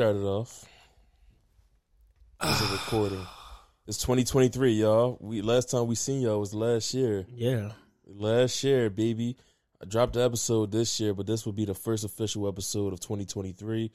Yeah, 0.00 0.08
you 0.08 0.12
can 0.14 0.22
start 0.22 0.24
it 0.24 0.26
off. 0.26 0.66
It's 2.42 2.60
a 2.62 2.72
recording. 2.72 3.26
It's 3.86 3.98
2023, 3.98 4.72
y'all. 4.72 5.18
We 5.20 5.42
last 5.42 5.70
time 5.70 5.88
we 5.88 5.94
seen 5.94 6.22
y'all 6.22 6.40
was 6.40 6.54
last 6.54 6.94
year. 6.94 7.26
Yeah. 7.28 7.72
Last 8.06 8.64
year, 8.64 8.88
baby. 8.88 9.36
I 9.82 9.84
dropped 9.84 10.14
the 10.14 10.22
episode 10.22 10.72
this 10.72 11.00
year, 11.00 11.12
but 11.12 11.26
this 11.26 11.44
will 11.44 11.52
be 11.52 11.66
the 11.66 11.74
first 11.74 12.04
official 12.04 12.48
episode 12.48 12.94
of 12.94 13.00
2023. 13.00 13.92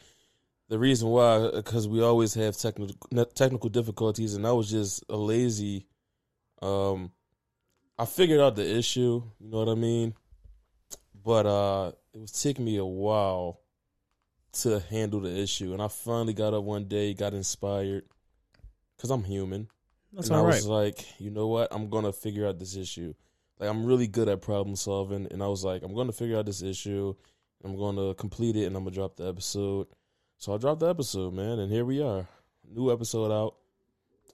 The 0.69 0.77
reason 0.77 1.09
why, 1.09 1.49
because 1.51 1.87
we 1.87 2.03
always 2.03 2.35
have 2.35 2.55
technical 2.55 3.25
technical 3.33 3.71
difficulties, 3.71 4.35
and 4.35 4.45
I 4.45 4.51
was 4.51 4.69
just 4.69 5.03
a 5.09 5.17
lazy. 5.17 5.87
Um, 6.61 7.13
I 7.97 8.05
figured 8.05 8.41
out 8.41 8.55
the 8.55 8.77
issue. 8.77 9.23
You 9.39 9.49
know 9.49 9.57
what 9.57 9.69
I 9.69 9.75
mean? 9.75 10.13
But 11.23 11.47
uh, 11.47 11.91
it 12.13 12.21
was 12.21 12.31
taking 12.31 12.65
me 12.65 12.77
a 12.77 12.85
while 12.85 13.64
to 14.61 14.79
handle 14.89 15.19
the 15.19 15.35
issue, 15.35 15.73
and 15.73 15.81
I 15.81 15.87
finally 15.87 16.33
got 16.33 16.53
up 16.53 16.63
one 16.63 16.85
day, 16.85 17.13
got 17.13 17.33
inspired, 17.33 18.03
because 18.95 19.09
I'm 19.09 19.23
human. 19.23 19.67
That's 20.13 20.27
and 20.27 20.37
I 20.37 20.41
right. 20.41 20.55
was 20.55 20.65
like, 20.65 21.19
you 21.19 21.29
know 21.29 21.47
what? 21.47 21.67
I'm 21.71 21.89
gonna 21.89 22.13
figure 22.13 22.47
out 22.47 22.59
this 22.59 22.75
issue. 22.75 23.13
Like 23.59 23.69
I'm 23.69 23.85
really 23.85 24.07
good 24.07 24.29
at 24.29 24.41
problem 24.41 24.75
solving, 24.75 25.27
and 25.31 25.43
I 25.43 25.47
was 25.47 25.63
like, 25.63 25.83
I'm 25.83 25.93
gonna 25.93 26.11
figure 26.11 26.37
out 26.37 26.45
this 26.45 26.61
issue. 26.61 27.13
I'm 27.63 27.77
gonna 27.77 28.13
complete 28.13 28.55
it, 28.55 28.65
and 28.65 28.75
I'm 28.75 28.83
gonna 28.83 28.95
drop 28.95 29.17
the 29.17 29.27
episode. 29.27 29.87
So 30.37 30.53
I 30.53 30.57
dropped 30.57 30.79
the 30.81 30.89
episode, 30.89 31.33
man, 31.33 31.59
and 31.59 31.71
here 31.71 31.85
we 31.85 32.01
are. 32.01 32.27
New 32.69 32.91
episode 32.91 33.31
out. 33.31 33.55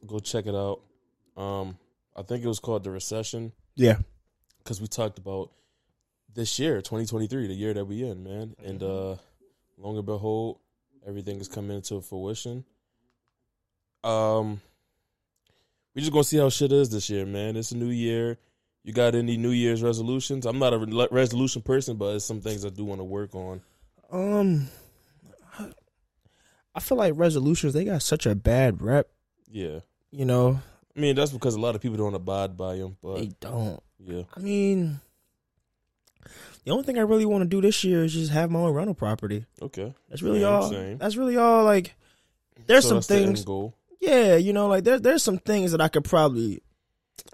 Go 0.06 0.20
check 0.20 0.46
it 0.46 0.56
out. 0.56 0.82
Um, 1.38 1.78
I 2.16 2.24
think 2.24 2.44
it 2.44 2.48
was 2.48 2.60
called 2.60 2.84
the 2.84 2.92
recession 2.92 3.52
yeah. 3.76 3.98
because 4.60 4.82
we 4.82 4.88
talked 4.88 5.18
about 5.18 5.52
this 6.34 6.60
year, 6.60 6.78
2023, 6.78 7.48
the 7.48 7.54
year 7.54 7.74
that 7.74 7.86
we 7.86 8.04
in, 8.04 8.24
man. 8.24 8.56
And 8.64 8.82
uh, 8.82 9.16
long 9.82 9.98
and 9.98 10.06
behold, 10.06 10.60
everything 11.08 11.40
is 11.40 11.48
coming 11.48 11.76
into 11.76 12.00
fruition. 12.02 12.64
Um, 14.04 14.62
we 15.94 16.02
just 16.02 16.12
gonna 16.12 16.24
see 16.24 16.38
how 16.38 16.50
shit 16.50 16.72
is 16.72 16.90
this 16.90 17.10
year, 17.10 17.26
man. 17.26 17.56
It's 17.58 17.72
a 17.72 17.78
new 17.78 17.90
year. 17.90 18.38
You 18.84 18.94
got 18.94 19.14
any 19.14 19.38
New 19.38 19.52
Year's 19.52 19.84
resolutions? 19.84 20.46
I'm 20.46 20.58
not 20.58 20.74
a 20.74 20.80
re- 20.80 21.08
resolution 21.12 21.62
person, 21.62 21.98
but 21.98 22.16
it's 22.16 22.26
some 22.26 22.42
things 22.42 22.66
I 22.66 22.70
do 22.70 22.84
want 22.84 23.00
to 23.00 23.04
work 23.06 23.36
on. 23.36 23.62
Um, 24.12 24.68
I 26.74 26.80
feel 26.80 26.98
like 26.98 27.14
resolutions 27.16 27.74
they 27.74 27.86
got 27.86 28.02
such 28.02 28.26
a 28.26 28.34
bad 28.34 28.82
rep. 28.82 29.08
Yeah, 29.50 29.80
You 30.12 30.26
know, 30.26 30.62
I 30.96 31.00
mean 31.00 31.16
that's 31.16 31.32
because 31.32 31.56
a 31.56 31.60
lot 31.60 31.76
of 31.76 31.82
people 31.82 31.98
don't 31.98 32.16
abide 32.16 32.56
by 32.58 32.78
them. 32.78 32.98
But 33.02 33.18
they 33.18 33.32
don't. 33.40 33.82
yeah, 34.00 34.24
I 34.36 34.40
mean, 34.40 35.00
the 36.66 36.72
only 36.72 36.84
thing 36.84 36.98
I 36.98 37.02
really 37.02 37.26
want 37.26 37.44
to 37.44 37.48
do 37.48 37.62
this 37.62 37.84
year 37.84 38.04
is 38.04 38.14
just 38.14 38.32
have 38.32 38.52
my 38.52 38.60
own 38.60 38.74
rental 38.74 38.94
property. 38.96 39.46
okay. 39.62 39.94
That's 40.10 40.22
really 40.22 40.42
Same, 40.42 40.50
all. 40.50 40.70
same. 40.70 40.98
That's 40.98 41.16
really 41.16 41.38
all. 41.38 41.64
Like, 41.64 41.96
there's 42.68 42.84
So 42.84 42.90
some 42.90 42.98
that's 42.98 43.08
the 43.08 43.16
end 43.16 43.26
things. 43.28 43.46
goal. 43.46 43.76
Yeah, 44.00 44.36
you 44.36 44.52
know, 44.54 44.68
like 44.68 44.84
there's 44.84 45.02
there's 45.02 45.24
some 45.24 45.38
things 45.38 45.72
that 45.72 45.82
I 45.82 45.88
could 45.88 46.04
probably, 46.04 46.62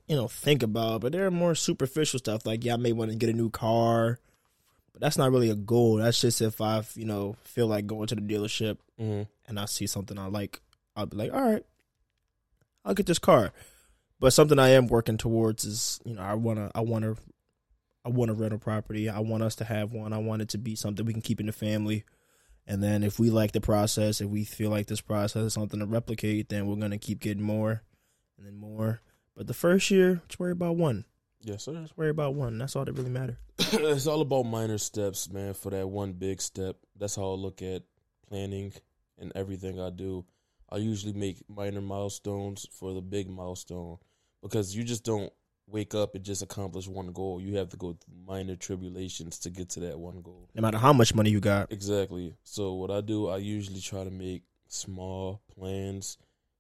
you 0.08 0.16
know, 0.16 0.28
think 0.28 0.64
about, 0.64 1.02
but 1.02 1.12
there 1.14 1.26
are 1.26 1.32
more 1.32 1.56
superficial 1.56 2.20
stuff. 2.20 2.46
Like, 2.46 2.64
yeah, 2.66 2.74
I 2.74 2.78
may 2.78 2.92
want 2.92 3.12
to 3.12 3.18
get 3.18 3.30
a 3.30 3.34
new 3.34 3.50
car, 3.50 4.20
but 4.92 5.02
that's 5.02 5.18
not 5.18 5.32
really 5.32 5.50
a 5.50 5.56
goal. 5.56 5.96
That's 5.98 6.20
just 6.20 6.42
if 6.42 6.60
I, 6.60 6.84
you 6.96 7.06
know, 7.06 7.36
feel 7.44 7.68
like 7.68 7.88
going 7.88 8.08
to 8.08 8.16
the 8.16 8.22
dealership 8.22 8.78
hmm 8.98 9.24
and 9.48 9.58
I 9.60 9.66
see 9.66 9.88
something 9.88 10.18
I 10.20 10.28
like, 10.28 10.60
I'll 10.96 11.06
be 11.06 11.16
like, 11.16 11.34
all 11.34 11.42
right, 11.42 11.64
I'll 12.84 12.94
get 12.94 13.06
this 13.06 13.20
car. 13.20 13.52
But 14.20 14.34
something 14.34 14.60
I 14.60 14.70
am 14.70 14.88
working 14.88 15.18
towards 15.18 15.64
is, 15.64 16.00
you 16.04 16.16
know, 16.16 16.22
I 16.22 16.34
wanna, 16.34 16.70
I 16.76 16.82
wanna, 16.82 17.16
I 18.08 18.10
want 18.10 18.30
to 18.30 18.34
rent 18.34 18.54
a 18.54 18.58
property. 18.58 19.10
I 19.10 19.20
want 19.20 19.44
us 19.44 19.56
to 19.58 19.66
have 19.66 19.92
one. 19.92 20.14
I 20.14 20.18
want 20.18 20.42
it 20.42 20.48
to 20.50 20.58
be 20.58 20.76
something 20.76 21.06
we 21.06 21.12
can 21.12 21.22
keep 21.22 21.42
in 21.42 21.46
the 21.46 21.52
family. 21.52 22.06
And 22.66 22.82
then 22.82 23.04
if 23.04 23.20
we 23.20 23.30
like 23.30 23.52
the 23.52 23.60
process, 23.60 24.22
if 24.22 24.30
we 24.30 24.46
feel 24.46 24.70
like 24.70 24.88
this 24.88 25.02
process 25.02 25.44
is 25.44 25.54
something 25.54 25.82
to 25.82 25.86
replicate, 25.86 26.48
then 26.48 26.68
we're 26.68 26.78
gonna 26.78 26.98
keep 26.98 27.20
getting 27.20 27.44
more, 27.44 27.84
and 28.38 28.48
then 28.48 28.56
more. 28.56 29.02
But 29.36 29.48
the 29.48 29.54
first 29.54 29.92
year, 29.92 30.22
just 30.30 30.40
worry 30.40 30.54
about 30.54 30.78
one. 30.78 31.04
Yes, 31.42 31.66
sir. 31.66 31.74
Just 31.74 31.98
worry 31.98 32.10
about 32.10 32.34
one. 32.34 32.58
That's 32.58 32.78
all 32.78 32.86
that 32.86 32.94
really 32.94 33.10
matters. 33.10 33.36
it's 33.60 34.08
all 34.08 34.22
about 34.22 34.44
minor 34.44 34.78
steps, 34.78 35.30
man, 35.30 35.54
for 35.54 35.70
that 35.72 35.90
one 35.90 36.14
big 36.14 36.42
step. 36.42 36.78
That's 36.98 37.18
how 37.18 37.24
I 37.32 37.36
look 37.36 37.62
at 37.62 37.84
planning 38.30 38.72
and 39.20 39.34
everything 39.36 39.82
I 39.82 39.90
do. 39.90 40.26
I 40.70 40.78
usually 40.78 41.14
make 41.14 41.44
minor 41.50 41.82
milestones 41.82 42.68
for 42.72 42.94
the 42.94 43.02
big 43.02 43.30
milestone 43.30 43.98
because 44.42 44.76
you 44.76 44.86
just 44.86 45.04
don't 45.04 45.32
wake 45.68 45.94
up 45.94 46.16
and 46.16 46.24
just 46.24 46.42
accomplish 46.42 46.88
one 46.88 47.12
goal. 47.12 47.42
You 47.42 47.58
have 47.58 47.70
to 47.70 47.78
go 47.78 47.94
through 47.94 48.16
minor 48.26 48.56
tribulations 48.56 49.38
to 49.40 49.50
get 49.50 49.70
to 49.72 49.82
that 49.82 50.00
one 50.00 50.22
goal. 50.22 50.50
No 50.56 50.62
matter 50.62 50.78
how 50.78 50.94
much 50.94 51.14
money 51.14 51.30
you 51.30 51.40
got. 51.40 51.72
Exactly. 51.72 52.36
So 52.44 52.74
what 52.74 52.90
I 52.90 53.02
do, 53.02 53.28
I 53.28 53.38
usually 53.38 53.82
try 53.82 54.04
to 54.04 54.10
make 54.10 54.44
small 54.68 55.42
plans 55.58 56.18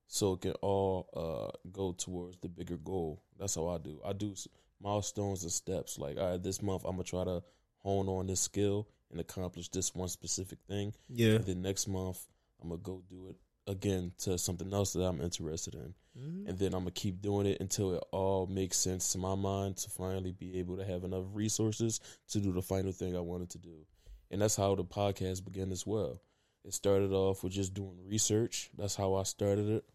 so 0.08 0.34
it 0.34 0.42
can 0.42 0.52
all 0.62 1.10
uh, 1.16 1.58
go 1.72 1.94
towards 1.94 2.38
the 2.38 2.50
bigger 2.50 2.78
goal. 2.78 3.22
That's 3.40 3.56
how 3.56 3.68
I 3.68 3.78
do. 3.78 4.00
I 4.06 4.14
do 4.14 4.36
milestones 4.82 5.44
and 5.44 5.52
steps. 5.52 5.98
Like, 5.98 6.18
all 6.18 6.32
right, 6.32 6.44
this 6.44 6.62
month 6.62 6.84
I'm 6.86 6.92
gonna 6.92 7.04
try 7.04 7.24
to 7.24 7.44
hone 7.78 8.08
on 8.08 8.28
this 8.28 8.42
skill 8.42 8.88
and 9.12 9.20
accomplish 9.20 9.70
this 9.70 9.96
one 9.96 10.10
specific 10.10 10.60
thing. 10.68 10.94
Yeah. 11.10 11.36
And 11.36 11.46
then 11.46 11.62
next 11.62 11.88
month 11.88 12.26
I'm 12.62 12.70
gonna 12.70 12.82
go 12.82 13.04
do 13.10 13.28
it 13.30 13.36
again 13.68 14.14
to 14.20 14.38
something 14.38 14.74
else 14.74 14.94
that 14.94 15.04
I'm 15.04 15.22
interested 15.22 15.76
in. 15.76 15.94
Mhm. 16.18 16.48
And 16.50 16.58
then 16.58 16.74
I'm 16.74 16.82
gonna 16.82 16.92
keep 16.92 17.22
doing 17.22 17.46
it 17.46 17.60
until 17.62 17.94
it 17.94 18.04
all 18.12 18.48
makes 18.48 18.78
sense 18.78 19.12
to 19.12 19.18
my 19.18 19.36
mind 19.36 19.78
to 19.78 19.90
finally 19.90 20.32
be 20.32 20.58
able 20.60 20.78
to 20.78 20.86
have 20.86 21.04
enough 21.04 21.26
resources 21.34 22.00
to 22.30 22.40
do 22.40 22.52
the 22.52 22.62
final 22.62 22.92
thing 22.92 23.16
I 23.16 23.20
wanted 23.20 23.50
to 23.52 23.58
do. 23.60 23.86
And 24.32 24.42
that's 24.42 24.56
how 24.56 24.76
the 24.76 24.84
podcast 24.84 25.46
began 25.46 25.72
as 25.72 25.86
well. 25.86 26.22
It 26.64 26.74
started 26.74 27.12
off 27.12 27.44
with 27.44 27.54
just 27.54 27.74
doing 27.74 28.04
research. 28.06 28.70
That's 28.78 28.96
how 28.96 29.14
I 29.16 29.24
started 29.24 29.70
it. 29.70 29.86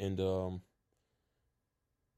And 0.00 0.20
um 0.20 0.62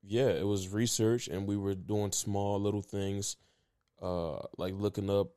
yeah, 0.03 0.28
it 0.28 0.47
was 0.47 0.69
research 0.69 1.28
and 1.28 1.47
we 1.47 1.56
were 1.56 1.75
doing 1.75 2.12
small 2.12 2.60
little 2.60 2.82
things 2.82 3.37
uh 4.00 4.38
like 4.56 4.75
looking 4.75 5.10
up 5.10 5.28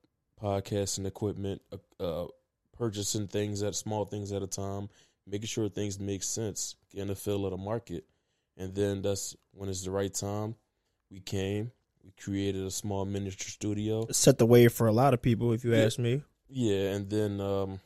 podcasting 0.41 1.05
equipment, 1.05 1.61
uh, 1.71 2.03
uh 2.03 2.27
purchasing 2.73 3.27
things 3.27 3.61
at 3.61 3.75
small 3.75 4.05
things 4.05 4.31
at 4.31 4.41
a 4.41 4.47
time, 4.47 4.89
making 5.27 5.47
sure 5.47 5.69
things 5.69 5.99
make 5.99 6.23
sense, 6.23 6.75
getting 6.93 7.09
a 7.09 7.15
feel 7.15 7.45
of 7.45 7.51
the 7.51 7.57
market. 7.57 8.05
And 8.57 8.73
then 8.75 9.01
that's 9.01 9.35
when 9.51 9.69
it's 9.69 9.83
the 9.83 9.91
right 9.91 10.13
time. 10.13 10.55
We 11.09 11.19
came, 11.19 11.71
we 12.03 12.11
created 12.21 12.63
a 12.65 12.71
small 12.71 13.05
miniature 13.05 13.47
studio. 13.47 14.07
Set 14.11 14.37
the 14.37 14.45
way 14.45 14.67
for 14.67 14.87
a 14.87 14.91
lot 14.93 15.13
of 15.13 15.21
people, 15.21 15.53
if 15.53 15.63
you 15.63 15.73
Yeah. 15.73 15.85
ask 15.85 15.99
me. 15.99 16.23
Yeah, 16.49 16.91
and 16.93 17.09
then 17.09 17.39
um 17.41 17.79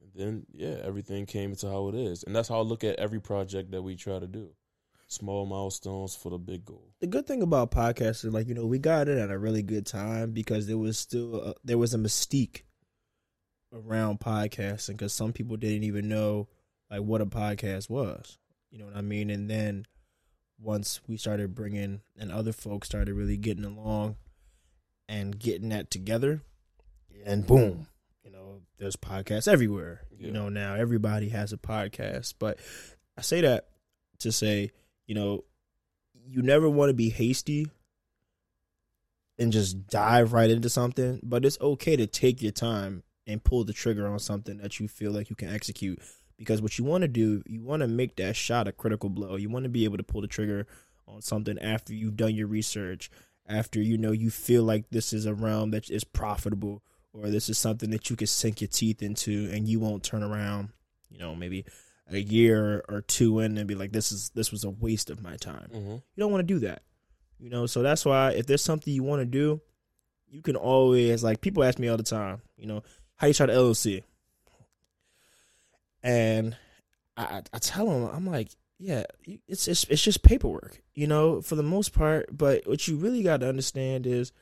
and 0.00 0.10
then 0.14 0.46
yeah, 0.52 0.78
everything 0.82 1.26
came 1.26 1.50
into 1.50 1.68
how 1.68 1.88
it 1.88 1.94
is. 1.94 2.22
And 2.22 2.34
that's 2.34 2.48
how 2.48 2.58
I 2.58 2.62
look 2.62 2.84
at 2.84 2.96
every 2.98 3.20
project 3.20 3.70
that 3.72 3.82
we 3.82 3.96
try 3.96 4.18
to 4.18 4.26
do. 4.26 4.50
Small 5.06 5.44
milestones 5.44 6.14
for 6.14 6.30
the 6.30 6.38
big 6.38 6.64
goal. 6.64 6.94
the 7.00 7.06
good 7.06 7.26
thing 7.26 7.42
about 7.42 7.72
podcasting, 7.72 8.32
like 8.32 8.46
you 8.46 8.54
know, 8.54 8.64
we 8.66 8.78
got 8.78 9.08
it 9.08 9.18
at 9.18 9.30
a 9.30 9.38
really 9.38 9.62
good 9.62 9.84
time 9.84 10.30
because 10.32 10.66
there 10.68 10.78
was 10.78 10.98
still 10.98 11.34
a, 11.42 11.54
there 11.64 11.78
was 11.78 11.94
a 11.94 11.98
mystique 11.98 12.62
around 13.72 14.20
podcasting 14.20 14.96
because 14.96 15.12
some 15.12 15.32
people 15.32 15.56
didn't 15.56 15.84
even 15.84 16.08
know 16.08 16.48
like 16.90 17.02
what 17.02 17.20
a 17.20 17.26
podcast 17.26 17.88
was. 17.88 18.38
You 18.70 18.78
know 18.78 18.86
what 18.86 18.96
I 18.96 19.00
mean? 19.00 19.30
And 19.30 19.48
then 19.48 19.86
once 20.58 21.00
we 21.06 21.16
started 21.16 21.54
bringing 21.54 22.00
and 22.18 22.30
other 22.30 22.52
folks 22.52 22.88
started 22.88 23.14
really 23.14 23.36
getting 23.36 23.64
along 23.64 24.16
and 25.08 25.38
getting 25.38 25.70
that 25.70 25.90
together, 25.90 26.42
and 27.24 27.46
boom, 27.46 27.86
you 28.24 28.30
know, 28.30 28.60
there's 28.78 28.96
podcasts 28.96 29.48
everywhere. 29.48 30.02
Yeah. 30.10 30.26
You 30.26 30.32
know, 30.32 30.48
now 30.48 30.74
everybody 30.74 31.28
has 31.30 31.52
a 31.52 31.56
podcast. 31.56 32.34
But 32.38 32.58
I 33.16 33.22
say 33.22 33.40
that 33.42 33.68
to 34.20 34.32
say, 34.32 34.70
you 35.06 35.14
know, 35.14 35.44
you 36.26 36.42
never 36.42 36.68
want 36.68 36.90
to 36.90 36.94
be 36.94 37.10
hasty 37.10 37.66
and 39.38 39.52
just 39.52 39.86
dive 39.88 40.32
right 40.32 40.50
into 40.50 40.68
something, 40.68 41.20
but 41.22 41.44
it's 41.44 41.60
okay 41.60 41.96
to 41.96 42.06
take 42.06 42.42
your 42.42 42.52
time 42.52 43.02
and 43.30 43.42
pull 43.42 43.64
the 43.64 43.72
trigger 43.72 44.06
on 44.06 44.18
something 44.18 44.58
that 44.58 44.80
you 44.80 44.88
feel 44.88 45.12
like 45.12 45.30
you 45.30 45.36
can 45.36 45.52
execute. 45.52 46.00
Because 46.36 46.62
what 46.62 46.78
you 46.78 46.84
want 46.84 47.02
to 47.02 47.08
do, 47.08 47.42
you 47.46 47.62
want 47.62 47.82
to 47.82 47.88
make 47.88 48.16
that 48.16 48.34
shot 48.34 48.66
a 48.66 48.72
critical 48.72 49.10
blow. 49.10 49.36
You 49.36 49.50
want 49.50 49.64
to 49.64 49.68
be 49.68 49.84
able 49.84 49.98
to 49.98 50.02
pull 50.02 50.22
the 50.22 50.26
trigger 50.26 50.66
on 51.06 51.20
something 51.20 51.58
after 51.58 51.94
you've 51.94 52.16
done 52.16 52.34
your 52.34 52.46
research, 52.46 53.10
after 53.46 53.80
you 53.80 53.98
know 53.98 54.12
you 54.12 54.30
feel 54.30 54.62
like 54.62 54.90
this 54.90 55.12
is 55.12 55.26
a 55.26 55.34
realm 55.34 55.70
that 55.72 55.90
is 55.90 56.04
profitable 56.04 56.82
or 57.12 57.28
this 57.28 57.48
is 57.48 57.58
something 57.58 57.90
that 57.90 58.08
you 58.08 58.16
can 58.16 58.26
sink 58.26 58.60
your 58.60 58.68
teeth 58.68 59.02
into 59.02 59.50
and 59.52 59.68
you 59.68 59.80
won't 59.80 60.02
turn 60.02 60.22
around, 60.22 60.70
you 61.10 61.18
know, 61.18 61.34
maybe 61.34 61.64
a 62.08 62.18
year 62.18 62.84
or 62.88 63.02
two 63.02 63.40
in 63.40 63.56
and 63.58 63.68
be 63.68 63.74
like 63.74 63.92
this 63.92 64.12
is 64.12 64.30
this 64.30 64.50
was 64.50 64.64
a 64.64 64.70
waste 64.70 65.10
of 65.10 65.22
my 65.22 65.36
time. 65.36 65.68
Mm-hmm. 65.72 65.90
You 65.90 66.16
don't 66.16 66.32
want 66.32 66.46
to 66.46 66.54
do 66.54 66.60
that. 66.60 66.82
You 67.38 67.50
know, 67.50 67.66
so 67.66 67.82
that's 67.82 68.04
why 68.04 68.32
if 68.32 68.46
there's 68.46 68.62
something 68.62 68.92
you 68.92 69.02
want 69.02 69.20
to 69.20 69.26
do, 69.26 69.60
you 70.28 70.42
can 70.42 70.56
always 70.56 71.24
like 71.24 71.40
people 71.40 71.64
ask 71.64 71.78
me 71.78 71.88
all 71.88 71.96
the 71.96 72.02
time, 72.02 72.42
you 72.56 72.66
know, 72.66 72.82
how 73.20 73.26
you 73.26 73.34
start 73.34 73.50
an 73.50 73.56
LLC? 73.56 74.02
And 76.02 76.56
I, 77.18 77.42
I, 77.52 77.58
tell 77.58 77.84
them, 77.84 78.08
I'm 78.10 78.26
like, 78.26 78.48
yeah, 78.78 79.04
it's 79.46 79.68
it's 79.68 79.84
it's 79.84 80.02
just 80.02 80.22
paperwork, 80.22 80.80
you 80.94 81.06
know, 81.06 81.42
for 81.42 81.54
the 81.54 81.62
most 81.62 81.92
part. 81.92 82.30
But 82.32 82.66
what 82.66 82.88
you 82.88 82.96
really 82.96 83.22
got 83.22 83.40
to 83.40 83.48
understand 83.48 84.06
is, 84.06 84.32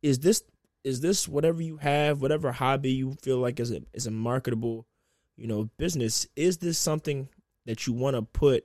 is 0.00 0.20
this 0.20 0.44
is 0.84 1.00
this 1.00 1.26
whatever 1.26 1.60
you 1.60 1.78
have, 1.78 2.22
whatever 2.22 2.52
hobby 2.52 2.92
you 2.92 3.16
feel 3.20 3.38
like 3.38 3.58
is 3.58 3.72
a 3.72 3.82
is 3.92 4.06
a 4.06 4.12
marketable, 4.12 4.86
you 5.36 5.48
know, 5.48 5.68
business? 5.76 6.28
Is 6.36 6.58
this 6.58 6.78
something 6.78 7.28
that 7.66 7.88
you 7.88 7.94
want 7.94 8.14
to 8.14 8.22
put 8.22 8.64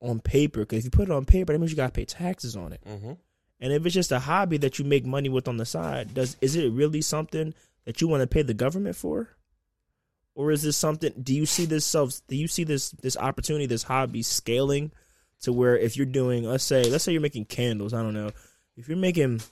on 0.00 0.20
paper? 0.20 0.60
Because 0.60 0.78
if 0.78 0.84
you 0.84 0.90
put 0.90 1.08
it 1.08 1.12
on 1.12 1.24
paper, 1.24 1.52
that 1.52 1.58
means 1.58 1.72
you 1.72 1.76
got 1.76 1.92
to 1.92 1.98
pay 1.98 2.04
taxes 2.04 2.54
on 2.54 2.72
it. 2.72 2.82
Mm-hmm. 2.88 3.14
And 3.60 3.72
if 3.72 3.84
it's 3.84 3.94
just 3.96 4.12
a 4.12 4.20
hobby 4.20 4.58
that 4.58 4.78
you 4.78 4.84
make 4.84 5.04
money 5.04 5.28
with 5.28 5.48
on 5.48 5.56
the 5.56 5.66
side, 5.66 6.14
does 6.14 6.36
is 6.40 6.54
it 6.54 6.70
really 6.70 7.00
something 7.00 7.52
that 7.84 8.00
you 8.00 8.08
want 8.08 8.22
to 8.22 8.26
pay 8.26 8.42
the 8.42 8.54
government 8.54 8.96
for? 8.96 9.28
Or 10.34 10.50
is 10.50 10.62
this 10.62 10.76
something 10.76 11.12
do 11.22 11.34
you 11.34 11.44
see 11.44 11.64
this 11.64 11.84
self 11.84 12.20
do 12.28 12.36
you 12.36 12.48
see 12.48 12.64
this 12.64 12.90
this 12.92 13.16
opportunity, 13.16 13.66
this 13.66 13.82
hobby 13.82 14.22
scaling 14.22 14.92
to 15.42 15.52
where 15.52 15.76
if 15.76 15.96
you're 15.96 16.06
doing 16.06 16.44
let's 16.44 16.64
say 16.64 16.84
let's 16.84 17.04
say 17.04 17.12
you're 17.12 17.20
making 17.20 17.46
candles, 17.46 17.92
I 17.92 18.02
don't 18.02 18.14
know. 18.14 18.30
If 18.76 18.88
you're 18.88 18.96
making 18.96 19.42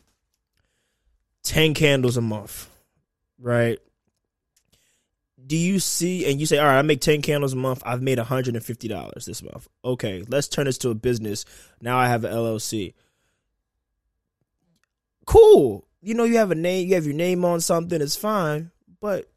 10 1.43 1.75
candles 1.75 2.17
a 2.17 2.23
month, 2.23 2.71
right? 3.39 3.79
Do 5.45 5.57
you 5.57 5.79
see 5.81 6.31
and 6.31 6.41
you 6.41 6.47
say, 6.47 6.59
"All 6.59 6.67
right, 6.67 6.79
I 6.79 6.83
make 6.83 7.01
10 7.01 7.23
candles 7.23 7.53
a 7.53 7.57
month. 7.57 7.83
I've 7.85 8.03
made 8.03 8.19
$150 8.19 9.25
this 9.25 9.43
month." 9.43 9.69
Okay, 9.85 10.25
let's 10.29 10.49
turn 10.49 10.67
this 10.67 10.79
to 10.79 10.91
a 10.91 10.95
business. 10.95 11.45
Now 11.81 11.99
I 11.99 12.09
have 12.09 12.25
an 12.25 12.33
LLC 12.33 12.95
cool. 15.29 15.87
You 16.00 16.15
know, 16.15 16.25
you 16.25 16.37
have 16.37 16.50
a 16.50 16.55
name, 16.55 16.89
you 16.89 16.95
have 16.95 17.06
your 17.06 17.15
name 17.15 17.45
on 17.45 17.61
something, 17.61 18.00
it's 18.00 18.17
fine. 18.17 18.71
But 19.00 19.31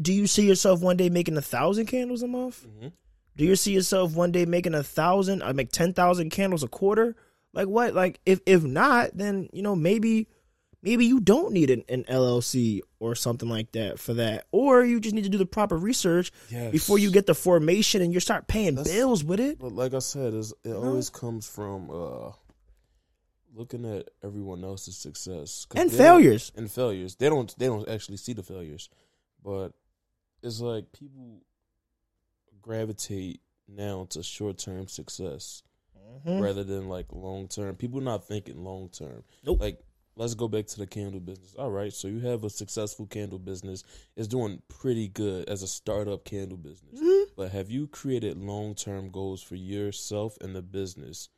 do 0.00 0.12
you 0.12 0.26
see 0.26 0.46
yourself 0.46 0.80
one 0.80 0.96
day 0.96 1.08
making 1.10 1.36
a 1.36 1.42
thousand 1.42 1.86
candles 1.86 2.22
a 2.22 2.28
month? 2.28 2.66
Mm-hmm. 2.66 2.88
Do 3.36 3.44
you 3.44 3.56
see 3.56 3.72
yourself 3.72 4.14
one 4.14 4.32
day 4.32 4.44
making 4.44 4.74
a 4.74 4.82
thousand? 4.82 5.42
I 5.42 5.52
make 5.52 5.70
ten 5.72 5.92
thousand 5.92 6.30
candles 6.30 6.62
a 6.62 6.68
quarter. 6.68 7.16
Like 7.52 7.68
what? 7.68 7.94
Like 7.94 8.20
if 8.26 8.40
if 8.46 8.62
not, 8.62 9.10
then 9.16 9.48
you 9.52 9.62
know 9.62 9.74
maybe 9.76 10.28
maybe 10.82 11.04
you 11.06 11.20
don't 11.20 11.52
need 11.52 11.70
an, 11.70 11.84
an 11.88 12.04
LLC 12.04 12.80
or 12.98 13.14
something 13.14 13.48
like 13.48 13.72
that 13.72 13.98
for 13.98 14.14
that, 14.14 14.46
or 14.52 14.84
you 14.84 15.00
just 15.00 15.14
need 15.14 15.24
to 15.24 15.30
do 15.30 15.38
the 15.38 15.46
proper 15.46 15.76
research 15.76 16.32
Yes. 16.50 16.72
before 16.72 16.98
you 16.98 17.10
get 17.10 17.26
the 17.26 17.34
formation 17.34 18.02
and 18.02 18.12
you 18.12 18.20
start 18.20 18.46
paying 18.48 18.74
That's- 18.74 18.94
bills 18.94 19.22
with 19.24 19.40
it. 19.40 19.58
But 19.58 19.72
like 19.72 19.94
I 19.94 19.98
said, 20.00 20.32
it 20.34 20.52
know? 20.64 20.76
always 20.82 21.08
comes 21.10 21.48
from 21.48 21.90
uh, 21.90 22.32
looking 23.54 23.84
at 23.84 24.08
everyone 24.22 24.62
else's 24.64 24.96
success 24.96 25.66
And 25.74 25.90
failures. 25.92 26.52
and 26.56 26.70
failures. 26.70 27.16
They 27.16 27.28
don't 27.28 27.56
they 27.58 27.66
don't 27.66 27.88
actually 27.88 28.16
see 28.18 28.32
the 28.32 28.42
failures, 28.42 28.88
but 29.42 29.72
it's 30.42 30.60
like 30.60 30.92
people 30.92 31.42
gravitate 32.62 33.40
now 33.68 34.06
to 34.10 34.22
short 34.22 34.58
term 34.58 34.88
success 34.88 35.62
Mhm. 36.26 36.40
rather 36.40 36.64
than 36.64 36.88
like 36.88 37.12
long 37.12 37.48
term. 37.48 37.76
People 37.76 38.00
not 38.00 38.26
thinking 38.26 38.64
long 38.64 38.88
term. 38.88 39.24
Nope. 39.44 39.60
Like 39.60 39.84
let's 40.16 40.34
go 40.34 40.48
back 40.48 40.66
to 40.66 40.78
the 40.78 40.86
candle 40.86 41.20
business. 41.20 41.54
All 41.56 41.70
right, 41.70 41.92
so 41.92 42.08
you 42.08 42.18
have 42.20 42.44
a 42.44 42.50
successful 42.50 43.06
candle 43.06 43.38
business. 43.38 43.84
It's 44.16 44.28
doing 44.28 44.60
pretty 44.68 45.08
good 45.08 45.48
as 45.48 45.62
a 45.62 45.68
startup 45.68 46.24
candle 46.24 46.58
business. 46.58 47.00
Mhm. 47.00 47.26
But 47.36 47.52
have 47.52 47.70
you 47.70 47.86
created 47.86 48.36
long 48.38 48.74
term 48.74 49.10
goals 49.10 49.42
for 49.42 49.54
yourself 49.54 50.36
and 50.40 50.54
the 50.54 50.62
business? 50.62 51.28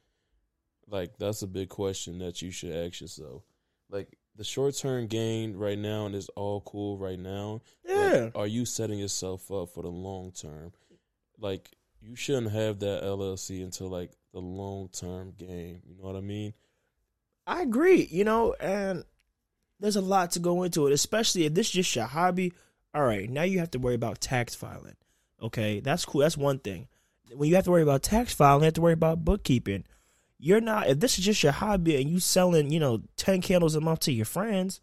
Like 0.88 1.16
that's 1.18 1.42
a 1.42 1.46
big 1.46 1.68
question 1.68 2.18
that 2.18 2.42
you 2.42 2.50
should 2.50 2.74
ask 2.74 3.00
yourself. 3.00 3.42
Like 3.90 4.16
the 4.36 4.44
short 4.44 4.76
term 4.76 5.06
gain 5.06 5.56
right 5.56 5.78
now 5.78 6.06
and 6.06 6.14
it's 6.14 6.28
all 6.30 6.60
cool 6.62 6.98
right 6.98 7.18
now. 7.18 7.60
Yeah. 7.84 8.30
are 8.34 8.46
you 8.46 8.64
setting 8.64 8.98
yourself 8.98 9.50
up 9.50 9.70
for 9.70 9.82
the 9.82 9.88
long 9.88 10.32
term? 10.32 10.72
Like 11.38 11.70
you 12.00 12.16
shouldn't 12.16 12.52
have 12.52 12.80
that 12.80 13.02
LLC 13.02 13.62
until 13.62 13.88
like 13.88 14.12
the 14.32 14.40
long 14.40 14.88
term 14.88 15.32
game. 15.36 15.82
You 15.86 15.96
know 15.96 16.04
what 16.04 16.16
I 16.16 16.20
mean? 16.20 16.54
I 17.46 17.62
agree, 17.62 18.06
you 18.10 18.24
know, 18.24 18.54
and 18.60 19.04
there's 19.80 19.96
a 19.96 20.00
lot 20.00 20.32
to 20.32 20.38
go 20.38 20.62
into 20.62 20.86
it, 20.86 20.92
especially 20.92 21.44
if 21.44 21.54
this 21.54 21.66
is 21.68 21.72
just 21.72 21.96
your 21.96 22.06
hobby. 22.06 22.52
All 22.94 23.02
right, 23.02 23.28
now 23.28 23.42
you 23.42 23.58
have 23.58 23.70
to 23.72 23.78
worry 23.78 23.94
about 23.94 24.20
tax 24.20 24.54
filing. 24.54 24.96
Okay, 25.40 25.80
that's 25.80 26.04
cool. 26.04 26.20
That's 26.20 26.36
one 26.36 26.60
thing. 26.60 26.88
When 27.34 27.48
you 27.48 27.56
have 27.56 27.64
to 27.64 27.70
worry 27.70 27.82
about 27.82 28.02
tax 28.02 28.32
filing, 28.32 28.62
you 28.62 28.66
have 28.66 28.74
to 28.74 28.80
worry 28.80 28.92
about 28.92 29.24
bookkeeping. 29.24 29.84
You're 30.44 30.60
not 30.60 30.88
if 30.88 30.98
this 30.98 31.20
is 31.20 31.24
just 31.24 31.44
your 31.44 31.52
hobby 31.52 31.94
and 32.02 32.10
you 32.10 32.18
selling, 32.18 32.72
you 32.72 32.80
know, 32.80 33.02
ten 33.16 33.40
candles 33.40 33.76
a 33.76 33.80
month 33.80 34.00
to 34.00 34.12
your 34.12 34.24
friends. 34.24 34.80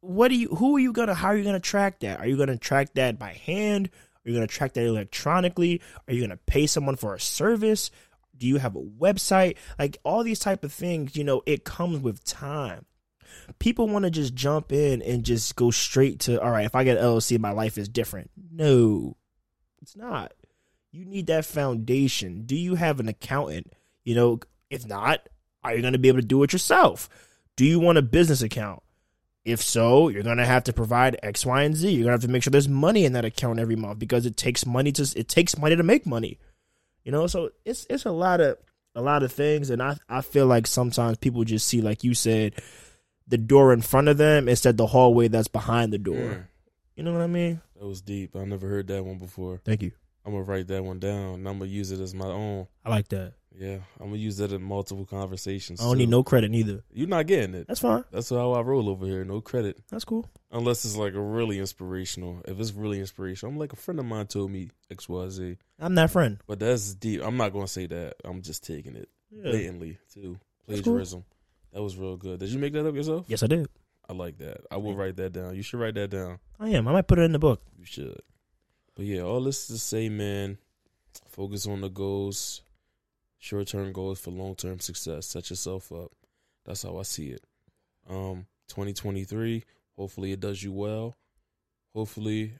What 0.00 0.28
do 0.28 0.34
you? 0.34 0.48
Who 0.48 0.74
are 0.74 0.80
you 0.80 0.92
gonna? 0.92 1.14
How 1.14 1.28
are 1.28 1.36
you 1.36 1.44
gonna 1.44 1.60
track 1.60 2.00
that? 2.00 2.18
Are 2.18 2.26
you 2.26 2.36
gonna 2.36 2.58
track 2.58 2.94
that 2.94 3.20
by 3.20 3.34
hand? 3.34 3.88
Are 4.26 4.28
you 4.28 4.34
gonna 4.34 4.48
track 4.48 4.72
that 4.72 4.84
electronically? 4.84 5.80
Are 6.08 6.12
you 6.12 6.22
gonna 6.22 6.38
pay 6.38 6.66
someone 6.66 6.96
for 6.96 7.14
a 7.14 7.20
service? 7.20 7.92
Do 8.36 8.48
you 8.48 8.56
have 8.56 8.74
a 8.74 8.82
website? 8.82 9.56
Like 9.78 9.98
all 10.02 10.24
these 10.24 10.40
type 10.40 10.64
of 10.64 10.72
things, 10.72 11.14
you 11.14 11.22
know, 11.22 11.42
it 11.46 11.64
comes 11.64 12.00
with 12.00 12.24
time. 12.24 12.86
People 13.60 13.86
want 13.86 14.06
to 14.06 14.10
just 14.10 14.34
jump 14.34 14.72
in 14.72 15.02
and 15.02 15.22
just 15.22 15.54
go 15.54 15.70
straight 15.70 16.18
to, 16.20 16.42
all 16.42 16.50
right, 16.50 16.66
if 16.66 16.74
I 16.74 16.82
get 16.82 16.98
LLC, 16.98 17.38
my 17.38 17.52
life 17.52 17.78
is 17.78 17.88
different. 17.88 18.32
No, 18.50 19.16
it's 19.80 19.94
not. 19.94 20.32
You 20.90 21.04
need 21.04 21.28
that 21.28 21.44
foundation. 21.44 22.42
Do 22.44 22.56
you 22.56 22.74
have 22.74 22.98
an 22.98 23.06
accountant? 23.06 23.72
You 24.04 24.14
know, 24.14 24.40
if 24.70 24.86
not, 24.86 25.28
are 25.62 25.74
you 25.74 25.80
going 25.82 25.92
to 25.92 25.98
be 25.98 26.08
able 26.08 26.20
to 26.20 26.26
do 26.26 26.42
it 26.42 26.52
yourself? 26.52 27.08
Do 27.56 27.64
you 27.64 27.78
want 27.80 27.98
a 27.98 28.02
business 28.02 28.42
account? 28.42 28.82
If 29.44 29.62
so, 29.62 30.08
you're 30.08 30.22
going 30.22 30.36
to 30.36 30.46
have 30.46 30.64
to 30.64 30.72
provide 30.72 31.18
X, 31.22 31.46
Y, 31.46 31.62
and 31.62 31.74
Z. 31.74 31.88
You're 31.90 32.04
going 32.04 32.08
to 32.08 32.12
have 32.12 32.20
to 32.22 32.28
make 32.28 32.42
sure 32.42 32.50
there's 32.50 32.68
money 32.68 33.04
in 33.04 33.14
that 33.14 33.24
account 33.24 33.58
every 33.58 33.76
month 33.76 33.98
because 33.98 34.26
it 34.26 34.36
takes 34.36 34.66
money 34.66 34.92
to 34.92 35.12
it 35.16 35.28
takes 35.28 35.56
money 35.58 35.76
to 35.76 35.82
make 35.82 36.06
money. 36.06 36.38
You 37.04 37.12
know, 37.12 37.26
so 37.26 37.50
it's 37.64 37.86
it's 37.88 38.04
a 38.04 38.10
lot 38.10 38.40
of 38.40 38.58
a 38.94 39.00
lot 39.00 39.22
of 39.22 39.32
things, 39.32 39.70
and 39.70 39.82
I 39.82 39.96
I 40.08 40.20
feel 40.20 40.46
like 40.46 40.66
sometimes 40.66 41.16
people 41.16 41.44
just 41.44 41.66
see, 41.66 41.80
like 41.80 42.04
you 42.04 42.12
said, 42.12 42.54
the 43.26 43.38
door 43.38 43.72
in 43.72 43.80
front 43.80 44.08
of 44.08 44.18
them 44.18 44.48
instead 44.48 44.76
the 44.76 44.86
hallway 44.86 45.28
that's 45.28 45.48
behind 45.48 45.92
the 45.92 45.98
door. 45.98 46.16
Mm, 46.16 46.44
You 46.96 47.02
know 47.04 47.12
what 47.12 47.22
I 47.22 47.26
mean? 47.26 47.60
that 47.78 47.86
was 47.86 48.02
deep. 48.02 48.36
I 48.36 48.44
never 48.44 48.68
heard 48.68 48.88
that 48.88 49.04
one 49.04 49.16
before. 49.18 49.58
Thank 49.64 49.80
you. 49.82 49.92
I'm 50.26 50.32
gonna 50.32 50.44
write 50.44 50.68
that 50.68 50.84
one 50.84 50.98
down 50.98 51.34
and 51.36 51.48
I'm 51.48 51.58
gonna 51.58 51.70
use 51.70 51.90
it 51.92 52.00
as 52.00 52.12
my 52.14 52.26
own. 52.26 52.66
I 52.84 52.90
like 52.90 53.08
that. 53.08 53.32
Yeah, 53.58 53.78
I'm 53.98 54.06
gonna 54.06 54.16
use 54.16 54.36
that 54.38 54.52
in 54.52 54.62
multiple 54.62 55.04
conversations. 55.04 55.80
I 55.80 55.84
don't 55.84 55.94
too. 55.94 55.98
need 55.98 56.08
no 56.08 56.22
credit 56.22 56.50
neither. 56.50 56.82
You're 56.92 57.08
not 57.08 57.26
getting 57.26 57.54
it. 57.54 57.66
That's 57.66 57.80
fine. 57.80 58.04
That's 58.12 58.30
how 58.30 58.52
I 58.52 58.60
roll 58.60 58.88
over 58.88 59.04
here. 59.06 59.24
No 59.24 59.40
credit. 59.40 59.78
That's 59.90 60.04
cool. 60.04 60.30
Unless 60.52 60.84
it's 60.84 60.96
like 60.96 61.14
a 61.14 61.20
really 61.20 61.58
inspirational. 61.58 62.42
If 62.46 62.58
it's 62.60 62.72
really 62.72 63.00
inspirational, 63.00 63.52
I'm 63.52 63.58
like 63.58 63.72
a 63.72 63.76
friend 63.76 63.98
of 63.98 64.06
mine 64.06 64.28
told 64.28 64.50
me 64.50 64.70
X 64.90 65.08
Y 65.08 65.28
Z. 65.28 65.56
I'm 65.80 65.94
that 65.96 66.10
friend. 66.10 66.38
But 66.46 66.60
that's 66.60 66.94
deep. 66.94 67.22
I'm 67.24 67.36
not 67.36 67.52
gonna 67.52 67.66
say 67.68 67.86
that. 67.86 68.14
I'm 68.24 68.40
just 68.42 68.64
taking 68.64 68.94
it 68.96 69.08
Yeah. 69.30 69.42
blatantly 69.50 69.98
too. 70.14 70.38
That's 70.66 70.80
cool. 70.80 70.92
Plagiarism. 70.94 71.24
That 71.72 71.82
was 71.82 71.96
real 71.96 72.16
good. 72.16 72.40
Did 72.40 72.50
you 72.50 72.58
make 72.58 72.72
that 72.72 72.86
up 72.86 72.94
yourself? 72.94 73.26
Yes, 73.28 73.42
I 73.42 73.46
did. 73.46 73.68
I 74.08 74.12
like 74.12 74.38
that. 74.38 74.62
I 74.70 74.76
will 74.76 74.94
write 74.96 75.16
that 75.16 75.32
down. 75.32 75.54
You 75.54 75.62
should 75.62 75.78
write 75.80 75.94
that 75.94 76.08
down. 76.10 76.38
I 76.58 76.70
am. 76.70 76.88
I 76.88 76.92
might 76.92 77.06
put 77.06 77.18
it 77.18 77.22
in 77.22 77.32
the 77.32 77.38
book. 77.38 77.62
You 77.78 77.84
should. 77.84 78.20
But 78.96 79.06
yeah, 79.06 79.22
all 79.22 79.40
this 79.40 79.66
to 79.68 79.78
say, 79.78 80.08
man, 80.08 80.58
focus 81.28 81.66
on 81.66 81.80
the 81.80 81.88
goals, 81.88 82.62
short 83.40 83.66
term 83.66 83.92
goals 83.92 84.20
for 84.20 84.30
long 84.30 84.54
term 84.54 84.78
success. 84.78 85.26
Set 85.26 85.50
yourself 85.50 85.90
up. 85.90 86.12
That's 86.64 86.84
how 86.84 86.98
I 86.98 87.02
see 87.02 87.30
it. 87.30 87.44
Um, 88.08 88.46
2023, 88.68 89.64
hopefully 89.96 90.32
it 90.32 90.40
does 90.40 90.62
you 90.62 90.72
well. 90.72 91.16
Hopefully 91.92 92.52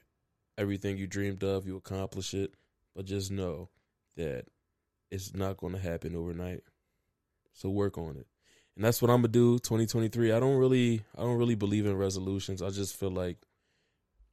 everything 0.57 0.97
you 0.97 1.07
dreamed 1.07 1.43
of, 1.43 1.65
you 1.65 1.77
accomplish 1.77 2.33
it. 2.33 2.53
But 2.93 3.05
just 3.05 3.31
know 3.31 3.69
that 4.17 4.45
it's 5.09 5.33
not 5.33 5.57
going 5.57 5.73
to 5.73 5.79
happen 5.79 6.15
overnight. 6.15 6.63
So 7.53 7.69
work 7.69 7.97
on 7.97 8.17
it. 8.17 8.27
And 8.75 8.85
that's 8.85 9.01
what 9.01 9.11
I'm 9.11 9.17
gonna 9.17 9.27
do 9.27 9.59
2023. 9.59 10.31
I 10.31 10.39
don't 10.39 10.55
really 10.55 11.03
I 11.17 11.21
don't 11.21 11.37
really 11.37 11.55
believe 11.55 11.85
in 11.85 11.95
resolutions. 11.95 12.61
I 12.61 12.69
just 12.69 12.95
feel 12.95 13.11
like 13.11 13.37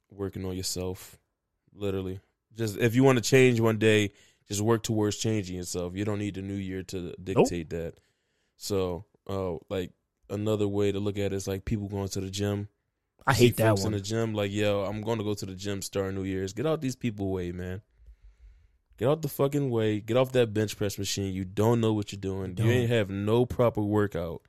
working 0.09 0.45
on 0.45 0.55
yourself 0.55 1.19
literally. 1.73 2.19
Just 2.55 2.77
if 2.77 2.95
you 2.95 3.03
want 3.03 3.17
to 3.17 3.23
change 3.23 3.59
one 3.59 3.77
day, 3.77 4.11
just 4.49 4.61
work 4.61 4.83
towards 4.83 5.17
changing 5.17 5.57
yourself. 5.57 5.95
You 5.95 6.05
don't 6.05 6.19
need 6.19 6.35
the 6.35 6.41
new 6.41 6.55
year 6.55 6.83
to 6.83 7.13
dictate 7.23 7.69
that. 7.69 7.95
So, 8.57 9.05
uh 9.29 9.57
like 9.69 9.91
another 10.29 10.67
way 10.67 10.91
to 10.91 10.99
look 10.99 11.17
at 11.17 11.31
it 11.31 11.33
is 11.33 11.47
like 11.47 11.65
people 11.65 11.87
going 11.87 12.09
to 12.09 12.21
the 12.21 12.29
gym. 12.29 12.67
I 13.27 13.33
hate 13.33 13.57
that 13.57 13.69
folks 13.69 13.83
in 13.83 13.91
the 13.91 13.99
gym 13.99 14.33
like, 14.33 14.51
yo, 14.51 14.83
I'm 14.83 15.01
going 15.01 15.19
to 15.19 15.23
go 15.23 15.35
to 15.35 15.45
the 15.45 15.53
gym 15.53 15.81
starting 15.81 16.15
New 16.15 16.23
Year's. 16.23 16.53
Get 16.53 16.65
out 16.65 16.81
these 16.81 16.95
people 16.95 17.31
way, 17.31 17.51
man. 17.51 17.81
Get 18.97 19.07
out 19.07 19.21
the 19.21 19.27
fucking 19.27 19.69
way. 19.69 19.99
Get 19.99 20.17
off 20.17 20.31
that 20.31 20.53
bench 20.53 20.75
press 20.77 20.97
machine. 20.97 21.33
You 21.33 21.45
don't 21.45 21.79
know 21.79 21.93
what 21.93 22.11
you're 22.11 22.19
doing. 22.19 22.55
You 22.57 22.65
ain't 22.71 22.89
have 22.89 23.09
no 23.09 23.45
proper 23.45 23.81
workout. 23.81 24.41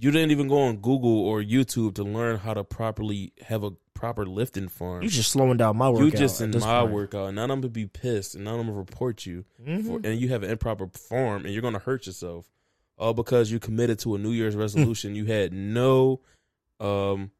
You 0.00 0.10
didn't 0.10 0.32
even 0.32 0.48
go 0.48 0.58
on 0.62 0.76
Google 0.78 1.20
or 1.20 1.40
YouTube 1.42 1.94
to 1.96 2.04
learn 2.04 2.38
how 2.38 2.54
to 2.54 2.62
properly 2.64 3.32
have 3.42 3.62
a 3.64 3.70
proper 3.98 4.24
lifting 4.24 4.68
form. 4.68 5.02
You 5.02 5.08
just 5.08 5.30
slowing 5.32 5.56
down 5.56 5.76
my 5.76 5.88
workout. 5.90 6.04
You 6.04 6.10
just 6.12 6.40
in 6.40 6.52
my 6.52 6.80
point. 6.82 6.92
workout. 6.92 7.34
Now 7.34 7.42
I'm 7.42 7.48
gonna 7.48 7.68
be 7.68 7.86
pissed, 7.86 8.34
and 8.36 8.44
now 8.44 8.52
I'm 8.54 8.60
gonna 8.66 8.72
report 8.72 9.26
you, 9.26 9.44
Mhm. 9.66 9.84
for, 9.86 10.00
and 10.06 10.20
you 10.20 10.28
have 10.28 10.42
an 10.44 10.50
improper 10.50 10.86
form, 10.86 11.44
and 11.44 11.52
you're 11.52 11.62
gonna 11.62 11.78
hurt 11.80 12.06
yourself, 12.06 12.46
all 12.96 13.12
because 13.12 13.50
you 13.50 13.58
committed 13.58 13.98
to 14.00 14.14
a 14.14 14.18
New 14.18 14.30
Year's 14.32 14.54
resolution. 14.56 15.14
you 15.16 15.24
had 15.24 15.52
no, 15.52 16.20
um, 16.80 17.32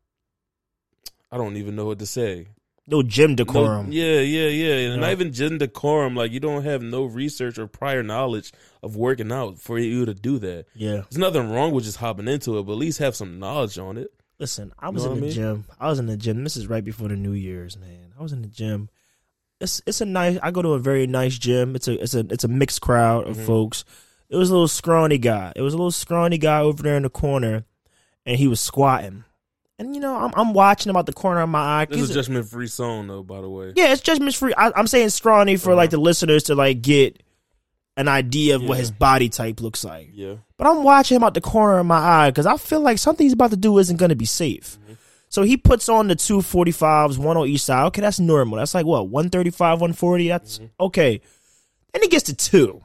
I 1.30 1.36
don't 1.36 1.56
even 1.56 1.76
know 1.76 1.86
what 1.86 1.98
to 2.00 2.06
say. 2.06 2.48
no 2.90 3.02
gym 3.02 3.32
No- 3.32 3.36
decorum. 3.36 3.92
yeah, 3.92 4.20
yeah, 4.20 4.48
yeah. 4.48 4.74
And 4.88 4.96
No. 4.96 5.00
not 5.02 5.12
even 5.12 5.30
gym 5.30 5.58
decorum. 5.58 6.16
Like 6.16 6.32
you 6.32 6.40
don't 6.40 6.64
have 6.64 6.80
no 6.82 7.04
research 7.04 7.58
or 7.58 7.66
prior 7.66 8.02
knowledge 8.02 8.50
of 8.82 8.96
working 8.96 9.30
out 9.30 9.58
for 9.58 9.78
you 9.78 10.06
to 10.06 10.14
do 10.14 10.38
that. 10.38 10.64
yeah. 10.74 11.02
There's 11.10 11.18
nothing 11.18 11.50
wrong 11.50 11.72
with 11.72 11.84
just 11.84 11.98
hopping 11.98 12.28
into 12.28 12.58
it, 12.58 12.62
but 12.64 12.72
at 12.72 12.78
least 12.78 12.98
have 12.98 13.14
some 13.14 13.38
knowledge 13.38 13.78
on 13.78 13.98
it. 13.98 14.10
Listen, 14.40 14.72
I 14.78 14.88
was 14.90 15.04
know 15.04 15.12
in 15.12 15.20
the 15.20 15.26
I 15.26 15.28
mean? 15.28 15.34
gym. 15.34 15.64
I 15.80 15.88
was 15.88 15.98
in 15.98 16.06
the 16.06 16.16
gym. 16.16 16.44
This 16.44 16.56
is 16.56 16.66
right 16.68 16.84
before 16.84 17.08
the 17.08 17.16
New 17.16 17.32
Year's, 17.32 17.76
man. 17.76 18.12
I 18.18 18.22
was 18.22 18.32
in 18.32 18.42
the 18.42 18.48
gym. 18.48 18.88
It's 19.60 19.82
it's 19.86 20.00
a 20.00 20.04
nice. 20.04 20.38
I 20.42 20.52
go 20.52 20.62
to 20.62 20.74
a 20.74 20.78
very 20.78 21.06
nice 21.08 21.36
gym. 21.36 21.74
It's 21.74 21.88
a 21.88 22.00
it's 22.00 22.14
a 22.14 22.20
it's 22.30 22.44
a 22.44 22.48
mixed 22.48 22.80
crowd 22.80 23.26
of 23.26 23.36
Mhm. 23.36 23.46
folks. 23.46 23.84
It 24.28 24.36
was 24.36 24.50
a 24.50 24.52
little 24.52 24.68
scrawny 24.68 25.18
guy. 25.18 25.52
It 25.56 25.62
was 25.62 25.74
a 25.74 25.76
little 25.76 25.90
scrawny 25.90 26.38
guy 26.38 26.60
over 26.60 26.82
there 26.82 26.96
in 26.96 27.02
the 27.02 27.10
corner, 27.10 27.64
and 28.24 28.36
he 28.36 28.46
was 28.46 28.60
squatting. 28.60 29.24
And 29.80 29.94
you 29.96 30.00
know, 30.00 30.14
I'm 30.16 30.30
I'm 30.36 30.52
watching 30.54 30.90
him 30.90 30.96
out 30.96 31.06
the 31.06 31.12
corner 31.12 31.40
of 31.40 31.48
my 31.48 31.80
eye. 31.80 31.84
This 31.86 32.02
is 32.02 32.10
a- 32.10 32.14
judgment 32.14 32.48
free 32.48 32.66
zone, 32.68 33.08
though. 33.08 33.24
By 33.24 33.40
the 33.40 33.48
way, 33.48 33.72
yeah, 33.74 33.92
it's 33.92 34.02
judgment 34.02 34.36
free. 34.36 34.54
I, 34.56 34.70
I'm 34.76 34.86
saying 34.86 35.10
scrawny 35.10 35.56
for 35.56 35.74
like 35.74 35.90
the 35.90 35.98
listeners 35.98 36.44
to 36.44 36.54
like 36.54 36.80
get 36.82 37.20
an 37.98 38.08
idea 38.08 38.54
of 38.56 38.62
what 38.62 38.78
his 38.78 38.90
body 38.90 39.28
type 39.28 39.60
looks 39.60 39.84
like. 39.84 40.10
yeah. 40.14 40.36
But 40.56 40.66
I'm 40.68 40.82
watching 40.82 41.16
him 41.16 41.24
out 41.24 41.34
the 41.34 41.40
corner 41.40 41.78
of 41.78 41.86
my 41.86 41.98
eye 41.98 42.30
because 42.30 42.46
I 42.46 42.56
feel 42.56 42.80
like 42.80 42.98
something 42.98 43.24
he's 43.26 43.32
about 43.34 43.50
to 43.50 43.56
do 43.56 43.76
isn't 43.78 43.96
going 43.98 44.08
to 44.10 44.16
be 44.16 44.24
safe. 44.24 44.78
Mm-hmm. 44.82 44.92
So 45.28 45.42
he 45.42 45.56
puts 45.58 45.88
on 45.90 46.08
the 46.08 46.14
two 46.16 46.40
forty 46.40 46.70
fives, 46.72 47.18
one 47.18 47.36
on 47.36 47.46
each 47.48 47.60
side. 47.62 47.86
Okay, 47.88 48.00
that's 48.00 48.18
normal. 48.18 48.56
That's 48.58 48.74
like 48.74 48.86
what, 48.86 49.08
135, 49.08 49.80
140? 49.80 50.28
That's 50.28 50.58
Mm-hmm. 50.58 50.66
okay. 50.80 51.20
Then 51.92 52.02
he 52.02 52.08
gets 52.08 52.24
to 52.24 52.34
two 52.34 52.82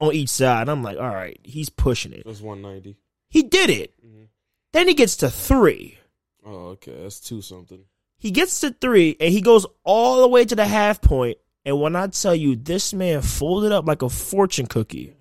on 0.00 0.12
each 0.12 0.28
side. 0.28 0.68
I'm 0.68 0.82
like, 0.82 0.98
all 0.98 1.08
right, 1.14 1.38
he's 1.44 1.68
pushing 1.70 2.12
it. 2.12 2.24
That's 2.26 2.40
190. 2.40 2.96
He 3.30 3.42
did 3.42 3.70
it. 3.70 3.94
Mhm. 4.04 4.26
Then 4.72 4.86
he 4.88 4.94
gets 4.94 5.16
to 5.18 5.30
three. 5.30 5.98
Oh, 6.44 6.68
okay. 6.76 6.94
That's 7.02 7.20
two 7.20 7.40
something. 7.42 7.80
He 8.18 8.30
gets 8.32 8.60
to 8.60 8.70
three 8.80 9.16
and 9.20 9.32
he 9.32 9.40
goes 9.40 9.64
all 9.84 10.20
the 10.22 10.28
way 10.28 10.44
to 10.44 10.56
the 10.56 10.64
half 10.66 11.00
point. 11.00 11.38
And 11.64 11.80
when 11.80 11.96
I 11.96 12.06
tell 12.06 12.34
you, 12.34 12.56
this 12.56 12.94
man 12.94 13.20
folded 13.22 13.72
up 13.72 13.86
like 13.86 14.02
a 14.02 14.08
fortune 14.08 14.66
cookie 14.66 15.14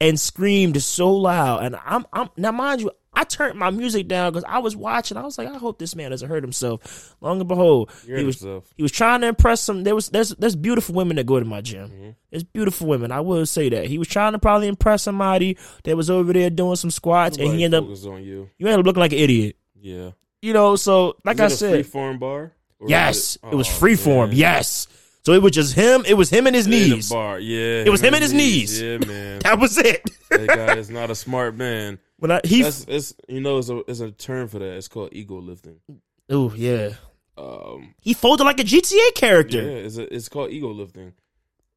and 0.00 0.18
screamed 0.18 0.82
so 0.82 1.12
loud. 1.12 1.62
And 1.64 1.76
I'm, 1.84 2.06
I'm 2.12 2.28
now, 2.36 2.50
mind 2.50 2.80
you, 2.80 2.90
I 3.12 3.24
turned 3.24 3.58
my 3.58 3.70
music 3.70 4.08
down 4.08 4.32
because 4.32 4.44
I 4.48 4.58
was 4.58 4.76
watching. 4.76 5.16
I 5.16 5.22
was 5.22 5.36
like, 5.36 5.48
I 5.48 5.58
hope 5.58 5.78
this 5.78 5.96
man 5.96 6.10
doesn't 6.10 6.28
hurt 6.28 6.42
himself. 6.42 7.16
Long 7.20 7.40
and 7.40 7.48
behold, 7.48 7.90
he 8.06 8.12
was 8.24 8.40
himself. 8.40 8.72
he 8.76 8.82
was 8.82 8.92
trying 8.92 9.20
to 9.22 9.28
impress 9.28 9.60
some. 9.60 9.82
There 9.84 9.94
was 9.94 10.08
there's 10.10 10.30
there's 10.30 10.56
beautiful 10.56 10.94
women 10.94 11.16
that 11.16 11.26
go 11.26 11.38
to 11.38 11.44
my 11.44 11.60
gym. 11.60 11.90
Mhm. 11.90 12.14
There's 12.30 12.44
beautiful 12.44 12.86
women. 12.86 13.10
I 13.10 13.20
will 13.20 13.46
say 13.46 13.68
that 13.70 13.86
he 13.86 13.98
was 13.98 14.08
trying 14.08 14.32
to 14.32 14.38
probably 14.38 14.68
impress 14.68 15.02
somebody 15.02 15.58
that 15.84 15.96
was 15.96 16.08
over 16.08 16.32
there 16.32 16.50
doing 16.50 16.76
some 16.76 16.90
squats, 16.90 17.36
and 17.36 17.52
he 17.52 17.64
ended 17.64 17.82
up 17.82 17.88
on 18.06 18.22
you. 18.22 18.48
you 18.58 18.66
ended 18.66 18.80
up 18.80 18.86
looking 18.86 19.00
like 19.00 19.12
an 19.12 19.18
idiot. 19.18 19.56
Yeah. 19.80 20.12
You 20.40 20.52
know, 20.52 20.76
so 20.76 21.16
like 21.24 21.40
I 21.40 21.46
it 21.46 21.50
said, 21.50 21.72
free 21.72 21.82
form 21.82 22.18
bar. 22.18 22.52
Or 22.78 22.86
is 22.86 22.90
yes, 22.90 23.38
it, 23.42 23.54
was 23.54 23.68
oh, 23.68 23.72
free 23.72 23.96
form. 23.96 24.30
Yes, 24.32 24.86
so 25.30 25.34
it 25.34 25.42
was 25.42 25.52
just 25.52 25.74
him. 25.74 26.04
It 26.06 26.14
was 26.14 26.28
him 26.30 26.46
and 26.46 26.56
his 26.56 26.66
In 26.66 26.72
knees. 26.72 27.08
bar. 27.10 27.38
Yeah. 27.38 27.84
It 27.86 27.90
was 27.90 28.00
him 28.00 28.14
and 28.14 28.22
his 28.22 28.32
knees. 28.32 28.80
Yeah, 28.82 28.98
man. 28.98 29.40
That 29.44 29.58
was 29.58 29.78
it. 29.78 30.08
that 30.30 30.46
guy 30.48 30.76
is 30.76 30.90
not 30.90 31.10
a 31.10 31.14
smart 31.14 31.56
man. 31.56 31.98
when 32.18 32.30
I 32.30 32.40
he 32.44 32.62
That's 32.62 32.84
it's 32.88 33.14
you 33.28 33.40
know 33.40 33.58
it's 33.58 33.68
a 33.68 33.78
it's 33.88 34.00
a 34.00 34.10
term 34.10 34.48
for 34.48 34.58
that. 34.58 34.76
It's 34.76 34.88
called 34.88 35.10
ego 35.12 35.40
lifting. 35.40 35.80
oh 36.28 36.52
yeah 36.54 36.90
Um, 37.38 37.94
he 38.00 38.12
folded 38.14 38.44
like 38.44 38.60
a 38.60 38.64
GTA 38.64 38.92
yeah, 38.92 39.10
character. 39.14 39.60
it's 39.60 39.96
a, 39.96 40.14
it's 40.14 40.28
called 40.28 40.50
ego 40.50 40.68
lifting. 40.72 41.14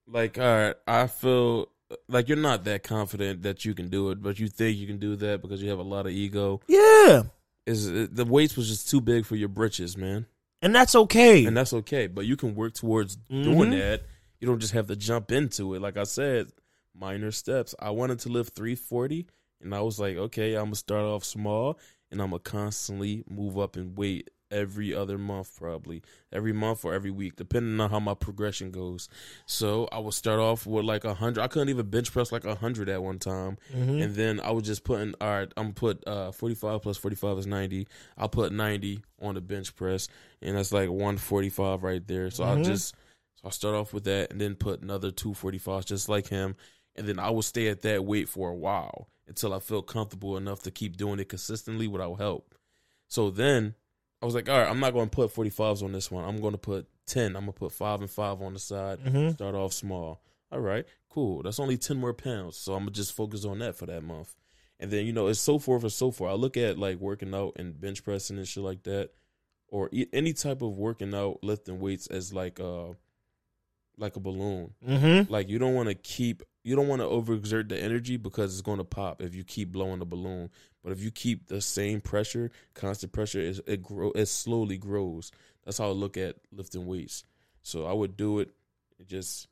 Like, 0.08 0.38
all 0.38 0.44
right, 0.46 0.76
I 0.86 1.08
feel 1.08 1.70
like 2.10 2.28
you're 2.28 2.38
not 2.38 2.64
that 2.66 2.84
confident 2.84 3.44
that 3.44 3.64
you 3.66 3.74
can 3.74 3.88
do 3.90 4.10
it, 4.12 4.22
but 4.22 4.38
you 4.40 4.48
think 4.50 4.78
you 4.78 4.86
can 4.88 4.98
do 4.98 5.16
that 5.16 5.42
because 5.42 5.62
you 5.64 5.70
have 5.70 5.80
a 5.80 5.84
lot 5.84 6.06
of 6.06 6.12
ego. 6.12 6.60
Yeah, 6.68 7.24
Is 7.66 7.86
the 7.90 8.26
weights 8.26 8.58
was 8.58 8.68
just 8.68 8.90
too 8.90 9.00
big 9.00 9.26
for 9.26 9.36
your 9.38 9.48
britches, 9.50 9.96
man, 9.96 10.26
and 10.64 10.74
that's 10.74 10.96
okay. 10.96 11.46
and 11.46 11.56
that's 11.56 11.74
okay. 11.74 12.08
But 12.08 12.26
you 12.26 12.36
can 12.36 12.56
work 12.56 12.74
towards 12.74 13.18
Mhm. 13.30 13.44
doing 13.44 13.70
that. 13.72 14.02
You 14.40 14.48
don't 14.48 14.60
just 14.60 14.74
have 14.74 14.88
to 14.88 14.96
jump 14.96 15.32
into 15.32 15.74
it. 15.76 15.82
Like 15.82 15.96
I 15.98 16.04
said, 16.04 16.48
minor 16.96 17.32
steps. 17.32 17.76
I 17.80 17.92
wanted 17.92 18.20
to 18.20 18.30
lift 18.30 18.56
340, 18.56 19.28
and 19.62 19.74
I 19.76 19.82
was 19.82 20.00
like, 20.00 20.18
okay, 20.18 20.56
I'm 20.56 20.66
gonna 20.66 20.76
start 20.76 21.04
off 21.04 21.24
small, 21.24 21.78
and 22.12 22.22
I'm 22.22 22.32
gonna 22.32 22.40
constantly 22.40 23.24
move 23.30 23.58
up 23.60 23.78
in 23.78 23.96
weight 23.96 24.30
every 24.54 24.94
other 24.94 25.18
month, 25.18 25.58
probably 25.60 26.02
every 26.32 26.54
month 26.54 26.86
or 26.86 26.94
every 26.94 27.12
week, 27.12 27.36
depending 27.36 27.80
on 27.82 27.90
how 27.90 28.00
my 28.00 28.14
progression 28.14 28.72
goes. 28.72 29.10
So 29.46 29.90
I 29.92 30.00
would 30.00 30.14
start 30.14 30.40
off 30.40 30.66
with 30.66 30.86
like 30.86 31.04
a 31.04 31.14
hundred. 31.14 31.42
I 31.42 31.48
couldn't 31.48 31.70
even 31.70 31.90
bench 31.90 32.12
press 32.12 32.32
like 32.32 32.46
a 32.46 32.56
hundred 32.56 32.88
at 32.90 33.04
one 33.04 33.20
time, 33.20 33.58
Mhm. 33.76 34.02
and 34.04 34.16
then 34.16 34.40
I 34.40 34.52
was 34.52 34.64
just 34.64 34.84
putting. 34.84 35.14
All 35.20 35.28
right, 35.28 35.52
I'm 35.58 35.74
put 35.74 36.08
uh 36.08 36.32
45 36.32 36.82
plus 36.82 36.98
45 36.98 37.38
is 37.40 37.48
90. 37.48 37.88
I'll 38.18 38.30
put 38.30 38.54
90 38.54 39.04
on 39.22 39.36
the 39.36 39.42
bench 39.42 39.76
press, 39.76 40.08
and 40.42 40.56
that's 40.56 40.72
like 40.72 40.90
145 40.90 41.84
right 41.84 42.06
there. 42.08 42.30
So 42.32 42.44
I'll 42.44 42.58
Mhm. 42.58 42.66
just 42.66 42.96
so 43.42 43.48
I 43.48 43.50
start 43.52 43.76
off 43.76 43.94
with 43.94 44.04
that, 44.06 44.32
and 44.32 44.40
then 44.40 44.56
put 44.56 44.82
another 44.82 45.12
245 45.12 45.86
just 45.86 46.08
like 46.08 46.28
him, 46.28 46.56
and 46.96 47.08
then 47.08 47.20
I 47.20 47.30
will 47.32 47.42
stay 47.42 47.68
at 47.68 47.82
that 47.82 48.06
weight 48.06 48.30
for 48.30 48.50
a 48.50 48.56
while 48.56 49.10
until 49.28 49.54
I 49.54 49.60
feel 49.60 49.82
comfortable 49.82 50.36
enough 50.38 50.62
to 50.64 50.72
keep 50.72 50.98
doing 50.98 51.20
it 51.20 51.30
consistently 51.30 51.88
without 51.88 52.16
help. 52.16 52.56
So 53.08 53.30
then 53.30 53.76
I 54.24 54.26
was 54.26 54.34
like, 54.36 54.48
all 54.50 54.58
right, 54.58 54.70
I'm 54.70 54.80
not 54.80 54.94
going 54.94 55.10
to 55.10 55.16
put 55.16 55.34
45s 55.36 55.84
on 55.84 55.92
this 55.92 56.10
one. 56.10 56.24
I'm 56.24 56.40
going 56.40 56.54
to 56.54 56.58
put 56.58 56.88
10. 57.08 57.36
I'm 57.36 57.44
going 57.44 57.48
to 57.48 57.60
put 57.60 57.72
5 57.74 58.00
and 58.02 58.10
5 58.10 58.42
on 58.42 58.54
the 58.54 58.60
side. 58.60 59.00
Mhm. 59.04 59.34
Start 59.34 59.54
off 59.54 59.74
small. 59.74 60.22
All 60.52 60.62
right, 60.62 60.86
cool. 61.10 61.44
That's 61.44 61.60
only 61.60 61.78
10 61.78 61.98
more 61.98 62.14
pounds. 62.14 62.56
So 62.58 62.74
I'm 62.74 62.84
going 62.84 62.94
to 62.94 63.00
just 63.00 63.14
focus 63.14 63.44
on 63.44 63.60
that 63.60 63.76
for 63.76 63.86
that 63.88 64.02
month. 64.04 64.36
And 64.80 64.90
then, 64.92 65.06
you 65.06 65.12
know, 65.14 65.28
it's 65.28 65.40
so 65.40 65.60
forth 65.60 65.84
and 65.84 65.92
so 65.92 66.10
forth. 66.12 66.32
I 66.32 66.36
look 66.36 66.56
at 66.58 66.78
like 66.80 67.00
working 67.00 67.34
out 67.36 67.54
and 67.58 67.80
bench 67.80 68.04
pressing 68.04 68.38
and 68.38 68.48
shit 68.48 68.64
like 68.64 68.84
that, 68.84 69.10
or 69.68 69.90
e- 69.92 70.08
any 70.14 70.32
type 70.34 70.62
of 70.62 70.78
working 70.78 71.14
out, 71.14 71.40
lifting 71.44 71.80
weights 71.80 72.08
as 72.08 72.34
like 72.34 72.60
a, 72.60 72.96
like 73.98 74.16
a 74.16 74.20
balloon. 74.20 74.74
Mhm. 74.88 75.30
Like 75.30 75.50
you 75.50 75.60
don't 75.60 75.76
want 75.76 75.90
to 75.90 75.96
keep 75.96 76.44
you 76.64 76.76
don't 76.78 76.88
want 76.88 77.02
to 77.02 77.08
overexert 77.08 77.68
the 77.70 77.78
energy 77.78 78.16
because 78.16 78.54
it's 78.54 78.62
going 78.62 78.78
to 78.78 78.86
pop 78.86 79.22
if 79.22 79.36
you 79.36 79.44
keep 79.44 79.72
blowing 79.72 80.00
the 80.00 80.06
balloon. 80.06 80.50
But 80.84 80.92
if 80.92 81.02
you 81.02 81.12
keep 81.12 81.48
the 81.48 81.62
same 81.62 82.02
pressure, 82.02 82.52
constant 82.74 83.14
pressure, 83.14 83.40
is 83.40 83.62
it 83.66 83.82
grow 83.82 84.12
it 84.12 84.26
slowly 84.28 84.78
grows. 84.78 85.32
That's 85.66 85.78
how 85.78 85.88
I 85.88 85.92
look 85.94 86.18
at 86.18 86.36
lifting 86.52 86.86
weights. 86.86 87.24
So 87.62 87.86
I 87.86 87.94
would 87.94 88.18
do 88.18 88.40
it, 88.40 88.50
it 89.00 89.08
just, 89.08 89.48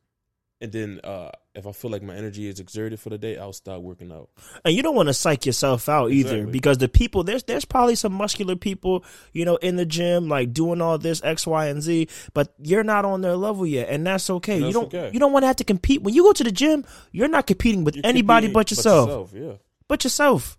and 0.60 0.72
then 0.74 1.00
uh 1.06 1.30
if 1.54 1.68
I 1.68 1.72
feel 1.74 1.92
like 1.92 2.02
my 2.02 2.16
energy 2.16 2.48
is 2.48 2.60
exerted 2.62 2.98
for 3.00 3.10
the 3.10 3.18
day, 3.18 3.38
I'll 3.38 3.52
stop 3.54 3.82
working 3.82 4.12
out. 4.12 4.30
and 4.66 4.74
you 4.74 4.82
don't 4.84 4.96
want 4.96 5.08
to 5.08 5.14
psych 5.14 5.46
yourself 5.46 5.88
out 5.90 6.12
either 6.12 6.36
Exactly. 6.36 6.52
because 6.52 6.78
the 6.80 6.88
people 6.90 7.24
there's 7.24 7.44
there's 7.44 7.64
probably 7.66 7.96
some 7.96 8.12
muscular 8.14 8.56
people 8.58 9.04
you 9.34 9.44
know 9.46 9.56
in 9.58 9.76
the 9.78 9.86
gym 9.86 10.28
like 10.30 10.54
doing 10.54 10.82
all 10.82 10.98
this 10.98 11.22
X 11.24 11.48
Y 11.48 11.68
and 11.68 11.82
Z, 11.82 12.08
but 12.34 12.54
you're 12.62 12.84
not 12.84 13.06
on 13.06 13.22
their 13.22 13.36
level 13.38 13.66
yet, 13.66 13.88
and 13.90 14.06
that's 14.06 14.30
okay. 14.30 14.58
you 14.58 14.64
That's 14.64 14.74
don't 14.74 14.94
okay. 14.94 15.12
you 15.14 15.20
don't 15.20 15.32
want 15.32 15.44
to 15.44 15.48
have 15.48 15.56
to 15.58 15.64
compete 15.64 16.02
when 16.04 16.14
you 16.14 16.24
go 16.24 16.34
to 16.34 16.44
the 16.44 16.52
gym. 16.52 16.84
You're 17.14 17.28
not 17.30 17.48
competing 17.48 17.84
with 17.86 17.96
You're 17.96 18.06
anybody 18.06 18.48
competing 18.48 18.54
but 18.54 18.72
yourself. 18.72 19.34
yeah. 19.34 19.54
but 19.88 20.04
yourself. 20.04 20.58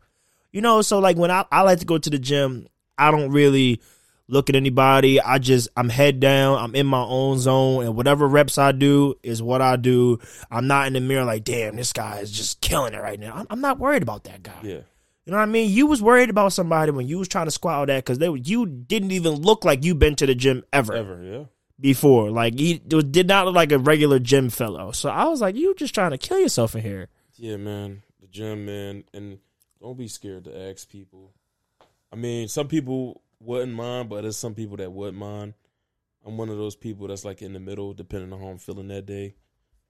You 0.52 0.61
know, 0.61 0.82
so 0.82 0.99
like 0.99 1.16
when 1.16 1.30
I, 1.30 1.44
I 1.50 1.62
like 1.62 1.78
to 1.80 1.87
go 1.87 1.99
to 1.99 2.11
the 2.11 2.18
gym, 2.18 2.66
I 2.99 3.11
don't 3.11 3.30
really 3.30 3.80
look 4.28 4.49
at 4.50 4.56
anybody. 4.56 5.21
I 5.21 5.38
just 5.38 5.68
I'm 5.76 5.88
head 5.88 6.21
down. 6.21 6.59
I'm 6.59 6.75
in 6.75 6.87
my 6.87 7.02
own 7.02 7.38
zone, 7.38 7.85
and 7.85 7.97
whatever 7.97 8.26
reps 8.28 8.59
I 8.59 8.73
do 8.73 9.14
is 9.23 9.42
what 9.42 9.62
I 9.62 9.76
do. 9.76 10.18
I'm 10.50 10.66
not 10.66 10.87
in 10.87 10.92
the 10.92 11.00
mirror 11.00 11.25
like, 11.25 11.44
damn, 11.44 11.76
this 11.76 11.92
guy 11.92 12.18
is 12.18 12.30
just 12.30 12.61
killing 12.61 12.94
it 12.94 13.00
right 13.00 13.18
now. 13.18 13.35
I'm, 13.35 13.47
I'm 13.50 13.61
not 13.61 13.78
worried 13.78 14.02
about 14.02 14.25
that 14.25 14.42
guy. 14.42 14.59
Yeah. 14.62 14.80
You 15.25 15.30
know 15.30 15.37
what 15.37 15.44
I 15.44 15.47
mean? 15.47 15.71
You 15.71 15.87
was 15.87 16.02
worried 16.02 16.30
about 16.30 16.52
somebody 16.52 16.90
when 16.90 17.06
you 17.06 17.18
was 17.18 17.28
trying 17.28 17.44
to 17.47 17.52
squat 17.52 17.75
all 17.76 17.87
that 17.87 18.04
because 18.04 18.18
they 18.18 18.28
you 18.28 18.66
didn't 18.66 19.12
even 19.12 19.35
look 19.35 19.64
like 19.64 19.85
you 19.85 19.94
been 19.94 20.16
to 20.16 20.26
the 20.26 20.35
gym 20.35 20.64
ever, 20.73 20.94
Ever, 20.94 21.23
yeah. 21.23 21.44
before. 21.78 22.30
Like 22.30 22.59
he 22.59 22.78
did 22.78 23.28
not 23.28 23.47
look 23.47 23.54
like 23.54 23.71
a 23.71 23.78
regular 23.78 24.18
gym 24.18 24.50
fellow. 24.50 24.90
So 24.90 25.09
I 25.09 25.26
was 25.26 25.40
like, 25.40 25.54
you 25.54 25.75
just 25.76 25.94
trying 25.94 26.11
to 26.11 26.18
kill 26.18 26.40
yourself 26.40 26.75
in 26.75 26.82
here. 26.82 27.09
Yeah, 27.37 27.56
man. 27.56 28.02
The 28.21 28.26
gym, 28.26 28.66
man. 28.66 29.04
And 29.14 29.38
don't 29.82 29.98
be 29.98 30.08
scared 30.08 30.44
to 30.44 30.70
ask 30.70 30.88
people. 30.88 31.34
I 32.12 32.16
mean, 32.16 32.48
some 32.48 32.68
people 32.68 33.22
wouldn't 33.40 33.74
mind, 33.74 34.08
but 34.08 34.22
there's 34.22 34.36
some 34.36 34.54
people 34.54 34.76
that 34.76 34.92
would 34.92 35.14
mind. 35.14 35.54
I'm 36.24 36.36
one 36.36 36.48
of 36.48 36.56
those 36.56 36.76
people 36.76 37.08
that's 37.08 37.24
like 37.24 37.42
in 37.42 37.52
the 37.52 37.60
middle, 37.60 37.92
depending 37.92 38.32
on 38.32 38.40
how 38.40 38.46
I'm 38.46 38.58
feeling 38.58 38.88
that 38.88 39.06
day. 39.06 39.34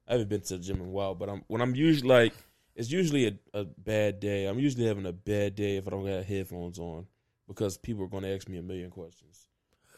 I 0.08 0.12
haven't 0.12 0.30
been 0.30 0.40
to 0.40 0.56
the 0.56 0.64
gym 0.64 0.80
in 0.80 0.86
a 0.86 0.90
while, 0.90 1.14
but 1.14 1.28
I'm 1.28 1.44
when 1.46 1.60
I'm 1.60 1.74
usually 1.74 2.08
like 2.08 2.32
it's 2.74 2.90
usually 2.90 3.26
a, 3.26 3.34
a 3.52 3.64
bad 3.64 4.18
day. 4.18 4.46
I'm 4.46 4.58
usually 4.58 4.86
having 4.86 5.06
a 5.06 5.12
bad 5.12 5.54
day 5.54 5.76
if 5.76 5.86
I 5.86 5.90
don't 5.90 6.06
have 6.06 6.24
headphones 6.24 6.78
on 6.78 7.06
because 7.46 7.76
people 7.76 8.04
are 8.04 8.08
going 8.08 8.22
to 8.22 8.34
ask 8.34 8.48
me 8.48 8.58
a 8.58 8.62
million 8.62 8.90
questions. 8.90 9.48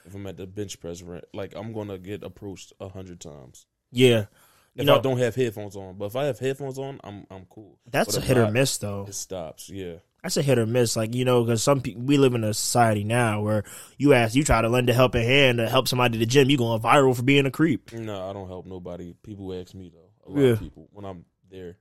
If 0.05 0.15
I'm 0.15 0.27
at 0.27 0.37
the 0.37 0.47
bench 0.47 0.81
press, 0.81 1.03
like 1.33 1.55
I'm 1.55 1.73
going 1.73 1.89
to 1.89 1.99
get 1.99 2.25
approached 2.25 2.73
a 2.81 2.89
hundred 2.89 3.21
times 3.21 3.67
Yeah, 3.93 4.27
if 4.75 4.81
You 4.81 4.85
know- 4.87 4.97
I 4.99 5.01
don't 5.01 5.19
have 5.19 5.35
headphones 5.35 5.77
on. 5.77 5.97
But 5.99 6.07
if 6.07 6.17
I 6.17 6.25
have 6.25 6.39
headphones 6.39 6.79
on, 6.79 7.01
I'm 7.05 7.27
I'm 7.31 7.45
cool. 7.47 7.79
that's 7.91 8.15
But 8.15 8.17
a 8.17 8.19
if 8.19 8.25
hit 8.29 8.39
or 8.39 8.51
miss 8.51 8.79
though. 8.79 9.07
It 9.09 9.15
stops. 9.15 9.69
Yeah. 9.71 9.97
That's 10.23 10.37
a 10.39 10.43
hit 10.43 10.59
or 10.59 10.65
miss. 10.67 10.97
Like 10.97 11.15
you 11.15 11.25
know, 11.25 11.45
because 11.45 11.63
some 11.63 11.81
people 11.83 12.03
we 12.03 12.17
live 12.17 12.35
in 12.35 12.45
a 12.45 12.55
society 12.55 13.05
now 13.05 13.43
where 13.43 13.63
you 13.99 14.15
ask, 14.15 14.35
you 14.35 14.43
try 14.43 14.63
to 14.63 14.69
lend 14.69 14.89
a 14.89 14.95
helping 14.95 15.23
hand 15.25 15.59
to 15.59 15.69
help 15.69 15.87
somebody 15.87 16.13
to 16.15 16.19
the 16.19 16.27
gym, 16.27 16.49
you 16.51 16.57
going 16.57 16.81
viral 16.81 17.15
for 17.15 17.23
being 17.23 17.45
a 17.47 17.51
creep. 17.51 17.93
No, 17.93 18.29
I 18.29 18.33
don't 18.33 18.49
help 18.49 18.65
nobody. 18.67 19.15
People 19.23 19.53
ask 19.53 19.75
me 19.75 19.91
though. 19.93 20.11
A 20.27 20.29
lot 20.31 20.41
Yeah. 20.41 20.53
of 20.53 20.61
people 20.61 20.89
when 20.93 21.05
I'm 21.05 21.25
there. 21.51 21.77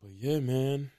But 0.00 0.10
yeah, 0.18 0.40
man. 0.40 0.90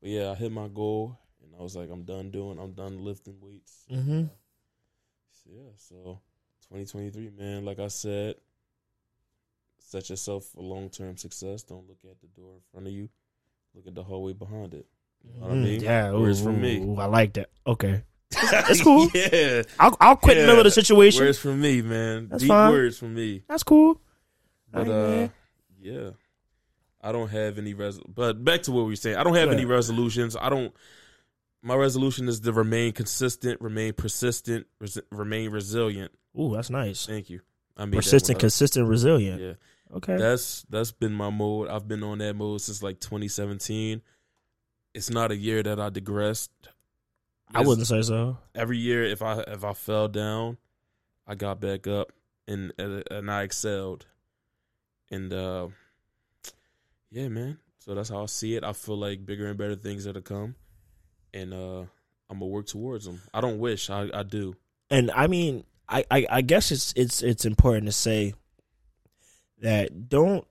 But 0.00 0.10
yeah, 0.10 0.30
I 0.30 0.34
hit 0.34 0.52
my 0.52 0.68
goal, 0.68 1.18
and 1.42 1.54
I 1.58 1.62
was 1.62 1.74
like, 1.74 1.90
I'm 1.90 2.02
done 2.04 2.30
doing. 2.30 2.58
I'm 2.58 2.72
done 2.72 3.02
lifting 3.04 3.36
weights. 3.40 3.84
Mm-hmm. 3.90 4.24
So, 4.24 5.50
yeah. 5.50 5.70
So 5.76 6.20
2023, 6.68 7.30
man. 7.38 7.64
Like 7.64 7.78
I 7.78 7.88
said, 7.88 8.34
set 9.88 10.10
yourself 10.10 10.44
for 10.44 10.62
long 10.62 10.90
term 10.90 11.16
success. 11.16 11.62
Don't 11.62 11.88
look 11.88 11.98
at 12.04 12.20
the 12.20 12.26
door 12.40 12.52
in 12.54 12.60
front 12.72 12.86
of 12.86 12.92
you. 12.92 13.08
Look 13.74 13.86
at 13.86 13.94
the 13.94 14.02
hallway 14.02 14.32
behind 14.34 14.74
it. 14.74 14.86
You 15.24 15.40
know 15.40 15.46
what 15.46 15.50
I 15.52 15.54
Mm, 15.54 15.62
mean? 15.64 15.80
Yeah, 15.82 16.12
Words 16.12 16.42
from 16.42 16.60
me. 16.60 16.78
ooh, 16.82 16.96
I 16.98 17.06
like 17.06 17.32
that. 17.34 17.50
Okay, 17.66 18.02
It's 18.32 18.82
cool. 18.82 19.08
yeah. 19.14 19.62
I'll 19.78 19.96
I'll 20.00 20.16
quit 20.16 20.36
in 20.36 20.42
the 20.42 20.46
middle 20.46 20.60
of 20.60 20.64
the 20.64 20.70
situation. 20.70 21.24
Words 21.24 21.38
from 21.38 21.60
me, 21.60 21.82
man. 21.82 22.28
That's 22.28 22.42
Deep 22.42 22.48
fine. 22.48 22.70
words 22.70 22.98
from 22.98 23.14
me. 23.14 23.42
That's 23.48 23.62
cool. 23.62 24.00
But 24.72 24.88
uh, 24.88 25.28
yeah, 25.80 26.10
I 27.00 27.12
don't 27.12 27.28
have 27.28 27.58
any 27.58 27.74
res. 27.74 27.98
But 28.06 28.44
back 28.44 28.62
to 28.64 28.72
what 28.72 28.82
we 28.84 28.90
were 28.92 28.96
saying, 28.96 29.16
I 29.16 29.24
don't 29.24 29.34
have 29.34 29.48
Yeah. 29.48 29.54
any 29.54 29.64
resolutions. 29.64 30.36
I 30.36 30.48
don't. 30.50 30.72
My 31.62 31.74
resolution 31.74 32.28
is 32.28 32.38
to 32.40 32.52
remain 32.52 32.92
consistent, 32.92 33.60
remain 33.60 33.92
persistent, 33.92 34.66
res- 34.80 35.00
remain 35.10 35.50
resilient. 35.50 36.12
Ooh, 36.38 36.54
that's 36.54 36.70
nice. 36.70 37.06
Thank 37.06 37.30
you. 37.30 37.40
I 37.76 37.84
mean, 37.84 37.94
Persistent, 37.94 38.38
consistent, 38.38 38.88
resilient. 38.88 39.40
Yeah, 39.40 39.52
Okay. 39.94 40.16
that's 40.16 40.66
that's 40.68 40.92
been 40.92 41.12
my 41.12 41.30
mode. 41.30 41.68
I've 41.68 41.88
been 41.88 42.02
on 42.02 42.18
that 42.18 42.34
mode 42.36 42.60
since 42.60 42.82
like 42.82 43.00
2017. 43.00 44.02
It's 44.94 45.10
not 45.10 45.30
a 45.30 45.36
year 45.36 45.62
that 45.62 45.80
I 45.80 45.90
digressed. 45.90 46.50
I 47.54 47.62
wouldn't 47.62 47.86
say 47.86 48.02
so. 48.02 48.36
every 48.54 48.76
year 48.76 49.04
if 49.04 49.22
I 49.22 49.40
if 49.40 49.64
I 49.64 49.72
fell 49.72 50.08
down, 50.08 50.58
I 51.26 51.34
got 51.34 51.60
back 51.60 51.86
up 51.86 52.12
and 52.46 52.72
and 52.78 53.30
I 53.30 53.42
excelled. 53.44 54.04
And 55.10 55.32
uh 55.32 55.68
yeah, 57.10 57.28
man. 57.28 57.58
So 57.78 57.94
that's 57.94 58.10
how 58.10 58.22
I 58.22 58.26
see 58.26 58.54
it. 58.56 58.64
I 58.64 58.74
feel 58.74 58.98
like 58.98 59.24
bigger 59.24 59.46
and 59.46 59.56
better 59.56 59.76
things 59.76 60.06
are 60.06 60.12
to 60.12 60.20
come, 60.20 60.54
and 61.32 61.54
uh 61.54 61.80
I'm 62.28 62.38
gonna 62.40 62.46
work 62.46 62.66
towards 62.66 63.06
them. 63.06 63.22
I 63.32 63.40
don't 63.40 63.58
wish, 63.58 63.88
I 63.88 64.10
I 64.12 64.22
do. 64.22 64.54
and 64.90 65.10
I 65.12 65.26
mean, 65.26 65.64
I, 65.88 66.04
I, 66.10 66.26
I 66.30 66.40
guess 66.42 66.70
it's 66.70 66.92
it's 66.96 67.22
it's 67.22 67.46
important 67.46 67.86
to 67.86 67.92
say 67.92 68.34
that 69.60 70.08
don't 70.08 70.46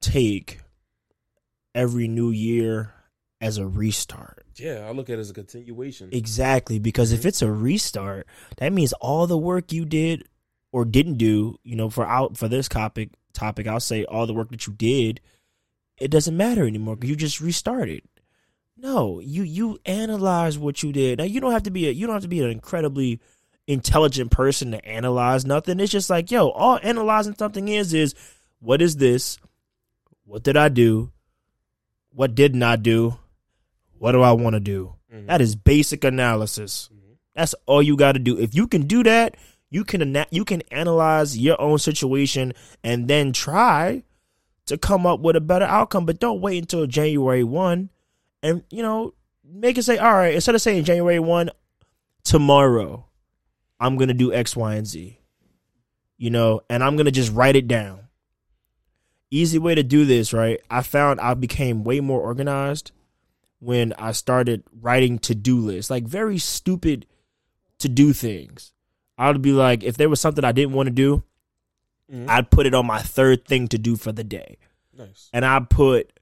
take 0.00 0.60
every 1.74 2.08
new 2.08 2.30
year 2.30 2.92
as 3.40 3.58
a 3.58 3.66
restart. 3.66 4.44
Yeah, 4.56 4.86
I 4.88 4.90
look 4.90 5.08
at 5.08 5.18
it 5.18 5.20
as 5.20 5.30
a 5.30 5.34
continuation. 5.34 6.10
Exactly, 6.12 6.78
because 6.78 7.12
if 7.12 7.20
mm-hmm. 7.20 7.28
it's 7.28 7.42
a 7.42 7.52
restart, 7.52 8.26
that 8.56 8.72
means 8.72 8.92
all 8.94 9.26
the 9.26 9.38
work 9.38 9.72
you 9.72 9.84
did 9.84 10.28
or 10.72 10.84
didn't 10.84 11.18
do, 11.18 11.58
you 11.62 11.76
know, 11.76 11.88
for 11.88 12.06
out 12.06 12.36
for 12.36 12.48
this 12.48 12.68
topic 12.68 13.10
topic, 13.32 13.66
I'll 13.66 13.80
say 13.80 14.04
all 14.04 14.26
the 14.26 14.34
work 14.34 14.50
that 14.50 14.66
you 14.66 14.72
did, 14.72 15.20
it 15.96 16.10
doesn't 16.10 16.36
matter 16.36 16.66
anymore 16.66 16.96
because 16.96 17.10
you 17.10 17.16
just 17.16 17.40
restarted. 17.40 18.02
No, 18.76 19.20
you 19.20 19.42
you 19.42 19.78
analyze 19.84 20.58
what 20.58 20.82
you 20.82 20.92
did. 20.92 21.18
Now 21.18 21.24
you 21.24 21.40
don't 21.40 21.52
have 21.52 21.64
to 21.64 21.70
be 21.70 21.88
a 21.88 21.90
you 21.90 22.06
don't 22.06 22.14
have 22.14 22.22
to 22.22 22.28
be 22.28 22.42
an 22.42 22.50
incredibly 22.50 23.20
intelligent 23.66 24.30
person 24.30 24.70
to 24.72 24.84
analyze 24.84 25.44
nothing. 25.44 25.78
It's 25.78 25.92
just 25.92 26.10
like, 26.10 26.30
yo, 26.30 26.48
all 26.50 26.78
analyzing 26.82 27.34
something 27.34 27.68
is 27.68 27.92
is 27.92 28.14
what 28.60 28.82
is 28.82 28.96
this? 28.96 29.38
What 30.24 30.42
did 30.42 30.56
I 30.56 30.68
do? 30.68 31.12
What 32.10 32.34
didn't 32.34 32.62
I 32.62 32.76
do? 32.76 33.16
What 33.98 34.12
do 34.12 34.22
I 34.22 34.32
want 34.32 34.54
to 34.54 34.60
do? 34.60 34.94
Mhm. 35.12 35.26
That 35.26 35.40
is 35.40 35.54
basic 35.56 36.04
analysis. 36.04 36.88
Mhm. 36.92 37.16
That's 37.34 37.54
all 37.66 37.82
you 37.82 37.96
got 37.96 38.12
to 38.12 38.18
do. 38.18 38.38
If 38.38 38.54
you 38.54 38.66
can 38.66 38.82
do 38.86 39.02
that, 39.04 39.36
you 39.70 39.84
can 39.84 40.02
ana- 40.02 40.26
you 40.30 40.44
can 40.44 40.62
analyze 40.70 41.36
your 41.38 41.60
own 41.60 41.78
situation 41.78 42.52
and 42.82 43.08
then 43.08 43.32
try 43.32 44.02
to 44.66 44.76
come 44.78 45.06
up 45.06 45.20
with 45.20 45.36
a 45.36 45.40
better 45.40 45.64
outcome. 45.64 46.04
But 46.06 46.18
don't 46.20 46.40
wait 46.40 46.58
until 46.58 46.86
January 46.86 47.44
one, 47.44 47.90
and 48.42 48.62
you 48.70 48.82
know 48.82 49.14
make 49.44 49.78
it 49.78 49.82
say, 49.84 49.96
all 49.98 50.12
right, 50.12 50.34
instead 50.34 50.54
of 50.54 50.60
saying 50.62 50.84
January 50.84 51.18
one, 51.18 51.50
tomorrow, 52.24 53.06
I'm 53.80 53.96
gonna 53.96 54.14
do 54.14 54.32
X, 54.32 54.56
Y, 54.56 54.74
and 54.74 54.86
Z. 54.86 55.18
You 56.16 56.30
know, 56.30 56.60
and 56.68 56.82
I'm 56.82 56.96
gonna 56.96 57.10
just 57.12 57.32
write 57.32 57.56
it 57.56 57.68
down. 57.68 58.07
Easy 59.30 59.58
way 59.58 59.74
to 59.74 59.82
do 59.82 60.04
this, 60.04 60.32
right? 60.32 60.60
I 60.70 60.82
found 60.82 61.20
I 61.20 61.34
became 61.34 61.84
way 61.84 62.00
more 62.00 62.20
organized 62.20 62.92
when 63.60 63.92
I 63.98 64.12
started 64.12 64.62
writing 64.80 65.18
to 65.20 65.34
do 65.34 65.58
lists, 65.58 65.90
like 65.90 66.04
very 66.04 66.38
stupid 66.38 67.06
to 67.78 67.88
do 67.88 68.12
things. 68.12 68.72
I 69.18 69.30
would 69.30 69.42
be 69.42 69.52
like, 69.52 69.82
if 69.82 69.96
there 69.96 70.08
was 70.08 70.20
something 70.20 70.44
I 70.44 70.52
didn't 70.52 70.74
want 70.74 70.86
to 70.86 70.94
do, 70.94 71.24
Mhm. 72.12 72.28
I'd 72.28 72.50
put 72.50 72.66
it 72.66 72.72
on 72.74 72.86
my 72.86 73.02
third 73.02 73.44
thing 73.44 73.68
to 73.68 73.78
do 73.78 73.96
for 73.96 74.12
the 74.12 74.24
day. 74.24 74.56
nice. 74.96 75.28
And 75.32 75.44
I 75.44 75.60
put 75.60 76.18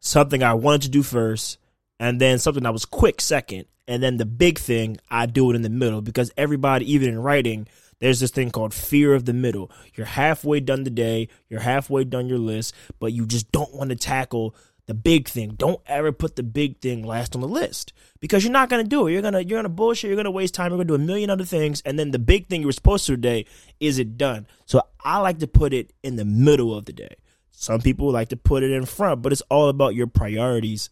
something 0.00 0.42
I 0.42 0.54
wanted 0.54 0.82
to 0.82 0.88
do 0.88 1.02
first, 1.02 1.58
and 2.00 2.18
then 2.20 2.38
something 2.38 2.62
that 2.62 2.72
was 2.72 2.86
quick 2.86 3.20
second, 3.20 3.66
and 3.86 4.02
then 4.02 4.16
the 4.16 4.24
big 4.24 4.58
thing, 4.58 4.96
I 5.10 5.26
do 5.26 5.50
it 5.50 5.56
in 5.56 5.60
the 5.62 5.68
middle 5.68 6.00
because 6.00 6.30
everybody, 6.36 6.90
even 6.90 7.08
in 7.10 7.18
writing, 7.18 7.66
there's 8.04 8.20
this 8.20 8.30
thing 8.30 8.50
called 8.50 8.74
fear 8.74 9.14
of 9.14 9.24
the 9.24 9.32
middle. 9.32 9.70
You're 9.94 10.04
halfway 10.04 10.60
done 10.60 10.84
the 10.84 10.90
day, 10.90 11.28
you're 11.48 11.60
halfway 11.60 12.04
done 12.04 12.28
your 12.28 12.36
list, 12.36 12.74
but 13.00 13.14
you 13.14 13.24
just 13.24 13.50
don't 13.50 13.74
want 13.74 13.88
to 13.88 13.96
tackle 13.96 14.54
the 14.84 14.92
big 14.92 15.26
thing. 15.26 15.54
Don't 15.56 15.80
ever 15.86 16.12
put 16.12 16.36
the 16.36 16.42
big 16.42 16.82
thing 16.82 17.02
last 17.02 17.34
on 17.34 17.40
the 17.40 17.48
list 17.48 17.94
because 18.20 18.44
you're 18.44 18.52
not 18.52 18.68
gonna 18.68 18.84
do 18.84 19.06
it. 19.06 19.12
You're 19.12 19.22
gonna 19.22 19.40
you're 19.40 19.56
gonna 19.56 19.70
bullshit. 19.70 20.08
You're 20.08 20.18
gonna 20.18 20.30
waste 20.30 20.52
time. 20.52 20.70
You're 20.70 20.76
gonna 20.76 20.88
do 20.88 21.02
a 21.02 21.06
million 21.06 21.30
other 21.30 21.46
things, 21.46 21.80
and 21.86 21.98
then 21.98 22.10
the 22.10 22.18
big 22.18 22.46
thing 22.46 22.60
you 22.60 22.66
were 22.66 22.72
supposed 22.72 23.06
to 23.06 23.12
do 23.12 23.16
today 23.16 23.46
is 23.80 23.98
it 23.98 24.18
done. 24.18 24.46
So 24.66 24.82
I 25.02 25.20
like 25.20 25.38
to 25.38 25.46
put 25.46 25.72
it 25.72 25.94
in 26.02 26.16
the 26.16 26.26
middle 26.26 26.76
of 26.76 26.84
the 26.84 26.92
day. 26.92 27.16
Some 27.52 27.80
people 27.80 28.10
like 28.10 28.28
to 28.28 28.36
put 28.36 28.62
it 28.62 28.70
in 28.70 28.84
front, 28.84 29.22
but 29.22 29.32
it's 29.32 29.40
all 29.48 29.70
about 29.70 29.94
your 29.94 30.08
priorities 30.08 30.90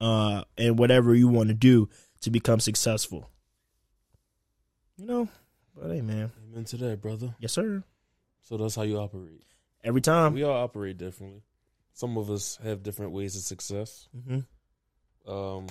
uh, 0.00 0.44
and 0.56 0.78
whatever 0.78 1.12
you 1.12 1.26
want 1.26 1.48
to 1.48 1.54
do 1.54 1.88
to 2.20 2.30
become 2.30 2.60
successful. 2.60 3.28
You 4.96 5.06
know, 5.06 5.28
but 5.76 5.90
hey, 5.90 6.00
man, 6.00 6.30
Amen 6.52 6.64
to 6.64 6.76
that, 6.78 7.00
brother. 7.02 7.34
yes, 7.38 7.52
sir. 7.52 7.82
So 8.42 8.56
that's 8.56 8.74
how 8.76 8.82
you 8.82 8.98
operate. 8.98 9.42
Every 9.84 10.00
time. 10.00 10.34
We 10.34 10.42
all 10.42 10.56
operate 10.64 10.98
differently. 10.98 11.42
Some 11.92 12.16
of 12.18 12.30
us 12.30 12.58
have 12.62 12.82
different 12.82 13.12
ways 13.12 13.36
of 13.36 13.42
success. 13.42 14.08
hmm 14.26 14.40
Um, 15.30 15.66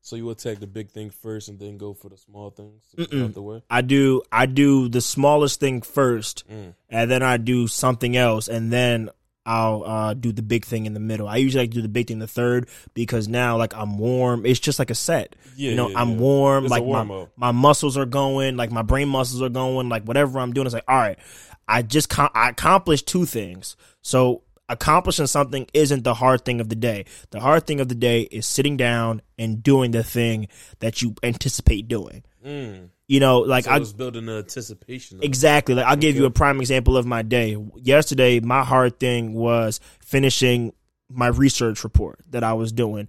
so 0.00 0.16
you 0.16 0.30
attack 0.30 0.58
the 0.58 0.66
big 0.66 0.90
thing 0.90 1.10
first, 1.10 1.48
and 1.48 1.58
then 1.58 1.76
go 1.76 1.92
for 1.94 2.08
the 2.08 2.16
small 2.16 2.50
things 2.50 2.82
out 3.12 3.34
the 3.34 3.42
way. 3.42 3.62
I 3.70 3.82
do. 3.82 4.22
I 4.32 4.46
do 4.46 4.88
the 4.88 5.00
smallest 5.00 5.60
thing 5.60 5.82
first, 5.82 6.44
Mm. 6.48 6.74
and 6.88 7.10
then 7.10 7.22
I 7.22 7.36
do 7.36 7.66
something 7.68 8.16
else, 8.16 8.48
and 8.48 8.72
then 8.72 9.10
I'll 9.48 9.82
uh, 9.82 10.12
do 10.12 10.30
the 10.30 10.42
big 10.42 10.66
thing 10.66 10.84
in 10.84 10.92
the 10.92 11.00
middle. 11.00 11.26
I 11.26 11.38
usually 11.38 11.64
like 11.64 11.70
to 11.70 11.76
do 11.76 11.82
the 11.82 11.88
big 11.88 12.08
thing 12.08 12.18
the 12.18 12.26
third 12.26 12.68
because 12.92 13.28
now, 13.28 13.56
like, 13.56 13.74
I'm 13.74 13.96
warm. 13.96 14.44
It's 14.44 14.60
just 14.60 14.78
like 14.78 14.90
a 14.90 14.94
set. 14.94 15.34
Yeah, 15.56 15.70
you 15.70 15.76
know, 15.76 15.88
yeah, 15.88 15.98
I'm 15.98 16.10
yeah. 16.10 16.16
warm. 16.16 16.64
It's 16.66 16.70
like 16.70 16.84
my, 16.84 17.26
my 17.34 17.52
muscles 17.52 17.96
are 17.96 18.04
going. 18.04 18.58
Like 18.58 18.70
my 18.70 18.82
brain 18.82 19.08
muscles 19.08 19.40
are 19.40 19.48
going. 19.48 19.88
Like 19.88 20.02
whatever 20.04 20.38
I'm 20.38 20.52
doing, 20.52 20.66
it's 20.66 20.74
like, 20.74 20.84
all 20.86 20.98
right, 20.98 21.18
I 21.66 21.80
just 21.80 22.10
com- 22.10 22.28
I 22.34 22.50
accomplished 22.50 23.08
two 23.08 23.24
things. 23.24 23.74
So 24.02 24.42
accomplishing 24.68 25.26
something 25.26 25.66
isn't 25.72 26.04
the 26.04 26.12
hard 26.12 26.44
thing 26.44 26.60
of 26.60 26.68
the 26.68 26.76
day. 26.76 27.06
The 27.30 27.40
hard 27.40 27.66
thing 27.66 27.80
of 27.80 27.88
the 27.88 27.94
day 27.94 28.22
is 28.22 28.46
sitting 28.46 28.76
down 28.76 29.22
and 29.38 29.62
doing 29.62 29.92
the 29.92 30.04
thing 30.04 30.48
that 30.80 31.00
you 31.00 31.14
anticipate 31.22 31.88
doing. 31.88 32.22
Mm. 32.44 32.90
You 33.08 33.20
know, 33.20 33.38
like 33.40 33.64
so 33.64 33.70
I 33.70 33.78
was 33.78 33.94
building 33.94 34.26
the 34.26 34.38
anticipation. 34.38 35.20
Exactly. 35.22 35.74
Like 35.74 35.86
I'll 35.86 35.96
give 35.96 36.14
you 36.14 36.26
a 36.26 36.30
prime 36.30 36.60
example 36.60 36.96
of 36.96 37.06
my 37.06 37.22
day. 37.22 37.56
Yesterday, 37.76 38.38
my 38.40 38.62
hard 38.62 39.00
thing 39.00 39.32
was 39.32 39.80
finishing 40.00 40.74
my 41.08 41.28
research 41.28 41.84
report 41.84 42.20
that 42.30 42.44
I 42.44 42.52
was 42.52 42.70
doing. 42.70 43.08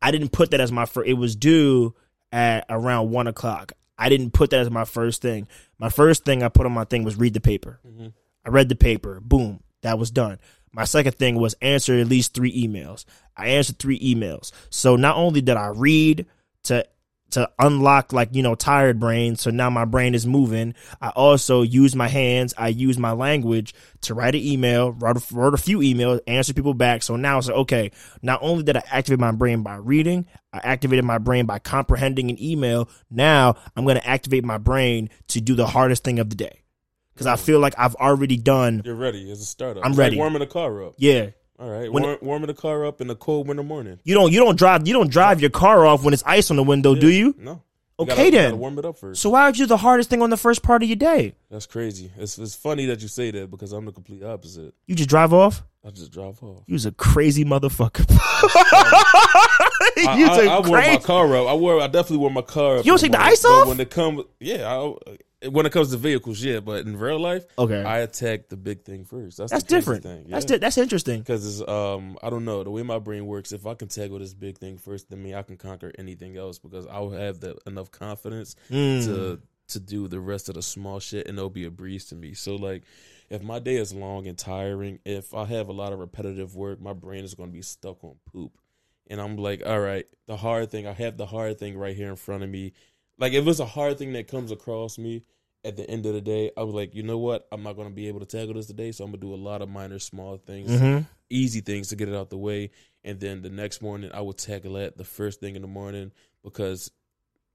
I 0.00 0.10
didn't 0.10 0.32
put 0.32 0.50
that 0.52 0.60
as 0.60 0.72
my 0.72 0.86
first. 0.86 1.08
It 1.08 1.14
was 1.14 1.36
due 1.36 1.94
at 2.32 2.64
around 2.70 3.10
one 3.10 3.26
o'clock. 3.26 3.72
I 3.98 4.08
didn't 4.08 4.30
put 4.32 4.48
that 4.50 4.60
as 4.60 4.70
my 4.70 4.86
first 4.86 5.20
thing. 5.20 5.46
My 5.78 5.90
first 5.90 6.24
thing 6.24 6.42
I 6.42 6.48
put 6.48 6.64
on 6.64 6.72
my 6.72 6.84
thing 6.84 7.04
was 7.04 7.16
read 7.16 7.34
the 7.34 7.40
paper. 7.40 7.80
Mhm. 7.86 8.12
I 8.46 8.48
read 8.48 8.70
the 8.70 8.74
paper. 8.74 9.20
Boom. 9.20 9.60
That 9.82 9.98
was 9.98 10.10
done. 10.10 10.38
My 10.72 10.84
second 10.84 11.16
thing 11.16 11.36
was 11.36 11.54
answer 11.60 11.94
at 11.98 12.08
least 12.08 12.32
three 12.34 12.66
emails. 12.66 13.04
I 13.36 13.48
answered 13.48 13.78
three 13.78 14.00
emails. 14.00 14.52
So 14.70 14.96
not 14.96 15.16
only 15.16 15.42
did 15.42 15.56
I 15.56 15.66
read 15.68 16.26
to 16.64 16.86
to 17.34 17.48
unlock 17.60 18.12
like 18.12 18.30
you 18.32 18.42
know 18.42 18.56
tired 18.56 18.98
brain 18.98 19.36
so 19.36 19.50
now 19.50 19.70
my 19.70 19.84
brain 19.84 20.14
is 20.14 20.26
moving. 20.26 20.74
I 21.00 21.10
also 21.10 21.62
use 21.62 21.94
my 21.94 22.08
hands. 22.08 22.52
I 22.58 22.68
use 22.68 22.98
my 22.98 23.12
language 23.12 23.74
to 24.02 24.14
write 24.14 24.34
an 24.34 24.40
email 24.40 24.90
wrote 24.92 25.16
a, 25.18 25.34
wrote 25.34 25.54
a 25.54 25.58
few 25.58 25.78
emails 25.78 26.20
answer 26.26 26.52
people 26.52 26.74
back. 26.74 27.02
So 27.04 27.16
now 27.16 27.38
it's 27.38 27.46
like 27.48 27.56
okay 27.58 27.90
not 28.22 28.40
only 28.42 28.64
did 28.64 28.76
i 28.76 28.82
activate 28.90 29.20
my 29.20 29.30
brain 29.32 29.62
by 29.62 29.76
reading 29.76 30.26
i 30.52 30.58
activated 30.64 31.04
my 31.04 31.18
brain 31.18 31.46
by 31.46 31.58
comprehending 31.60 32.30
an 32.30 32.42
email. 32.42 32.88
Now 33.10 33.56
i'm 33.76 33.84
going 33.84 33.96
to 33.98 34.08
activate 34.08 34.44
my 34.44 34.58
brain 34.58 35.10
to 35.28 35.40
do 35.40 35.54
the 35.54 35.66
hardest 35.66 36.02
thing 36.04 36.18
of 36.18 36.30
the 36.30 36.36
day. 36.36 36.62
Because 37.14 37.26
i 37.28 37.36
feel 37.36 37.60
like 37.60 37.74
i've 37.78 37.94
already 37.96 38.36
done 38.36 38.82
You're 38.84 38.94
ready 38.96 39.30
as 39.30 39.40
a 39.40 39.44
startup. 39.44 39.84
I'm 39.84 39.92
It's 39.92 39.98
like 39.98 40.04
ready. 40.06 40.16
warming 40.16 40.40
the 40.40 40.46
car 40.46 40.84
up. 40.84 40.94
yeah 40.98 41.30
All 41.58 41.68
right, 41.70 41.90
When- 41.92 42.02
warm, 42.02 42.18
warming 42.20 42.46
the 42.48 42.54
car 42.54 42.84
up 42.84 43.00
in 43.00 43.08
a 43.10 43.14
cold 43.14 43.46
winter 43.48 43.62
morning. 43.62 43.98
you 44.04 44.14
don't 44.14 44.32
you 44.32 44.40
don't 44.40 44.56
drive 44.58 44.86
you 44.88 44.92
don't 44.92 45.10
drive 45.10 45.40
your 45.40 45.50
car 45.50 45.86
off 45.86 46.02
when 46.04 46.12
it's 46.12 46.22
ice 46.26 46.50
on 46.50 46.56
the 46.56 46.62
window 46.64 46.94
do 46.94 47.08
you 47.08 47.34
No. 47.38 47.62
Okay, 47.96 48.28
gotta, 48.28 48.30
then. 48.32 48.58
warm 48.58 48.76
it 48.80 48.84
up 48.84 48.98
first. 48.98 49.22
so 49.22 49.30
why 49.30 49.46
would 49.46 49.56
you 49.56 49.66
do 49.66 49.68
the 49.68 49.76
hardest 49.76 50.10
thing 50.10 50.20
on 50.20 50.28
the 50.30 50.36
first 50.36 50.64
part 50.64 50.82
of 50.82 50.88
your 50.88 50.96
day 50.96 51.36
That's 51.50 51.66
crazy. 51.66 52.10
It's 52.18 52.38
it's 52.38 52.56
funny 52.56 52.86
that 52.86 53.00
you 53.02 53.06
say 53.08 53.30
that 53.30 53.50
because 53.52 53.72
I'm 53.72 53.84
the 53.84 53.92
complete 53.92 54.24
opposite. 54.24 54.74
you 54.86 54.96
just 54.96 55.08
drive 55.08 55.32
off 55.32 55.62
I 55.86 55.90
just 55.90 56.10
drive 56.12 56.42
off. 56.42 56.62
You 56.66 56.72
was 56.72 56.86
a 56.86 56.92
crazy 56.92 57.44
motherfucker. 57.44 58.06
I, 60.06 60.16
you 60.18 60.26
I, 60.26 60.46
I 60.56 60.60
wore 60.66 60.78
my 60.78 60.96
car 60.96 61.36
up. 61.36 61.46
I 61.46 61.52
wore. 61.54 61.80
I 61.80 61.86
definitely 61.88 62.16
wore 62.18 62.30
my 62.30 62.40
car 62.40 62.78
up. 62.78 62.86
You 62.86 62.92
don't 62.92 62.98
take 63.00 63.12
the 63.12 63.20
ice 63.20 63.44
off? 63.44 63.68
when 63.68 63.78
it 63.78 63.90
comes. 63.90 64.22
Yeah, 64.40 64.66
I, 64.66 64.94
when 65.50 65.66
it 65.66 65.72
comes 65.72 65.90
to 65.90 65.96
vehicles, 65.96 66.42
yeah, 66.42 66.60
but 66.60 66.86
in 66.86 66.96
real 66.96 67.18
life, 67.18 67.44
Okay, 67.58 67.82
I 67.82 67.98
attack 68.00 68.48
the 68.48 68.56
big 68.56 68.82
thing 68.84 69.04
first. 69.04 69.38
That's, 69.38 69.50
that's 69.52 69.64
the 69.64 69.68
different. 69.76 70.02
Thing. 70.02 70.26
That's 70.28 70.44
di- 70.44 70.58
that's 70.58 70.78
interesting. 70.78 71.20
Because 71.20 71.60
it's 71.60 71.68
um 71.68 72.18
I 72.22 72.30
don't 72.30 72.44
know 72.44 72.62
the 72.64 72.70
way 72.70 72.82
my 72.82 72.98
brain 72.98 73.26
works. 73.26 73.52
If 73.52 73.66
I 73.66 73.74
can 73.74 73.88
tackle 73.88 74.18
this 74.18 74.34
big 74.34 74.58
thing 74.58 74.78
first, 74.78 75.10
then 75.10 75.22
me 75.22 75.34
I 75.34 75.42
can 75.42 75.56
conquer 75.56 75.92
anything 75.98 76.36
else 76.36 76.58
because 76.58 76.86
I'll 76.86 77.10
have 77.10 77.40
the 77.40 77.56
enough 77.66 77.90
confidence 77.90 78.56
Mm. 78.70 79.04
to 79.06 79.40
to 79.66 79.80
do 79.80 80.08
the 80.08 80.20
rest 80.20 80.48
of 80.50 80.56
the 80.56 80.62
small 80.62 81.00
shit 81.00 81.26
and 81.26 81.38
it'll 81.38 81.48
be 81.48 81.64
a 81.64 81.70
breeze 81.70 82.04
to 82.06 82.14
me. 82.14 82.34
So 82.34 82.56
like 82.56 82.82
if 83.30 83.42
my 83.42 83.58
day 83.58 83.76
is 83.76 83.94
long 83.94 84.26
and 84.26 84.36
tiring, 84.36 84.98
if 85.06 85.32
I 85.34 85.46
have 85.46 85.68
a 85.68 85.72
lot 85.72 85.92
of 85.94 85.98
repetitive 85.98 86.54
work, 86.54 86.80
my 86.82 86.92
brain 86.92 87.24
is 87.24 87.34
going 87.34 87.48
to 87.48 87.52
be 87.54 87.62
stuck 87.62 88.04
on 88.04 88.16
poop. 88.30 88.52
And 89.08 89.20
I'm 89.20 89.36
like, 89.36 89.62
all 89.66 89.80
right, 89.80 90.06
the 90.26 90.36
hard 90.36 90.70
thing, 90.70 90.86
I 90.86 90.92
have 90.92 91.16
the 91.16 91.24
hard 91.26 91.58
thing 91.58 91.76
right 91.78 91.96
here 91.96 92.10
in 92.10 92.16
front 92.16 92.42
of 92.42 92.50
me. 92.50 92.72
Like 93.18 93.32
if 93.32 93.46
it's 93.46 93.58
a 93.60 93.64
hard 93.66 93.96
thing 93.98 94.12
that 94.12 94.28
comes 94.28 94.50
across 94.50 94.98
me 94.98 95.22
at 95.64 95.76
the 95.76 95.88
end 95.88 96.04
of 96.06 96.12
the 96.14 96.20
day, 96.20 96.50
I 96.56 96.62
was 96.62 96.74
like, 96.74 96.94
you 96.94 97.02
know 97.02 97.18
what? 97.18 97.46
I'm 97.50 97.62
not 97.62 97.74
going 97.76 97.88
to 97.88 97.94
be 97.94 98.08
able 98.08 98.20
to 98.20 98.26
tackle 98.26 98.54
this 98.54 98.66
today, 98.66 98.92
so 98.92 99.04
I'm 99.04 99.10
going 99.10 99.20
to 99.20 99.26
do 99.26 99.34
a 99.34 99.36
lot 99.36 99.62
of 99.62 99.68
minor 99.68 99.98
small 99.98 100.36
things 100.36 100.70
Mhm. 100.70 101.06
easy 101.30 101.60
things 101.60 101.88
to 101.88 101.96
get 101.96 102.08
it 102.08 102.14
out 102.14 102.30
the 102.30 102.36
way. 102.38 102.70
And 103.02 103.18
then 103.20 103.42
the 103.42 103.50
next 103.50 103.80
morning, 103.82 104.10
I 104.12 104.20
will 104.20 104.32
tackle 104.34 104.74
that 104.74 104.96
the 104.96 105.04
first 105.04 105.40
thing 105.40 105.56
in 105.56 105.62
the 105.62 105.68
morning 105.68 106.12
because 106.42 106.90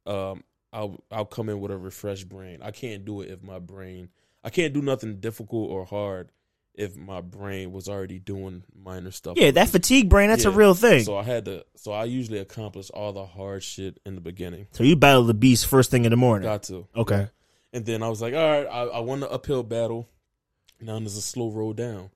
um, 0.05 0.43
I'll 0.73 1.03
I'll 1.11 1.25
come 1.25 1.49
in 1.49 1.59
with 1.59 1.71
a 1.71 1.77
refreshed 1.77 2.29
brain. 2.29 2.59
I 2.61 2.71
can't 2.71 3.05
do 3.05 3.21
it 3.21 3.29
if 3.31 3.43
my 3.43 3.59
brain 3.59 4.09
I 4.43 4.49
can't 4.49 4.73
do 4.73 4.81
nothing 4.81 5.19
difficult 5.19 5.69
or 5.69 5.85
hard 5.85 6.31
if 6.75 6.95
my 6.95 7.19
brain 7.19 7.71
was 7.73 7.89
already 7.89 8.19
doing 8.19 8.63
minor 8.73 9.11
stuff. 9.11 9.37
Yeah, 9.37 9.51
that 9.51 9.67
fatigue 9.69 10.07
brain, 10.07 10.29
that's 10.29 10.45
a 10.45 10.51
real 10.51 10.73
thing. 10.73 11.03
So 11.03 11.17
I 11.17 11.23
had 11.23 11.45
to. 11.45 11.65
So 11.75 11.91
I 11.91 12.05
usually 12.05 12.37
accomplish 12.39 12.89
all 12.91 13.11
the 13.11 13.25
hard 13.25 13.63
shit 13.63 13.99
in 14.05 14.15
the 14.15 14.21
beginning. 14.21 14.67
So 14.71 14.83
you 14.83 14.95
battle 14.95 15.23
the 15.23 15.33
beast 15.33 15.65
first 15.65 15.91
thing 15.91 16.05
in 16.05 16.11
the 16.11 16.17
morning. 16.17 16.47
Got 16.47 16.63
to. 16.63 16.87
Okay. 16.95 17.27
And 17.73 17.85
then 17.85 18.01
I 18.03 18.09
was 18.09 18.21
like, 18.21 18.33
all 18.33 18.39
right, 18.49 18.65
I, 18.67 18.83
I 18.83 18.99
won 18.99 19.19
the 19.19 19.29
uphill 19.29 19.63
battle. 19.63 20.09
Now 20.81 20.97
there's 20.99 21.17
a 21.17 21.21
slow 21.21 21.51
roll 21.51 21.73
down. 21.73 22.09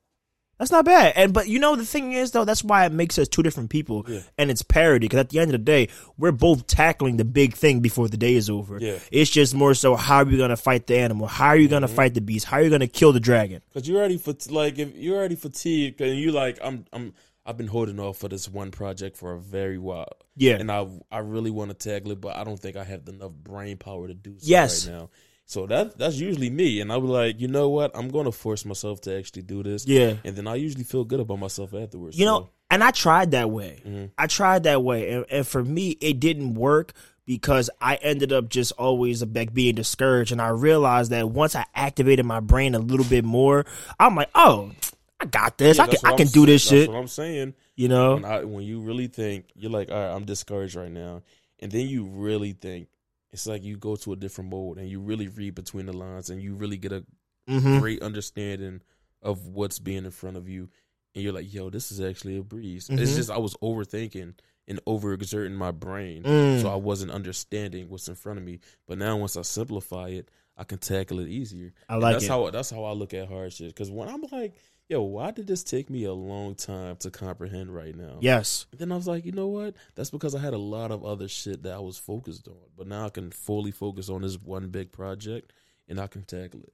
That's 0.59 0.71
not 0.71 0.85
bad. 0.85 1.13
And 1.15 1.33
but 1.33 1.47
you 1.49 1.59
know 1.59 1.75
the 1.75 1.83
thing 1.85 2.13
is 2.13 2.31
though, 2.31 2.45
that's 2.45 2.63
why 2.63 2.85
it 2.85 2.91
makes 2.91 3.17
us 3.19 3.27
two 3.27 3.43
different 3.43 3.69
people, 3.69 4.05
Yeah. 4.07 4.19
and 4.37 4.49
it's 4.49 4.61
parody. 4.61 5.05
Because 5.07 5.19
at 5.19 5.29
the 5.29 5.39
end 5.39 5.49
of 5.49 5.53
the 5.53 5.57
day, 5.65 5.89
we're 6.17 6.31
both 6.31 6.67
tackling 6.67 7.17
the 7.17 7.25
big 7.25 7.55
thing 7.55 7.81
before 7.81 8.07
the 8.07 8.17
day 8.17 8.35
is 8.35 8.49
over. 8.49 8.77
Yeah. 8.79 8.99
It's 9.11 9.29
just 9.31 9.53
more 9.55 9.73
so 9.73 9.95
how 9.95 10.17
are 10.17 10.29
you 10.29 10.37
gonna 10.37 10.55
fight 10.55 10.87
the 10.87 10.97
animal? 10.97 11.27
How 11.27 11.47
are 11.47 11.57
you 11.57 11.67
gonna 11.67 11.87
Mm-hmm. 11.87 11.95
fight 11.95 12.13
the 12.13 12.21
beast? 12.21 12.45
How 12.45 12.57
are 12.57 12.61
you 12.63 12.69
gonna 12.69 12.87
kill 12.87 13.11
the 13.11 13.19
dragon? 13.19 13.61
Cause 13.73 13.87
you're 13.87 13.97
already 13.99 14.17
fat- 14.17 14.49
like 14.51 14.77
if 14.79 14.95
you're 14.95 15.17
already 15.17 15.35
fatigued 15.35 15.99
and 16.01 16.17
you 16.17 16.31
like 16.31 16.59
I'm 16.63 16.85
I'm 16.93 17.13
I've 17.45 17.57
been 17.57 17.67
holding 17.67 17.99
off 17.99 18.17
for 18.19 18.29
this 18.29 18.47
one 18.47 18.71
project 18.71 19.17
for 19.17 19.33
a 19.33 19.39
very 19.39 19.79
while. 19.79 20.13
Yeah. 20.37 20.53
And 20.57 20.71
I 20.71 20.87
I 21.11 21.17
really 21.19 21.51
want 21.51 21.71
to 21.71 21.89
tackle 21.89 22.11
it, 22.11 22.21
but 22.21 22.37
I 22.37 22.43
don't 22.45 22.59
think 22.59 22.77
I 22.77 22.85
have 22.85 23.05
enough 23.09 23.33
brain 23.33 23.77
power 23.77 24.07
to 24.07 24.13
do 24.13 24.35
so 24.37 24.45
Yes. 24.47 24.87
right 24.87 24.95
now. 24.95 25.09
So 25.53 25.67
that 25.67 25.99
that's 25.99 26.15
usually 26.15 26.49
me, 26.49 26.81
and 26.81 26.91
I 26.91 26.97
was 26.97 27.11
like, 27.11 27.39
you 27.39 27.47
know 27.47 27.69
what, 27.69 27.91
I'm 27.93 28.09
going 28.09 28.25
to 28.25 28.31
force 28.31 28.65
myself 28.65 29.01
to 29.01 29.15
actually 29.15 29.43
do 29.43 29.61
this. 29.61 29.85
Yeah. 29.85 30.15
And 30.25 30.35
then 30.35 30.47
I 30.47 30.55
usually 30.55 30.83
feel 30.83 31.03
good 31.03 31.19
about 31.19 31.37
myself 31.37 31.75
afterwards. 31.75 32.17
You 32.17 32.25
so. 32.25 32.31
know, 32.31 32.49
and 32.71 32.83
I 32.83 32.89
tried 32.89 33.31
that 33.31 33.51
way. 33.51 33.79
Mhm. 33.85 34.09
I 34.17 34.25
tried 34.25 34.63
that 34.63 34.83
way, 34.83 35.11
and, 35.11 35.25
and 35.29 35.47
for 35.47 35.63
me, 35.63 35.91
it 36.01 36.19
didn't 36.19 36.55
work 36.55 36.93
because 37.27 37.69
I 37.79 37.95
ended 37.95 38.33
up 38.33 38.49
just 38.49 38.71
always 38.73 39.23
like 39.23 39.53
being 39.53 39.75
discouraged, 39.75 40.31
and 40.31 40.41
I 40.41 40.49
realized 40.49 41.11
that 41.11 41.29
once 41.29 41.55
I 41.55 41.65
activated 41.75 42.25
my 42.25 42.39
brain 42.39 42.73
a 42.73 42.79
little 42.79 43.05
bit 43.05 43.23
more, 43.23 43.67
I'm 43.99 44.15
like, 44.15 44.31
oh, 44.33 44.71
I 45.19 45.25
got 45.25 45.59
this. 45.59 45.77
Yeah, 45.77 45.83
I 45.83 45.87
can 45.87 45.99
I 46.03 46.15
can 46.15 46.27
I'm 46.27 46.33
do 46.33 46.47
this 46.47 46.63
saying. 46.63 46.81
shit. 46.85 46.89
What 46.89 46.97
I'm 46.97 47.07
saying. 47.07 47.53
You 47.75 47.89
know? 47.89 48.15
When 48.15 48.25
I 48.25 48.43
when 48.43 48.63
you 48.63 48.81
really 48.81 49.05
think 49.07 49.45
you're 49.55 49.69
like, 49.71 49.91
all 49.91 49.95
right, 49.97 50.15
I'm 50.15 50.25
discouraged 50.25 50.75
right 50.75 50.91
now, 50.91 51.21
and 51.59 51.71
then 51.71 51.87
you 51.87 52.05
really 52.05 52.53
think 52.53 52.87
it's 53.33 53.45
like 53.47 53.63
you 53.63 53.75
go 53.75 53.95
to 53.97 54.13
a 54.13 54.15
different 54.15 54.49
mode 54.51 54.77
and 54.77 54.87
you 54.87 54.99
really 55.01 55.27
read 55.27 55.55
between 55.55 55.85
the 55.87 55.93
lines 55.93 56.29
and 56.29 56.41
you 56.41 56.53
really 56.55 56.77
get 56.77 56.91
a 56.93 57.03
hmm 57.47 57.79
great 57.79 58.01
understanding 58.01 58.81
of 59.21 59.47
what's 59.47 59.79
being 59.79 60.05
in 60.05 60.11
front 60.11 60.37
of 60.37 60.47
you, 60.47 60.69
and 61.15 61.23
you're 61.23 61.33
like, 61.33 61.53
yo, 61.53 61.69
this 61.69 61.91
is 61.91 61.99
actually 61.99 62.37
a 62.37 62.43
breeze. 62.43 62.87
Mhm. 62.87 62.99
It's 62.99 63.15
just 63.15 63.29
I 63.29 63.37
was 63.37 63.55
overthinking 63.55 64.33
and 64.67 64.79
overexerting 64.85 65.53
my 65.55 65.71
brain, 65.71 66.23
Mm. 66.23 66.61
so 66.61 66.69
I 66.69 66.75
wasn't 66.75 67.11
understanding 67.11 67.89
what's 67.89 68.07
in 68.07 68.15
front 68.15 68.39
of 68.39 68.45
me. 68.45 68.59
But 68.87 68.97
now 68.97 69.17
once 69.17 69.35
I 69.35 69.41
simplify 69.41 70.07
it, 70.09 70.29
I 70.55 70.63
can 70.63 70.77
tackle 70.77 71.19
it 71.19 71.27
easier. 71.27 71.73
I 71.89 71.93
And 71.95 72.01
like 72.03 72.13
that's 72.13 72.25
it. 72.25 72.29
how 72.29 72.49
that's 72.49 72.69
how 72.69 72.83
I 72.85 72.93
look 72.93 73.13
at 73.13 73.27
hard 73.27 73.51
shit. 73.51 73.67
Because 73.69 73.89
when 73.91 74.07
I'm 74.07 74.23
like, 74.31 74.53
yo, 74.89 75.01
why 75.01 75.31
did 75.31 75.47
this 75.47 75.63
take 75.63 75.89
me 75.89 76.03
a 76.03 76.13
long 76.13 76.55
time 76.55 76.95
to 76.97 77.09
comprehend 77.09 77.73
right 77.73 77.95
now? 77.95 78.17
Yes. 78.19 78.65
Then 78.77 78.91
I 78.91 78.95
was 78.95 79.07
like, 79.07 79.25
you 79.25 79.31
know 79.31 79.47
what? 79.47 79.75
That's 79.95 80.09
because 80.09 80.35
I 80.35 80.39
had 80.39 80.53
a 80.53 80.57
lot 80.57 80.91
of 80.91 81.05
other 81.05 81.27
shit 81.27 81.63
that 81.63 81.73
I 81.73 81.79
was 81.79 81.97
focused 81.97 82.47
on. 82.47 82.55
But 82.77 82.87
now 82.87 83.05
I 83.05 83.09
can 83.09 83.31
fully 83.31 83.71
focus 83.71 84.09
on 84.09 84.21
this 84.21 84.35
one 84.35 84.69
big 84.69 84.91
project 84.91 85.51
and 85.87 85.99
I 85.99 86.07
can 86.07 86.23
tackle 86.23 86.61
it. 86.63 86.73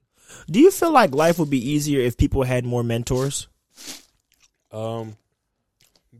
Do 0.50 0.60
you 0.60 0.70
feel 0.70 0.92
like 0.92 1.14
life 1.14 1.38
would 1.38 1.50
be 1.50 1.70
easier 1.70 2.00
if 2.00 2.16
people 2.16 2.42
had 2.42 2.64
more 2.64 2.84
mentors? 2.84 3.48
Um, 4.70 5.16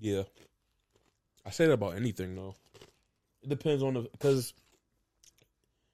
yeah. 0.00 0.22
I 1.44 1.50
say 1.50 1.66
that 1.66 1.72
about 1.72 1.96
anything 1.96 2.34
though. 2.34 2.54
It 3.42 3.48
depends 3.48 3.82
on 3.82 3.94
the 3.94 4.00
because 4.02 4.52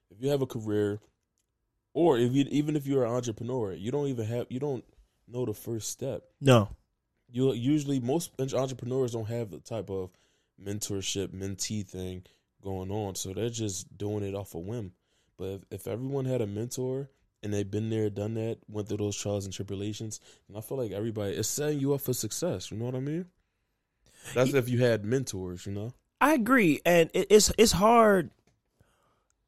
if 0.09 0.21
you 0.21 0.29
have 0.29 0.41
a 0.41 0.47
career, 0.47 0.99
or 1.93 2.17
if 2.17 2.33
you 2.33 2.45
even 2.49 2.75
if 2.75 2.85
you're 2.85 3.05
an 3.05 3.11
entrepreneur, 3.11 3.73
you 3.73 3.91
don't 3.91 4.07
even 4.07 4.25
have 4.25 4.47
you 4.49 4.59
don't 4.59 4.83
know 5.27 5.45
the 5.45 5.53
first 5.53 5.89
step. 5.89 6.23
No. 6.41 6.69
You 7.29 7.53
usually 7.53 7.99
most 7.99 8.31
entrepreneurs 8.39 9.11
don't 9.11 9.27
have 9.27 9.51
the 9.51 9.59
type 9.59 9.89
of 9.89 10.11
mentorship 10.63 11.27
mentee 11.29 11.85
thing 11.85 12.23
going 12.63 12.91
on, 12.91 13.15
so 13.15 13.33
they're 13.33 13.49
just 13.49 13.97
doing 13.97 14.23
it 14.23 14.35
off 14.35 14.55
a 14.55 14.59
whim. 14.59 14.93
But 15.37 15.45
if, 15.45 15.61
if 15.71 15.87
everyone 15.87 16.25
had 16.25 16.41
a 16.41 16.47
mentor 16.47 17.09
and 17.43 17.53
they've 17.53 17.69
been 17.69 17.89
there, 17.89 18.09
done 18.09 18.33
that, 18.35 18.59
went 18.67 18.87
through 18.87 18.97
those 18.97 19.15
trials 19.15 19.45
and 19.45 19.53
tribulations, 19.53 20.19
and 20.47 20.57
I 20.57 20.61
feel 20.61 20.77
like 20.77 20.91
everybody 20.91 21.35
is 21.35 21.47
setting 21.47 21.79
you 21.79 21.93
up 21.93 22.01
for 22.01 22.13
success. 22.13 22.71
You 22.71 22.77
know 22.77 22.85
what 22.85 22.95
I 22.95 22.99
mean? 22.99 23.25
That's 24.33 24.53
if 24.53 24.69
you 24.69 24.79
had 24.79 25.05
mentors, 25.05 25.65
you 25.65 25.73
know. 25.73 25.93
I 26.19 26.33
agree, 26.33 26.81
and 26.85 27.09
it's 27.13 27.51
it's 27.57 27.71
hard 27.73 28.31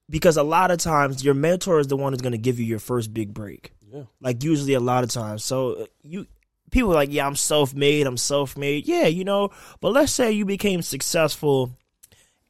because 0.09 0.37
a 0.37 0.43
lot 0.43 0.71
of 0.71 0.77
times 0.77 1.23
your 1.23 1.33
mentor 1.33 1.79
is 1.79 1.87
the 1.87 1.97
one 1.97 2.13
who's 2.13 2.21
going 2.21 2.33
to 2.33 2.37
give 2.37 2.59
you 2.59 2.65
your 2.65 2.79
first 2.79 3.13
big 3.13 3.33
break. 3.33 3.73
Yeah, 3.91 4.03
Like 4.21 4.43
usually, 4.43 4.73
a 4.73 4.79
lot 4.79 5.03
of 5.03 5.09
times. 5.09 5.43
So 5.43 5.73
uh, 5.73 5.85
you 6.03 6.27
people 6.71 6.91
are 6.91 6.95
like, 6.95 7.11
yeah, 7.11 7.25
I'm 7.25 7.35
self 7.35 7.73
made. 7.73 8.05
I'm 8.07 8.17
self 8.17 8.57
made. 8.57 8.87
Yeah, 8.87 9.07
you 9.07 9.23
know. 9.23 9.49
But 9.81 9.93
let's 9.93 10.11
say 10.11 10.31
you 10.31 10.45
became 10.45 10.81
successful 10.81 11.71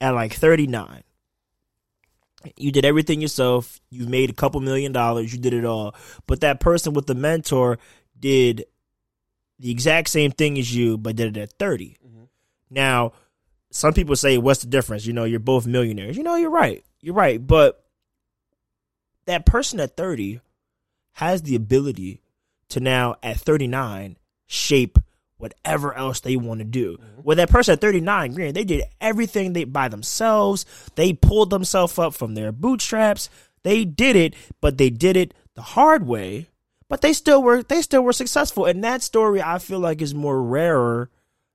at 0.02 0.12
like 0.12 0.34
39. 0.34 1.04
You 2.56 2.72
did 2.72 2.86
everything 2.86 3.22
yourself. 3.22 3.82
You 3.90 4.08
made 4.08 4.30
a 4.30 4.34
couple 4.34 4.62
million 4.62 4.92
dollars. 4.92 5.34
You 5.34 5.40
did 5.40 5.54
it 5.54 5.66
all. 5.66 5.94
But 6.26 6.42
that 6.42 6.60
person 6.60 6.94
with 6.94 7.06
the 7.06 7.16
mentor 7.16 7.80
did 8.18 8.66
the 9.60 9.72
exact 9.72 10.10
same 10.10 10.32
thing 10.32 10.58
as 10.58 10.74
you, 10.74 10.98
but 10.98 11.18
did 11.18 11.36
it 11.36 11.42
at 11.42 11.54
30. 11.60 11.98
Mhm. 12.06 12.28
Now, 12.70 13.12
some 13.72 13.94
people 13.94 14.16
say, 14.16 14.38
what's 14.38 14.62
the 14.62 14.68
difference? 14.70 15.06
You 15.06 15.12
know, 15.14 15.26
you're 15.26 15.40
both 15.40 15.68
millionaires. 15.68 16.16
You 16.16 16.24
know, 16.24 16.36
you're 16.36 16.50
right. 16.50 16.84
You're 17.02 17.14
right. 17.14 17.46
But 17.46 17.84
that 19.26 19.46
person 19.46 19.80
at 19.82 19.98
30 19.98 20.40
has 21.20 21.42
the 21.42 21.56
ability 21.56 22.22
to 22.70 22.80
now, 22.80 23.16
at 23.22 23.38
39, 23.38 24.18
shape 24.48 24.98
whatever 25.38 25.94
else 25.94 26.22
they 26.22 26.38
want 26.38 26.60
to 26.60 26.64
do. 26.64 26.94
Mm-hmm. 26.94 27.22
Well, 27.24 27.36
that 27.36 27.50
person 27.50 27.74
at 27.74 27.82
39, 27.82 28.34
granted, 28.34 28.56
they 28.56 28.64
did 28.64 28.84
everything 29.02 29.52
they 29.52 29.66
by 29.66 29.90
themselves. 29.90 30.66
They 30.96 31.12
pulled 31.12 31.50
themselves 31.50 32.00
up 32.00 32.14
from 32.14 32.36
their 32.36 32.54
bootstraps. 32.54 33.30
They 33.64 33.84
did 33.84 34.16
it, 34.16 34.34
but 34.62 34.78
they 34.78 34.90
did 34.90 35.18
it 35.18 35.34
the 35.56 35.62
hard 35.62 36.08
way. 36.08 36.48
But 36.88 37.02
they 37.02 37.12
still 37.12 37.44
were 37.44 37.64
they 37.64 37.82
still 37.82 38.02
were 38.02 38.14
successful. 38.14 38.66
And 38.66 38.82
that 38.86 39.02
story 39.02 39.42
I 39.42 39.60
feel 39.60 39.80
like 39.80 40.02
is 40.02 40.16
more 40.16 40.42
rarer 40.42 41.10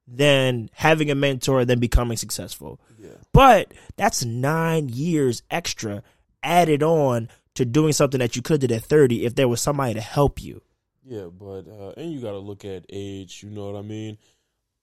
than 0.06 0.68
having 0.74 1.10
a 1.10 1.14
mentor 1.14 1.64
than 1.64 1.80
becoming 1.80 2.18
successful. 2.18 2.78
yeah, 2.98 3.08
But 3.32 3.72
that's 3.96 4.24
nine 4.26 4.90
years 4.90 5.42
extra 5.50 6.02
added 6.42 6.82
on 6.82 7.30
to 7.54 7.64
doing 7.64 7.92
something 7.92 8.18
that 8.20 8.36
you 8.36 8.42
could 8.42 8.60
did 8.60 8.72
at 8.72 8.82
30 8.84 9.24
if 9.24 9.34
there 9.34 9.48
was 9.48 9.60
somebody 9.60 9.94
to 9.94 10.00
help 10.00 10.42
you. 10.42 10.62
yeah. 11.04 11.26
But 11.26 11.66
uh, 11.68 11.92
and 11.96 12.12
you 12.12 12.20
got 12.20 12.32
to 12.32 12.38
look 12.38 12.64
at 12.64 12.84
age. 12.90 13.42
You 13.42 13.50
know 13.50 13.70
what 13.70 13.78
I 13.78 13.82
mean? 13.82 14.18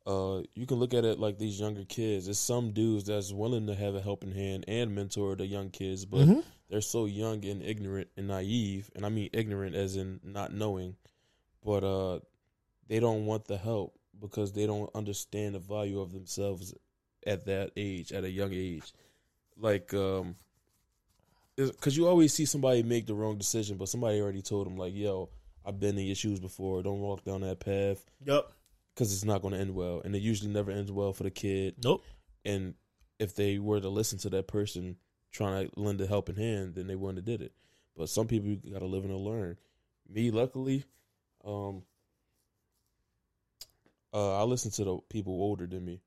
Uh, 0.06 0.42
you 0.56 0.66
can 0.66 0.78
look 0.78 0.94
at 0.96 1.06
it 1.06 1.20
like 1.20 1.38
these 1.38 1.60
younger 1.60 1.84
kids. 1.86 2.26
There's 2.26 2.40
some 2.40 2.72
dudes 2.72 3.06
that's 3.06 3.32
willing 3.32 3.68
to 3.68 3.76
have 3.76 3.94
a 3.96 4.02
helping 4.02 4.32
hand 4.32 4.66
and 4.68 4.96
mentor 4.96 5.36
the 5.36 5.46
young 5.46 5.70
kids, 5.70 6.06
but 6.06 6.28
Mhm. 6.28 6.44
they're 6.70 6.82
so 6.82 7.06
young 7.06 7.46
and 7.46 7.62
ignorant 7.62 8.10
and 8.18 8.28
naive, 8.28 8.90
and 8.96 9.06
I 9.06 9.10
mean 9.10 9.30
ignorant 9.32 9.76
as 9.76 9.96
in 9.98 10.20
not 10.24 10.54
knowing, 10.54 10.96
but 11.64 11.84
uh, 11.84 12.20
they 12.88 13.00
don't 13.00 13.28
want 13.28 13.46
the 13.46 13.58
help 13.58 13.94
because 14.20 14.54
they 14.54 14.66
don't 14.66 14.90
understand 14.96 15.54
the 15.54 15.60
value 15.60 16.00
of 16.00 16.14
themselves 16.14 16.74
at 17.28 17.46
that 17.46 17.72
age, 17.78 18.12
at 18.12 18.24
a 18.24 18.30
young 18.32 18.54
age. 18.54 18.94
Like, 19.56 19.94
um, 19.94 20.36
because 21.58 21.96
you 21.98 22.08
always 22.08 22.34
see 22.34 22.46
somebody 22.46 22.84
make 22.84 23.06
the 23.06 23.14
wrong 23.14 23.38
decision, 23.38 23.78
but 23.78 23.90
somebody 23.90 24.20
already 24.22 24.42
told 24.42 24.66
them 24.66 24.78
like, 24.78 24.94
"Yo, 24.96 25.30
I've 25.66 25.80
been 25.80 25.98
in 25.98 26.06
your 26.06 26.16
shoes 26.16 26.40
before. 26.40 26.82
Don't 26.84 27.02
walk 27.02 27.24
down 27.24 27.42
that 27.42 27.60
path 27.60 28.04
Yep. 28.26 28.52
because 28.94 29.14
it's 29.14 29.26
not 29.26 29.42
going 29.42 29.54
to 29.54 29.60
end 29.60 29.76
well." 29.76 30.02
And 30.04 30.16
it 30.16 30.22
usually 30.22 30.52
never 30.52 30.72
ends 30.72 30.92
well 30.92 31.14
for 31.14 31.24
the 31.24 31.32
kid 31.32 31.76
Nope. 31.84 32.04
and 32.46 32.76
if 33.20 33.36
they 33.36 33.60
were 33.60 33.80
to 33.80 33.90
listen 33.90 34.18
to 34.20 34.30
that 34.32 34.48
person 34.48 34.98
trying 35.32 35.70
to 35.70 35.80
lend 35.80 36.02
a 36.02 36.08
helping 36.08 36.36
hand, 36.36 36.74
then 36.76 36.88
they 36.88 36.96
wouldn't 36.96 37.20
have 37.20 37.26
did 37.26 37.42
it. 37.42 37.54
But 37.96 38.10
some 38.10 38.28
people 38.28 38.50
you 38.50 38.58
gotta 38.74 38.86
live 38.88 39.06
and 39.06 39.16
learn. 39.16 39.58
Me, 40.10 40.32
luckily, 40.32 40.84
um, 41.46 41.84
uh, 44.14 44.40
I 44.42 44.44
listen 44.44 44.72
to 44.72 44.84
the 44.84 44.98
people 45.10 45.34
older 45.34 45.68
than 45.68 45.86
me. 45.86 46.02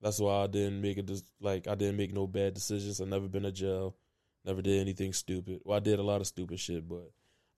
That's 0.00 0.20
why 0.20 0.42
I 0.42 0.46
didn't 0.46 0.80
make 0.82 0.98
it 0.98 1.10
like 1.40 1.66
I 1.66 1.74
didn't 1.74 1.96
make 1.96 2.12
no 2.12 2.26
bad 2.26 2.54
decisions. 2.54 3.00
I 3.00 3.06
never 3.06 3.26
been 3.26 3.44
to 3.44 3.52
jail, 3.52 3.96
never 4.44 4.62
did 4.62 4.80
anything 4.80 5.12
stupid. 5.12 5.60
Well, 5.64 5.76
I 5.76 5.80
did 5.80 5.98
a 5.98 6.02
lot 6.02 6.20
of 6.20 6.26
stupid 6.26 6.60
shit, 6.60 6.88
but 6.88 7.10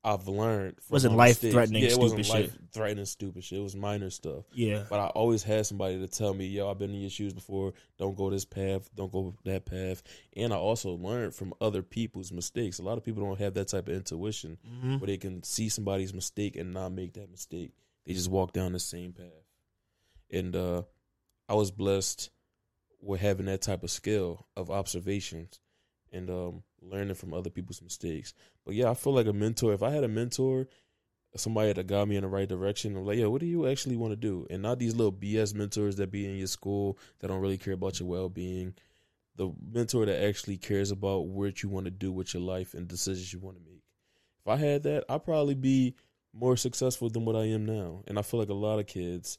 I've 0.07 0.29
learned. 0.29 0.77
wasn't 0.88 1.16
life 1.16 1.40
threatening. 1.40 1.83
Yeah, 1.83 1.90
it 1.90 1.99
wasn't 1.99 2.29
life 2.29 2.57
threatening 2.72 3.07
stupid 3.07 3.42
shit. 3.42 3.59
It 3.59 3.62
was 3.62 3.75
minor 3.75 4.09
stuff. 4.11 4.44
Yeah. 4.53 4.85
But 4.88 5.01
I 5.01 5.07
always 5.09 5.42
had 5.42 5.66
somebody 5.66 5.99
to 5.99 6.07
tell 6.07 6.33
me, 6.33 6.46
"Yo, 6.46 6.70
I've 6.70 6.79
been 6.79 6.94
in 6.94 7.01
your 7.01 7.11
shoes 7.11 7.33
before. 7.33 7.72
Don't 7.99 8.16
go 8.16 8.31
this 8.31 8.44
path. 8.44 8.88
Don't 8.94 9.11
go 9.11 9.35
that 9.44 9.66
path." 9.66 10.05
And 10.37 10.53
I 10.53 10.57
also 10.57 10.92
learned 10.92 11.35
from 11.35 11.55
other 11.61 11.83
people's 11.83 12.31
mistakes. 12.31 12.79
A 12.79 12.85
lot 12.85 12.99
of 12.99 13.05
people 13.05 13.25
don't 13.25 13.40
have 13.40 13.55
that 13.55 13.66
type 13.66 13.88
of 13.88 13.94
intuition 13.94 14.59
mm-hmm. 14.64 14.99
where 14.99 15.09
they 15.09 15.16
can 15.16 15.42
see 15.42 15.68
somebody's 15.68 16.14
mistake 16.14 16.55
and 16.55 16.72
not 16.72 16.92
make 16.92 17.14
that 17.14 17.29
mistake. 17.29 17.72
They 18.05 18.12
just 18.12 18.31
walk 18.31 18.53
down 18.53 18.72
the 18.72 18.79
same 18.79 19.12
path. 19.12 19.27
And 20.31 20.55
uh, 20.55 20.83
I 21.49 21.55
was 21.55 21.72
blessed 21.72 22.31
with 23.01 23.20
having 23.20 23.46
that 23.46 23.62
type 23.62 23.83
of 23.83 23.90
skill 23.90 24.46
of 24.57 24.70
observations 24.70 25.59
and 26.12 26.31
um, 26.31 26.62
learning 26.90 27.14
from 27.14 27.35
other 27.35 27.51
people's 27.51 27.83
mistakes. 27.83 28.35
But 28.64 28.75
yeah, 28.75 28.90
I 28.90 28.94
feel 28.94 29.14
like 29.14 29.27
a 29.27 29.33
mentor. 29.33 29.72
If 29.72 29.83
I 29.83 29.90
had 29.90 30.05
a 30.05 30.09
mentor, 30.09 30.68
somebody 31.35 31.72
that 31.72 31.87
got 31.87 32.09
me 32.09 32.16
in 32.16 32.22
the 32.22 32.29
right 32.29 32.49
direction, 32.49 32.96
I'm 32.96 33.05
like, 33.05 33.18
yo, 33.18 33.31
what 33.31 33.40
do 33.40 33.46
you 33.46 33.66
actually 33.66 33.96
want 33.96 34.12
to 34.12 34.16
do? 34.16 34.46
And 34.51 34.62
not 34.62 34.79
these 34.79 34.94
little 34.94 35.12
BS 35.12 35.55
mentors 35.55 35.96
that 35.96 36.11
be 36.11 36.27
in 36.27 36.37
your 36.37 36.46
school 36.46 36.99
that 37.18 37.29
don't 37.29 37.40
really 37.40 37.59
care 37.59 37.75
about 37.75 38.01
your 38.01 38.09
well 38.09 38.29
being. 38.29 38.75
The 39.37 39.53
mentor 39.70 40.07
that 40.07 40.25
actually 40.25 40.57
cares 40.57 40.90
about 40.90 41.27
what 41.27 41.62
you 41.62 41.68
want 41.68 41.85
to 41.85 41.90
do 41.90 42.11
with 42.11 42.33
your 42.33 42.42
life 42.42 42.72
and 42.72 42.88
decisions 42.88 43.33
you 43.33 43.38
want 43.38 43.59
to 43.59 43.70
make. 43.70 43.83
If 44.40 44.49
I 44.49 44.57
had 44.57 44.83
that, 44.85 45.05
I'd 45.09 45.25
probably 45.25 45.55
be 45.55 45.94
more 46.33 46.57
successful 46.57 47.11
than 47.11 47.25
what 47.25 47.37
I 47.37 47.44
am 47.44 47.66
now. 47.66 48.03
And 48.07 48.18
I 48.18 48.22
feel 48.22 48.40
like 48.40 48.49
a 48.49 48.55
lot 48.55 48.79
of 48.79 48.87
kids 48.87 49.38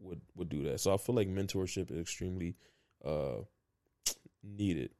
would 0.00 0.20
would 0.36 0.48
do 0.48 0.64
that. 0.64 0.80
So 0.80 0.92
I 0.92 0.96
feel 0.98 1.14
like 1.14 1.28
mentorship 1.28 1.90
is 1.90 1.98
extremely 1.98 2.56
uh, 3.04 3.42
needed 4.42 4.90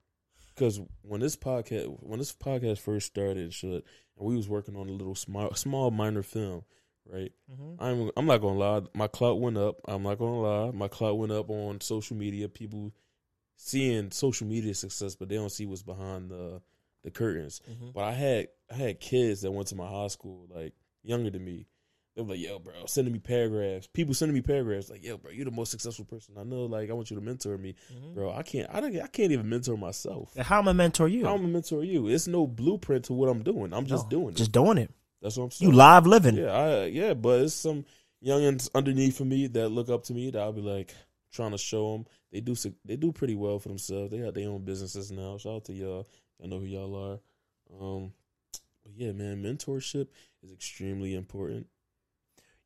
because 0.59 0.81
when 1.03 1.21
this 1.21 1.37
podcast 1.37 1.87
when 2.01 2.19
this 2.19 2.33
podcast 2.33 2.79
first 2.79 3.07
started, 3.07 3.53
shit, 3.55 3.85
and 4.19 4.27
we 4.27 4.37
was 4.37 4.49
working 4.49 4.77
on 4.77 4.89
a 4.89 4.93
little 4.93 5.15
small 5.15 5.55
small 5.55 5.91
minor 5.91 6.23
film, 6.23 6.65
right? 7.07 7.33
Mm-hmm. 7.51 7.83
I'm 7.83 8.11
I'm 8.17 8.27
not 8.27 8.39
gonna 8.39 8.59
lie, 8.59 8.83
my 8.95 9.07
clout 9.07 9.41
went 9.41 9.57
up. 9.57 9.77
I'm 9.87 10.03
not 10.03 10.19
gonna 10.19 10.41
lie, 10.41 10.71
my 10.73 10.89
clout 10.89 11.19
went 11.19 11.33
up 11.33 11.51
on 11.51 11.81
social 11.81 12.17
media. 12.17 12.49
People 12.49 12.93
seeing 13.57 14.11
social 14.11 14.47
media 14.47 14.75
success, 14.75 15.15
but 15.15 15.29
they 15.29 15.37
don't 15.37 15.53
see 15.53 15.67
what's 15.67 15.83
behind 15.83 16.31
the 16.31 16.61
the 17.05 17.11
curtains. 17.11 17.61
Mm-hmm. 17.71 17.91
But 17.95 18.05
I 18.05 18.13
had 18.13 18.49
I 18.71 18.75
had 18.75 19.01
kids 19.01 19.43
that 19.43 19.53
went 19.53 19.69
to 19.69 19.77
my 19.77 19.87
high 19.87 20.09
school, 20.09 20.47
like 20.51 20.75
younger 21.03 21.31
than 21.31 21.45
me, 21.45 21.67
they're 22.19 22.27
like, 22.27 22.41
yo, 22.41 22.59
bro, 22.59 22.75
sending 22.87 23.13
me 23.13 23.21
paragraphs. 23.21 23.87
People 23.87 24.13
sending 24.13 24.35
me 24.35 24.41
paragraphs 24.41 24.91
like, 24.91 25.05
yo, 25.05 25.17
bro, 25.19 25.31
you're 25.31 25.45
the 25.45 25.53
most 25.53 25.71
successful 25.71 26.05
person 26.05 26.35
I 26.37 26.43
know. 26.43 26.65
Like, 26.65 26.91
I 26.91 26.93
want 26.93 27.11
you 27.11 27.17
to 27.17 27.23
mentor 27.23 27.57
me, 27.57 27.77
mm-hmm. 27.95 28.15
bro. 28.15 28.33
I 28.33 28.43
can't, 28.43 28.69
I 28.73 28.81
don't, 28.81 28.97
I 29.01 29.07
can't 29.07 29.31
even 29.31 29.49
mentor 29.49 29.77
myself. 29.77 30.37
How 30.37 30.59
am 30.59 30.67
I 30.67 30.73
mentor 30.73 31.07
you? 31.07 31.25
How 31.25 31.35
am 31.35 31.45
I 31.45 31.49
mentor 31.49 31.85
you? 31.85 32.09
It's 32.09 32.27
no 32.27 32.49
blueprint 32.49 33.05
to 33.05 33.13
what 33.13 33.29
I'm 33.29 33.45
doing. 33.45 33.73
I'm 33.73 33.87
just 33.87 34.07
no, 34.07 34.11
doing 34.11 34.31
just 34.31 34.37
it. 34.37 34.39
Just 34.39 34.53
doing 34.53 34.79
it. 34.79 34.91
That's 35.23 35.37
what 35.37 35.45
I'm 35.45 35.51
saying. 35.53 35.71
You 35.71 35.77
live 35.77 36.09
living. 36.09 36.37
Yeah, 36.37 36.51
I, 36.51 36.85
yeah, 36.87 37.15
but 37.15 37.43
it's 37.43 37.55
some 37.55 37.85
youngins 38.25 38.69
underneath 38.75 39.17
for 39.17 39.25
me 39.25 39.47
that 39.47 39.69
look 39.69 39.89
up 39.89 40.03
to 40.05 40.13
me 40.13 40.33
that 40.33 40.43
I'll 40.43 40.53
be 40.53 40.61
like 40.61 40.93
trying 41.33 41.53
to 41.53 41.59
show 41.59 41.93
them 41.93 42.07
they 42.33 42.41
do, 42.41 42.55
they 42.85 42.97
do 42.97 43.13
pretty 43.13 43.37
well 43.37 43.61
for 43.61 43.69
themselves. 43.69 44.11
They 44.11 44.19
got 44.19 44.35
their 44.35 44.49
own 44.49 44.65
businesses 44.65 45.11
now. 45.11 45.39
Shout 45.39 45.55
out 45.55 45.65
to 45.67 45.73
y'all. 45.73 46.07
I 46.43 46.47
know 46.47 46.59
who 46.59 46.67
y'all 46.67 46.97
are. 46.97 47.21
Um, 47.81 48.13
but 48.83 48.93
yeah, 48.97 49.13
man, 49.13 49.43
mentorship 49.43 50.09
is 50.43 50.53
extremely 50.53 51.15
important 51.15 51.67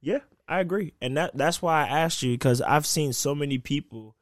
yeah, 0.03 0.19
I 0.47 0.61
agree, 0.61 0.93
and 1.01 1.17
that 1.17 1.35
that's 1.35 1.63
why 1.63 1.87
I 1.87 2.01
asked 2.01 2.23
you 2.23 2.35
because 2.35 2.61
I've 2.61 2.87
seen 2.87 3.13
so 3.13 3.35
many 3.35 3.57
people 3.59 4.17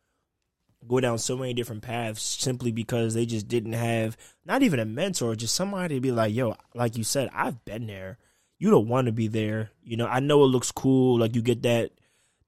go 0.86 1.00
down 1.00 1.18
so 1.18 1.36
many 1.36 1.52
different 1.54 1.82
paths 1.82 2.22
simply 2.22 2.72
because 2.72 3.14
they 3.14 3.26
just 3.26 3.48
didn't 3.48 3.72
have 3.72 4.16
not 4.44 4.62
even 4.62 4.78
a 4.78 4.84
mentor, 4.84 5.34
just 5.34 5.54
somebody 5.54 5.96
to 5.96 6.00
be 6.00 6.12
like, 6.12 6.34
"Yo, 6.34 6.54
like 6.74 6.96
you 6.96 7.04
said, 7.04 7.30
I've 7.34 7.64
been 7.64 7.86
there. 7.86 8.18
You 8.58 8.70
don't 8.70 8.88
want 8.88 9.06
to 9.06 9.12
be 9.12 9.26
there. 9.26 9.70
You 9.82 9.96
know, 9.96 10.06
I 10.06 10.20
know 10.20 10.44
it 10.44 10.48
looks 10.48 10.70
cool, 10.70 11.18
like 11.18 11.34
you 11.34 11.42
get 11.42 11.62
that 11.62 11.92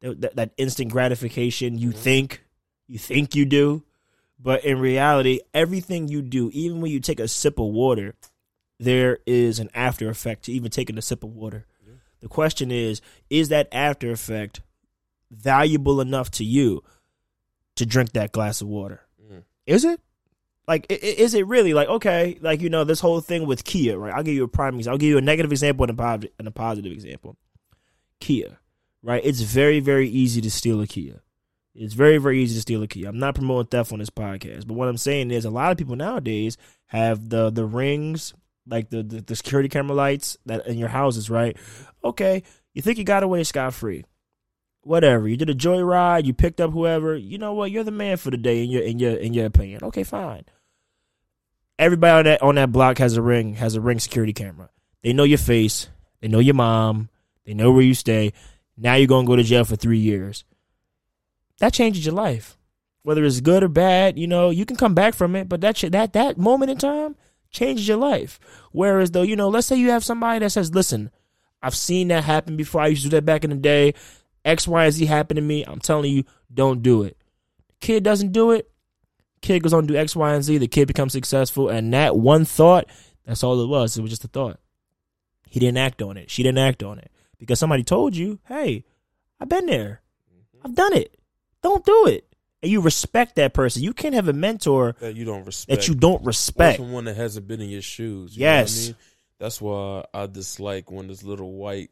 that, 0.01 0.37
that 0.37 0.53
instant 0.57 0.93
gratification. 0.93 1.79
You 1.79 1.89
mm-hmm. 1.89 1.99
think 1.99 2.45
you 2.87 2.99
think 2.99 3.35
you 3.35 3.47
do, 3.47 3.83
but 4.39 4.65
in 4.65 4.79
reality, 4.79 5.41
everything 5.55 6.09
you 6.09 6.21
do, 6.21 6.51
even 6.53 6.81
when 6.81 6.91
you 6.91 7.01
take 7.01 7.21
a 7.21 7.29
sip 7.29 7.59
of 7.59 7.67
water, 7.67 8.15
there 8.79 9.19
is 9.27 9.59
an 9.59 9.71
after 9.73 10.11
effect 10.11 10.45
to 10.45 10.53
even 10.53 10.71
taking 10.71 10.99
a 10.99 11.03
sip 11.03 11.23
of 11.25 11.31
water. 11.31 11.65
The 12.23 12.29
question 12.29 12.71
is, 12.71 13.03
is 13.29 13.49
that 13.49 13.69
after 13.73 14.11
effect 14.11 14.61
valuable 15.31 16.01
enough 16.01 16.31
to 16.33 16.45
you 16.45 16.83
to 17.77 17.85
drink 17.85 18.13
that 18.13 18.33
glass 18.33 18.63
of 18.63 18.69
water? 18.69 19.03
Mm. 19.21 19.43
Is 19.67 19.85
it? 19.85 20.01
Like, 20.69 20.87
is 20.89 21.35
it 21.35 21.47
really 21.49 21.75
like 21.75 21.89
okay? 21.89 22.39
Like 22.41 22.61
you 22.61 22.71
know, 22.71 22.85
this 22.85 23.01
whole 23.01 23.21
thing 23.21 23.47
with 23.47 23.65
Kia, 23.65 23.99
right? 23.99 24.15
I'll 24.15 24.23
give 24.23 24.35
you 24.35 24.45
a 24.45 24.49
prime 24.49 24.77
example. 24.77 24.95
I'll 24.95 24.99
give 24.99 25.09
you 25.09 25.19
a 25.19 25.23
negative 25.23 25.51
example 25.51 25.83
and 25.83 25.91
a 25.91 25.95
positive, 25.95 26.31
and 26.39 26.47
a 26.47 26.53
positive 26.53 26.93
example. 26.93 27.37
Kia, 28.21 28.59
right? 29.03 29.21
It's 29.25 29.41
very, 29.41 29.81
very 29.81 30.09
easy 30.09 30.41
to 30.41 30.51
steal 30.51 30.81
a 30.81 30.87
Kia. 30.87 31.23
It's 31.75 31.95
very, 31.95 32.19
very 32.19 32.41
easy 32.41 32.55
to 32.55 32.61
steal 32.61 32.83
a 32.85 32.87
Kia. 32.87 33.09
I'm 33.09 33.19
not 33.19 33.35
promoting 33.35 33.67
theft 33.67 33.93
on 33.93 33.99
this 33.99 34.11
podcast, 34.11 34.69
but 34.69 34.75
what 34.75 34.89
I'm 34.89 34.97
saying 34.97 35.33
is 35.33 35.45
a 35.45 35.51
lot 35.51 35.73
of 35.73 35.79
people 35.79 35.97
nowadays 35.97 36.57
have 36.87 37.31
the 37.31 37.51
the 37.51 37.65
rings 37.65 38.33
like 38.67 38.91
the, 38.91 39.03
the, 39.03 39.21
the 39.21 39.37
security 39.37 39.69
camera 39.69 39.95
lights 39.95 40.37
that 40.47 40.67
in 40.67 40.79
your 40.79 40.89
houses, 40.89 41.29
right? 41.31 41.57
Okay, 42.05 42.43
you 42.75 42.83
think 42.83 42.99
you 42.99 43.05
got 43.05 43.23
away 43.23 43.45
scot 43.45 43.75
free. 43.75 44.05
Whatever. 44.83 45.29
You 45.29 45.37
did 45.37 45.51
a 45.51 45.55
joyride, 45.55 46.25
you 46.25 46.35
picked 46.35 46.61
up 46.61 46.73
whoever. 46.73 47.17
You 47.17 47.39
know 47.39 47.55
what? 47.55 47.71
You're 47.71 47.85
the 47.85 47.93
man 47.93 48.17
for 48.17 48.31
the 48.31 48.37
day 48.37 48.65
in 48.65 48.71
your 48.71 48.83
in 48.83 48.99
your 48.99 49.15
in 49.15 49.33
your 49.33 49.47
opinion. 49.47 49.81
Okay, 49.85 50.03
fine. 50.03 50.45
Everybody 51.79 52.19
on 52.19 52.25
that 52.25 52.43
on 52.43 52.55
that 52.57 52.73
block 52.73 52.99
has 52.99 53.17
a 53.17 53.23
ring, 53.23 53.55
has 53.55 53.75
a 53.75 53.81
ring 53.81 54.01
security 54.01 54.33
camera. 54.33 54.71
They 55.03 55.13
know 55.13 55.25
your 55.25 55.39
face, 55.39 55.89
they 56.21 56.29
know 56.29 56.41
your 56.41 56.55
mom, 56.55 57.09
they 57.45 57.55
know 57.55 57.73
where 57.73 57.83
you 57.83 57.95
stay. 57.95 58.33
Now 58.77 58.95
you're 58.95 59.07
gonna 59.07 59.27
go 59.27 59.37
to 59.37 59.43
jail 59.43 59.65
for 59.65 59.77
three 59.77 59.99
years. 59.99 60.45
That 61.59 61.73
changes 61.73 62.05
your 62.05 62.15
life. 62.15 62.57
Whether 63.05 63.25
it's 63.25 63.41
good 63.41 63.63
or 63.63 63.69
bad, 63.69 64.19
you 64.19 64.27
know, 64.27 64.51
you 64.51 64.65
can 64.65 64.77
come 64.77 64.95
back 64.95 65.15
from 65.15 65.37
it, 65.37 65.49
but 65.49 65.61
that 65.61 65.77
that 65.93 66.13
that 66.13 66.39
moment 66.39 66.71
in 66.71 66.79
time, 66.79 67.17
changes 67.53 67.87
your 67.87 67.99
life. 67.99 68.41
Whereas 68.73 69.11
though, 69.11 69.23
you 69.23 69.37
know, 69.37 69.49
let's 69.49 69.67
say 69.67 69.77
you 69.77 69.91
have 69.91 70.05
somebody 70.05 70.41
that 70.41 70.51
says, 70.51 70.75
listen, 70.75 71.11
I've 71.63 71.77
seen 71.77 72.09
that 72.09 72.25
happen 72.25 72.57
before. 72.57 72.81
I 72.81 72.89
used 72.89 73.03
to 73.05 73.11
do 73.11 73.17
that 73.17 73.25
back 73.25 73.45
in 73.45 73.51
the 73.51 73.57
day. 73.57 73.95
X, 74.45 74.67
Y, 74.67 74.85
and 74.85 74.93
Z 74.93 75.07
happened 75.07 75.37
to 75.37 75.43
me. 75.43 75.65
I'm 75.65 75.79
telling 75.79 76.13
you, 76.13 76.25
don't 76.53 76.83
do 76.83 77.05
it. 77.05 77.17
Kid 77.81 78.03
doesn't 78.03 78.33
do 78.33 78.51
it. 78.51 78.69
Kid 79.41 79.63
goes 79.63 79.73
on 79.73 79.87
to 79.87 79.93
do 79.93 79.99
X, 79.99 80.17
Y, 80.17 80.35
and 80.35 80.43
Z. 80.43 80.59
The 80.59 80.69
kid 80.69 80.89
becomes 80.89 81.13
successful. 81.13 81.69
And 81.69 81.93
that 81.95 82.17
one 82.17 82.45
thought, 82.45 82.87
that's 83.25 83.45
all 83.45 83.61
it 83.61 83.69
was. 83.69 83.97
It 83.97 84.03
was 84.03 84.11
just 84.11 84.25
a 84.25 84.29
thought. 84.29 84.59
He 85.49 85.61
didn't 85.61 85.79
act 85.79 86.03
on 86.03 86.17
it. 86.17 86.31
She 86.31 86.43
didn't 86.43 86.59
act 86.59 86.83
on 86.83 86.99
it. 86.99 87.11
Because 87.39 87.59
somebody 87.59 87.85
told 87.85 88.17
you, 88.17 88.41
hey, 88.47 88.85
I've 89.41 89.49
been 89.49 89.67
there. 89.67 90.01
I've 90.65 90.75
done 90.75 90.95
it. 90.95 91.17
Don't 91.63 91.85
do 91.85 92.07
it 92.07 92.32
and 92.63 92.71
you 92.71 92.81
respect 92.81 93.37
that 93.37 93.55
person. 93.55 93.83
You 93.83 93.93
can't 93.93 94.15
have 94.15 94.29
a 94.29 94.33
mentor 94.33 94.95
that 95.01 95.17
you 95.17 95.25
don't 95.25 95.45
respect. 95.45 95.81
That 95.81 95.89
you 95.89 95.95
don't 95.95 96.25
respect. 96.25 96.79
Or 96.79 96.85
someone 96.85 97.05
that 97.07 97.17
hasn't 97.17 97.49
been 97.49 97.61
in 97.61 97.69
your 97.69 97.83
shoes. 97.83 98.37
You 98.37 98.43
yes. 98.43 98.85
I 98.85 98.87
mean? 98.87 98.97
That's 99.39 99.61
why 99.61 100.05
I 100.15 100.27
dislike 100.27 100.91
when 100.91 101.09
this 101.09 101.25
little 101.25 101.53
white 101.53 101.91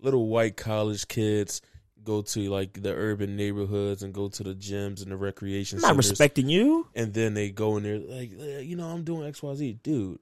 little 0.00 0.28
white 0.28 0.56
college 0.56 1.06
kids 1.08 1.62
go 2.02 2.22
to 2.22 2.50
like 2.50 2.82
the 2.82 2.92
urban 2.94 3.36
neighborhoods 3.36 4.02
and 4.02 4.14
go 4.14 4.28
to 4.28 4.42
the 4.42 4.54
gyms 4.54 5.02
and 5.02 5.12
the 5.12 5.16
recreation 5.16 5.78
I'm 5.78 5.82
not 5.82 5.88
centers, 5.88 6.10
respecting 6.10 6.48
you. 6.48 6.88
And 6.94 7.14
then 7.14 7.34
they 7.34 7.50
go 7.50 7.76
in 7.76 7.84
there 7.84 7.98
like 7.98 8.30
you 8.64 8.76
know, 8.76 8.88
I'm 8.88 9.04
doing 9.04 9.30
XYZ. 9.30 9.82
Dude, 9.82 10.18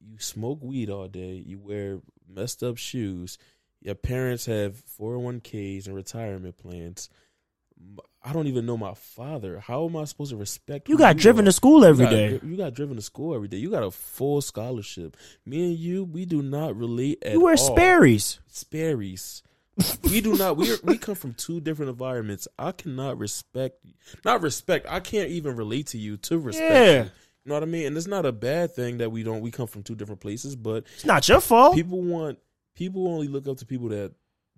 you 0.00 0.18
smoke 0.18 0.58
weed 0.62 0.90
all 0.90 1.06
day, 1.06 1.42
you 1.46 1.58
wear 1.58 2.00
messed 2.28 2.62
up 2.62 2.76
shoes, 2.76 3.38
your 3.80 3.94
parents 3.94 4.46
have 4.46 4.82
401ks 4.98 5.86
and 5.86 5.94
retirement 5.94 6.58
plans 6.58 7.08
I 8.28 8.32
don't 8.34 8.46
even 8.46 8.66
know 8.66 8.76
my 8.76 8.92
father. 8.92 9.58
How 9.58 9.86
am 9.86 9.96
I 9.96 10.04
supposed 10.04 10.32
to 10.32 10.36
respect? 10.36 10.88
You 10.88 10.94
You 10.94 10.98
got 10.98 11.16
you 11.16 11.22
driven 11.22 11.44
are? 11.44 11.48
to 11.48 11.52
school 11.52 11.82
every 11.84 12.04
you 12.04 12.10
got, 12.10 12.16
day. 12.16 12.46
You 12.46 12.56
got 12.58 12.74
driven 12.74 12.96
to 12.96 13.02
school 13.02 13.34
every 13.34 13.48
day. 13.48 13.56
You 13.56 13.70
got 13.70 13.82
a 13.82 13.90
full 13.90 14.42
scholarship. 14.42 15.16
Me 15.46 15.70
and 15.70 15.78
you, 15.78 16.04
we 16.04 16.26
do 16.26 16.42
not 16.42 16.76
relate 16.76 17.22
at 17.24 17.32
You 17.32 17.40
wear 17.40 17.52
all. 17.54 17.56
Sperry's. 17.56 18.38
Sperry's. 18.48 19.42
we 20.04 20.20
do 20.20 20.36
not. 20.36 20.56
We 20.58 20.72
are, 20.72 20.76
we 20.82 20.98
come 20.98 21.14
from 21.14 21.32
two 21.32 21.60
different 21.60 21.88
environments. 21.88 22.46
I 22.58 22.72
cannot 22.72 23.16
respect. 23.18 23.76
Not 24.26 24.42
respect. 24.42 24.86
I 24.90 25.00
can't 25.00 25.30
even 25.30 25.56
relate 25.56 25.86
to 25.88 25.98
you 25.98 26.16
to 26.18 26.38
respect. 26.38 26.70
Yeah. 26.70 26.92
You. 27.04 27.10
You 27.44 27.50
know 27.50 27.54
what 27.54 27.62
I 27.62 27.66
mean? 27.66 27.86
And 27.86 27.96
it's 27.96 28.06
not 28.06 28.26
a 28.26 28.32
bad 28.32 28.74
thing 28.74 28.98
that 28.98 29.10
we 29.10 29.22
don't. 29.22 29.40
We 29.40 29.50
come 29.50 29.68
from 29.68 29.82
two 29.84 29.94
different 29.94 30.20
places, 30.20 30.54
but 30.54 30.84
it's 30.96 31.06
not 31.06 31.26
your 31.28 31.40
fault. 31.40 31.74
People 31.76 32.02
want. 32.02 32.38
People 32.74 33.08
only 33.08 33.26
look 33.28 33.48
up 33.48 33.56
to 33.58 33.64
people 33.64 33.88
that 33.88 34.12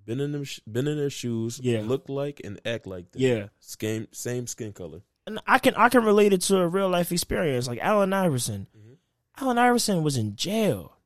been 0.04 0.20
in 0.20 0.32
them, 0.32 0.44
been 0.70 0.86
in 0.86 0.96
their 0.96 1.10
shoes, 1.10 1.60
yeah, 1.62 1.82
look 1.84 2.08
like 2.08 2.40
and 2.44 2.60
act 2.64 2.86
like 2.86 3.10
them. 3.12 3.22
Yeah, 3.22 3.46
same 3.58 4.08
same 4.12 4.46
skin 4.46 4.72
color. 4.72 5.02
And 5.26 5.40
I 5.46 5.58
can 5.58 5.74
I 5.74 5.88
can 5.88 6.04
relate 6.04 6.32
it 6.32 6.42
to 6.42 6.58
a 6.58 6.68
real 6.68 6.88
life 6.88 7.12
experience, 7.12 7.68
like 7.68 7.78
Allen 7.80 8.12
Iverson. 8.12 8.66
Mm-hmm. 8.76 9.44
Allen 9.44 9.58
Iverson 9.58 10.02
was 10.02 10.16
in 10.16 10.36
jail. 10.36 10.96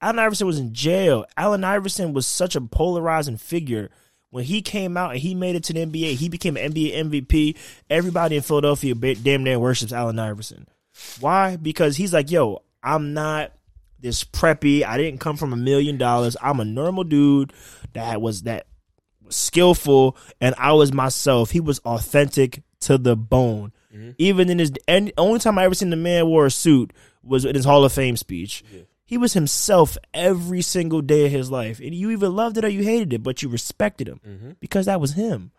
Allen 0.00 0.18
Iverson 0.18 0.46
was 0.46 0.58
in 0.58 0.72
jail. 0.72 1.24
Allen 1.36 1.64
Iverson 1.64 2.12
was 2.12 2.26
such 2.26 2.54
a 2.54 2.60
polarizing 2.60 3.36
figure. 3.36 3.90
When 4.30 4.44
he 4.44 4.60
came 4.60 4.96
out 4.96 5.12
and 5.12 5.20
he 5.20 5.34
made 5.34 5.56
it 5.56 5.64
to 5.64 5.72
the 5.72 5.86
NBA, 5.86 6.14
he 6.16 6.28
became 6.28 6.56
an 6.56 6.72
NBA 6.72 6.94
MVP. 6.96 7.56
Everybody 7.88 8.36
in 8.36 8.42
Philadelphia 8.42 8.94
damn 8.94 9.42
near 9.42 9.58
worships 9.58 9.92
Allen 9.92 10.18
Iverson. 10.18 10.68
Why? 11.18 11.56
Because 11.56 11.96
he's 11.96 12.12
like, 12.12 12.30
yo, 12.30 12.62
I'm 12.82 13.14
not 13.14 13.52
this 14.00 14.24
preppy. 14.24 14.84
I 14.84 14.96
didn't 14.96 15.20
come 15.20 15.36
from 15.36 15.52
a 15.52 15.56
million 15.56 15.98
dollars. 15.98 16.36
I'm 16.42 16.60
a 16.60 16.64
normal 16.64 17.04
dude 17.04 17.52
that 17.92 18.20
was 18.20 18.42
that 18.42 18.66
was 19.22 19.36
skillful, 19.36 20.16
and 20.40 20.54
I 20.58 20.72
was 20.72 20.92
myself. 20.92 21.50
He 21.50 21.60
was 21.60 21.78
authentic 21.80 22.62
to 22.80 22.98
the 22.98 23.16
bone. 23.16 23.72
Mm-hmm. 23.94 24.10
Even 24.18 24.50
in 24.50 24.58
his, 24.58 24.72
and 24.86 25.12
only 25.16 25.38
time 25.38 25.58
I 25.58 25.64
ever 25.64 25.74
seen 25.74 25.90
the 25.90 25.96
man 25.96 26.26
wore 26.26 26.46
a 26.46 26.50
suit 26.50 26.92
was 27.22 27.44
in 27.44 27.54
his 27.54 27.64
Hall 27.64 27.84
of 27.84 27.92
Fame 27.92 28.16
speech. 28.16 28.62
Yeah. 28.72 28.82
He 29.04 29.16
was 29.16 29.32
himself 29.32 29.96
every 30.12 30.60
single 30.60 31.00
day 31.00 31.24
of 31.26 31.32
his 31.32 31.50
life. 31.50 31.80
And 31.80 31.94
you 31.94 32.10
either 32.10 32.28
loved 32.28 32.58
it 32.58 32.64
or 32.64 32.68
you 32.68 32.82
hated 32.82 33.14
it, 33.14 33.22
but 33.22 33.42
you 33.42 33.48
respected 33.48 34.06
him 34.06 34.20
mm-hmm. 34.26 34.50
because 34.60 34.84
that 34.84 35.00
was 35.00 35.14
him. 35.14 35.50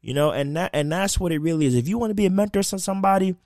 You 0.00 0.12
know, 0.12 0.32
and 0.32 0.56
that 0.56 0.70
and 0.74 0.90
that's 0.92 1.18
what 1.18 1.32
it 1.32 1.38
really 1.38 1.66
is. 1.66 1.74
If 1.74 1.88
you 1.88 1.96
want 1.96 2.10
to 2.10 2.14
be 2.14 2.26
a 2.26 2.30
mentor 2.30 2.62
to 2.62 2.78
somebody, 2.78 3.36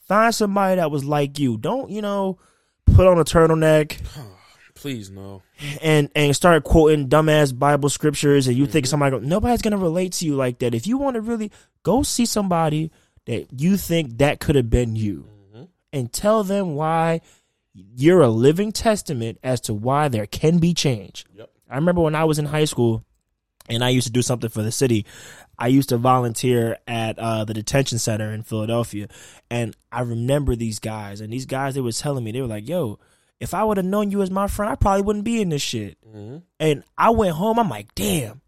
find 0.00 0.34
somebody 0.34 0.76
that 0.76 0.90
was 0.90 1.04
like 1.04 1.38
you. 1.38 1.56
Don't, 1.56 1.90
you 1.90 2.02
know, 2.02 2.38
put 2.94 3.06
on 3.06 3.18
a 3.18 3.24
turtleneck. 3.24 4.00
Please 4.74 5.10
no. 5.10 5.42
And 5.82 6.08
and 6.14 6.34
start 6.36 6.62
quoting 6.62 7.08
dumbass 7.08 7.56
Bible 7.56 7.88
scriptures 7.88 8.46
and 8.46 8.56
you 8.56 8.64
mm-hmm. 8.64 8.72
think 8.72 8.86
somebody 8.86 9.18
nobody's 9.20 9.62
gonna 9.62 9.76
relate 9.76 10.12
to 10.14 10.24
you 10.24 10.36
like 10.36 10.60
that. 10.60 10.74
If 10.74 10.86
you 10.86 10.98
want 10.98 11.14
to 11.14 11.20
really 11.20 11.50
go 11.82 12.02
see 12.02 12.26
somebody 12.26 12.92
that 13.26 13.48
you 13.60 13.76
think 13.76 14.18
that 14.18 14.38
could 14.38 14.54
have 14.54 14.70
been 14.70 14.94
you 14.94 15.28
mm-hmm. 15.52 15.64
and 15.92 16.12
tell 16.12 16.44
them 16.44 16.76
why 16.76 17.20
you're 17.74 18.20
a 18.20 18.28
living 18.28 18.72
testament 18.72 19.38
as 19.42 19.60
to 19.62 19.74
why 19.74 20.08
there 20.08 20.26
can 20.26 20.58
be 20.58 20.74
change. 20.74 21.24
Yep. 21.34 21.50
I 21.70 21.76
remember 21.76 22.00
when 22.00 22.14
I 22.14 22.24
was 22.24 22.38
in 22.38 22.46
high 22.46 22.64
school 22.64 23.04
and 23.68 23.84
I 23.84 23.90
used 23.90 24.06
to 24.06 24.12
do 24.12 24.22
something 24.22 24.50
for 24.50 24.62
the 24.62 24.72
city. 24.72 25.04
I 25.58 25.68
used 25.68 25.88
to 25.88 25.96
volunteer 25.96 26.76
at 26.86 27.18
uh, 27.18 27.44
the 27.44 27.54
detention 27.54 27.98
center 27.98 28.32
in 28.32 28.42
Philadelphia, 28.42 29.08
and 29.50 29.76
I 29.90 30.02
remember 30.02 30.54
these 30.54 30.78
guys. 30.78 31.20
And 31.20 31.32
these 31.32 31.46
guys, 31.46 31.74
they 31.74 31.80
were 31.80 31.92
telling 31.92 32.24
me, 32.24 32.32
they 32.32 32.40
were 32.40 32.46
like, 32.46 32.68
"Yo, 32.68 32.98
if 33.40 33.54
I 33.54 33.64
would 33.64 33.76
have 33.76 33.86
known 33.86 34.10
you 34.10 34.22
as 34.22 34.30
my 34.30 34.46
friend, 34.46 34.70
I 34.70 34.76
probably 34.76 35.02
wouldn't 35.02 35.24
be 35.24 35.40
in 35.40 35.48
this 35.48 35.62
shit." 35.62 35.98
Mm-hmm. 36.06 36.38
And 36.60 36.84
I 36.96 37.10
went 37.10 37.34
home. 37.34 37.58
I'm 37.58 37.68
like, 37.68 37.94
"Damn, 37.94 38.40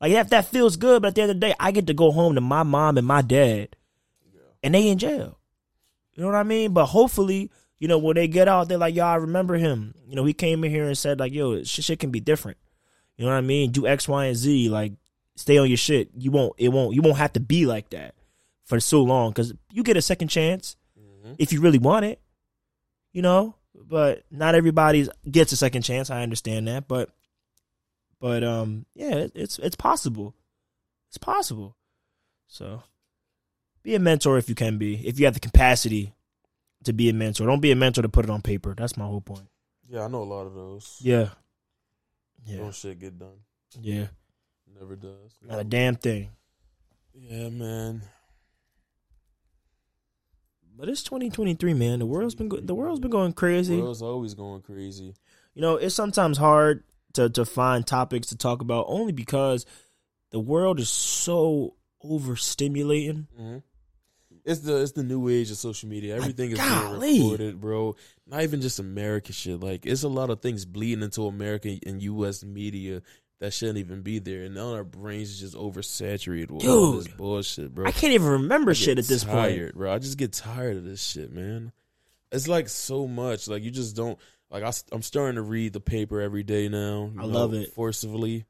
like 0.00 0.12
that 0.12 0.30
that 0.30 0.46
feels 0.46 0.76
good." 0.76 1.02
But 1.02 1.08
at 1.08 1.14
the 1.16 1.22
end 1.22 1.30
of 1.32 1.40
the 1.40 1.46
day, 1.46 1.54
I 1.60 1.72
get 1.72 1.86
to 1.88 1.94
go 1.94 2.10
home 2.10 2.34
to 2.36 2.40
my 2.40 2.62
mom 2.62 2.96
and 2.96 3.06
my 3.06 3.20
dad, 3.20 3.76
yeah. 4.32 4.40
and 4.62 4.74
they 4.74 4.88
in 4.88 4.98
jail. 4.98 5.38
You 6.14 6.22
know 6.22 6.28
what 6.28 6.36
I 6.36 6.42
mean? 6.42 6.72
But 6.72 6.86
hopefully, 6.86 7.50
you 7.78 7.88
know, 7.88 7.98
when 7.98 8.14
they 8.14 8.28
get 8.28 8.48
out, 8.48 8.68
they're 8.68 8.78
like, 8.78 8.94
yo, 8.94 9.04
I 9.04 9.16
remember 9.16 9.54
him. 9.54 9.94
You 10.06 10.16
know, 10.16 10.24
he 10.24 10.32
came 10.32 10.64
in 10.64 10.70
here 10.70 10.86
and 10.86 10.98
said, 10.98 11.18
like, 11.18 11.32
yo, 11.32 11.62
shit, 11.64 11.84
shit 11.84 11.98
can 11.98 12.10
be 12.10 12.20
different. 12.20 12.58
You 13.16 13.24
know 13.24 13.32
what 13.32 13.38
I 13.38 13.42
mean? 13.42 13.70
Do 13.70 13.86
X, 13.86 14.06
Y, 14.08 14.26
and 14.26 14.36
Z. 14.36 14.68
Like, 14.68 14.92
stay 15.40 15.58
on 15.58 15.68
your 15.68 15.76
shit. 15.76 16.10
You 16.16 16.30
won't, 16.30 16.54
it 16.58 16.68
won't, 16.68 16.94
you 16.94 17.02
won't 17.02 17.16
have 17.16 17.32
to 17.32 17.40
be 17.40 17.66
like 17.66 17.90
that 17.90 18.14
for 18.64 18.78
so 18.78 19.02
long 19.02 19.30
because 19.30 19.52
you 19.72 19.82
get 19.82 19.96
a 19.96 20.02
second 20.02 20.28
chance 20.28 20.76
mm-hmm. 20.98 21.32
if 21.38 21.52
you 21.52 21.60
really 21.60 21.78
want 21.78 22.04
it, 22.04 22.20
you 23.12 23.22
know? 23.22 23.54
But 23.74 24.24
not 24.30 24.54
everybody 24.54 25.08
gets 25.28 25.52
a 25.52 25.56
second 25.56 25.82
chance. 25.82 26.10
I 26.10 26.22
understand 26.22 26.68
that. 26.68 26.86
But, 26.86 27.10
but, 28.20 28.44
um, 28.44 28.84
yeah, 28.94 29.26
it's, 29.34 29.58
it's 29.58 29.76
possible. 29.76 30.34
It's 31.08 31.18
possible. 31.18 31.76
So 32.46 32.82
be 33.82 33.94
a 33.94 33.98
mentor 33.98 34.38
if 34.38 34.48
you 34.48 34.54
can 34.54 34.76
be, 34.76 35.06
if 35.06 35.18
you 35.18 35.24
have 35.24 35.34
the 35.34 35.40
capacity 35.40 36.14
to 36.84 36.92
be 36.92 37.08
a 37.08 37.14
mentor. 37.14 37.46
Don't 37.46 37.60
be 37.60 37.72
a 37.72 37.76
mentor 37.76 38.02
to 38.02 38.08
put 38.08 38.24
it 38.24 38.30
on 38.30 38.42
paper. 38.42 38.74
That's 38.76 38.96
my 38.96 39.06
whole 39.06 39.20
point. 39.20 39.48
Yeah, 39.88 40.04
I 40.04 40.08
know 40.08 40.22
a 40.22 40.24
lot 40.24 40.46
of 40.46 40.54
those. 40.54 40.98
Yeah. 41.00 41.30
Yeah. 42.44 42.58
Don't 42.58 42.74
shit 42.74 42.98
get 43.00 43.18
done. 43.18 43.40
Yeah. 43.80 44.06
Never 44.80 44.96
does. 44.96 45.36
Not 45.42 45.60
a 45.60 45.64
damn 45.64 45.94
thing. 45.94 46.30
Yeah, 47.14 47.50
man. 47.50 48.02
But 50.74 50.88
it's 50.88 51.02
2023, 51.02 51.74
man. 51.74 51.98
The 51.98 52.06
world's 52.06 52.34
been 52.34 52.48
go- 52.48 52.60
the 52.60 52.74
world's 52.74 53.00
been 53.00 53.10
going 53.10 53.34
crazy. 53.34 53.76
The 53.76 53.82
world's 53.82 54.00
always 54.00 54.32
going 54.32 54.62
crazy. 54.62 55.14
You 55.54 55.60
know, 55.60 55.76
it's 55.76 55.94
sometimes 55.94 56.38
hard 56.38 56.84
to 57.12 57.28
to 57.28 57.44
find 57.44 57.86
topics 57.86 58.28
to 58.28 58.36
talk 58.38 58.62
about 58.62 58.86
only 58.88 59.12
because 59.12 59.66
the 60.30 60.40
world 60.40 60.80
is 60.80 60.88
so 60.88 61.74
overstimulating. 62.02 63.26
Mm-hmm. 63.38 63.58
It's 64.46 64.60
the 64.60 64.80
it's 64.80 64.92
the 64.92 65.02
new 65.02 65.28
age 65.28 65.50
of 65.50 65.58
social 65.58 65.90
media. 65.90 66.16
Everything 66.16 66.52
like, 66.52 66.60
is 66.60 66.66
golly. 66.66 67.08
being 67.08 67.22
recorded, 67.24 67.60
bro. 67.60 67.96
Not 68.26 68.42
even 68.44 68.62
just 68.62 68.78
American 68.78 69.34
shit. 69.34 69.60
Like 69.60 69.84
it's 69.84 70.04
a 70.04 70.08
lot 70.08 70.30
of 70.30 70.40
things 70.40 70.64
bleeding 70.64 71.04
into 71.04 71.26
American 71.26 71.80
and 71.84 72.00
U.S. 72.00 72.42
media 72.42 73.02
that 73.40 73.52
shouldn't 73.52 73.78
even 73.78 74.02
be 74.02 74.18
there, 74.18 74.44
and 74.44 74.56
all 74.58 74.74
our 74.74 74.84
brains 74.84 75.30
is 75.30 75.40
just 75.40 75.54
oversaturated 75.54 76.50
with 76.50 76.62
Dude, 76.62 76.70
all 76.70 76.92
this 76.92 77.08
bullshit, 77.08 77.74
bro. 77.74 77.86
I 77.86 77.92
can't 77.92 78.12
even 78.12 78.28
remember 78.28 78.74
shit 78.74 78.98
at 78.98 79.06
this 79.06 79.24
tired, 79.24 79.72
point, 79.72 79.74
bro. 79.76 79.92
I 79.92 79.98
just 79.98 80.18
get 80.18 80.32
tired 80.32 80.76
of 80.76 80.84
this 80.84 81.02
shit, 81.02 81.32
man. 81.32 81.72
It's 82.32 82.48
like 82.48 82.68
so 82.68 83.06
much. 83.06 83.48
Like 83.48 83.62
you 83.62 83.70
just 83.70 83.96
don't 83.96 84.18
like. 84.50 84.62
I, 84.62 84.72
am 84.94 85.02
starting 85.02 85.36
to 85.36 85.42
read 85.42 85.72
the 85.72 85.80
paper 85.80 86.20
every 86.20 86.42
day 86.42 86.68
now. 86.68 87.10
I 87.18 87.22
know, 87.22 87.26
love 87.26 87.54
it 87.54 87.72
forcibly 87.72 88.44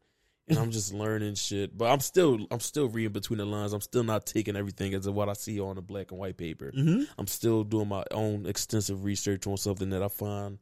and 0.51 0.59
I'm 0.59 0.71
just 0.71 0.93
learning 0.93 1.35
shit. 1.37 1.77
But 1.77 1.91
I'm 1.91 2.01
still 2.01 2.47
I'm 2.51 2.61
still 2.61 2.89
reading 2.89 3.13
between 3.13 3.39
the 3.39 3.47
lines. 3.47 3.73
I'm 3.73 3.81
still 3.81 4.03
not 4.03 4.27
taking 4.27 4.57
everything 4.57 4.93
as 4.95 5.09
what 5.09 5.29
I 5.29 5.35
see 5.35 5.61
on 5.61 5.77
the 5.77 5.83
black 5.83 6.11
and 6.11 6.21
white 6.21 6.37
paper. 6.37 6.73
Mm-hmm. 6.77 7.05
I'm 7.19 7.27
still 7.27 7.65
doing 7.65 7.89
my 7.89 8.05
own 8.11 8.47
extensive 8.47 9.05
research 9.05 9.47
on 9.47 9.57
something 9.57 9.91
that 9.91 10.03
I 10.03 10.09
find. 10.09 10.59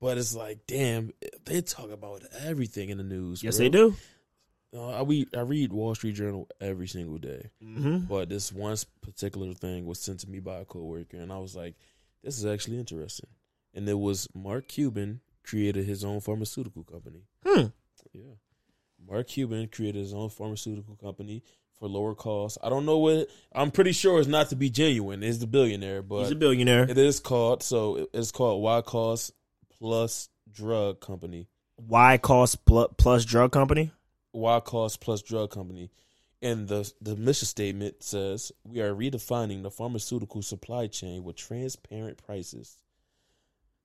But 0.00 0.18
it's 0.18 0.34
like, 0.34 0.66
damn, 0.66 1.12
they 1.44 1.60
talk 1.60 1.90
about 1.90 2.22
everything 2.44 2.90
in 2.90 2.98
the 2.98 3.04
news. 3.04 3.42
Yes, 3.42 3.56
bro. 3.56 3.64
they 3.64 3.68
do. 3.70 3.96
Uh, 4.74 4.90
I 4.90 5.02
read 5.02 5.28
I 5.34 5.40
read 5.40 5.72
Wall 5.72 5.94
Street 5.94 6.14
Journal 6.14 6.46
every 6.60 6.86
single 6.86 7.16
day, 7.16 7.50
mm-hmm. 7.64 8.00
but 8.00 8.28
this 8.28 8.52
one 8.52 8.76
particular 9.00 9.54
thing 9.54 9.86
was 9.86 9.98
sent 9.98 10.20
to 10.20 10.30
me 10.30 10.40
by 10.40 10.58
a 10.58 10.64
coworker, 10.66 11.16
and 11.16 11.32
I 11.32 11.38
was 11.38 11.56
like, 11.56 11.74
"This 12.22 12.38
is 12.38 12.44
actually 12.44 12.78
interesting." 12.78 13.30
And 13.74 13.88
it 13.88 13.98
was 13.98 14.28
Mark 14.34 14.68
Cuban 14.68 15.20
created 15.42 15.86
his 15.86 16.04
own 16.04 16.20
pharmaceutical 16.20 16.84
company. 16.84 17.22
Hmm. 17.46 17.66
Yeah. 18.12 18.34
Mark 19.08 19.28
Cuban 19.28 19.68
created 19.68 20.00
his 20.00 20.12
own 20.12 20.28
pharmaceutical 20.28 20.96
company 20.96 21.42
for 21.78 21.88
lower 21.88 22.14
costs. 22.14 22.58
I 22.62 22.68
don't 22.68 22.84
know 22.84 22.98
what. 22.98 23.28
I'm 23.52 23.70
pretty 23.70 23.92
sure 23.92 24.18
it's 24.18 24.28
not 24.28 24.50
to 24.50 24.56
be 24.56 24.68
genuine. 24.68 25.22
He's 25.22 25.38
the 25.38 25.46
billionaire, 25.46 26.02
but 26.02 26.24
he's 26.24 26.32
a 26.32 26.36
billionaire. 26.36 26.82
It 26.82 26.98
is 26.98 27.20
called 27.20 27.62
so. 27.62 28.08
It's 28.12 28.32
called 28.32 28.62
Why 28.62 28.82
Cost 28.82 29.32
Plus 29.80 30.28
Drug 30.50 31.00
Company. 31.00 31.48
Y 31.76 32.18
Cost 32.18 32.64
Plus 32.64 33.24
Drug 33.24 33.52
Company. 33.52 33.92
Y 34.32 34.60
Cost 34.60 35.00
Plus 35.00 35.22
Drug 35.22 35.50
Company. 35.50 35.90
And 36.40 36.68
the 36.68 36.92
the 37.00 37.16
mission 37.16 37.46
statement 37.46 38.02
says 38.02 38.52
we 38.64 38.80
are 38.80 38.94
redefining 38.94 39.62
the 39.62 39.70
pharmaceutical 39.70 40.42
supply 40.42 40.86
chain 40.86 41.24
with 41.24 41.36
transparent 41.36 42.18
prices. 42.24 42.78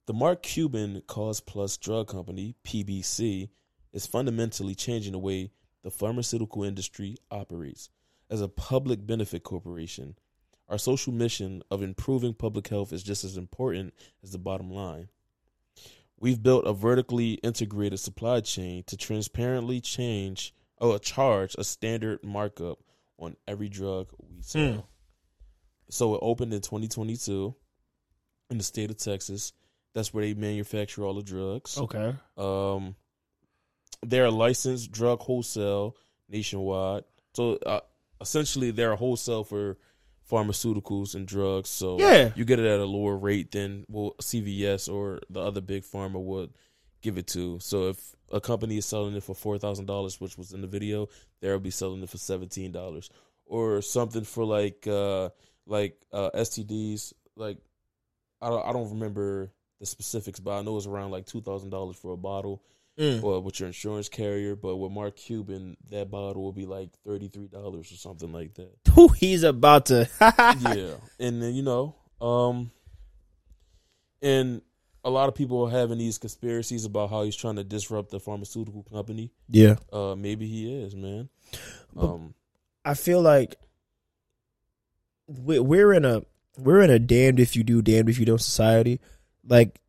The 0.05 0.13
Mark 0.13 0.43
Cuban 0.43 1.01
Cost 1.07 1.45
Plus 1.45 1.77
Drug 1.77 2.07
Company 2.07 2.55
(PBC) 2.63 3.49
is 3.91 4.05
fundamentally 4.05 4.75
changing 4.75 5.13
the 5.13 5.19
way 5.19 5.51
the 5.83 5.91
pharmaceutical 5.91 6.63
industry 6.63 7.17
operates. 7.31 7.89
As 8.29 8.41
a 8.41 8.47
public 8.47 9.05
benefit 9.05 9.43
corporation, 9.43 10.15
our 10.67 10.77
social 10.77 11.13
mission 11.13 11.61
of 11.69 11.83
improving 11.83 12.33
public 12.33 12.67
health 12.67 12.91
is 12.91 13.03
just 13.03 13.23
as 13.23 13.37
important 13.37 13.93
as 14.23 14.31
the 14.31 14.37
bottom 14.37 14.71
line. 14.71 15.09
We've 16.23 16.41
built 16.41 16.65
a 16.65 16.71
vertically 16.71 17.33
integrated 17.33 17.99
supply 17.99 18.39
chain 18.39 18.85
to 18.87 18.95
transparently 18.95 19.81
change 19.81 20.53
or 20.77 20.97
charge 20.97 21.53
a 21.57 21.65
standard 21.65 22.23
markup 22.23 22.79
on 23.19 23.35
every 23.45 23.67
drug 23.67 24.07
we 24.17 24.41
sell. 24.41 24.61
Mm. 24.61 24.83
So 25.89 26.15
it 26.15 26.19
opened 26.21 26.53
in 26.53 26.61
2022 26.61 27.53
in 28.49 28.57
the 28.57 28.63
state 28.63 28.89
of 28.89 28.95
Texas. 28.95 29.51
That's 29.93 30.13
where 30.13 30.23
they 30.23 30.33
manufacture 30.33 31.03
all 31.03 31.13
the 31.13 31.23
drugs. 31.23 31.77
Okay. 31.77 32.15
Um, 32.37 32.95
they're 34.01 34.23
a 34.23 34.31
licensed 34.31 34.93
drug 34.93 35.19
wholesale 35.19 35.97
nationwide. 36.29 37.03
So 37.33 37.57
uh, 37.65 37.81
essentially, 38.21 38.71
they're 38.71 38.93
a 38.93 38.95
wholesale 38.95 39.43
for 39.43 39.77
pharmaceuticals 40.29 41.15
and 41.15 41.27
drugs. 41.27 41.69
So 41.69 41.99
yeah. 41.99 42.31
you 42.35 42.45
get 42.45 42.59
it 42.59 42.65
at 42.65 42.79
a 42.79 42.85
lower 42.85 43.17
rate 43.17 43.51
than 43.51 43.85
well 43.87 44.15
CVS 44.21 44.91
or 44.91 45.19
the 45.29 45.41
other 45.41 45.61
big 45.61 45.83
pharma 45.83 46.21
would 46.21 46.51
give 47.01 47.17
it 47.17 47.27
to. 47.27 47.59
So 47.59 47.89
if 47.89 48.15
a 48.31 48.41
company 48.41 48.77
is 48.77 48.85
selling 48.85 49.15
it 49.15 49.23
for 49.23 49.35
four 49.35 49.57
thousand 49.57 49.85
dollars, 49.85 50.19
which 50.19 50.37
was 50.37 50.53
in 50.53 50.61
the 50.61 50.67
video, 50.67 51.09
they'll 51.41 51.59
be 51.59 51.71
selling 51.71 52.01
it 52.01 52.09
for 52.09 52.17
seventeen 52.17 52.71
dollars 52.71 53.09
or 53.45 53.81
something 53.81 54.23
for 54.23 54.45
like 54.45 54.87
uh 54.87 55.29
like 55.65 55.97
uh 56.11 56.29
STDs. 56.35 57.13
Like 57.35 57.57
I 58.41 58.49
don't 58.49 58.65
I 58.65 58.73
don't 58.73 58.91
remember 58.91 59.51
the 59.79 59.85
specifics, 59.85 60.39
but 60.39 60.57
I 60.57 60.61
know 60.61 60.77
it's 60.77 60.87
around 60.87 61.11
like 61.11 61.25
two 61.25 61.41
thousand 61.41 61.69
dollars 61.69 61.97
for 61.97 62.13
a 62.13 62.17
bottle 62.17 62.63
mm. 62.97 63.23
or 63.23 63.39
with 63.41 63.59
your 63.59 63.67
insurance 63.67 64.09
carrier. 64.09 64.55
But 64.55 64.77
with 64.77 64.91
Mark 64.91 65.15
Cuban, 65.15 65.77
that 65.89 66.09
bottle 66.09 66.43
will 66.43 66.51
be 66.53 66.65
like 66.65 66.89
thirty 67.05 67.27
three 67.27 67.47
dollars 67.47 67.91
or 67.91 67.95
something 67.95 68.31
like 68.31 68.55
that. 68.55 68.73
Who 68.93 69.07
he's 69.09 69.43
about 69.43 69.87
to? 69.87 70.09
yeah, 70.21 70.95
and 71.19 71.41
then 71.41 71.53
you 71.53 71.63
know, 71.63 71.95
um, 72.21 72.71
and 74.21 74.61
a 75.03 75.09
lot 75.09 75.27
of 75.27 75.35
people 75.35 75.63
are 75.65 75.71
having 75.71 75.97
these 75.97 76.17
conspiracies 76.17 76.85
about 76.85 77.09
how 77.09 77.23
he's 77.23 77.35
trying 77.35 77.57
to 77.57 77.63
disrupt 77.63 78.09
the 78.09 78.19
pharmaceutical 78.19 78.83
company. 78.83 79.31
Yeah. 79.49 79.75
Uh, 79.91 80.15
maybe 80.15 80.47
he 80.47 80.81
is, 80.81 80.95
man. 80.95 81.29
But- 81.93 82.05
Um, 82.05 82.33
I 82.85 82.95
feel 82.95 83.21
like 83.21 83.55
we're 85.27 85.93
in 85.93 86.05
a 86.05 86.23
we're 86.57 86.81
in 86.81 86.89
a 86.89 86.99
damned 86.99 87.39
if 87.39 87.55
you 87.55 87.63
do, 87.63 87.81
damned 87.81 88.09
if 88.09 88.19
you 88.19 88.25
don't 88.25 88.41
society. 88.41 88.99
Like, 89.47 89.79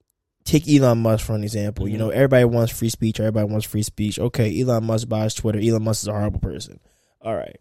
take 0.45 0.69
Elon 0.69 0.99
Musk 0.99 1.25
for 1.25 1.35
an 1.35 1.43
example. 1.43 1.89
You 1.89 1.97
Mhm. 1.97 1.99
know, 1.99 2.11
everybody 2.11 2.45
wants 2.45 2.73
free 2.73 2.91
speech. 2.91 3.19
Everybody 3.19 3.51
wants 3.51 3.67
free 3.67 3.83
speech. 3.83 4.19
Okay, 4.19 4.61
Elon 4.61 4.85
Musk 4.85 5.09
buys 5.09 5.35
Twitter. 5.35 5.59
Elon 5.59 5.83
Musk 5.85 6.05
is 6.05 6.09
a 6.09 6.13
horrible 6.13 6.41
person. 6.41 6.81
All 7.23 7.35
right. 7.35 7.59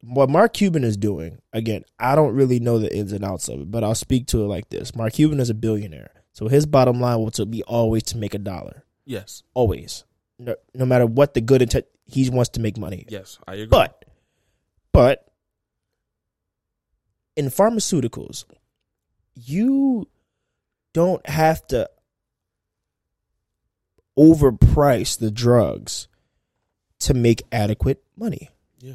What 0.00 0.30
Mark 0.30 0.52
Cuban 0.54 0.84
is 0.84 0.96
doing, 0.96 1.38
again, 1.52 1.84
I 1.98 2.14
don't 2.14 2.34
really 2.34 2.60
know 2.60 2.78
the 2.78 2.94
ins 2.96 3.10
and 3.12 3.24
outs 3.24 3.48
of 3.48 3.60
it, 3.62 3.70
but 3.72 3.82
I'll 3.82 3.96
speak 3.96 4.26
to 4.28 4.42
it 4.44 4.46
like 4.46 4.68
this. 4.68 4.94
Mark 4.94 5.14
Cuban 5.14 5.40
is 5.40 5.50
a 5.50 5.54
billionaire. 5.54 6.10
So 6.32 6.46
his 6.46 6.66
bottom 6.66 7.00
line 7.00 7.18
will 7.18 7.32
to 7.32 7.44
be 7.44 7.64
always 7.64 8.04
to 8.04 8.16
make 8.18 8.32
a 8.34 8.38
dollar. 8.38 8.84
yes, 9.04 9.42
Always. 9.54 10.04
No, 10.38 10.54
no 10.72 10.86
matter 10.86 11.04
what 11.04 11.34
the 11.34 11.40
good 11.40 11.62
intent, 11.62 11.86
he 12.04 12.30
wants 12.30 12.50
to 12.50 12.60
make 12.60 12.78
money. 12.78 13.06
yes, 13.08 13.38
I 13.48 13.54
agree. 13.54 13.66
But, 13.66 14.04
but 14.92 15.26
in 17.34 17.46
pharmaceuticals, 17.46 18.44
you 19.34 20.06
don't 20.98 21.28
have 21.28 21.64
to 21.68 21.88
overprice 24.18 25.16
the 25.16 25.30
drugs 25.30 26.08
to 26.98 27.14
make 27.14 27.44
adequate 27.52 28.02
money. 28.16 28.50
Yeah. 28.80 28.94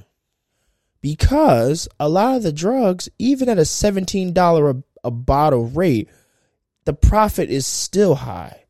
Because 0.99 1.87
a 2.01 2.09
lot 2.09 2.35
of 2.35 2.43
the 2.43 2.51
drugs, 2.51 3.07
even 3.17 3.47
at 3.47 3.57
a 3.57 3.61
$17 3.61 4.35
a, 4.35 4.83
a 5.01 5.11
bottle 5.11 5.67
rate, 5.67 6.09
the 6.83 6.91
profit 6.91 7.49
is 7.49 7.65
still 7.65 8.15
high. 8.15 8.65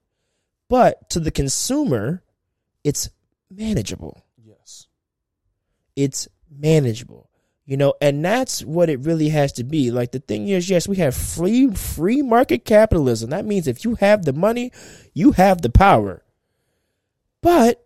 But 0.70 1.10
to 1.10 1.20
the 1.20 1.32
consumer, 1.32 2.22
it's 2.84 3.10
manageable 3.50 4.24
yes, 4.38 4.86
it's 5.96 6.28
manageable 6.52 7.32
you 7.66 7.78
know 7.78 7.94
and 8.02 8.24
that's 8.24 8.64
what 8.64 8.90
it 8.90 9.00
really 9.00 9.30
has 9.30 9.54
to 9.54 9.64
be. 9.64 9.92
Like 9.92 10.12
the 10.12 10.20
thing 10.20 10.48
is 10.50 10.70
yes 10.70 10.88
we 10.88 10.98
have 10.98 11.16
free 11.16 11.70
free 11.72 12.22
market 12.22 12.66
capitalism. 12.66 13.30
That 13.30 13.46
means 13.46 13.68
if 13.68 13.84
you 13.86 13.96
have 13.96 14.26
the 14.26 14.34
money 14.34 14.72
you 15.14 15.32
have 15.32 15.62
the 15.62 15.70
power. 15.70 16.24
But 17.42 17.86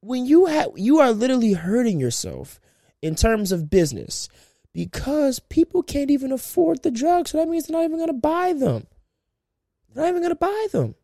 when 0.00 0.26
you 0.26 0.46
have 0.46 0.70
you 0.76 0.98
are 0.98 1.12
literally 1.12 1.52
hurting 1.52 2.00
yourself 2.00 2.60
in 3.02 3.14
terms 3.14 3.52
of 3.52 3.70
business 3.70 4.28
because 4.72 5.38
people 5.38 5.82
can't 5.82 6.10
even 6.10 6.32
afford 6.32 6.82
the 6.82 6.90
drugs. 6.90 7.30
So 7.30 7.38
that 7.38 7.48
means 7.48 7.66
they're 7.66 7.76
not 7.76 7.84
even 7.84 7.96
going 7.96 8.08
to 8.08 8.12
buy 8.12 8.52
them. 8.52 8.86
They're 9.92 10.04
not 10.04 10.10
even 10.10 10.22
going 10.22 10.30
to 10.30 10.36
buy 10.36 10.66
them. 10.72 10.94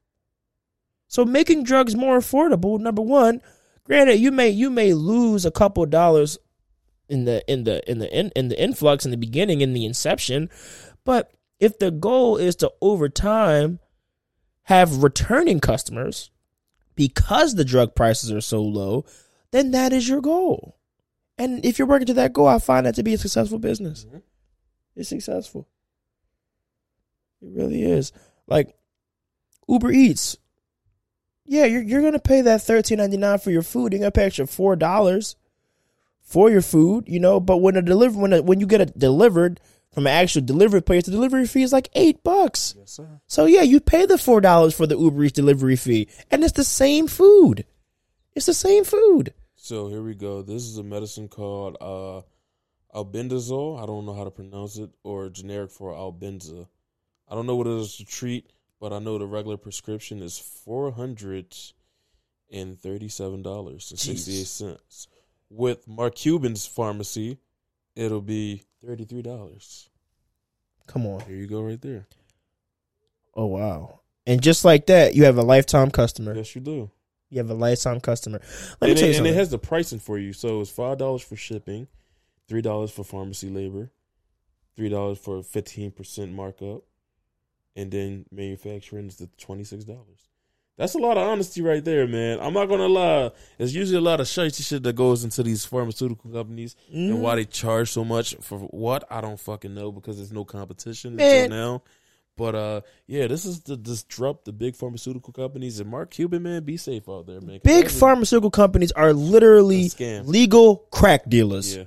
So 1.09 1.25
making 1.25 1.65
drugs 1.65 1.95
more 1.95 2.19
affordable 2.19 2.79
number 2.79 3.03
one 3.03 3.41
granted 3.85 4.17
you 4.17 4.33
may 4.33 4.49
you 4.49 4.71
may 4.71 4.95
lose 4.95 5.45
a 5.45 5.51
couple 5.51 5.85
dollars 5.87 6.39
in 7.09 7.25
the 7.25 7.45
in 7.51 7.65
the 7.65 7.89
in 7.91 7.99
the 7.99 8.19
in, 8.19 8.31
in 8.35 8.49
the 8.49 8.61
influx 8.61 9.05
in 9.05 9.11
the 9.11 9.17
beginning 9.17 9.61
in 9.61 9.73
the 9.73 9.85
inception. 9.85 10.49
But 11.05 11.33
if 11.61 11.79
the 11.79 11.91
goal 11.91 12.37
is 12.37 12.57
to 12.57 12.73
over 12.81 13.09
time 13.09 13.79
have 14.65 15.03
returning 15.03 15.61
customers 15.61 16.31
because 16.95 17.55
the 17.55 17.65
drug 17.65 17.95
prices 17.95 18.33
are 18.33 18.41
so 18.41 18.63
low 18.63 19.05
then 19.51 19.71
that 19.73 19.93
is 19.93 20.09
your 20.09 20.21
goal. 20.21 20.79
And 21.39 21.65
if 21.65 21.79
you're 21.79 21.89
working 21.89 22.07
to 22.07 22.15
that 22.15 22.33
goal 22.33 22.49
i 22.49 22.59
find 22.59 22.87
that 22.87 22.95
to 22.97 23.03
be 23.03 23.15
a 23.15 23.19
successful 23.19 23.59
business. 23.59 24.05
Mhm. 24.05 24.23
it's 24.97 25.09
successful. 25.09 25.69
It 27.43 27.49
really 27.53 27.83
is. 27.83 28.13
Like 28.47 28.75
uber 29.69 29.91
eats. 29.93 30.37
Yeah, 31.47 31.67
you're 31.67 31.83
you're 31.83 32.03
gonna 32.03 32.19
pay 32.19 32.41
that 32.41 32.63
thirteen 32.63 32.99
ninety 32.99 33.19
nine 33.19 33.39
for 33.39 33.51
your 33.51 33.63
food. 33.63 33.93
You're 33.93 34.01
gonna 34.01 34.11
pay 34.11 34.25
extra 34.25 34.47
four 34.47 34.77
dollars 34.77 35.37
for 36.25 36.51
your 36.51 36.63
food, 36.63 37.05
you 37.07 37.21
know. 37.21 37.39
But 37.39 37.59
when 37.59 37.77
a 37.77 37.83
deliver 37.83 38.19
when 38.19 38.33
a, 38.33 38.43
when 38.43 38.59
you 38.59 38.67
get 38.67 38.81
it 38.81 38.99
delivered 38.99 39.61
from 39.93 40.09
an 40.09 40.13
actual 40.13 40.43
delivery 40.43 40.83
place, 40.83 41.05
the 41.05 41.13
delivery 41.13 41.47
fee 41.47 41.63
is 41.63 41.73
like 41.73 41.89
eight 41.95 42.25
bucks. 42.25 42.75
yes, 42.77 42.91
sir. 42.91 43.21
So 43.29 43.47
yeah, 43.47 43.63
you 43.63 43.79
pay 43.79 44.07
the 44.07 44.19
four 44.19 44.41
dollars 44.41 44.75
for 44.77 44.87
the 44.87 44.99
Uber 44.99 45.25
Eats 45.25 45.33
delivery 45.35 45.77
fee, 45.77 46.09
and 46.31 46.43
it's 46.43 46.55
the 46.55 46.65
same 46.65 47.07
food. 47.07 47.65
It's 48.35 48.47
the 48.47 48.55
same 48.55 48.83
food. 48.83 49.33
So 49.55 49.89
here 49.89 50.03
we 50.03 50.15
go. 50.15 50.43
This 50.43 50.65
is 50.65 50.77
a 50.79 50.83
medicine 50.83 51.29
called 51.29 51.77
uh, 51.81 52.23
albendazole. 52.95 53.81
I 53.81 53.87
don't 53.87 54.05
know 54.05 54.15
how 54.15 54.25
to 54.25 54.31
pronounce 54.31 54.77
it, 54.79 54.91
or 55.05 55.29
generic 55.31 55.71
for 55.71 55.93
albenza. 55.93 56.67
I 57.29 57.35
don't 57.35 57.47
know 57.47 57.57
what 57.57 57.67
it 57.69 57.79
is 57.79 57.97
to 57.97 58.05
treat, 58.05 58.51
but 58.81 58.93
I 58.93 58.99
know 58.99 59.19
the 59.19 59.27
regular 59.27 59.57
prescription 59.57 60.23
is 60.23 60.39
four 60.39 60.91
hundred 60.91 61.55
and 62.53 62.79
thirty-seven 62.79 63.43
dollars 63.43 63.91
and 63.91 63.99
sixty-eight 64.01 64.47
cents. 64.47 65.09
With 65.57 65.87
Mark 65.87 66.17
Cuban's 66.17 66.67
pharmacy, 66.67 67.39
it'll 67.95 68.21
be 68.21 68.65
thirty-three 68.85 69.23
dollars. 69.23 69.89
Come 70.89 71.07
on. 71.07 71.21
Here 71.21 71.37
you 71.37 71.47
go, 71.47 71.63
right 71.63 71.81
there. 71.81 72.09
Oh 73.37 73.47
wow. 73.47 74.01
And 74.27 74.43
just 74.43 74.65
like 74.65 74.87
that, 74.87 75.15
you 75.15 75.25
have 75.25 75.39
a 75.39 75.43
lifetime 75.43 75.93
customer. 75.93 76.35
Yes, 76.35 76.57
you 76.57 76.61
do. 76.61 76.91
You 77.31 77.39
have 77.39 77.51
a 77.51 77.55
lifetime 77.55 78.01
customer. 78.01 78.41
Let 78.81 78.89
me 78.89 78.91
and, 78.91 78.99
tell 78.99 79.09
you 79.09 79.15
it, 79.15 79.19
and 79.19 79.27
it 79.29 79.35
has 79.35 79.51
the 79.51 79.59
pricing 79.59 80.01
for 80.01 80.19
you. 80.19 80.33
So 80.33 80.61
it's 80.61 80.71
five 80.71 80.99
dollars 80.99 81.23
for 81.23 81.37
shipping, 81.37 81.87
three 82.49 82.63
dollars 82.63 82.91
for 82.91 83.05
pharmacy 83.05 83.49
labor, 83.49 83.93
three 84.75 84.89
dollars 84.89 85.19
for 85.19 85.41
fifteen 85.45 85.93
percent 85.93 86.33
markup, 86.33 86.83
and 87.77 87.93
then 87.93 88.27
manufacturing 88.33 89.07
is 89.07 89.19
the 89.19 89.29
twenty 89.39 89.63
six 89.63 89.85
dollars. 89.85 90.31
That's 90.77 90.95
a 90.95 90.99
lot 90.99 91.17
of 91.17 91.23
honesty 91.29 91.63
right 91.63 91.85
there, 91.85 92.07
man. 92.09 92.41
I'm 92.41 92.53
not 92.53 92.67
gonna 92.67 92.89
lie. 92.89 93.31
There's 93.59 93.75
usually 93.75 93.99
a 93.99 94.01
lot 94.01 94.21
of 94.21 94.27
shitty 94.27 94.67
shit 94.67 94.83
that 94.83 94.97
goes 94.97 95.23
into 95.23 95.43
these 95.45 95.65
pharmaceutical 95.65 96.31
companies 96.33 96.75
and 96.93 97.15
Mhm. 97.15 97.19
why 97.21 97.37
they 97.37 97.45
charge 97.45 97.93
so 97.93 98.05
much 98.05 98.35
for 98.41 98.59
what 98.59 99.05
I 99.09 99.21
don't 99.21 99.39
fucking 99.39 99.73
know 99.73 99.93
because 99.93 100.17
there's 100.17 100.33
no 100.33 100.45
competition 100.45 101.15
Man. 101.17 101.45
until 101.45 101.57
now. 101.57 101.83
But 102.37 102.55
uh, 102.57 102.81
yeah, 103.07 103.29
this 103.29 103.45
is 103.45 103.61
to 103.61 103.77
disrupt 103.77 104.47
the 104.47 104.53
big 104.53 104.75
pharmaceutical 104.75 105.33
companies 105.33 105.79
and 105.79 105.89
Mark 105.89 106.11
Cuban, 106.11 106.43
man, 106.43 106.65
be 106.65 106.77
safe 106.77 107.09
out 107.09 107.29
there, 107.29 107.41
man. 107.41 107.61
Big 107.63 107.89
pharmaceutical 107.89 108.51
companies 108.51 108.91
are 108.93 109.13
literally 109.13 109.89
legal 110.25 110.79
crack 110.91 111.29
dealers. 111.31 111.77
Yeah. 111.77 111.85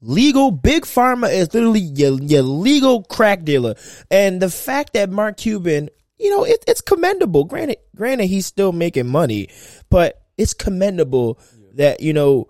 Legal 0.00 0.50
big 0.50 0.82
pharma 0.82 1.32
is 1.32 1.54
literally 1.54 1.78
your, 1.78 2.20
your 2.20 2.42
legal 2.42 3.04
crack 3.04 3.44
dealer, 3.44 3.76
and 4.10 4.42
the 4.42 4.50
fact 4.50 4.94
that 4.94 5.10
Mark 5.10 5.36
Cuban, 5.36 5.90
you 6.22 6.30
know, 6.30 6.44
it, 6.44 6.64
it's 6.66 6.80
commendable. 6.80 7.44
Granted, 7.44 7.78
granted, 7.94 8.26
he's 8.26 8.46
still 8.46 8.72
making 8.72 9.08
money, 9.08 9.48
but 9.90 10.22
it's 10.38 10.54
commendable 10.54 11.38
that 11.74 12.00
you 12.00 12.12
know, 12.12 12.48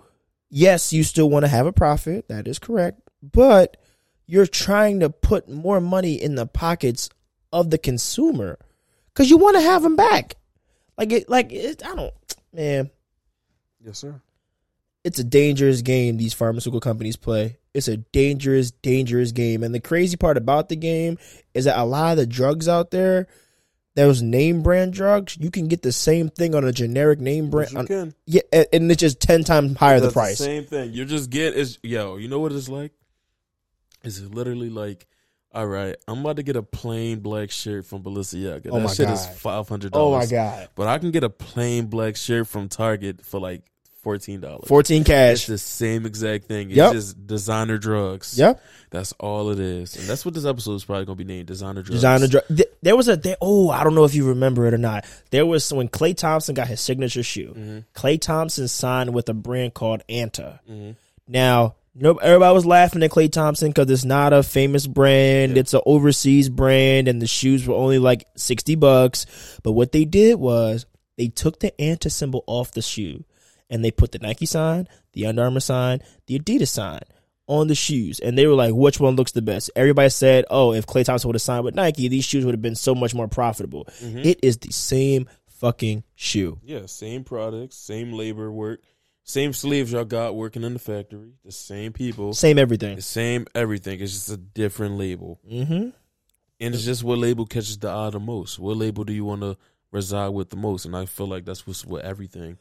yes, 0.50 0.92
you 0.92 1.02
still 1.02 1.30
want 1.30 1.44
to 1.44 1.48
have 1.48 1.66
a 1.66 1.72
profit. 1.72 2.28
That 2.28 2.46
is 2.46 2.58
correct, 2.58 3.00
but 3.22 3.76
you're 4.26 4.46
trying 4.46 5.00
to 5.00 5.10
put 5.10 5.48
more 5.48 5.80
money 5.80 6.14
in 6.14 6.34
the 6.36 6.46
pockets 6.46 7.10
of 7.52 7.70
the 7.70 7.78
consumer 7.78 8.58
because 9.12 9.30
you 9.30 9.36
want 9.36 9.56
to 9.56 9.62
have 9.62 9.82
them 9.82 9.96
back. 9.96 10.36
Like 10.96 11.12
it, 11.12 11.28
like 11.28 11.52
it, 11.52 11.84
I 11.84 11.94
don't, 11.94 12.14
man 12.52 12.90
Yes, 13.84 13.98
sir. 13.98 14.20
it's 15.04 15.18
a 15.18 15.24
dangerous 15.24 15.82
game 15.82 16.16
these 16.16 16.34
pharmaceutical 16.34 16.80
companies 16.80 17.16
play. 17.16 17.58
It's 17.74 17.88
a 17.88 17.96
dangerous, 17.96 18.70
dangerous 18.70 19.32
game. 19.32 19.62
And 19.62 19.74
the 19.74 19.80
crazy 19.80 20.16
part 20.16 20.36
about 20.36 20.68
the 20.68 20.76
game 20.76 21.18
is 21.54 21.64
that 21.64 21.78
a 21.78 21.84
lot 21.84 22.12
of 22.12 22.16
the 22.18 22.26
drugs 22.26 22.68
out 22.68 22.90
there, 22.90 23.26
those 23.94 24.22
name 24.22 24.62
brand 24.62 24.92
drugs, 24.92 25.36
you 25.38 25.50
can 25.50 25.68
get 25.68 25.82
the 25.82 25.92
same 25.92 26.28
thing 26.28 26.54
on 26.54 26.64
a 26.64 26.72
generic 26.72 27.20
name 27.20 27.50
brand. 27.50 27.72
you 27.72 27.78
on- 27.78 27.86
can. 27.86 28.14
yeah, 28.26 28.40
and- 28.52 28.90
it's 28.90 29.00
just 29.00 29.20
ten 29.20 29.44
times 29.44 29.76
higher 29.76 30.00
the 30.00 30.10
price. 30.10 30.38
same 30.38 30.64
thing. 30.64 30.92
You 30.92 31.04
just 31.04 31.30
get 31.30 31.54
is 31.54 31.78
yo. 31.82 32.16
You 32.16 32.28
know 32.28 32.40
what 32.40 32.52
it's 32.52 32.68
like? 32.68 32.92
It's 34.02 34.20
literally 34.20 34.70
like? 34.70 35.06
All 35.54 35.66
right, 35.66 35.96
I'm 36.08 36.20
about 36.20 36.36
to 36.36 36.42
get 36.42 36.56
a 36.56 36.62
plain 36.62 37.20
black 37.20 37.50
shirt 37.50 37.84
from 37.84 38.02
Balenciaga. 38.02 38.68
Oh 38.72 38.80
that 38.80 38.96
shit 38.96 39.10
is 39.10 39.26
God. 39.26 39.34
five 39.36 39.68
hundred 39.68 39.90
oh 39.94 40.12
my 40.12 40.24
god, 40.24 40.68
But 40.74 40.88
I 40.88 40.98
can 40.98 41.10
get 41.10 41.24
a 41.24 41.28
plain 41.30 41.86
black 41.86 42.16
shirt 42.16 42.48
from 42.48 42.70
Target 42.70 43.24
for 43.26 43.38
like 43.38 43.62
fourteen 44.02 44.40
dollars. 44.40 44.64
fourteen 44.66 45.04
cash. 45.04 45.32
It's 45.38 45.46
the 45.46 45.58
same 45.58 46.06
exact 46.06 46.46
thing. 46.46 46.68
It's 46.70 46.76
Yep. 46.76 46.92
just 46.92 47.26
designer 47.26 47.78
drugs. 47.78 48.36
Yep, 48.38 48.62
That's 48.90 49.12
all 49.20 49.50
it 49.50 49.58
is, 49.58 49.96
and 49.96 50.06
that's 50.06 50.24
what 50.24 50.34
this 50.34 50.44
episode 50.44 50.74
is 50.74 50.84
probably 50.84 51.04
gonna 51.06 51.16
be 51.16 51.24
named: 51.24 51.46
designer 51.46 51.82
drugs. 51.82 51.90
designer 51.90 52.26
drug. 52.26 52.44
th- 52.48 52.68
There 52.82 52.96
was 52.96 53.08
a 53.08 53.16
there, 53.16 53.36
oh 53.40 53.70
I 53.70 53.84
don't 53.84 53.94
know 53.94 54.04
if 54.04 54.14
you 54.14 54.28
remember 54.28 54.66
it 54.66 54.74
or 54.74 54.78
not. 54.78 55.04
There 55.30 55.46
was 55.46 55.72
when 55.72 55.88
Klay 55.88 56.16
Thompson 56.16 56.54
got 56.54 56.66
his 56.68 56.80
signature 56.80 57.22
shoe. 57.22 57.54
Mm-hmm. 57.56 57.78
Klay 57.94 58.20
Thompson 58.20 58.68
signed 58.68 59.14
with 59.14 59.28
a 59.28 59.34
brand 59.34 59.74
called 59.74 60.02
Anta. 60.08 60.58
Mm-hmm. 60.70 60.90
Now, 61.28 61.76
no, 61.94 62.14
everybody 62.16 62.54
was 62.54 62.66
laughing 62.66 63.02
at 63.02 63.10
Klay 63.10 63.30
Thompson 63.30 63.68
because 63.68 63.88
it's 63.90 64.04
not 64.04 64.32
a 64.32 64.42
famous 64.42 64.86
brand. 64.86 65.52
Yeah. 65.54 65.60
It's 65.60 65.74
an 65.74 65.82
overseas 65.86 66.48
brand, 66.48 67.06
and 67.08 67.20
the 67.22 67.26
shoes 67.26 67.66
were 67.66 67.74
only 67.76 67.98
like 67.98 68.24
sixty 68.36 68.74
bucks. 68.74 69.26
But 69.62 69.72
what 69.72 69.92
they 69.92 70.04
did 70.04 70.36
was 70.38 70.86
they 71.16 71.28
took 71.28 71.60
the 71.60 71.72
Anta 71.78 72.10
symbol 72.10 72.42
off 72.46 72.72
the 72.72 72.82
shoe, 72.82 73.24
and 73.72 73.84
they 73.84 73.90
put 73.90 74.12
the 74.12 74.20
Nike 74.20 74.46
sign, 74.46 74.86
the 75.14 75.26
Under 75.26 75.42
Armour 75.42 75.58
sign, 75.60 75.98
the 76.28 76.38
Adidas 76.38 76.68
sign 76.68 77.00
on 77.48 77.66
the 77.66 77.74
shoes, 77.74 78.20
and 78.20 78.38
they 78.38 78.46
were 78.46 78.54
like, 78.54 78.72
"Which 78.72 79.00
one 79.00 79.16
looks 79.16 79.32
the 79.32 79.42
best?" 79.42 79.70
Everybody 79.74 80.10
said, 80.10 80.44
"Oh, 80.48 80.72
if 80.72 80.86
Klay 80.86 81.04
Thompson 81.04 81.26
would 81.28 81.34
have 81.34 81.42
signed 81.42 81.64
with 81.64 81.74
Nike, 81.74 82.06
these 82.06 82.24
shoes 82.24 82.44
would 82.44 82.54
have 82.54 82.62
been 82.62 82.76
so 82.76 82.94
much 82.94 83.14
more 83.14 83.26
profitable." 83.26 83.88
Mhm. 84.00 84.24
It 84.24 84.38
is 84.42 84.58
the 84.58 84.70
same 84.72 85.26
fucking 85.46 86.04
shoe. 86.14 86.60
Yeah, 86.64 86.86
same 86.86 87.24
products, 87.24 87.76
same 87.76 88.12
labor 88.12 88.50
work, 88.52 88.80
same 89.24 89.52
slaves 89.52 89.92
y'all 89.92 90.04
got 90.04 90.34
working 90.36 90.62
in 90.62 90.72
the 90.72 90.78
factory, 90.78 91.32
the 91.44 91.52
same 91.52 91.92
people, 91.92 92.32
Same 92.32 92.58
everything. 92.58 92.96
the 92.96 93.02
same 93.02 93.46
everything. 93.54 94.00
It's 94.00 94.12
just 94.12 94.30
a 94.30 94.36
different 94.36 94.96
label. 94.98 95.40
Mm-hmm. 95.50 95.88
And 96.60 96.74
it's 96.74 96.84
just 96.84 97.02
what 97.02 97.18
label 97.18 97.44
catches 97.46 97.76
the 97.78 97.88
eye 97.90 98.10
the 98.10 98.20
most. 98.20 98.58
What 98.58 98.76
label 98.76 99.02
do 99.04 99.12
you 99.12 99.24
want 99.24 99.40
to 99.42 99.56
reside 99.90 100.28
with 100.28 100.50
the 100.50 100.56
most? 100.56 100.84
And 100.84 100.96
I 100.96 101.06
feel 101.06 101.26
like 101.26 101.44
that's 101.44 101.66
what's 101.66 101.84
with 101.84 102.02
everything. 102.02 102.58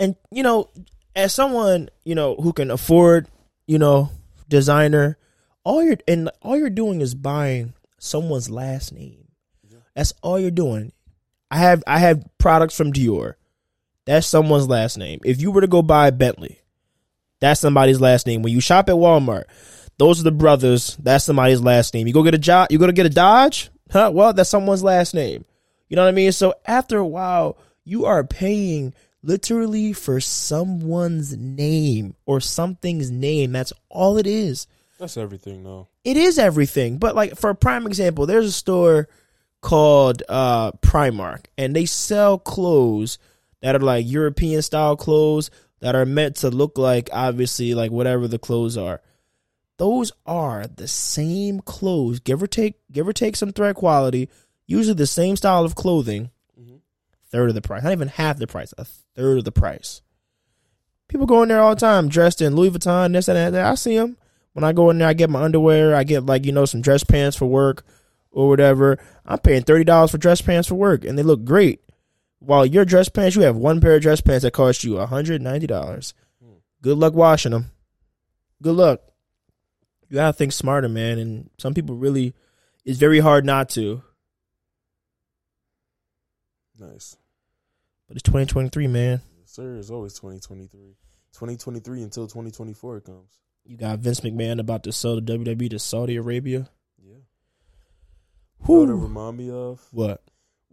And 0.00 0.16
you 0.32 0.42
know, 0.42 0.70
as 1.14 1.32
someone 1.32 1.90
you 2.04 2.16
know 2.16 2.34
who 2.34 2.52
can 2.52 2.72
afford, 2.72 3.28
you 3.66 3.78
know, 3.78 4.10
designer, 4.48 5.18
all 5.62 5.84
you're 5.84 5.98
and 6.08 6.30
all 6.42 6.56
you're 6.56 6.70
doing 6.70 7.00
is 7.00 7.14
buying 7.14 7.74
someone's 7.98 8.50
last 8.50 8.92
name. 8.92 9.28
That's 9.94 10.14
all 10.22 10.38
you're 10.40 10.50
doing. 10.50 10.92
I 11.50 11.58
have 11.58 11.84
I 11.86 11.98
have 11.98 12.24
products 12.38 12.76
from 12.76 12.92
Dior. 12.92 13.34
That's 14.06 14.26
someone's 14.26 14.68
last 14.68 14.96
name. 14.96 15.20
If 15.24 15.40
you 15.40 15.50
were 15.50 15.60
to 15.60 15.66
go 15.66 15.82
buy 15.82 16.10
Bentley, 16.10 16.60
that's 17.40 17.60
somebody's 17.60 18.00
last 18.00 18.26
name. 18.26 18.42
When 18.42 18.52
you 18.52 18.60
shop 18.60 18.88
at 18.88 18.94
Walmart, 18.94 19.44
those 19.98 20.20
are 20.20 20.24
the 20.24 20.32
brothers. 20.32 20.96
That's 20.96 21.24
somebody's 21.24 21.60
last 21.60 21.92
name. 21.92 22.06
You 22.06 22.14
go 22.14 22.22
get 22.22 22.34
a 22.34 22.38
job. 22.38 22.68
You 22.70 22.78
go 22.78 22.86
to 22.86 22.92
get 22.92 23.06
a 23.06 23.10
Dodge. 23.10 23.70
Huh? 23.90 24.10
Well, 24.14 24.32
that's 24.32 24.48
someone's 24.48 24.82
last 24.82 25.14
name. 25.14 25.44
You 25.88 25.96
know 25.96 26.02
what 26.02 26.08
I 26.08 26.12
mean? 26.12 26.32
So 26.32 26.54
after 26.64 26.96
a 26.98 27.06
while, 27.06 27.58
you 27.84 28.06
are 28.06 28.24
paying 28.24 28.94
literally 29.22 29.92
for 29.92 30.20
someone's 30.20 31.36
name 31.36 32.14
or 32.26 32.40
something's 32.40 33.10
name. 33.10 33.52
That's 33.52 33.72
all 33.88 34.18
it 34.18 34.26
is. 34.26 34.66
That's 34.98 35.16
everything, 35.16 35.64
though. 35.64 35.88
It 36.04 36.16
is 36.16 36.38
everything. 36.38 36.98
But 36.98 37.14
like 37.14 37.36
for 37.36 37.50
a 37.50 37.54
prime 37.54 37.86
example, 37.86 38.26
there's 38.26 38.46
a 38.46 38.52
store 38.52 39.08
called 39.62 40.22
uh 40.28 40.72
Primark 40.72 41.44
and 41.58 41.76
they 41.76 41.84
sell 41.84 42.38
clothes 42.38 43.18
that 43.60 43.76
are 43.76 43.80
like 43.80 44.08
European 44.08 44.62
style 44.62 44.96
clothes 44.96 45.50
that 45.80 45.94
are 45.94 46.06
meant 46.06 46.36
to 46.36 46.48
look 46.48 46.78
like 46.78 47.10
obviously 47.12 47.74
like 47.74 47.90
whatever 47.90 48.26
the 48.26 48.38
clothes 48.38 48.76
are. 48.76 49.02
Those 49.76 50.12
are 50.26 50.66
the 50.66 50.88
same 50.88 51.60
clothes, 51.60 52.20
give 52.20 52.42
or 52.42 52.46
take 52.46 52.76
give 52.92 53.08
or 53.08 53.12
take 53.12 53.36
some 53.36 53.52
thread 53.52 53.76
quality, 53.76 54.28
usually 54.66 54.94
the 54.94 55.06
same 55.06 55.36
style 55.36 55.64
of 55.64 55.74
clothing. 55.74 56.30
Third 57.30 57.48
of 57.48 57.54
the 57.54 57.62
price, 57.62 57.82
not 57.82 57.92
even 57.92 58.08
half 58.08 58.38
the 58.38 58.46
price, 58.46 58.74
a 58.78 58.84
third 58.84 59.38
of 59.38 59.44
the 59.44 59.52
price. 59.52 60.02
People 61.08 61.26
go 61.26 61.42
in 61.42 61.48
there 61.48 61.60
all 61.60 61.74
the 61.74 61.80
time 61.80 62.08
dressed 62.08 62.40
in 62.40 62.54
Louis 62.54 62.70
Vuitton, 62.70 63.12
this 63.12 63.28
and 63.28 63.54
that. 63.54 63.64
I 63.64 63.74
see 63.74 63.96
them 63.96 64.16
when 64.52 64.64
I 64.64 64.72
go 64.72 64.90
in 64.90 64.98
there. 64.98 65.08
I 65.08 65.12
get 65.12 65.30
my 65.30 65.42
underwear. 65.42 65.94
I 65.94 66.04
get 66.04 66.26
like 66.26 66.44
you 66.44 66.52
know 66.52 66.64
some 66.64 66.82
dress 66.82 67.02
pants 67.04 67.36
for 67.36 67.46
work 67.46 67.84
or 68.30 68.48
whatever. 68.48 68.98
I'm 69.26 69.38
paying 69.38 69.62
thirty 69.62 69.84
dollars 69.84 70.12
for 70.12 70.18
dress 70.18 70.40
pants 70.40 70.68
for 70.68 70.76
work, 70.76 71.04
and 71.04 71.18
they 71.18 71.22
look 71.22 71.44
great. 71.44 71.80
While 72.38 72.64
your 72.64 72.84
dress 72.84 73.08
pants, 73.08 73.36
you 73.36 73.42
have 73.42 73.56
one 73.56 73.80
pair 73.80 73.96
of 73.96 74.02
dress 74.02 74.20
pants 74.20 74.44
that 74.44 74.52
cost 74.52 74.84
you 74.84 74.98
hundred 74.98 75.42
ninety 75.42 75.66
dollars. 75.66 76.14
Good 76.82 76.96
luck 76.96 77.14
washing 77.14 77.52
them. 77.52 77.72
Good 78.62 78.76
luck. 78.76 79.00
You 80.08 80.14
gotta 80.14 80.32
think 80.32 80.52
smarter, 80.52 80.88
man. 80.88 81.18
And 81.18 81.50
some 81.58 81.74
people 81.74 81.96
really, 81.96 82.34
it's 82.84 82.98
very 82.98 83.20
hard 83.20 83.44
not 83.44 83.68
to. 83.70 84.02
Nice. 86.78 87.16
But 88.10 88.16
it's 88.16 88.24
2023, 88.24 88.88
man. 88.88 89.22
Yes, 89.38 89.52
sir. 89.52 89.76
It's 89.76 89.88
always 89.88 90.14
2023. 90.14 90.96
2023 91.32 92.02
until 92.02 92.26
2024 92.26 93.02
comes. 93.02 93.38
You 93.64 93.76
got 93.76 94.00
Vince 94.00 94.18
McMahon 94.18 94.58
about 94.58 94.82
to 94.82 94.92
sell 94.92 95.14
the 95.14 95.22
WWE 95.22 95.70
to 95.70 95.78
Saudi 95.78 96.16
Arabia. 96.16 96.68
Yeah. 97.00 97.12
You 98.66 98.74
know 98.74 98.82
it 98.82 98.86
Whew. 98.86 98.96
remind 98.96 99.36
me 99.36 99.50
of? 99.52 99.86
What? 99.92 100.24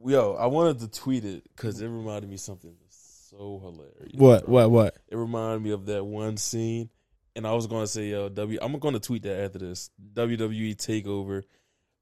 Yo, 0.04 0.34
I 0.34 0.48
wanted 0.48 0.80
to 0.80 0.88
tweet 0.88 1.26
it 1.26 1.44
because 1.56 1.80
it 1.80 1.88
reminded 1.88 2.28
me 2.28 2.38
something 2.38 2.74
so 2.90 3.62
hilarious. 3.64 4.16
What? 4.16 4.46
bro. 4.46 4.54
What? 4.54 4.72
What? 4.72 4.98
It 5.08 5.16
reminded 5.16 5.62
me 5.62 5.70
of 5.70 5.86
that 5.86 6.04
one 6.04 6.38
scene, 6.38 6.90
and 7.36 7.46
I 7.46 7.54
was 7.54 7.68
going 7.68 7.84
to 7.84 7.88
say, 7.88 8.08
yo, 8.08 8.30
W. 8.30 8.58
I'm 8.60 8.80
going 8.80 8.96
to 8.96 9.00
tweet 9.00 9.22
that 9.22 9.44
after 9.44 9.60
this 9.60 9.92
WWE 10.16 10.76
Takeover 10.76 11.44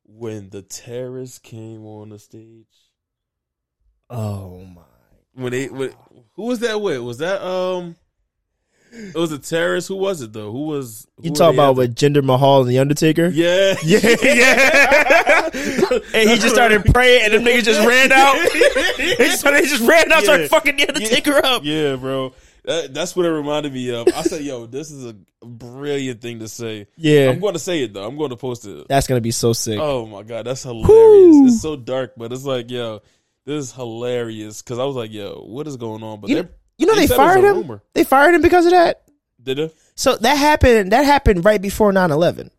when 0.05 0.49
the 0.49 0.61
terrorists 0.61 1.39
came 1.39 1.85
on 1.85 2.07
the 2.07 2.19
stage. 2.19 2.67
Oh 4.09 4.63
my. 4.63 4.94
When 5.35 5.51
they, 5.51 5.67
when, 5.67 5.93
who 6.33 6.43
was 6.43 6.59
that 6.59 6.81
with? 6.81 6.99
Was 7.01 7.19
that 7.19 7.41
um? 7.45 7.95
It 8.97 9.15
was 9.15 9.33
a 9.33 9.37
terrorist. 9.39 9.89
Who 9.89 9.95
was 9.97 10.21
it 10.21 10.31
though? 10.31 10.51
Who 10.53 10.67
was? 10.67 11.05
You 11.21 11.29
who 11.31 11.35
talk 11.35 11.47
were 11.47 11.51
they 11.51 11.57
about 11.57 11.75
with 11.75 11.95
Jinder 11.95 12.23
Mahal 12.23 12.61
and 12.61 12.69
the 12.69 12.79
Undertaker? 12.79 13.27
Yeah, 13.27 13.75
Yeah, 13.83 13.99
yeah. 14.23 15.49
and 16.13 16.29
he 16.29 16.35
just 16.37 16.53
started 16.55 16.85
praying, 16.85 17.23
and 17.25 17.33
them 17.33 17.43
niggas 17.43 17.63
just 17.65 17.85
ran 17.85 18.11
out. 18.13 18.35
They 18.97 19.15
just, 19.17 19.43
they 19.43 19.61
just 19.63 19.81
ran 19.87 20.11
out, 20.13 20.23
started 20.23 20.43
Yeah. 20.43 20.47
fucking 20.47 20.77
the 20.77 20.87
Undertaker 20.87 21.45
up. 21.45 21.63
Yeah, 21.65 21.97
bro. 21.97 22.33
That, 22.63 22.93
that's 22.93 23.15
what 23.15 23.25
it 23.25 23.31
reminded 23.31 23.73
me 23.73 23.93
of. 23.93 24.07
I 24.15 24.21
said, 24.23 24.41
"Yo, 24.41 24.65
this 24.65 24.89
is 24.91 25.05
a 25.05 25.13
brilliant 25.45 26.21
thing 26.21 26.39
to 26.39 26.47
say." 26.47 26.87
Yeah, 26.95 27.29
I'm 27.29 27.39
going 27.39 27.53
to 27.53 27.59
say 27.59 27.83
it 27.83 27.93
though. 27.93 28.07
I'm 28.07 28.17
going 28.17 28.29
to 28.31 28.37
post 28.37 28.65
it. 28.65 28.87
that's 28.87 29.07
gonna 29.07 29.21
be 29.21 29.31
so 29.31 29.51
sick. 29.53 29.77
Oh 29.79 30.05
my 30.05 30.23
god, 30.23 30.45
that's 30.47 30.63
hilarious. 30.63 30.87
Whew. 30.87 31.47
It's 31.47 31.61
so 31.61 31.75
dark, 31.75 32.13
but 32.17 32.31
it's 32.31 32.45
like, 32.45 32.71
yo, 32.71 33.01
this 33.45 33.65
is 33.65 33.71
hilarious. 33.73 34.61
Because 34.61 34.79
I 34.79 34.83
was 34.85 34.95
like, 34.95 35.11
yo, 35.11 35.43
what 35.47 35.67
is 35.67 35.77
going 35.77 36.03
on? 36.03 36.19
But 36.21 36.29
You 36.29 36.35
they 36.37 36.41
know- 36.43 36.49
You 36.77 36.85
know 36.87 36.95
they, 36.95 37.01
was 37.03 37.13
fired 37.13 37.43
him. 37.43 37.55
rumor. 37.57 37.81
They 37.93 38.03
fired 38.03 38.35
him 38.35 38.41
because 38.41 38.65
of 38.65 38.71
that. 38.71 39.03
Did 39.41 39.59
it 39.59 39.75
So 39.95 40.15
that 40.17 40.35
happened. 40.37 40.91
That 40.91 41.05
happened 41.05 41.45
right 41.45 41.61
before 41.61 41.91
9-11. 41.93 42.49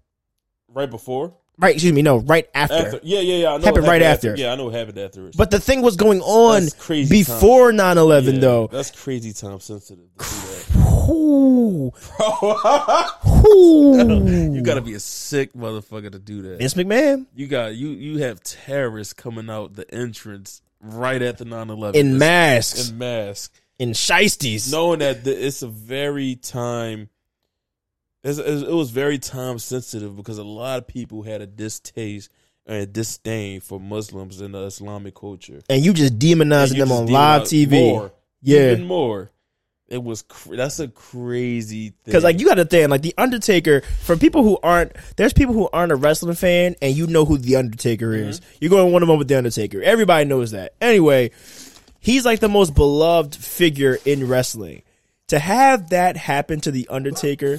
right 0.73 0.89
before? 0.91 1.35
Right? 1.59 1.75
Excuse 1.75 1.95
me. 1.95 2.03
No, 2.03 2.19
right 2.19 2.47
after. 2.55 2.75
After? 2.75 3.01
Yeah, 3.03 3.21
yeah, 3.21 3.35
yeah. 3.37 3.49
I 3.55 3.57
know 3.57 3.65
Happened 3.65 3.87
it 3.87 3.89
right 3.89 4.03
after. 4.03 4.35
Yeah, 4.37 4.53
I 4.53 4.57
know 4.57 4.69
it 4.69 4.75
happened 4.75 4.99
after. 4.99 5.31
But 5.37 5.51
the 5.51 5.59
thing 5.59 5.81
was 5.83 5.97
going 5.97 6.21
on 6.21 6.65
That's 6.65 6.75
crazy 6.75 7.09
before 7.23 7.73
9-11, 7.73 8.35
Yeah, 8.35 8.39
though. 8.41 8.67
that's 8.71 8.91
crazy 8.91 9.33
time 9.33 9.59
sensitive 9.61 10.05
to 10.19 10.25
do 10.25 10.81
Ooh. 11.11 11.93
that. 12.19 13.13
Ooh. 13.49 14.53
you 14.55 14.61
got 14.63 14.75
to 14.75 14.81
be 14.83 14.95
a 14.95 15.01
sick 15.01 15.53
motherfucker 15.55 16.13
to 16.13 16.19
do 16.19 16.43
that. 16.43 16.59
Vince 16.59 16.75
McMahon 16.75 17.27
You 17.35 17.47
got 17.47 17.75
you 17.75 17.89
you 17.89 18.19
have 18.19 18.43
terrorists 18.43 19.13
coming 19.15 19.49
out 19.49 19.75
the 19.75 19.93
entrance 19.95 20.61
right 20.81 21.21
at 21.23 21.39
the 21.39 21.45
9/11 21.45 21.95
in 21.95 22.19
masks, 22.19 22.89
in 22.91 22.99
masks. 22.99 23.51
in 23.79 23.91
shiesties. 23.91 24.71
knowing 24.71 25.01
that 25.01 25.25
the, 25.25 25.47
it's 25.47 25.63
a 25.63 25.69
very 25.69 26.37
time. 26.37 27.09
It's, 28.25 28.39
it 28.39 28.69
was 28.73 28.91
very 28.91 29.19
time 29.19 29.59
sensitive 29.61 30.17
because 30.17 30.39
a 30.39 30.45
lot 30.45 30.79
of 30.79 30.87
people 30.89 31.23
had 31.23 31.41
a 31.43 31.47
distaste 31.47 32.29
and 32.67 32.79
a 32.79 32.87
disdain 32.87 33.61
for 33.61 33.79
Muslims 33.79 34.41
in 34.41 34.51
the 34.53 34.65
Islamic 34.65 35.15
culture. 35.15 35.63
and 35.71 35.85
you 35.85 35.93
just 35.93 36.19
demonizing 36.19 36.73
you 36.73 36.79
them 36.81 36.89
just 36.89 37.01
on 37.01 37.07
live 37.07 37.43
TV. 37.43 37.71
more, 37.71 38.13
Yeah. 38.43 38.73
even 38.73 38.85
more. 38.87 39.31
It 39.89 40.03
was 40.03 40.23
cr- 40.23 40.57
that's 40.57 40.81
a 40.81 40.89
crazy 40.89 41.91
thing. 41.91 41.95
Because 42.05 42.25
like 42.25 42.41
you 42.41 42.47
got 42.47 42.55
to 42.55 42.65
think 42.65 42.91
like 42.91 43.03
the 43.03 43.15
Undertaker 43.17 43.83
for 44.03 44.17
people 44.17 44.43
who 44.43 44.59
aren't 44.63 44.93
there's 45.17 45.33
people 45.33 45.55
who 45.55 45.69
aren't 45.73 45.93
a 45.93 45.97
wrestling 45.97 46.35
fan 46.35 46.75
and 46.83 46.97
you 46.97 47.07
know 47.07 47.25
who 47.25 47.39
the 47.39 47.57
Undertaker 47.57 48.13
is. 48.13 48.41
Mm-hmm. 48.41 48.57
You're 48.61 48.71
going 48.71 48.93
one 48.93 49.03
of 49.03 49.09
them 49.09 49.19
with 49.19 49.29
the 49.29 49.39
Undertaker. 49.39 49.81
Everybody 49.81 50.25
knows 50.25 50.51
that. 50.51 50.75
Anyway, 50.81 51.31
he's 52.01 52.25
like 52.25 52.41
the 52.41 52.49
most 52.49 52.75
beloved 52.75 53.37
figure 53.37 53.99
in 54.05 54.27
wrestling. 54.27 54.83
To 55.29 55.41
have 55.41 55.91
that 55.91 56.17
happen 56.17 56.61
to 56.61 56.71
the 56.71 56.87
Undertaker 56.89 57.59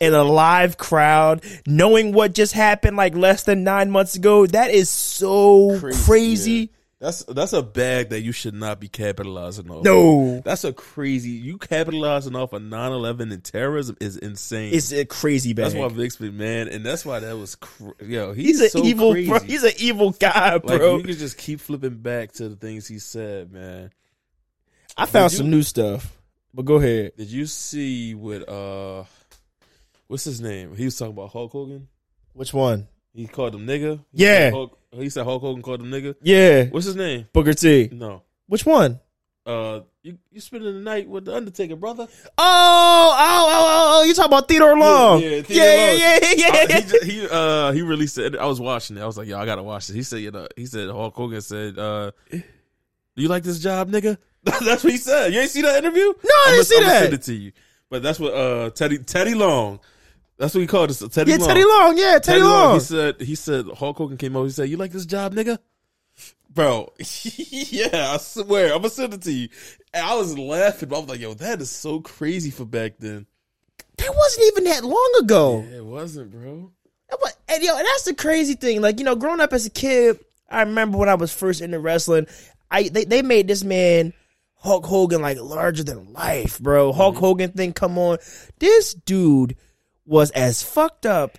in 0.00 0.14
a 0.14 0.24
live 0.24 0.76
crowd, 0.76 1.44
knowing 1.64 2.12
what 2.12 2.34
just 2.34 2.52
happened 2.52 2.96
like 2.96 3.14
less 3.14 3.44
than 3.44 3.62
nine 3.62 3.90
months 3.90 4.16
ago, 4.16 4.46
that 4.46 4.72
is 4.72 4.90
so 4.90 5.78
crazy. 6.04 6.52
yeah. 6.52 6.66
That's 7.04 7.22
that's 7.24 7.52
a 7.52 7.62
bag 7.62 8.08
that 8.08 8.22
you 8.22 8.32
should 8.32 8.54
not 8.54 8.80
be 8.80 8.88
capitalizing 8.88 9.70
off. 9.70 9.84
No. 9.84 10.40
that's 10.40 10.64
a 10.64 10.72
crazy. 10.72 11.32
You 11.32 11.58
capitalizing 11.58 12.34
off 12.34 12.54
of 12.54 12.62
9-11 12.62 13.30
and 13.30 13.44
terrorism 13.44 13.98
is 14.00 14.16
insane. 14.16 14.72
It's 14.72 14.90
a 14.90 15.04
crazy 15.04 15.52
bag. 15.52 15.64
that's 15.66 15.74
why 15.74 15.88
Vince 15.88 16.18
man, 16.18 16.68
and 16.68 16.82
that's 16.82 17.04
why 17.04 17.18
that 17.18 17.36
was. 17.36 17.56
Cr- 17.56 17.90
yo, 18.02 18.32
he's, 18.32 18.58
he's 18.58 18.60
an 18.62 18.68
so 18.70 18.84
evil 18.86 19.12
crazy. 19.12 19.28
bro. 19.28 19.38
He's 19.40 19.64
an 19.64 19.72
evil 19.76 20.12
guy, 20.12 20.54
like 20.54 20.62
bro. 20.64 20.96
you 20.96 21.02
can 21.04 21.16
just 21.18 21.36
keep 21.36 21.60
flipping 21.60 21.98
back 21.98 22.32
to 22.32 22.48
the 22.48 22.56
things 22.56 22.88
he 22.88 22.98
said, 22.98 23.52
man. 23.52 23.90
I 24.96 25.04
found 25.04 25.28
Did 25.30 25.36
some 25.36 25.46
you- 25.48 25.56
new 25.56 25.62
stuff. 25.62 26.10
But 26.54 26.64
go 26.64 26.76
ahead. 26.76 27.12
Did 27.18 27.30
you 27.30 27.44
see 27.44 28.14
what? 28.14 28.48
uh 28.48 29.04
What's 30.06 30.24
his 30.24 30.40
name? 30.40 30.74
He 30.74 30.86
was 30.86 30.96
talking 30.96 31.12
about 31.12 31.32
Hulk 31.32 31.52
Hogan. 31.52 31.88
Which 32.32 32.54
one? 32.54 32.88
He 33.14 33.26
called 33.26 33.54
him 33.54 33.66
nigga. 33.66 33.98
He 34.12 34.24
Yeah. 34.24 34.36
said 34.46 34.52
Hulk, 34.52 34.78
he 34.92 35.08
said 35.10 35.24
Hulk 35.24 35.40
Hogan 35.42 35.62
called 35.62 35.80
him 35.80 35.90
nigga. 35.90 36.14
Yeah. 36.22 36.64
What's 36.66 36.86
his 36.86 36.96
name? 36.96 37.28
Booker 37.32 37.54
T. 37.54 37.88
No. 37.92 38.22
Which 38.46 38.66
one? 38.66 39.00
Uh, 39.46 39.80
you 40.02 40.16
you 40.32 40.40
spending 40.40 40.72
the 40.72 40.80
night 40.80 41.06
with 41.08 41.26
the 41.26 41.34
Undertaker, 41.34 41.76
brother? 41.76 42.08
Oh, 42.38 42.38
oh, 42.38 43.16
oh, 43.18 43.50
oh, 43.50 44.00
oh, 44.00 44.04
you 44.04 44.14
talking 44.14 44.32
about 44.32 44.48
Theodore 44.48 44.76
Long. 44.78 45.20
yeah, 45.20 45.28
yeah, 45.28 45.42
Theodore 45.42 45.66
yeah, 45.66 45.86
Long. 45.90 45.98
yeah, 45.98 46.18
yeah, 46.34 46.48
Uh, 46.48 46.66
yeah. 46.68 46.80
he, 46.80 46.82
ju- 46.90 47.00
he 47.04 47.28
uh 47.30 47.72
he 47.72 47.82
released 47.82 48.16
it. 48.18 48.36
I 48.36 48.46
was 48.46 48.58
watching 48.60 48.96
it. 48.96 49.02
I 49.02 49.06
was 49.06 49.18
like, 49.18 49.28
yo, 49.28 49.38
I 49.38 49.44
gotta 49.44 49.62
watch 49.62 49.90
it. 49.90 49.94
He 49.94 50.02
said, 50.02 50.20
you 50.20 50.30
know, 50.30 50.48
he 50.56 50.64
said 50.66 50.88
Hulk 50.88 51.14
Hogan 51.14 51.42
said, 51.42 51.78
uh, 51.78 52.10
"Do 52.30 52.42
you 53.16 53.28
like 53.28 53.42
this 53.42 53.58
job, 53.60 53.90
nigga?" 53.90 54.16
that's 54.44 54.82
what 54.82 54.92
he 54.92 54.96
said. 54.98 55.32
You 55.32 55.40
ain't 55.40 55.50
see 55.50 55.62
that 55.62 55.76
interview? 55.76 56.04
No, 56.06 56.12
I 56.30 56.44
I'm 56.48 56.52
didn't 56.54 56.66
see 56.66 56.76
I'm 56.78 56.82
that. 56.84 57.02
Send 57.02 57.14
it 57.14 57.22
to 57.22 57.34
you. 57.34 57.52
But 57.90 58.02
that's 58.02 58.18
what 58.18 58.32
uh 58.34 58.70
Teddy 58.70 58.98
Teddy 58.98 59.34
Long, 59.34 59.78
That's 60.36 60.54
what 60.54 60.60
he 60.60 60.66
called 60.66 60.90
it. 60.90 61.12
Teddy 61.12 61.30
Yeah, 61.30 61.36
Long. 61.38 61.48
Teddy 61.48 61.64
Long. 61.64 61.98
Yeah, 61.98 62.18
Teddy, 62.18 62.42
Long. 62.42 62.74
He 62.74 62.80
said 62.80 63.20
he 63.20 63.34
said 63.34 63.66
Hulk 63.76 63.96
Hogan 63.96 64.16
came 64.16 64.36
over. 64.36 64.46
He 64.46 64.52
said, 64.52 64.68
"You 64.68 64.76
like 64.76 64.92
this 64.92 65.06
job, 65.06 65.34
nigga?" 65.34 65.58
Bro, 66.50 66.92
yeah, 67.34 68.12
I 68.14 68.16
swear, 68.18 68.66
I'm 68.72 68.78
gonna 68.78 68.90
send 68.90 69.14
it 69.14 69.22
to 69.22 69.32
you. 69.32 69.48
And 69.92 70.06
I 70.06 70.14
was 70.14 70.38
laughing, 70.38 70.88
but 70.88 70.96
I 70.96 70.98
was 71.00 71.08
like, 71.08 71.20
"Yo, 71.20 71.34
that 71.34 71.60
is 71.60 71.70
so 71.70 72.00
crazy 72.00 72.50
for 72.50 72.64
back 72.64 72.98
then." 72.98 73.26
That 73.96 74.14
wasn't 74.14 74.46
even 74.46 74.64
that 74.64 74.84
long 74.84 75.12
ago. 75.20 75.64
Yeah, 75.68 75.76
it 75.78 75.84
wasn't, 75.84 76.30
bro. 76.30 76.70
And 77.48 77.62
yo, 77.62 77.76
and 77.76 77.86
that's 77.86 78.04
the 78.04 78.14
crazy 78.14 78.54
thing. 78.54 78.80
Like 78.80 78.98
you 78.98 79.04
know, 79.04 79.16
growing 79.16 79.40
up 79.40 79.52
as 79.52 79.66
a 79.66 79.70
kid, 79.70 80.18
I 80.50 80.62
remember 80.62 80.98
when 80.98 81.08
I 81.08 81.14
was 81.14 81.32
first 81.32 81.60
into 81.60 81.78
wrestling. 81.78 82.26
I 82.70 82.88
they, 82.88 83.04
they 83.04 83.22
made 83.22 83.46
this 83.46 83.62
man 83.62 84.12
Hulk 84.56 84.86
Hogan 84.86 85.22
like 85.22 85.38
larger 85.40 85.84
than 85.84 86.12
life, 86.12 86.58
bro. 86.58 86.92
Hulk 86.92 87.14
mm-hmm. 87.14 87.24
Hogan 87.24 87.52
thing, 87.52 87.72
come 87.72 87.98
on. 87.98 88.18
This 88.58 88.94
dude 88.94 89.56
was 90.06 90.30
as 90.32 90.62
fucked 90.62 91.06
up 91.06 91.38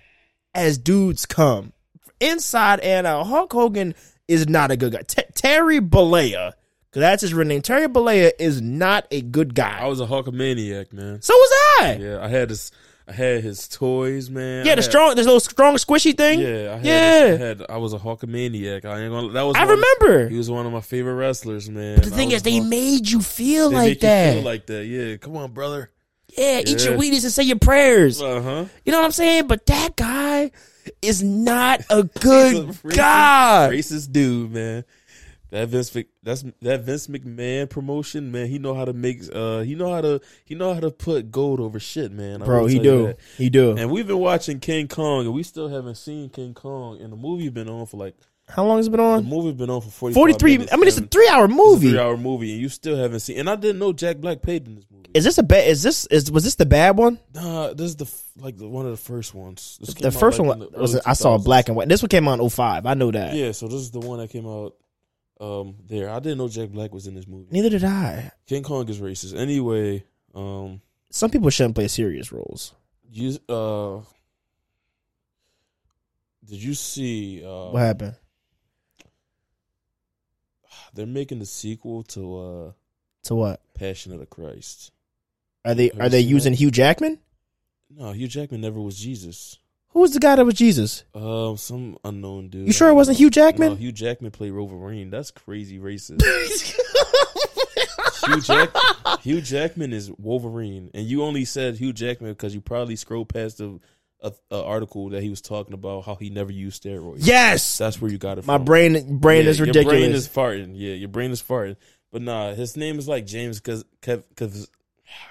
as 0.54 0.78
dudes 0.78 1.26
come, 1.26 1.72
inside 2.20 2.80
and 2.80 3.06
out. 3.06 3.24
Hulk 3.26 3.52
Hogan 3.52 3.94
is 4.28 4.48
not 4.48 4.70
a 4.70 4.76
good 4.76 4.92
guy. 4.92 5.02
T- 5.06 5.22
Terry 5.34 5.80
Bollea, 5.80 6.52
because 6.90 7.00
that's 7.00 7.20
his 7.22 7.34
real 7.34 7.46
name. 7.46 7.62
Terry 7.62 7.86
Bollea 7.88 8.32
is 8.38 8.60
not 8.62 9.06
a 9.10 9.20
good 9.22 9.54
guy. 9.54 9.78
I 9.80 9.86
was 9.86 10.00
a 10.00 10.06
Hulkamaniac, 10.06 10.92
man. 10.92 11.22
so 11.22 11.34
was 11.34 11.50
I. 11.80 11.96
Yeah, 12.00 12.24
I 12.24 12.28
had 12.28 12.48
this. 12.48 12.70
I 13.08 13.12
had 13.12 13.44
his 13.44 13.68
toys, 13.68 14.30
man. 14.30 14.66
Yeah, 14.66 14.74
the 14.74 14.82
strong, 14.82 15.14
this 15.14 15.26
little 15.26 15.38
strong 15.38 15.76
squishy 15.76 16.16
thing. 16.16 16.40
Yeah, 16.40 16.72
I 16.74 16.76
had, 16.78 16.84
Yeah. 16.84 17.34
I 17.34 17.36
had. 17.38 17.62
I 17.68 17.76
was 17.76 17.92
a 17.92 17.98
Hulkamaniac. 17.98 18.84
I 18.84 19.02
ain't 19.02 19.12
gonna. 19.12 19.28
That 19.32 19.42
was. 19.42 19.54
I 19.54 19.62
remember. 19.62 20.28
He 20.28 20.36
was 20.36 20.50
one 20.50 20.66
of 20.66 20.72
my 20.72 20.80
favorite 20.80 21.14
wrestlers, 21.14 21.70
man. 21.70 22.00
The 22.00 22.10
thing 22.10 22.32
is, 22.32 22.42
they 22.42 22.58
made 22.58 23.08
you 23.08 23.20
feel 23.22 23.70
they 23.70 23.76
like 23.76 24.00
that. 24.00 24.34
feel 24.34 24.42
like 24.42 24.66
that. 24.66 24.86
Yeah, 24.86 25.18
come 25.18 25.36
on, 25.36 25.52
brother. 25.52 25.90
Yeah, 26.36 26.60
eat 26.60 26.84
your 26.84 26.94
Yeah. 26.94 26.98
Wheaties 27.00 27.24
and 27.24 27.32
say 27.32 27.42
your 27.44 27.58
prayers. 27.58 28.20
Uh 28.20 28.40
huh. 28.42 28.64
You 28.84 28.92
know 28.92 28.98
what 28.98 29.04
I'm 29.06 29.12
saying? 29.12 29.46
But 29.46 29.66
that 29.66 29.96
guy 29.96 30.50
is 31.02 31.22
not 31.22 31.82
a 31.90 32.02
good 32.20 32.66
racist, 32.68 32.96
guy. 32.96 33.68
racist 33.72 34.12
dude, 34.12 34.52
man. 34.52 34.84
That 35.50 35.68
Vince, 35.68 35.96
that's 36.24 36.44
that 36.60 36.80
Vince 36.82 37.06
McMahon 37.06 37.70
promotion, 37.70 38.32
man. 38.32 38.48
He 38.48 38.58
know 38.58 38.74
how 38.74 38.84
to 38.84 38.92
make, 38.92 39.22
uh, 39.32 39.60
he 39.60 39.76
know 39.76 39.92
how 39.94 40.00
to, 40.00 40.20
he 40.44 40.56
know 40.56 40.74
how 40.74 40.80
to 40.80 40.90
put 40.90 41.30
gold 41.30 41.60
over 41.60 41.78
shit, 41.78 42.10
man. 42.10 42.42
I 42.42 42.44
Bro, 42.44 42.66
he 42.66 42.80
do. 42.80 43.06
that. 43.06 43.18
He 43.38 43.48
do. 43.48 43.76
And 43.76 43.90
we've 43.92 44.08
been 44.08 44.18
watching 44.18 44.58
King 44.58 44.88
Kong, 44.88 45.24
and 45.24 45.32
we 45.32 45.44
still 45.44 45.68
haven't 45.68 45.94
seen 45.94 46.30
King 46.30 46.52
Kong. 46.52 47.00
And 47.00 47.12
the 47.12 47.16
movie 47.16 47.48
been 47.48 47.68
on 47.68 47.86
for 47.86 47.96
like 47.96 48.16
How 48.48 48.64
long 48.66 48.78
has 48.78 48.88
it 48.88 48.90
been 48.90 48.98
on? 48.98 49.22
the 49.24 49.30
on? 49.30 49.42
movie 49.42 49.52
been 49.56 49.70
on 49.70 49.82
for 49.82 49.88
forty 49.90 50.14
43. 50.14 50.52
Minutes, 50.58 50.72
I 50.72 50.76
mean, 50.76 50.88
it's 50.88 50.98
a 50.98 51.02
three 51.06 51.28
hour 51.28 51.46
movie. 51.46 51.90
three-hour 51.90 52.16
movie, 52.16 52.50
and 52.52 52.60
you 52.60 52.68
still 52.68 52.96
haven't 52.96 53.20
seen. 53.20 53.38
And 53.38 53.48
I 53.48 53.54
didn't 53.54 53.78
know 53.78 53.92
Jack 53.92 54.16
Black 54.16 54.42
played 54.42 54.66
in 54.66 54.74
this 54.74 54.84
movie. 54.90 54.95
Is 55.14 55.24
this 55.24 55.38
a 55.38 55.42
bad? 55.42 55.66
Is 55.68 55.82
this 55.82 56.06
is 56.06 56.30
was 56.30 56.44
this 56.44 56.54
the 56.56 56.66
bad 56.66 56.96
one? 56.96 57.18
Nah, 57.34 57.72
this 57.72 57.86
is 57.86 57.96
the 57.96 58.04
f- 58.04 58.24
like 58.36 58.56
the, 58.56 58.68
one 58.68 58.84
of 58.84 58.90
the 58.92 58.96
first 58.96 59.34
ones. 59.34 59.78
This 59.80 59.94
The 59.94 60.10
first 60.10 60.38
like, 60.38 60.48
one 60.48 60.58
the 60.60 60.68
was 60.78 60.96
I 60.96 61.12
saw 61.14 61.38
2000s. 61.38 61.44
black 61.44 61.68
and 61.68 61.76
white. 61.76 61.88
This 61.88 62.02
one 62.02 62.08
came 62.08 62.28
out 62.28 62.38
in 62.40 62.48
05. 62.48 62.86
I 62.86 62.94
know 62.94 63.10
that. 63.10 63.34
Yeah, 63.34 63.52
so 63.52 63.66
this 63.68 63.80
is 63.80 63.90
the 63.90 64.00
one 64.00 64.18
that 64.18 64.30
came 64.30 64.46
out 64.46 64.74
um 65.40 65.76
there. 65.88 66.10
I 66.10 66.18
didn't 66.20 66.38
know 66.38 66.48
Jack 66.48 66.70
Black 66.70 66.92
was 66.92 67.06
in 67.06 67.14
this 67.14 67.26
movie. 67.26 67.48
Neither 67.50 67.68
did 67.70 67.84
I. 67.84 68.30
King 68.46 68.62
Kong 68.62 68.88
is 68.88 69.00
racist. 69.00 69.36
Anyway, 69.36 70.04
um 70.34 70.80
Some 71.10 71.30
people 71.30 71.50
shouldn't 71.50 71.74
play 71.74 71.88
serious 71.88 72.32
roles. 72.32 72.72
you 73.10 73.38
uh 73.48 74.00
did 76.44 76.62
you 76.62 76.74
see 76.74 77.42
uh 77.44 77.70
What 77.70 77.80
happened? 77.82 78.14
they're 80.94 81.06
making 81.06 81.38
the 81.40 81.46
sequel 81.46 82.02
to 82.04 82.38
uh 82.38 82.72
To 83.24 83.34
what? 83.34 83.60
Passion 83.74 84.12
of 84.12 84.20
the 84.20 84.26
Christ. 84.26 84.92
Are 85.66 85.74
they 85.74 85.88
Have 85.88 86.00
are 86.00 86.04
you 86.04 86.08
they 86.10 86.20
seen 86.22 86.28
using 86.30 86.52
that? 86.52 86.58
Hugh 86.58 86.70
Jackman? 86.70 87.18
No, 87.90 88.12
Hugh 88.12 88.28
Jackman 88.28 88.60
never 88.62 88.80
was 88.80 88.98
Jesus. 88.98 89.58
Who 89.90 90.00
was 90.00 90.12
the 90.12 90.18
guy 90.20 90.36
that 90.36 90.44
was 90.44 90.54
Jesus? 90.54 91.04
Um, 91.14 91.56
some 91.56 91.96
unknown 92.04 92.48
dude. 92.50 92.66
You 92.66 92.72
sure 92.72 92.88
it 92.88 92.94
wasn't 92.94 93.16
Hugh 93.18 93.30
Jackman? 93.30 93.70
No? 93.70 93.74
Hugh 93.76 93.92
Jackman 93.92 94.30
played 94.30 94.52
Wolverine. 94.52 95.10
That's 95.10 95.30
crazy 95.30 95.78
racist. 95.78 96.22
Hugh, 98.26 98.40
Jack- 98.40 99.20
Hugh 99.22 99.40
Jackman 99.40 99.92
is 99.92 100.10
Wolverine, 100.18 100.90
and 100.94 101.06
you 101.06 101.22
only 101.22 101.44
said 101.44 101.76
Hugh 101.76 101.92
Jackman 101.92 102.32
because 102.32 102.54
you 102.54 102.60
probably 102.60 102.96
scrolled 102.96 103.28
past 103.28 103.58
the 103.58 103.78
a, 104.22 104.32
a 104.50 104.64
article 104.64 105.10
that 105.10 105.22
he 105.22 105.28
was 105.30 105.40
talking 105.40 105.74
about 105.74 106.04
how 106.06 106.16
he 106.16 106.30
never 106.30 106.50
used 106.50 106.82
steroids. 106.82 107.18
yes. 107.20 107.78
that's 107.78 108.00
where 108.00 108.10
you 108.10 108.18
got 108.18 108.38
it. 108.38 108.46
My 108.46 108.56
from. 108.56 108.64
brain 108.64 109.18
brain 109.18 109.44
Yeah, 109.44 109.50
is 109.50 109.58
Your 109.58 109.66
ridiculous. 109.66 109.98
brain 110.00 110.12
is 110.12 110.28
farting. 110.28 110.72
Yeah, 110.74 110.94
your 110.94 111.08
brain 111.10 111.30
is 111.30 111.42
farting. 111.42 111.76
But 112.10 112.22
nah, 112.22 112.54
his 112.54 112.76
name 112.76 112.98
is 112.98 113.06
like 113.06 113.26
James 113.26 113.60
Kev, 113.60 113.84
Kev, 114.02 114.24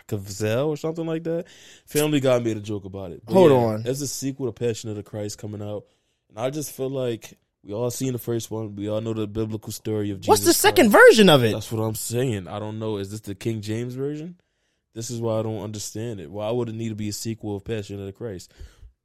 Kev, 0.07 0.67
or 0.67 0.77
something 0.77 1.05
like 1.05 1.23
that. 1.23 1.45
Family 1.85 2.19
Guy 2.19 2.39
made 2.39 2.57
a 2.57 2.61
joke 2.61 2.85
about 2.85 3.11
it. 3.11 3.25
But 3.25 3.33
Hold 3.33 3.51
yeah, 3.51 3.57
on. 3.57 3.83
There's 3.83 4.01
a 4.01 4.07
sequel 4.07 4.47
to 4.47 4.51
Passion 4.51 4.89
of 4.89 4.95
the 4.95 5.03
Christ 5.03 5.37
coming 5.37 5.61
out, 5.61 5.85
and 6.29 6.39
I 6.39 6.49
just 6.49 6.71
feel 6.71 6.89
like 6.89 7.37
we 7.63 7.73
all 7.73 7.91
seen 7.91 8.13
the 8.13 8.19
first 8.19 8.51
one. 8.51 8.75
We 8.75 8.89
all 8.89 9.01
know 9.01 9.13
the 9.13 9.27
biblical 9.27 9.71
story 9.71 10.11
of 10.11 10.19
Jesus. 10.19 10.29
What's 10.29 10.41
the 10.41 10.47
Christ. 10.47 10.61
second 10.61 10.91
version 10.91 11.29
of 11.29 11.43
it? 11.43 11.51
That's 11.51 11.71
what 11.71 11.81
I'm 11.81 11.95
saying. 11.95 12.47
I 12.47 12.59
don't 12.59 12.79
know. 12.79 12.97
Is 12.97 13.11
this 13.11 13.21
the 13.21 13.35
King 13.35 13.61
James 13.61 13.95
version? 13.95 14.39
This 14.93 15.09
is 15.09 15.19
why 15.19 15.39
I 15.39 15.43
don't 15.43 15.61
understand 15.61 16.19
it. 16.21 16.31
Why 16.31 16.49
would 16.51 16.69
it 16.69 16.75
need 16.75 16.89
to 16.89 16.95
be 16.95 17.09
a 17.09 17.13
sequel 17.13 17.57
of 17.57 17.65
Passion 17.65 17.99
of 17.99 18.05
the 18.05 18.13
Christ? 18.13 18.53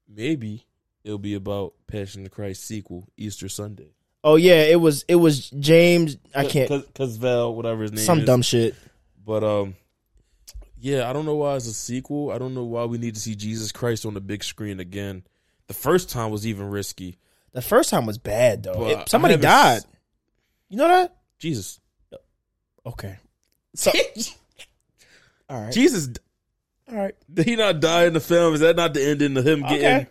Maybe 0.09 0.67
it'll 1.05 1.19
be 1.19 1.35
about 1.35 1.75
Passion 1.87 2.21
of 2.21 2.25
the 2.25 2.31
Christ 2.31 2.65
sequel 2.65 3.09
Easter 3.17 3.49
Sunday. 3.49 3.95
Oh 4.23 4.37
yeah, 4.37 4.63
it 4.63 4.81
was 4.81 5.05
it 5.09 5.17
was 5.17 5.51
James. 5.51 6.19
I 6.35 6.45
can't 6.45 6.69
because 6.69 7.17
Val, 7.17 7.55
whatever 7.55 7.83
his 7.83 7.93
name 7.93 8.05
some 8.05 8.21
is. 8.21 8.27
dumb 8.27 8.43
shit. 8.43 8.75
But 9.25 9.43
um, 9.43 9.75
yeah, 10.81 11.09
I 11.09 11.13
don't 11.13 11.25
know 11.27 11.35
why 11.37 11.57
it's 11.57 11.67
a 11.67 11.75
sequel. 11.75 12.31
I 12.31 12.39
don't 12.39 12.55
know 12.55 12.65
why 12.65 12.85
we 12.85 12.99
need 12.99 13.15
to 13.15 13.21
see 13.21 13.35
Jesus 13.35 13.71
Christ 13.73 14.05
on 14.07 14.15
the 14.15 14.21
big 14.21 14.43
screen 14.43 14.81
again. 14.81 15.25
The 15.69 15.75
first 15.75 16.11
time 16.11 16.31
was 16.31 16.47
even 16.47 16.69
risky. 16.71 17.17
The 17.53 17.63
first 17.63 17.91
time 17.91 18.07
was 18.07 18.19
bad 18.19 18.63
though. 18.63 18.89
It- 18.89 19.09
somebody 19.09 19.37
died. 19.37 19.79
s- 19.79 19.87
You 20.69 20.79
know 20.79 20.89
that? 20.89 21.17
Jesus, 21.39 21.81
Okay. 22.87 23.19
So 23.75 23.93
all 25.49 25.61
right. 25.63 25.73
Jesus, 25.73 26.09
All 26.91 26.97
right. 26.97 27.15
did 27.33 27.47
he 27.47 27.57
not 27.57 27.81
die 27.81 28.07
in 28.07 28.13
the 28.15 28.21
film? 28.21 28.55
Is 28.55 28.61
that 28.61 28.77
not 28.77 28.95
the 28.95 29.03
ending 29.07 29.37
of 29.37 29.47
him 29.47 29.61
getting 29.63 29.77
Okay. 29.79 29.99
You- 30.01 30.07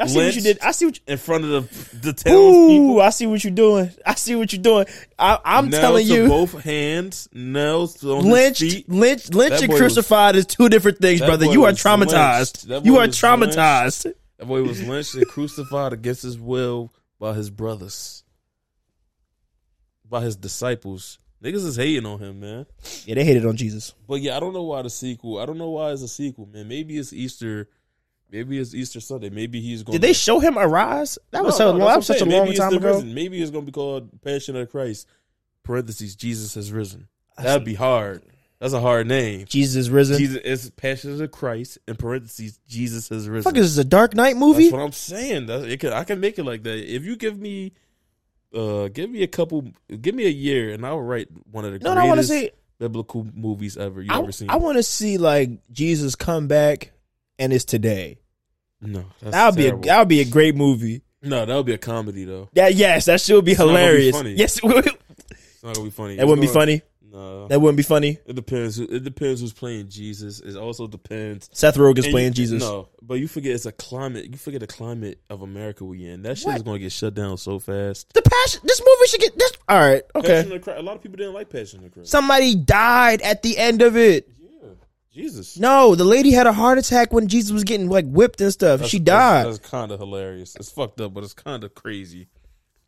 I 0.00 0.06
see 0.06 0.24
what 0.24 0.34
you 0.36 0.40
did. 0.42 0.58
I 0.60 0.70
see 0.70 0.84
what 0.84 0.96
you 0.96 1.02
in 1.08 1.18
front 1.18 1.44
of 1.44 1.50
the 1.50 1.96
the 1.96 2.12
townspeople? 2.12 2.32
Ooh, 2.32 3.00
I 3.00 3.10
see 3.10 3.26
what 3.26 3.42
you're 3.42 3.52
doing. 3.52 3.90
I 4.06 4.14
see 4.14 4.36
what 4.36 4.52
you're 4.52 4.62
doing. 4.62 4.86
I, 5.18 5.38
I'm 5.44 5.70
Nails 5.70 5.80
telling 5.80 6.06
you, 6.06 6.28
both 6.28 6.62
hands, 6.62 7.28
nails 7.32 8.04
on 8.04 8.24
lynched, 8.30 8.88
lynched, 8.88 9.34
lynched, 9.34 9.62
and 9.62 9.72
crucified 9.72 10.36
is 10.36 10.46
two 10.46 10.68
different 10.68 10.98
things, 10.98 11.20
brother. 11.20 11.46
You 11.46 11.64
are 11.64 11.72
traumatized. 11.72 12.84
You 12.84 12.98
are 12.98 13.08
was 13.08 13.20
traumatized. 13.20 14.12
That 14.38 14.46
boy 14.46 14.62
was 14.62 14.82
lynched 14.82 15.14
and 15.16 15.26
crucified 15.26 15.92
against 15.92 16.22
his 16.22 16.38
will 16.38 16.92
by 17.18 17.34
his 17.34 17.50
brothers, 17.50 18.22
by 20.08 20.20
his 20.22 20.36
disciples. 20.36 21.18
Niggas 21.42 21.66
is 21.66 21.76
hating 21.76 22.06
on 22.06 22.20
him, 22.20 22.38
man. 22.38 22.66
Yeah, 23.04 23.16
they 23.16 23.24
hated 23.24 23.44
on 23.44 23.56
Jesus. 23.56 23.94
But 24.06 24.20
yeah, 24.20 24.36
I 24.36 24.40
don't 24.40 24.52
know 24.52 24.62
why 24.62 24.82
the 24.82 24.90
sequel. 24.90 25.38
I 25.38 25.46
don't 25.46 25.58
know 25.58 25.70
why 25.70 25.90
it's 25.90 26.02
a 26.02 26.08
sequel, 26.08 26.46
man. 26.46 26.68
Maybe 26.68 26.96
it's 26.98 27.12
Easter. 27.12 27.68
Maybe 28.32 28.58
it's 28.58 28.74
Easter 28.74 28.98
Sunday. 28.98 29.28
Maybe 29.28 29.60
he's 29.60 29.82
going. 29.82 29.92
Did 29.92 30.00
they 30.00 30.14
show 30.14 30.40
him 30.40 30.56
arise? 30.58 31.18
That 31.32 31.44
was 31.44 31.58
so 31.58 31.70
long. 31.70 31.80
Was 31.80 32.06
such 32.06 32.22
a 32.22 32.24
long 32.24 32.52
time 32.54 32.72
ago. 32.72 33.02
Maybe 33.02 33.40
it's 33.42 33.50
going 33.50 33.66
to 33.66 33.70
be 33.70 33.74
called 33.74 34.22
Passion 34.22 34.56
of 34.56 34.70
Christ. 34.70 35.06
Parentheses. 35.62 36.16
Jesus 36.16 36.54
has 36.54 36.72
risen. 36.72 37.08
That'd 37.36 37.64
be 37.64 37.74
hard. 37.74 38.22
That's 38.58 38.74
a 38.74 38.80
hard 38.80 39.08
name. 39.08 39.44
Jesus 39.48 39.74
is 39.74 39.90
risen. 39.90 40.18
Jesus 40.18 40.38
is 40.38 40.70
Passion 40.70 41.20
of 41.20 41.30
Christ. 41.32 41.78
In 41.88 41.96
parentheses, 41.96 42.60
Jesus 42.68 43.08
has 43.08 43.28
risen. 43.28 43.42
Fuck, 43.42 43.58
is 43.58 43.74
this 43.74 43.84
a 43.84 43.88
Dark 43.88 44.14
Knight 44.14 44.36
movie? 44.36 44.64
That's 44.64 44.72
what 44.72 44.82
I'm 44.82 44.92
saying. 44.92 45.46
That's, 45.46 45.64
it 45.64 45.80
can, 45.80 45.92
I 45.92 46.04
can 46.04 46.20
make 46.20 46.38
it 46.38 46.44
like 46.44 46.62
that. 46.62 46.78
If 46.78 47.04
you 47.04 47.16
give 47.16 47.36
me, 47.38 47.72
uh, 48.54 48.86
give 48.86 49.10
me 49.10 49.24
a 49.24 49.26
couple, 49.26 49.68
give 50.00 50.14
me 50.14 50.26
a 50.26 50.30
year, 50.30 50.72
and 50.72 50.86
I'll 50.86 51.00
write 51.00 51.26
one 51.50 51.64
of 51.64 51.72
the 51.72 51.80
no, 51.80 51.94
no, 51.94 52.02
I 52.02 52.06
want 52.06 52.20
to 52.20 52.24
see. 52.24 52.50
biblical 52.78 53.26
movies 53.34 53.76
ever 53.76 54.00
you 54.00 54.12
ever 54.12 54.30
seen. 54.30 54.48
I 54.48 54.56
want 54.56 54.76
to 54.76 54.84
see 54.84 55.18
like 55.18 55.50
Jesus 55.72 56.14
come 56.14 56.46
back, 56.46 56.92
and 57.40 57.52
it's 57.52 57.64
today. 57.64 58.20
No, 58.82 59.04
That 59.22 59.46
would 59.46 59.56
be 59.56 59.68
a 59.68 59.76
that 59.76 59.98
would 60.00 60.08
be 60.08 60.20
a 60.20 60.24
great 60.24 60.54
movie. 60.56 61.02
no, 61.22 61.46
that 61.46 61.54
would 61.54 61.66
be 61.66 61.72
a 61.74 61.78
comedy 61.78 62.24
though. 62.24 62.48
Yeah, 62.52 62.68
yes, 62.68 63.06
that 63.06 63.20
should 63.20 63.44
be 63.44 63.52
be 63.52 63.54
hilarious. 63.56 64.14
funny. 64.16 64.32
yes, 64.34 64.58
it 64.58 64.64
would- 64.64 64.86
It's 64.86 65.62
not 65.62 65.74
gonna 65.76 65.84
be 65.86 65.90
funny. 65.90 66.16
that 66.16 66.26
wouldn't 66.26 66.42
be 66.46 66.52
funny. 66.52 66.82
No, 67.14 67.46
That 67.46 67.60
wouldn't 67.60 67.76
be 67.76 67.82
funny. 67.82 68.18
it 68.24 68.34
depends. 68.34 68.78
It 68.78 69.04
depends 69.04 69.42
who's 69.42 69.52
playing 69.52 69.88
Jesus. 69.90 70.40
It 70.40 70.56
also 70.56 70.86
depends. 70.86 71.50
Seth 71.52 71.76
Rogen's 71.76 72.06
And 72.06 72.12
playing 72.12 72.28
you- 72.28 72.34
Jesus. 72.34 72.62
No, 72.62 72.88
but 73.02 73.20
you 73.20 73.28
forget 73.28 73.52
it's 73.54 73.66
a 73.66 73.72
climate. 73.72 74.30
You 74.32 74.38
forget 74.38 74.60
the 74.60 74.66
climate 74.66 75.20
of 75.28 75.42
America 75.42 75.84
we 75.84 76.06
in. 76.06 76.22
That 76.22 76.38
shit 76.38 76.56
is 76.56 76.62
gonna 76.62 76.78
get 76.78 76.90
shut 76.90 77.12
down 77.14 77.36
so 77.36 77.58
fast. 77.58 78.10
The 78.14 78.22
passion. 78.22 78.62
This 78.64 78.80
movie 78.80 79.08
should 79.08 79.20
get 79.20 79.38
this. 79.38 79.52
All 79.68 79.78
right, 79.78 80.02
okay. 80.16 80.26
Passion 80.28 80.52
of 80.52 80.58
the 80.58 80.64
Christ- 80.64 80.80
A 80.80 80.82
lot 80.82 80.96
of 80.96 81.02
people 81.02 81.18
didn't 81.18 81.34
like 81.34 81.50
Passion 81.50 81.80
of 81.80 81.84
the 81.84 81.90
Christ. 81.90 82.10
Somebody 82.10 82.54
died 82.54 83.20
at 83.20 83.42
the 83.42 83.58
end 83.58 83.82
of 83.82 83.94
it. 83.96 84.26
Jesus. 85.12 85.58
No, 85.58 85.94
the 85.94 86.04
lady 86.04 86.30
had 86.32 86.46
a 86.46 86.52
heart 86.52 86.78
attack 86.78 87.12
when 87.12 87.28
Jesus 87.28 87.50
was 87.52 87.64
getting 87.64 87.88
like 87.88 88.06
whipped 88.06 88.40
and 88.40 88.52
stuff. 88.52 88.78
That's- 88.78 88.90
she 88.90 88.98
died. 88.98 89.46
That's, 89.46 89.58
that's 89.58 89.70
kind 89.70 89.92
of 89.92 90.00
hilarious. 90.00 90.56
It's 90.56 90.70
fucked 90.70 91.00
up, 91.00 91.12
but 91.14 91.22
it's 91.24 91.34
kind 91.34 91.62
of 91.64 91.74
crazy. 91.74 92.28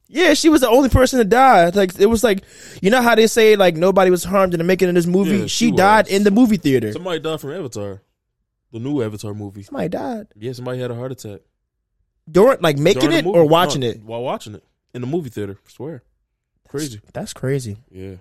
yeah, 0.09 0.33
she 0.35 0.49
was 0.49 0.61
the 0.63 0.69
only 0.69 0.89
person 0.89 1.19
to 1.19 1.25
die. 1.25 1.69
Like 1.71 1.99
it 1.99 2.07
was 2.07 2.25
like, 2.25 2.45
you 2.81 2.91
know 2.91 3.03
how 3.03 3.15
they 3.15 3.27
say 3.27 3.57
like 3.57 3.77
nobody 3.77 4.11
was 4.11 4.25
harmed 4.25 4.55
in 4.55 4.59
the 4.59 4.65
making 4.65 4.89
of 4.89 4.95
this 4.95 5.07
movie. 5.07 5.37
Yeah, 5.39 5.43
she 5.47 5.67
she 5.67 5.71
died 5.71 6.09
in 6.09 6.25
the 6.25 6.31
movie 6.31 6.57
theater. 6.57 6.93
Somebody 6.93 7.21
died 7.21 7.41
from 7.41 7.53
Avatar. 7.53 8.01
The 8.73 8.79
new 8.81 9.03
Avatar 9.03 9.35
movie. 9.35 9.63
Somebody 9.63 9.89
died 9.91 10.27
Yeah, 10.37 10.53
somebody 10.53 10.81
had 10.81 10.91
a 10.91 10.95
heart 10.95 11.13
attack. 11.13 11.41
during 12.31 12.59
like 12.61 12.77
making 12.79 13.11
During 13.11 13.19
it 13.19 13.27
or 13.27 13.47
watching 13.47 13.83
No, 13.83 13.89
it. 13.89 14.03
While 14.03 14.23
watching 14.23 14.55
it 14.55 14.65
in 14.95 15.01
the 15.03 15.07
movie 15.07 15.31
theater. 15.31 15.59
I 15.65 15.71
swear. 15.71 16.03
Crazy. 16.69 17.01
That's 17.13 17.33
crazy. 17.33 17.77
Yeah. 17.91 18.15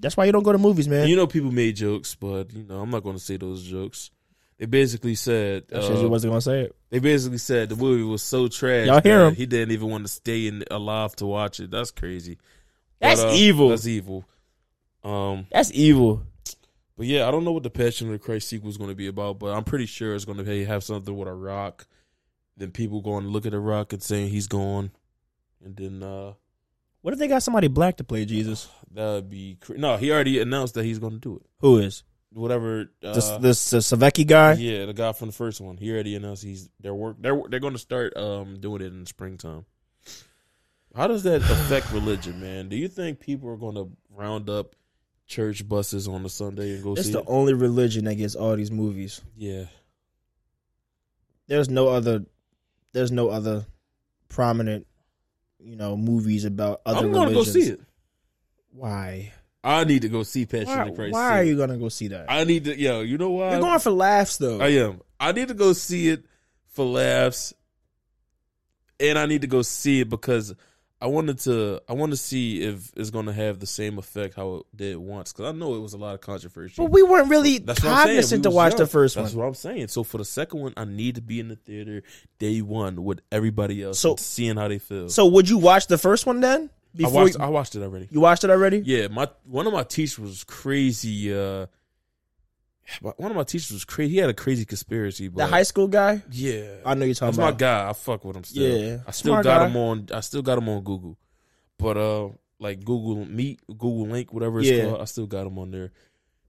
That's 0.00 0.16
why 0.16 0.24
you 0.24 0.32
don't 0.32 0.42
go 0.42 0.52
to 0.52 0.58
movies, 0.58 0.88
man. 0.88 1.08
You 1.08 1.16
know 1.16 1.26
people 1.26 1.52
made 1.52 1.76
jokes, 1.76 2.14
but 2.14 2.52
you 2.52 2.64
know 2.64 2.80
I'm 2.80 2.90
not 2.90 3.02
going 3.02 3.16
to 3.16 3.22
say 3.22 3.36
those 3.36 3.62
jokes. 3.62 4.10
They 4.58 4.66
basically 4.66 5.14
said 5.14 5.64
uh, 5.70 5.80
just 5.86 6.02
wasn't 6.04 6.30
gonna 6.30 6.40
say 6.40 6.60
it. 6.62 6.76
they 6.88 6.98
basically 6.98 7.36
said 7.38 7.68
the 7.68 7.76
movie 7.76 8.02
was 8.02 8.22
so 8.22 8.48
trash. 8.48 8.86
Y'all 8.86 9.02
hear 9.02 9.18
that 9.18 9.28
him? 9.28 9.34
He 9.34 9.44
didn't 9.46 9.72
even 9.72 9.90
want 9.90 10.06
to 10.06 10.12
stay 10.12 10.46
in 10.46 10.64
alive 10.70 11.14
to 11.16 11.26
watch 11.26 11.60
it. 11.60 11.70
That's 11.70 11.90
crazy. 11.90 12.38
That's 12.98 13.20
But, 13.20 13.30
uh, 13.30 13.34
evil. 13.34 13.68
That's 13.68 13.86
evil. 13.86 14.24
Um, 15.04 15.46
That's 15.52 15.70
evil. 15.72 16.22
but 16.96 17.06
yeah, 17.06 17.28
I 17.28 17.30
don't 17.30 17.44
know 17.44 17.52
what 17.52 17.62
the 17.62 17.70
Passion 17.70 18.08
of 18.08 18.12
the 18.14 18.18
Christ 18.18 18.48
sequel 18.48 18.70
is 18.70 18.76
going 18.78 18.90
to 18.90 18.96
be 18.96 19.06
about, 19.06 19.38
but 19.38 19.54
I'm 19.54 19.62
pretty 19.62 19.86
sure 19.86 20.14
it's 20.14 20.24
going 20.24 20.42
to 20.44 20.64
have 20.64 20.82
something 20.82 21.14
with 21.16 21.28
a 21.28 21.34
rock. 21.34 21.86
Then 22.56 22.70
people 22.72 23.02
going 23.02 23.24
to 23.24 23.30
look 23.30 23.44
at 23.46 23.52
the 23.52 23.60
rock 23.60 23.92
and 23.92 24.02
saying 24.02 24.30
he's 24.30 24.48
gone, 24.48 24.90
and 25.62 25.76
then 25.76 26.02
uh 26.02 26.32
What 27.02 27.12
if 27.12 27.18
they 27.20 27.28
got 27.28 27.42
somebody 27.42 27.68
black 27.68 27.96
to 27.98 28.04
play 28.04 28.24
Jesus? 28.24 28.68
that 28.92 29.12
would 29.12 29.30
be 29.30 29.56
cra- 29.60 29.78
no. 29.78 29.96
He 29.96 30.10
already 30.10 30.40
announced 30.40 30.74
that 30.74 30.84
he's 30.84 30.98
going 30.98 31.14
to 31.14 31.18
do 31.18 31.36
it. 31.36 31.42
Who 31.60 31.78
is 31.78 32.02
Whatever. 32.32 32.90
Uh, 33.02 33.14
this? 33.14 33.30
This 33.40 33.72
uh, 33.72 33.96
Savecki 33.96 34.26
guy? 34.26 34.54
Yeah, 34.54 34.84
the 34.86 34.92
guy 34.92 35.12
from 35.12 35.28
the 35.28 35.32
first 35.34 35.60
one. 35.60 35.78
He 35.78 35.90
already 35.90 36.16
announced 36.16 36.42
he's 36.42 36.68
they're 36.80 36.94
work 36.94 37.16
they're 37.18 37.40
they're 37.48 37.60
going 37.60 37.72
to 37.72 37.78
start 37.78 38.14
um 38.16 38.58
doing 38.60 38.82
it 38.82 38.86
in 38.88 39.00
the 39.00 39.06
springtime. 39.06 39.64
How 40.94 41.06
does 41.06 41.22
that 41.22 41.40
affect 41.50 41.92
religion, 41.92 42.40
man? 42.40 42.68
Do 42.68 42.76
you 42.76 42.88
think 42.88 43.20
people 43.20 43.48
are 43.50 43.56
going 43.56 43.76
to 43.76 43.90
round 44.10 44.50
up 44.50 44.74
church 45.26 45.66
buses 45.66 46.08
on 46.08 46.24
a 46.24 46.28
Sunday 46.28 46.74
and 46.74 46.84
go 46.84 46.92
It's 46.94 47.08
the 47.10 47.20
it? 47.20 47.24
only 47.26 47.54
religion 47.54 48.04
that 48.04 48.14
gets 48.16 48.34
all 48.34 48.54
these 48.56 48.70
movies. 48.70 49.20
Yeah, 49.36 49.64
There's 51.46 51.68
no 51.70 51.88
other. 51.88 52.24
There's 52.92 53.12
no 53.12 53.28
other 53.28 53.66
prominent, 54.28 54.86
you 55.66 55.74
know, 55.76 55.96
movies 55.96 56.44
about 56.44 56.80
other 56.86 57.06
I'm 57.06 57.12
going 57.12 57.28
to 57.28 57.34
go 57.34 57.40
religions. 57.40 57.66
see 57.66 57.72
it. 57.72 57.80
Why? 58.70 59.32
I 59.64 59.82
need 59.82 60.02
to 60.02 60.08
go 60.08 60.22
see 60.22 60.46
Passion 60.46 60.68
Why, 60.68 60.82
of 60.82 60.88
the 60.90 60.94
Christ. 60.94 61.12
why 61.12 61.28
too. 61.28 61.34
are 61.34 61.42
you 61.42 61.56
gonna 61.56 61.76
go 61.76 61.88
see 61.88 62.06
that? 62.08 62.26
I 62.28 62.44
need 62.44 62.66
to, 62.66 62.78
yo. 62.78 63.00
You 63.00 63.18
know 63.18 63.30
why? 63.30 63.50
You're 63.50 63.60
going 63.60 63.80
for 63.80 63.90
laughs 63.90 64.36
though. 64.36 64.60
I 64.60 64.68
am. 64.68 65.00
I 65.18 65.32
need 65.32 65.48
to 65.48 65.54
go 65.54 65.72
see 65.72 66.08
it 66.08 66.24
for 66.68 66.84
laughs, 66.84 67.52
and 69.00 69.18
I 69.18 69.26
need 69.26 69.40
to 69.40 69.48
go 69.48 69.62
see 69.62 70.02
it 70.02 70.08
because 70.08 70.54
I 71.00 71.08
wanted 71.08 71.38
to. 71.40 71.82
I 71.88 71.92
want 71.92 72.12
to 72.12 72.16
see 72.16 72.62
if 72.62 72.90
it's 72.96 73.10
going 73.10 73.26
to 73.26 73.32
have 73.32 73.58
the 73.58 73.66
same 73.66 73.98
effect 73.98 74.34
how 74.34 74.54
it 74.56 74.66
did 74.74 74.96
once. 74.96 75.32
Because 75.32 75.52
I 75.54 75.56
know 75.56 75.74
it 75.74 75.80
was 75.80 75.92
a 75.92 75.98
lot 75.98 76.14
of 76.14 76.22
controversy. 76.22 76.74
but 76.78 76.90
we 76.90 77.02
weren't 77.02 77.28
really 77.28 77.58
That's 77.58 77.80
cognizant 77.80 78.40
We 78.40 78.50
to 78.50 78.50
watch 78.50 78.72
young. 78.72 78.78
the 78.78 78.86
first 78.86 79.14
That's 79.14 79.22
one. 79.22 79.24
That's 79.24 79.34
what 79.36 79.46
I'm 79.46 79.76
saying. 79.76 79.88
So 79.88 80.04
for 80.04 80.16
the 80.18 80.24
second 80.24 80.60
one, 80.60 80.72
I 80.76 80.84
need 80.86 81.16
to 81.16 81.20
be 81.20 81.38
in 81.38 81.48
the 81.48 81.56
theater 81.56 82.02
day 82.38 82.62
one 82.62 83.04
with 83.04 83.20
everybody 83.30 83.82
else, 83.82 83.98
So- 83.98 84.16
seeing 84.16 84.56
how 84.56 84.68
they 84.68 84.78
feel. 84.78 85.10
So 85.10 85.26
would 85.26 85.48
you 85.50 85.58
watch 85.58 85.86
the 85.86 85.98
first 85.98 86.24
one 86.24 86.40
then? 86.40 86.70
I 87.04 87.08
watched. 87.08 87.34
you, 87.36 87.44
I 87.44 87.48
watched 87.48 87.74
it 87.76 87.82
already. 87.82 88.08
you 88.10 88.20
watched 88.20 88.44
it 88.44 88.48
already? 88.48 88.82
Yeah, 88.82 89.08
my 89.08 89.28
one 89.44 89.66
of 89.66 89.74
my 89.74 89.82
teachers 89.82 90.18
was 90.18 90.44
crazy. 90.44 91.30
Uh, 91.34 91.66
one 93.00 93.30
of 93.30 93.36
my 93.36 93.42
teachers 93.44 93.72
was 93.72 93.84
crazy. 93.84 94.14
He 94.14 94.18
had 94.18 94.30
a 94.30 94.34
crazy 94.34 94.64
conspiracy. 94.64 95.28
But 95.28 95.44
The 95.44 95.46
high 95.46 95.62
school 95.64 95.88
guy? 95.88 96.22
yeah, 96.30 96.76
I 96.84 96.94
know 96.94 97.04
you're 97.04 97.14
talking 97.14 97.34
about. 97.34 97.58
That's 97.58 97.62
my 97.62 97.84
guy. 97.84 97.88
I 97.90 97.92
fuck 97.92 98.24
with 98.24 98.36
him 98.36 98.44
still. 98.44 98.78
Yeah, 98.78 98.98
I 99.06 99.10
still 99.10 99.32
smart 99.32 99.44
got 99.44 99.60
guy. 99.60 99.66
him 99.68 99.76
on. 99.76 100.06
I 100.12 100.20
still 100.20 100.42
got 100.42 100.58
him 100.58 100.68
on 100.68 100.82
Google, 100.84 101.18
but 101.78 101.96
uh, 101.96 102.28
like 102.58 102.84
Google 102.84 103.24
Meet, 103.26 103.60
Google 103.66 104.06
Link, 104.08 104.32
whatever 104.32 104.60
it's 104.60 104.68
Yeah. 104.70 104.84
called. 104.86 105.00
I 105.00 105.04
still 105.04 105.26
got 105.26 105.46
him 105.46 105.58
on 105.58 105.70
there. 105.70 105.92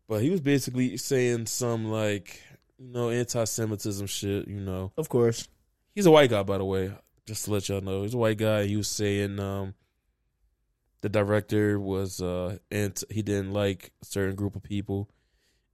But 0.08 0.22
he 0.22 0.30
was 0.30 0.42
basically 0.42 0.96
saying 0.98 1.48
some 1.48 1.86
like 1.92 2.42
you 2.78 2.88
know 2.88 3.10
anti-Semitism 3.10 4.08
shit. 4.08 4.48
You 4.48 4.60
know, 4.62 4.92
Of 4.98 5.10
course. 5.10 5.48
he's 5.96 6.06
a 6.06 6.12
white 6.12 6.30
guy 6.30 6.44
by 6.44 6.58
the 6.60 6.66
way. 6.66 6.94
Just 7.26 7.44
to 7.46 7.52
let 7.52 7.68
y'all 7.68 7.82
know, 7.82 8.04
he's 8.04 8.14
a 8.14 8.18
white 8.18 8.38
guy. 8.38 8.66
He 8.68 8.78
was 8.78 8.88
saying 8.88 9.38
um, 9.40 9.74
the 11.02 11.10
director 11.10 11.80
was 11.80 12.22
uh, 12.22 12.58
and 12.72 12.98
he 13.10 13.22
didn't 13.22 13.52
like 13.52 13.92
a 14.02 14.06
certain 14.06 14.36
group 14.36 14.56
of 14.56 14.64
people. 14.64 15.10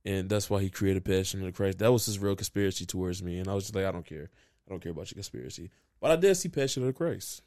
And 0.05 0.29
that's 0.29 0.49
why 0.49 0.61
he 0.61 0.69
created 0.69 1.05
Passion 1.05 1.39
of 1.39 1.45
the 1.45 1.51
Christ. 1.53 1.79
That 1.79 1.91
was 1.91 2.05
his 2.05 2.19
real 2.19 2.35
conspiracy 2.35 2.85
towards 2.85 3.23
me. 3.23 3.39
And 3.39 3.47
I 3.47 3.53
was 3.53 3.65
just 3.65 3.75
like, 3.75 3.85
I 3.85 3.91
don't 3.91 4.05
care. 4.05 4.29
I 4.67 4.69
don't 4.69 4.81
care 4.81 4.91
about 4.91 5.09
your 5.09 5.15
conspiracy. 5.15 5.69
But 6.01 6.11
I 6.11 6.15
did 6.17 6.35
see 6.35 6.49
Passion 6.49 6.83
of 6.83 6.87
the 6.87 6.93
Christ. 6.93 7.41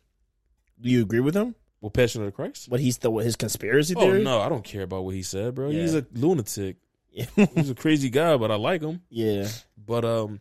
Do 0.81 0.89
you 0.91 1.03
agree 1.03 1.21
with 1.21 1.35
him? 1.35 1.55
Well, 1.81 1.91
Passion 1.91 2.23
of 2.23 2.27
the 2.27 2.33
Christ? 2.33 2.69
What 2.71 2.81
he's 2.81 2.99
the 2.99 3.11
what 3.11 3.25
his 3.25 3.37
conspiracy 3.37 3.95
theory? 3.95 4.21
Oh 4.21 4.25
no, 4.25 4.41
I 4.41 4.49
don't 4.49 4.65
care 4.65 4.83
about 4.83 5.05
what 5.05 5.15
he 5.15 5.23
said, 5.23 5.55
bro. 5.55 5.69
Yeah. 5.69 5.83
He's 5.83 5.95
a 5.95 6.07
lunatic. 6.15 6.77
Yeah. 7.11 7.27
He's 7.55 7.71
a 7.71 7.75
crazy 7.75 8.11
guy, 8.11 8.37
but 8.37 8.51
I 8.51 8.57
like 8.57 8.83
him. 8.83 9.03
yeah. 9.09 9.49
But 9.79 10.05
um, 10.05 10.41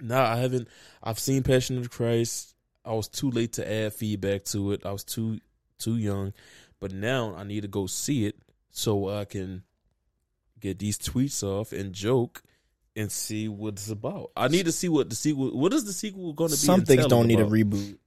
nah, 0.00 0.32
I 0.32 0.36
haven't. 0.36 0.68
I've 1.02 1.18
seen 1.18 1.42
Passion 1.42 1.76
of 1.76 1.84
the 1.84 1.88
Christ. 1.88 2.54
I 2.84 2.92
was 2.92 3.08
too 3.08 3.30
late 3.30 3.52
to 3.54 3.70
add 3.72 3.92
feedback 3.92 4.44
to 4.46 4.72
it. 4.72 4.84
I 4.84 4.92
was 4.92 5.04
too 5.04 5.38
too 5.78 5.96
young. 5.96 6.32
But 6.80 6.92
now 6.92 7.34
I 7.36 7.44
need 7.44 7.60
to 7.62 7.68
go 7.68 7.86
see 7.86 8.26
it 8.26 8.36
so 8.70 9.08
I 9.08 9.24
can 9.24 9.62
get 10.62 10.78
these 10.78 10.96
tweets 10.98 11.42
off 11.42 11.72
and 11.72 11.92
joke 11.92 12.42
and 12.96 13.10
see 13.12 13.48
what 13.48 13.74
it's 13.74 13.90
about. 13.90 14.30
I 14.36 14.48
need 14.48 14.64
to 14.66 14.72
see 14.72 14.88
what 14.88 15.10
the 15.10 15.16
sequel. 15.16 15.50
What 15.50 15.72
is 15.74 15.84
the 15.84 15.92
sequel 15.92 16.32
going 16.32 16.50
to 16.50 16.54
be? 16.56 16.58
Some 16.58 16.84
things 16.84 17.06
don't 17.06 17.26
need 17.26 17.40
a 17.40 17.44
reboot. 17.44 17.98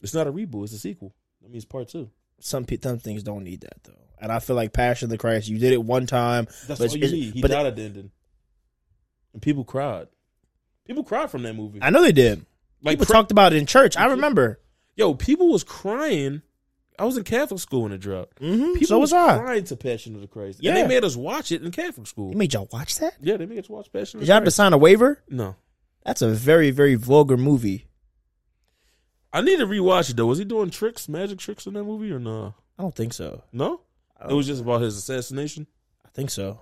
It's 0.00 0.14
not 0.14 0.26
a 0.26 0.32
reboot. 0.32 0.64
It's 0.64 0.72
a 0.72 0.78
sequel. 0.78 1.14
That 1.42 1.50
means 1.50 1.64
part 1.64 1.88
two. 1.88 2.10
Some 2.40 2.64
pe- 2.64 2.78
some 2.82 2.98
things 2.98 3.22
don't 3.22 3.44
need 3.44 3.60
that 3.60 3.82
though. 3.84 3.92
And 4.20 4.30
I 4.32 4.38
feel 4.38 4.56
like 4.56 4.72
Passion 4.72 5.06
of 5.06 5.10
the 5.10 5.18
Christ, 5.18 5.48
you 5.48 5.58
did 5.58 5.72
it 5.72 5.82
one 5.82 6.06
time. 6.06 6.46
That's 6.66 6.80
But 6.80 6.90
all 6.90 6.96
you 6.96 7.10
need. 7.10 7.34
He 7.34 7.42
but 7.42 7.50
it- 7.50 7.54
died 7.54 7.66
at 7.66 7.76
the 7.76 7.82
ending, 7.82 8.10
and 9.32 9.42
people 9.42 9.64
cried. 9.64 10.08
People 10.84 11.04
cried 11.04 11.30
from 11.30 11.42
that 11.44 11.54
movie. 11.54 11.78
I 11.82 11.90
know 11.90 12.02
they 12.02 12.12
did. 12.12 12.44
like 12.82 12.94
People 12.94 13.06
cri- 13.06 13.12
talked 13.14 13.30
about 13.32 13.52
it 13.52 13.56
in 13.58 13.66
church. 13.66 13.96
I 13.96 14.06
remember. 14.06 14.58
yo, 14.96 15.14
people 15.14 15.48
was 15.48 15.62
crying. 15.64 16.42
I 17.02 17.04
was 17.04 17.16
in 17.16 17.24
Catholic 17.24 17.60
school 17.60 17.82
when 17.82 17.90
it 17.92 17.98
dropped. 17.98 18.40
Mm-hmm. 18.40 18.74
People 18.74 18.86
So 18.86 18.98
was 19.00 19.12
I. 19.12 19.36
crying 19.40 19.64
to 19.64 19.76
Passion 19.76 20.14
of 20.14 20.20
the 20.20 20.28
Christ. 20.28 20.58
And 20.60 20.64
Yeah. 20.66 20.74
they 20.74 20.86
made 20.86 21.02
us 21.02 21.16
watch 21.16 21.50
it 21.50 21.60
in 21.60 21.72
Catholic 21.72 22.06
school. 22.06 22.30
They 22.30 22.36
made 22.36 22.52
y'all 22.54 22.68
watch 22.72 22.98
that? 23.00 23.14
yeah, 23.20 23.36
they 23.36 23.44
made 23.46 23.58
us 23.58 23.68
watch 23.68 23.92
Passion 23.92 24.18
of 24.18 24.20
Did 24.20 24.28
y'all 24.28 24.34
have 24.36 24.44
to 24.44 24.52
sign 24.52 24.72
a 24.72 24.78
waiver? 24.78 25.20
No. 25.28 25.56
That's 26.04 26.22
a 26.22 26.28
very, 26.28 26.70
very 26.70 26.94
vulgar 26.94 27.36
movie. 27.36 27.88
I 29.32 29.40
need 29.40 29.58
to 29.58 29.66
rewatch 29.66 30.10
it 30.10 30.16
though. 30.16 30.26
Was 30.26 30.38
he 30.38 30.44
doing 30.44 30.70
tricks, 30.70 31.08
magic 31.08 31.38
tricks 31.40 31.66
in 31.66 31.74
that 31.74 31.82
movie 31.84 32.12
or 32.12 32.20
no? 32.20 32.54
I 32.78 32.82
don't 32.82 32.94
think 32.94 33.14
so. 33.14 33.42
No? 33.52 33.80
It 34.28 34.32
was 34.34 34.46
just 34.46 34.62
about 34.62 34.82
his 34.82 34.96
assassination. 34.96 35.66
I 36.06 36.08
think 36.10 36.30
so. 36.30 36.60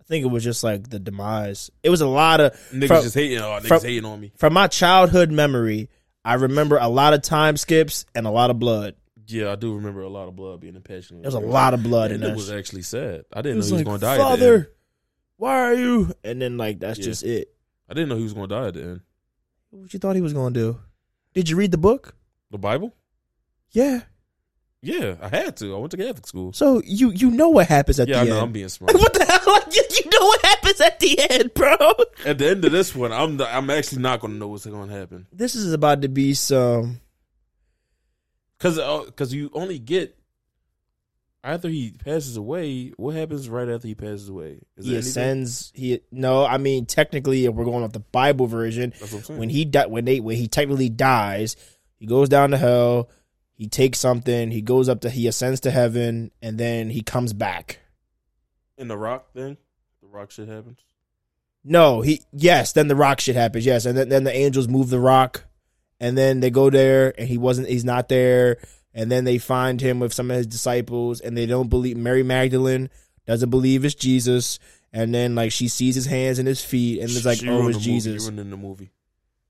I 0.00 0.04
think 0.04 0.24
it 0.24 0.28
was 0.28 0.44
just 0.44 0.62
like 0.62 0.88
the 0.90 0.98
demise. 1.00 1.70
It 1.82 1.90
was 1.90 2.00
a 2.00 2.06
lot 2.06 2.40
of 2.40 2.52
Niggas 2.72 2.86
From- 2.88 3.02
just 3.02 3.14
hating. 3.16 3.38
Oh, 3.38 3.58
niggas 3.60 3.66
from- 3.66 3.82
hating 3.82 4.04
on 4.04 4.20
me. 4.20 4.32
from 4.36 4.52
my 4.52 4.68
childhood 4.68 5.32
memory. 5.32 5.88
I 6.24 6.34
remember 6.34 6.76
a 6.76 6.88
lot 6.88 7.14
of 7.14 7.22
time 7.22 7.56
skips 7.56 8.04
and 8.14 8.26
a 8.26 8.30
lot 8.30 8.50
of 8.50 8.58
blood. 8.58 8.94
Yeah, 9.30 9.52
I 9.52 9.56
do 9.56 9.74
remember 9.74 10.02
a 10.02 10.08
lot 10.08 10.28
of 10.28 10.36
blood 10.36 10.60
being 10.60 10.74
in 10.76 10.82
Passion. 10.82 11.16
of 11.18 11.22
There's 11.22 11.34
a 11.34 11.40
lot 11.40 11.74
of 11.74 11.82
blood 11.82 12.10
in 12.10 12.16
And 12.16 12.24
it 12.24 12.26
that. 12.28 12.36
was 12.36 12.50
actually 12.50 12.82
sad. 12.82 13.24
I 13.32 13.42
didn't 13.42 13.58
know 13.58 13.64
he 13.66 13.72
was 13.72 13.80
like, 13.80 13.84
going 13.84 14.00
to 14.00 14.06
die 14.06 14.14
at 14.14 14.16
the 14.18 14.22
end. 14.24 14.38
Father, 14.40 14.72
why 15.36 15.60
are 15.60 15.74
you? 15.74 16.12
And 16.24 16.40
then 16.42 16.56
like 16.58 16.80
that's 16.80 16.98
Yeah. 16.98 17.04
just 17.06 17.22
it. 17.24 17.48
I 17.88 17.94
didn't 17.94 18.08
know 18.10 18.16
he 18.16 18.22
was 18.24 18.34
going 18.34 18.48
to 18.48 18.54
die 18.54 18.66
at 18.68 18.74
the 18.74 18.82
end. 18.82 19.00
What 19.70 19.92
you 19.92 19.98
thought 20.00 20.16
he 20.16 20.22
was 20.22 20.32
gonna 20.32 20.52
do? 20.52 20.80
Did 21.32 21.48
you 21.48 21.56
read 21.56 21.70
the 21.70 21.78
book? 21.78 22.14
The 22.50 22.58
Bible? 22.58 22.92
Yeah. 23.70 24.00
Yeah, 24.82 25.16
I 25.20 25.28
had 25.28 25.56
to. 25.58 25.76
I 25.76 25.78
went 25.78 25.90
to 25.90 25.96
Catholic 25.98 26.26
school. 26.26 26.52
So 26.54 26.80
you 26.84 27.10
you 27.10 27.30
know 27.30 27.50
what 27.50 27.68
happens 27.68 28.00
at 28.00 28.08
yeah, 28.08 28.22
I 28.22 28.24
the 28.24 28.30
know. 28.30 28.36
I'm 28.38 28.44
end. 28.44 28.52
being 28.54 28.68
smart. 28.76 28.94
what 28.94 29.12
the 29.14 29.24
hell? 29.24 29.40
Like, 29.54 29.76
you, 29.76 29.82
you 29.90 30.10
know 30.10 30.26
what 30.26 30.44
happens 30.44 30.80
at 30.80 30.98
the 31.00 31.18
end, 31.30 31.54
bro. 31.54 31.76
At 32.24 32.38
the 32.38 32.48
end 32.48 32.64
of 32.64 32.72
this 32.72 32.94
one, 32.96 33.12
I'm 33.12 33.36
the, 33.36 33.46
I'm 33.54 33.68
actually 33.70 34.00
not 34.02 34.20
going 34.20 34.32
to 34.32 34.38
know 34.38 34.48
what's 34.48 34.64
going 34.66 34.88
to 34.88 34.94
happen 34.94 35.26
This 35.32 35.54
is 35.54 35.72
about 35.72 36.02
to 36.02 36.08
be 36.08 36.34
some. 36.34 37.00
Because 38.60 39.06
because 39.06 39.32
uh, 39.32 39.36
you 39.36 39.50
only 39.54 39.78
get 39.78 40.16
after 41.42 41.68
he 41.68 41.92
passes 42.04 42.36
away. 42.36 42.92
What 42.96 43.14
happens 43.14 43.48
right 43.48 43.68
after 43.68 43.88
he 43.88 43.94
passes 43.94 44.28
away? 44.28 44.58
Is 44.76 44.86
He 44.86 44.96
ascends. 44.96 45.72
He 45.74 46.00
no. 46.12 46.44
I 46.44 46.58
mean, 46.58 46.84
technically, 46.86 47.46
if 47.46 47.54
we're 47.54 47.64
going 47.64 47.82
with 47.82 47.94
the 47.94 48.00
Bible 48.00 48.46
version, 48.46 48.92
That's 49.00 49.12
what 49.12 49.18
I'm 49.18 49.24
saying. 49.24 49.40
when 49.40 49.48
he 49.48 49.64
di- 49.64 49.86
when 49.86 50.04
they 50.04 50.20
when 50.20 50.36
he 50.36 50.46
technically 50.46 50.90
dies, 50.90 51.56
he 51.98 52.06
goes 52.06 52.28
down 52.28 52.50
to 52.50 52.58
hell. 52.58 53.08
He 53.54 53.66
takes 53.66 53.98
something. 53.98 54.50
He 54.50 54.62
goes 54.62 54.88
up 54.88 55.00
to. 55.02 55.10
He 55.10 55.26
ascends 55.26 55.60
to 55.60 55.70
heaven, 55.70 56.30
and 56.42 56.58
then 56.58 56.90
he 56.90 57.00
comes 57.02 57.32
back. 57.32 57.78
in 58.76 58.88
the 58.88 58.96
rock 58.96 59.32
thing, 59.32 59.56
the 60.02 60.08
rock 60.08 60.30
shit 60.30 60.48
happens. 60.48 60.80
No, 61.62 62.00
he 62.00 62.22
yes. 62.32 62.72
Then 62.72 62.88
the 62.88 62.96
rock 62.96 63.20
shit 63.20 63.36
happens. 63.36 63.66
Yes, 63.66 63.84
and 63.84 63.96
then, 63.96 64.08
then 64.08 64.24
the 64.24 64.34
angels 64.34 64.66
move 64.68 64.88
the 64.88 64.98
rock, 65.00 65.44
and 66.00 66.16
then 66.16 66.40
they 66.40 66.50
go 66.50 66.70
there, 66.70 67.12
and 67.18 67.28
he 67.28 67.38
wasn't. 67.38 67.68
He's 67.68 67.84
not 67.84 68.08
there, 68.08 68.56
and 68.94 69.10
then 69.12 69.24
they 69.24 69.38
find 69.38 69.80
him 69.80 70.00
with 70.00 70.12
some 70.12 70.30
of 70.30 70.36
his 70.36 70.46
disciples, 70.46 71.20
and 71.20 71.36
they 71.36 71.46
don't 71.46 71.68
believe. 71.68 71.96
Mary 71.96 72.22
Magdalene 72.22 72.88
doesn't 73.26 73.50
believe 73.50 73.84
it's 73.84 73.94
Jesus, 73.94 74.58
and 74.92 75.14
then 75.14 75.34
like 75.34 75.52
she 75.52 75.68
sees 75.68 75.94
his 75.94 76.06
hands 76.06 76.38
and 76.38 76.48
his 76.48 76.64
feet, 76.64 77.00
and 77.00 77.10
it's 77.10 77.24
like, 77.24 77.38
oh, 77.38 77.42
She 77.42 77.48
oh, 77.50 77.68
it's 77.68 77.76
movie. 77.76 77.84
Jesus. 77.84 78.22
Ruined 78.24 78.40
in 78.40 78.50
the 78.50 78.56
movie. 78.56 78.90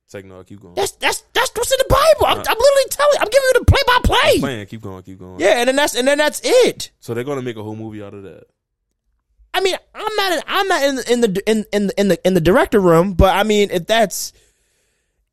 It's 0.05 0.15
like 0.15 0.25
no, 0.25 0.43
keep 0.43 0.61
going. 0.61 0.75
That's 0.75 0.91
that's 0.93 1.23
that's 1.33 1.53
what's 1.55 1.71
in 1.71 1.79
the 1.79 1.87
Bible. 1.89 2.27
I'm, 2.27 2.39
I'm 2.39 2.59
literally 2.59 2.89
telling. 2.91 3.19
I'm 3.21 3.29
giving 3.29 3.49
you 3.55 3.61
the 3.61 3.65
play 3.65 3.81
by 3.87 3.95
Keep 3.95 4.05
play. 4.05 4.39
playing, 4.41 4.67
keep 4.67 4.81
going, 4.83 5.03
keep 5.05 5.19
going. 5.21 5.39
Yeah, 5.39 5.59
and 5.61 5.69
then 5.69 5.77
that's 5.77 5.95
and 5.95 6.09
then 6.09 6.19
that's 6.19 6.41
it. 6.43 6.91
So 6.99 7.15
they're 7.15 7.23
gonna 7.25 7.43
make 7.43 7.57
a 7.57 7.63
whole 7.63 7.77
movie 7.77 8.03
out 8.03 8.13
of 8.15 8.25
that. 8.25 8.45
I 9.55 9.61
mean, 9.61 9.77
I'm 9.95 10.17
not 10.17 10.33
in, 10.33 10.41
I'm 10.49 10.69
not 10.69 10.83
in 10.83 10.99
in 11.13 11.21
the 11.21 11.43
in 11.47 11.65
in 11.73 11.91
in 11.97 12.09
the 12.09 12.27
in 12.27 12.35
the 12.35 12.41
director 12.41 12.81
room, 12.81 13.15
but 13.15 13.35
I 13.37 13.43
mean, 13.45 13.71
if 13.71 13.87
that's 13.87 14.33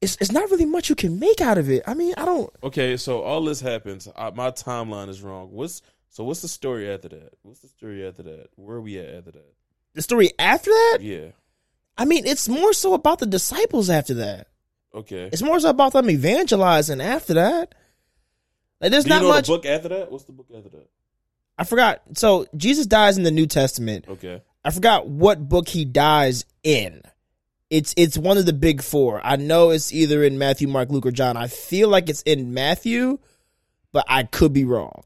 it's 0.01 0.17
it's 0.21 0.31
not 0.31 0.49
really 0.51 0.65
much 0.65 0.89
you 0.89 0.95
can 0.95 1.19
make 1.19 1.41
out 1.41 1.57
of 1.57 1.69
it. 1.69 1.83
I 1.87 1.93
mean, 1.93 2.13
I 2.17 2.25
don't. 2.25 2.49
Okay, 2.63 2.97
so 2.97 3.21
all 3.21 3.43
this 3.43 3.61
happens. 3.61 4.07
Uh, 4.15 4.31
my 4.35 4.51
timeline 4.51 5.09
is 5.09 5.21
wrong. 5.21 5.49
What's 5.51 5.81
so? 6.09 6.23
What's 6.23 6.41
the 6.41 6.47
story 6.47 6.89
after 6.91 7.09
that? 7.09 7.31
What's 7.41 7.59
the 7.61 7.67
story 7.67 8.07
after 8.07 8.23
that? 8.23 8.47
Where 8.55 8.77
are 8.77 8.81
we 8.81 8.99
at 8.99 9.09
after 9.09 9.31
that? 9.31 9.53
The 9.93 10.01
story 10.01 10.31
after 10.37 10.69
that, 10.69 10.99
Yeah. 11.01 11.27
I 11.97 12.05
mean, 12.05 12.27
it's 12.27 12.47
more 12.47 12.73
so 12.73 12.93
about 12.93 13.17
the 13.17 13.25
disciples 13.25 13.89
after 13.89 14.13
that. 14.15 14.47
Okay. 14.93 15.29
It's 15.33 15.41
more 15.41 15.59
so 15.59 15.69
about 15.71 15.93
them 15.93 16.09
evangelizing 16.11 17.01
after 17.01 17.33
that. 17.33 17.73
Like, 18.79 18.91
there's 18.91 19.05
Do 19.05 19.09
you 19.09 19.15
not 19.15 19.21
know 19.23 19.29
much. 19.29 19.47
the 19.47 19.53
book 19.53 19.65
after 19.65 19.89
that? 19.89 20.11
What's 20.11 20.25
the 20.25 20.33
book 20.33 20.45
after 20.55 20.69
that? 20.69 20.87
I 21.57 21.63
forgot. 21.63 22.01
So 22.13 22.45
Jesus 22.55 22.85
dies 22.85 23.17
in 23.17 23.23
the 23.23 23.31
New 23.31 23.47
Testament. 23.47 24.05
Okay. 24.07 24.43
I 24.63 24.69
forgot 24.69 25.07
what 25.07 25.49
book 25.49 25.67
he 25.67 25.85
dies 25.85 26.45
in. 26.61 27.01
It's 27.69 27.93
it's 27.97 28.17
one 28.17 28.37
of 28.37 28.45
the 28.45 28.53
big 28.53 28.81
four. 28.81 29.19
I 29.23 29.35
know 29.35 29.71
it's 29.71 29.93
either 29.93 30.23
in 30.23 30.37
Matthew, 30.37 30.67
Mark, 30.67 30.89
Luke, 30.89 31.05
or 31.05 31.11
John. 31.11 31.35
I 31.35 31.47
feel 31.47 31.89
like 31.89 32.09
it's 32.09 32.21
in 32.21 32.53
Matthew, 32.53 33.19
but 33.91 34.05
I 34.07 34.23
could 34.23 34.53
be 34.53 34.63
wrong. 34.63 35.03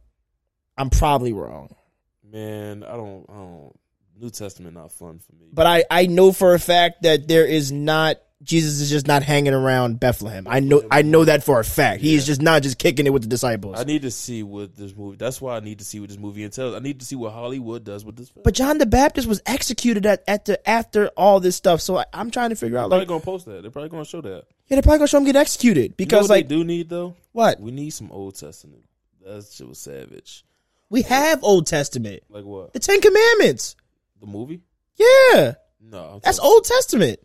I'm 0.78 0.90
probably 0.90 1.34
wrong. 1.34 1.76
Man, 2.24 2.84
I 2.84 2.96
don't. 2.96 3.26
I 3.30 3.34
don't. 3.34 3.80
New 4.20 4.30
Testament 4.30 4.76
not 4.76 4.92
fun 4.92 5.20
for 5.20 5.34
me. 5.34 5.48
But 5.52 5.66
I, 5.66 5.84
I 5.90 6.06
know 6.06 6.32
for 6.32 6.54
a 6.54 6.60
fact 6.60 7.02
that 7.02 7.28
there 7.28 7.46
is 7.46 7.72
not 7.72 8.18
Jesus 8.44 8.82
is 8.82 8.90
just 8.90 9.08
not 9.08 9.22
hanging 9.24 9.54
around 9.54 10.00
Bethlehem. 10.00 10.48
I 10.50 10.60
know 10.62 10.82
I 10.90 11.04
know 11.04 11.26
that 11.26 11.44
for 11.44 11.60
a 11.60 11.64
fact. 11.64 12.02
He 12.02 12.16
is 12.16 12.26
just 12.26 12.42
not 12.42 12.64
just 12.64 12.80
kicking 12.80 13.06
it 13.06 13.12
with 13.12 13.22
the 13.22 13.28
disciples. 13.28 13.80
I 13.80 13.84
need 13.84 14.02
to 14.02 14.10
see 14.12 14.42
what 14.42 14.76
this 14.76 14.96
movie. 14.96 15.18
That's 15.18 15.40
why 15.40 15.58
I 15.58 15.60
need 15.60 15.78
to 15.80 15.86
see 15.86 16.00
what 16.00 16.10
this 16.10 16.18
movie 16.18 16.44
entails. 16.44 16.74
I 16.76 16.80
need 16.80 17.00
to 17.02 17.06
see 17.06 17.16
what 17.16 17.34
Hollywood 17.34 17.84
does 17.84 18.04
with 18.04 18.16
this 18.16 18.30
film. 18.30 18.42
but 18.44 18.54
John 18.56 18.80
the 18.80 18.86
Baptist 18.88 19.28
was 19.28 19.42
executed 19.46 20.06
at, 20.08 20.24
at 20.28 20.46
the 20.46 20.68
after 20.70 21.10
all 21.18 21.40
this 21.40 21.56
stuff. 21.56 21.82
So 21.82 21.98
I, 21.98 22.06
I'm 22.14 22.32
trying 22.32 22.50
to 22.50 22.56
figure 22.56 22.78
out 22.80 22.90
They're 22.90 23.00
like 23.00 23.08
probably 23.08 23.22
gonna 23.26 23.38
post 23.38 23.46
that. 23.46 23.62
They're 23.62 23.72
probably 23.72 23.90
gonna 23.90 24.06
show 24.06 24.22
that. 24.22 24.44
yeah, 24.68 24.76
they're 24.76 24.82
probably 24.82 24.98
gonna 25.00 25.08
show 25.08 25.18
him 25.20 25.26
get 25.26 25.36
executed 25.36 25.82
You 25.84 25.90
know 25.90 25.96
because 25.98 26.30
what 26.30 26.36
like 26.38 26.48
they 26.50 26.56
do 26.56 26.64
need 26.64 26.90
though. 26.90 27.16
what 27.34 27.60
We 27.60 27.72
need 27.72 27.92
some 27.92 28.12
Old 28.12 28.36
Testament. 28.36 28.84
That 29.24 29.46
shit 29.52 29.68
was 29.68 29.78
savage. 29.78 30.44
we 30.90 31.04
have 31.04 31.44
Old 31.44 31.68
Testament, 31.68 32.24
Like 32.28 32.44
what? 32.44 32.74
the 32.74 32.80
Ten 32.80 33.02
Commandments. 33.02 33.76
The 34.20 34.26
movie? 34.26 34.62
Yeah, 34.98 35.54
No, 35.80 36.04
I'm 36.16 36.20
that's 36.24 36.40
Old 36.40 36.64
Testament. 36.66 37.20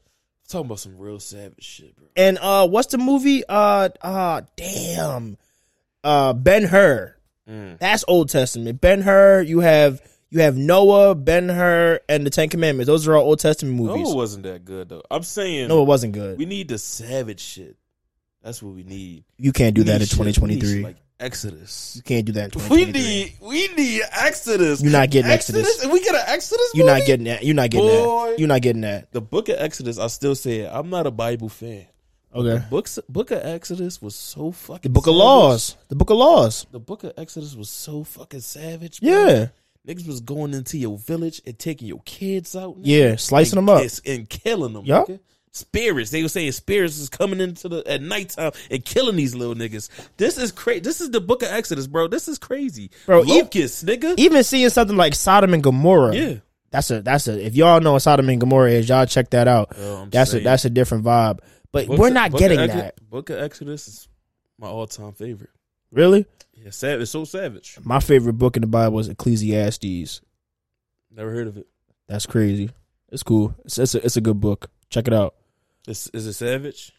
Talking 0.47 0.67
about 0.67 0.79
some 0.81 0.97
real 0.99 1.21
savage 1.21 1.63
shit, 1.65 1.97
bro. 1.97 2.07
And 2.17 2.39
uh, 2.39 2.67
what's 2.69 2.89
the 2.89 2.99
movie? 2.99 3.45
Uh, 3.49 3.89
uh, 4.03 4.43
damn, 4.57 5.37
uh, 6.05 6.33
Ben 6.33 6.65
Hur. 6.65 7.15
Mm. 7.49 7.79
That's 7.79 8.05
Old 8.09 8.29
Testament. 8.29 8.81
Ben 8.81 9.03
Hur. 9.03 9.43
You 9.43 9.61
have 9.61 10.01
you 10.31 10.41
have 10.41 10.57
Noah, 10.57 11.15
Ben 11.15 11.49
Hur, 11.49 12.01
and 12.09 12.27
the 12.27 12.31
Ten 12.31 12.49
Commandments. 12.49 12.87
Those 12.89 13.07
are 13.07 13.17
all 13.17 13.25
Old 13.25 13.39
Testament 13.39 13.77
movies. 13.77 14.11
it 14.11 14.17
wasn't 14.17 14.43
that 14.45 14.65
good 14.65 14.89
though. 14.89 15.03
I'm 15.11 15.23
saying 15.23 15.69
No, 15.69 15.83
it 15.83 15.87
wasn't 15.87 16.13
good. 16.15 16.39
we 16.39 16.47
need 16.47 16.69
the 16.69 16.79
savage 16.79 17.41
shit. 17.41 17.77
That's 18.43 18.63
what 18.63 18.75
we 18.75 18.83
need. 18.85 19.25
You 19.39 19.53
can't 19.53 19.75
do 19.75 19.81
We 19.83 19.87
that 19.87 20.01
in 20.01 20.07
shit- 20.07 20.19
we 20.19 20.27
need 20.27 20.35
2023. 20.35 20.75
shit 20.77 20.85
Like 20.85 20.97
Exodus. 21.19 21.95
you 21.97 22.03
can't 22.03 22.27
do 22.27 22.33
that 22.33 22.55
We 22.69 22.85
need 22.85 23.35
we 23.41 23.69
need 23.69 24.03
Exodus. 24.13 24.83
You're 24.83 24.93
not 24.93 25.11
getting 25.11 25.31
Exodus. 25.31 25.83
If 25.85 25.91
we 25.91 26.01
get 26.01 26.15
an 26.15 26.23
Exodus, 26.27 26.71
You're 26.75 26.87
not 26.87 27.07
getting 27.07 27.25
that. 27.25 27.43
You're 27.45 27.55
not 27.55 27.71
getting 27.71 27.89
Boy. 27.89 28.31
that. 28.31 28.39
You're 28.39 28.49
not 28.49 28.61
getting 28.63 28.83
that. 28.83 29.11
the 29.13 29.21
Book 29.23 29.49
of 29.49 29.57
Exodus. 29.59 29.99
I 29.99 30.09
still 30.09 30.35
say 30.35 30.61
it. 30.61 30.71
I'm 30.73 30.91
not 30.91 31.07
a 31.07 31.11
Bible 31.11 31.49
fan. 31.49 31.87
Okay. 32.35 32.63
Books 32.69 32.99
Book 33.09 33.31
of 33.31 33.39
Exodus 33.45 34.03
was 34.03 34.15
so 34.15 34.53
fucking. 34.53 34.83
The 34.83 34.89
Book 34.91 35.07
of 35.07 35.13
savage. 35.15 35.19
Laws. 35.21 35.77
The 35.89 35.97
Book 35.97 36.11
of 36.11 36.17
Laws. 36.19 36.67
The 36.71 36.81
Book 36.81 37.05
of 37.05 37.13
Exodus 37.17 37.55
was 37.57 37.71
so 37.71 38.05
fucking 38.05 38.41
savage. 38.41 39.01
Bro. 39.01 39.09
Yeah. 39.11 39.47
niggas 39.89 40.07
was 40.07 40.21
going 40.21 40.53
into 40.53 40.77
your 40.77 40.99
village 40.99 41.41
and 41.47 41.59
taking 41.59 41.89
your 41.89 42.03
kids 42.05 42.55
out. 42.55 42.77
nigga, 42.77 42.83
Yeah. 42.85 43.17
Slicing 43.17 43.57
them 43.57 43.71
up. 43.71 43.83
and 44.05 44.29
killing 44.29 44.75
them. 44.75 44.85
Yup. 44.85 45.09
Spirits. 45.57 46.11
They 46.11 46.23
were 46.23 46.29
saying 46.29 46.53
spirits 46.53 46.99
is 46.99 47.09
coming 47.09 47.41
into 47.41 47.71
the 47.71 47.83
at 47.91 48.03
nighttime 48.03 48.53
and 48.71 48.85
killing 48.85 49.17
these 49.17 49.35
little 49.35 49.55
niggas. 49.55 49.89
This 50.19 50.37
is 50.37 50.53
crazy. 50.53 50.81
This 50.81 51.01
is 51.01 51.11
the 51.11 51.21
Book 51.21 51.43
of 51.43 51.49
Exodus, 51.49 51.87
bro. 51.87 52.09
This 52.09 52.29
is 52.29 52.39
crazy, 52.39 52.91
Bro, 53.07 53.25
e- 53.25 53.41
Locusts, 53.41 53.83
nigga. 53.83 54.15
Even 54.19 54.45
seeing 54.45 54.69
something 54.69 54.99
like 54.99 55.15
Sodom 55.15 55.55
and 55.55 55.63
Gomorrah. 55.63 56.15
yeah. 56.15 56.35
That's 56.71 56.91
a 56.91 57.01
that's 57.01 57.27
a 57.27 57.43
if 57.43 57.55
y'all 57.55 57.81
know 57.81 57.93
what 57.95 58.03
Sodom 58.03 58.29
and 58.29 58.39
Gomorrah 58.39 58.73
is, 58.73 58.87
y'all 58.87 59.07
check 59.07 59.31
that 59.31 59.49
out. 59.49 59.73
Oh, 59.79 60.07
that's 60.11 60.33
saying. 60.33 60.43
a 60.43 60.45
that's 60.45 60.67
a 60.67 60.71
different 60.71 61.05
vibe. 61.05 61.39
But 61.73 61.87
Book 61.87 61.99
we're 61.99 62.11
not 62.11 62.33
Book 62.33 62.41
getting 62.41 62.59
Exodus, 62.59 62.83
that. 62.83 63.09
Book 63.11 63.31
of 63.31 63.39
Exodus 63.39 63.89
is 63.89 64.09
my 64.59 64.67
all 64.67 64.87
time 64.87 65.13
favorite. 65.13 65.51
Really? 65.91 66.27
Yeah, 66.53 66.71
savage. 66.71 67.03
It's 67.05 67.13
so 67.13 67.25
savage. 67.25 67.79
My 67.83 68.01
favorite 68.01 68.35
book 68.35 68.57
in 68.59 68.61
the 68.61 68.67
Bible 68.67 68.99
is 68.99 69.09
Ecclesiastes. 69.09 70.21
Never 71.11 71.31
heard 71.31 71.47
of 71.47 71.57
it. 71.57 71.67
That's 72.09 72.27
crazy. 72.27 72.71
It's 73.11 73.23
cool. 73.23 73.55
It's 73.65 73.79
it's 73.79 73.95
a, 73.95 74.05
it's 74.05 74.17
a 74.19 74.21
good 74.21 74.41
book. 74.41 74.69
Check 74.91 75.07
it 75.07 75.15
out. 75.15 75.35
Is, 75.87 76.11
is 76.13 76.27
it 76.27 76.33
savage? 76.35 76.93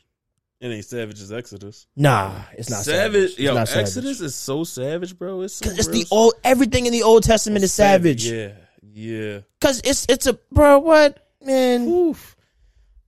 It 0.59 0.67
ain't 0.69 0.85
savage 0.85 1.21
as 1.21 1.31
Exodus. 1.31 1.85
Nah, 1.95 2.33
it's 2.57 2.69
not 2.69 2.83
savage. 2.83 3.31
It's 3.31 3.39
Yo, 3.39 3.53
not 3.53 3.67
savage. 3.67 3.83
Exodus 3.83 4.21
is 4.21 4.33
so 4.33 4.63
savage, 4.63 5.17
bro. 5.17 5.41
It's 5.41 5.55
so 5.55 5.69
it's 5.69 5.88
the 5.88 6.05
old 6.09 6.33
everything 6.43 6.88
in 6.88 6.91
the 6.93 7.03
Old 7.03 7.23
Testament 7.23 7.63
is 7.63 7.71
savage. 7.71 8.25
Yeah, 8.25 8.53
yeah. 8.81 9.39
Cause 9.61 9.81
it's 9.83 10.07
it's 10.09 10.25
a 10.25 10.33
bro. 10.51 10.79
What 10.79 11.27
man? 11.43 11.88
Oof. 11.88 12.35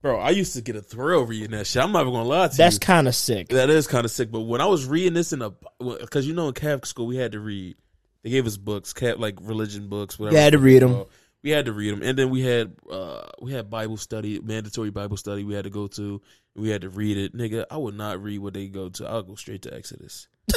Bro, 0.02 0.20
I 0.20 0.30
used 0.30 0.54
to 0.54 0.62
get 0.62 0.76
a 0.76 0.82
thrill 0.82 1.26
reading 1.26 1.52
that 1.52 1.66
shit. 1.66 1.84
I'm 1.84 1.92
not 1.92 2.02
even 2.02 2.14
gonna 2.14 2.30
lie 2.30 2.48
to 2.48 2.56
That's 2.56 2.58
you. 2.58 2.64
That's 2.66 2.78
kind 2.80 3.08
of 3.08 3.16
sick. 3.16 3.50
That 3.50 3.72
is 3.72 3.88
kind 3.88 4.06
of 4.06 4.12
sick. 4.12 4.32
But 4.32 4.42
when 4.42 4.62
I 4.62 4.66
was 4.66 4.86
reading 4.86 5.14
this 5.14 5.34
in 5.34 5.42
a, 5.42 5.50
because 5.80 6.28
you 6.28 6.34
know 6.36 6.48
in 6.50 6.54
Catholic 6.54 6.86
school 6.86 7.08
we 7.08 7.18
had 7.18 7.32
to 7.32 7.40
read. 7.40 7.76
They 8.22 8.30
gave 8.32 8.46
us 8.46 8.58
books, 8.58 8.92
cat 8.92 9.18
like 9.18 9.36
religion 9.42 9.88
books, 9.88 10.20
whatever. 10.20 10.36
You 10.36 10.44
had 10.44 10.52
to 10.54 10.60
read 10.60 10.82
they're 10.82 10.90
'em. 10.90 10.96
called. 10.96 11.10
We 11.42 11.52
had 11.52 11.66
to 11.66 11.74
read 11.74 11.94
them, 11.94 12.02
and 12.04 12.18
then 12.18 12.30
we 12.30 12.42
had 12.42 12.76
uh 12.90 13.28
we 13.42 13.54
had 13.54 13.70
Bible 13.70 13.98
study, 13.98 14.40
mandatory 14.40 14.90
Bible 14.90 15.18
study. 15.18 15.44
We 15.44 15.54
had 15.54 15.64
to 15.64 15.70
go 15.70 15.88
to. 15.88 16.22
We 16.56 16.70
had 16.70 16.82
to 16.82 16.90
read 16.90 17.18
it, 17.18 17.36
nigga. 17.36 17.66
I 17.72 17.78
would 17.78 17.96
not 17.96 18.22
read 18.22 18.40
what 18.40 18.54
they 18.54 18.68
go 18.68 18.90
to. 18.90 19.08
I'll 19.08 19.24
go 19.24 19.36
straight 19.36 19.62
to 19.62 19.74
Exodus. 19.74 20.28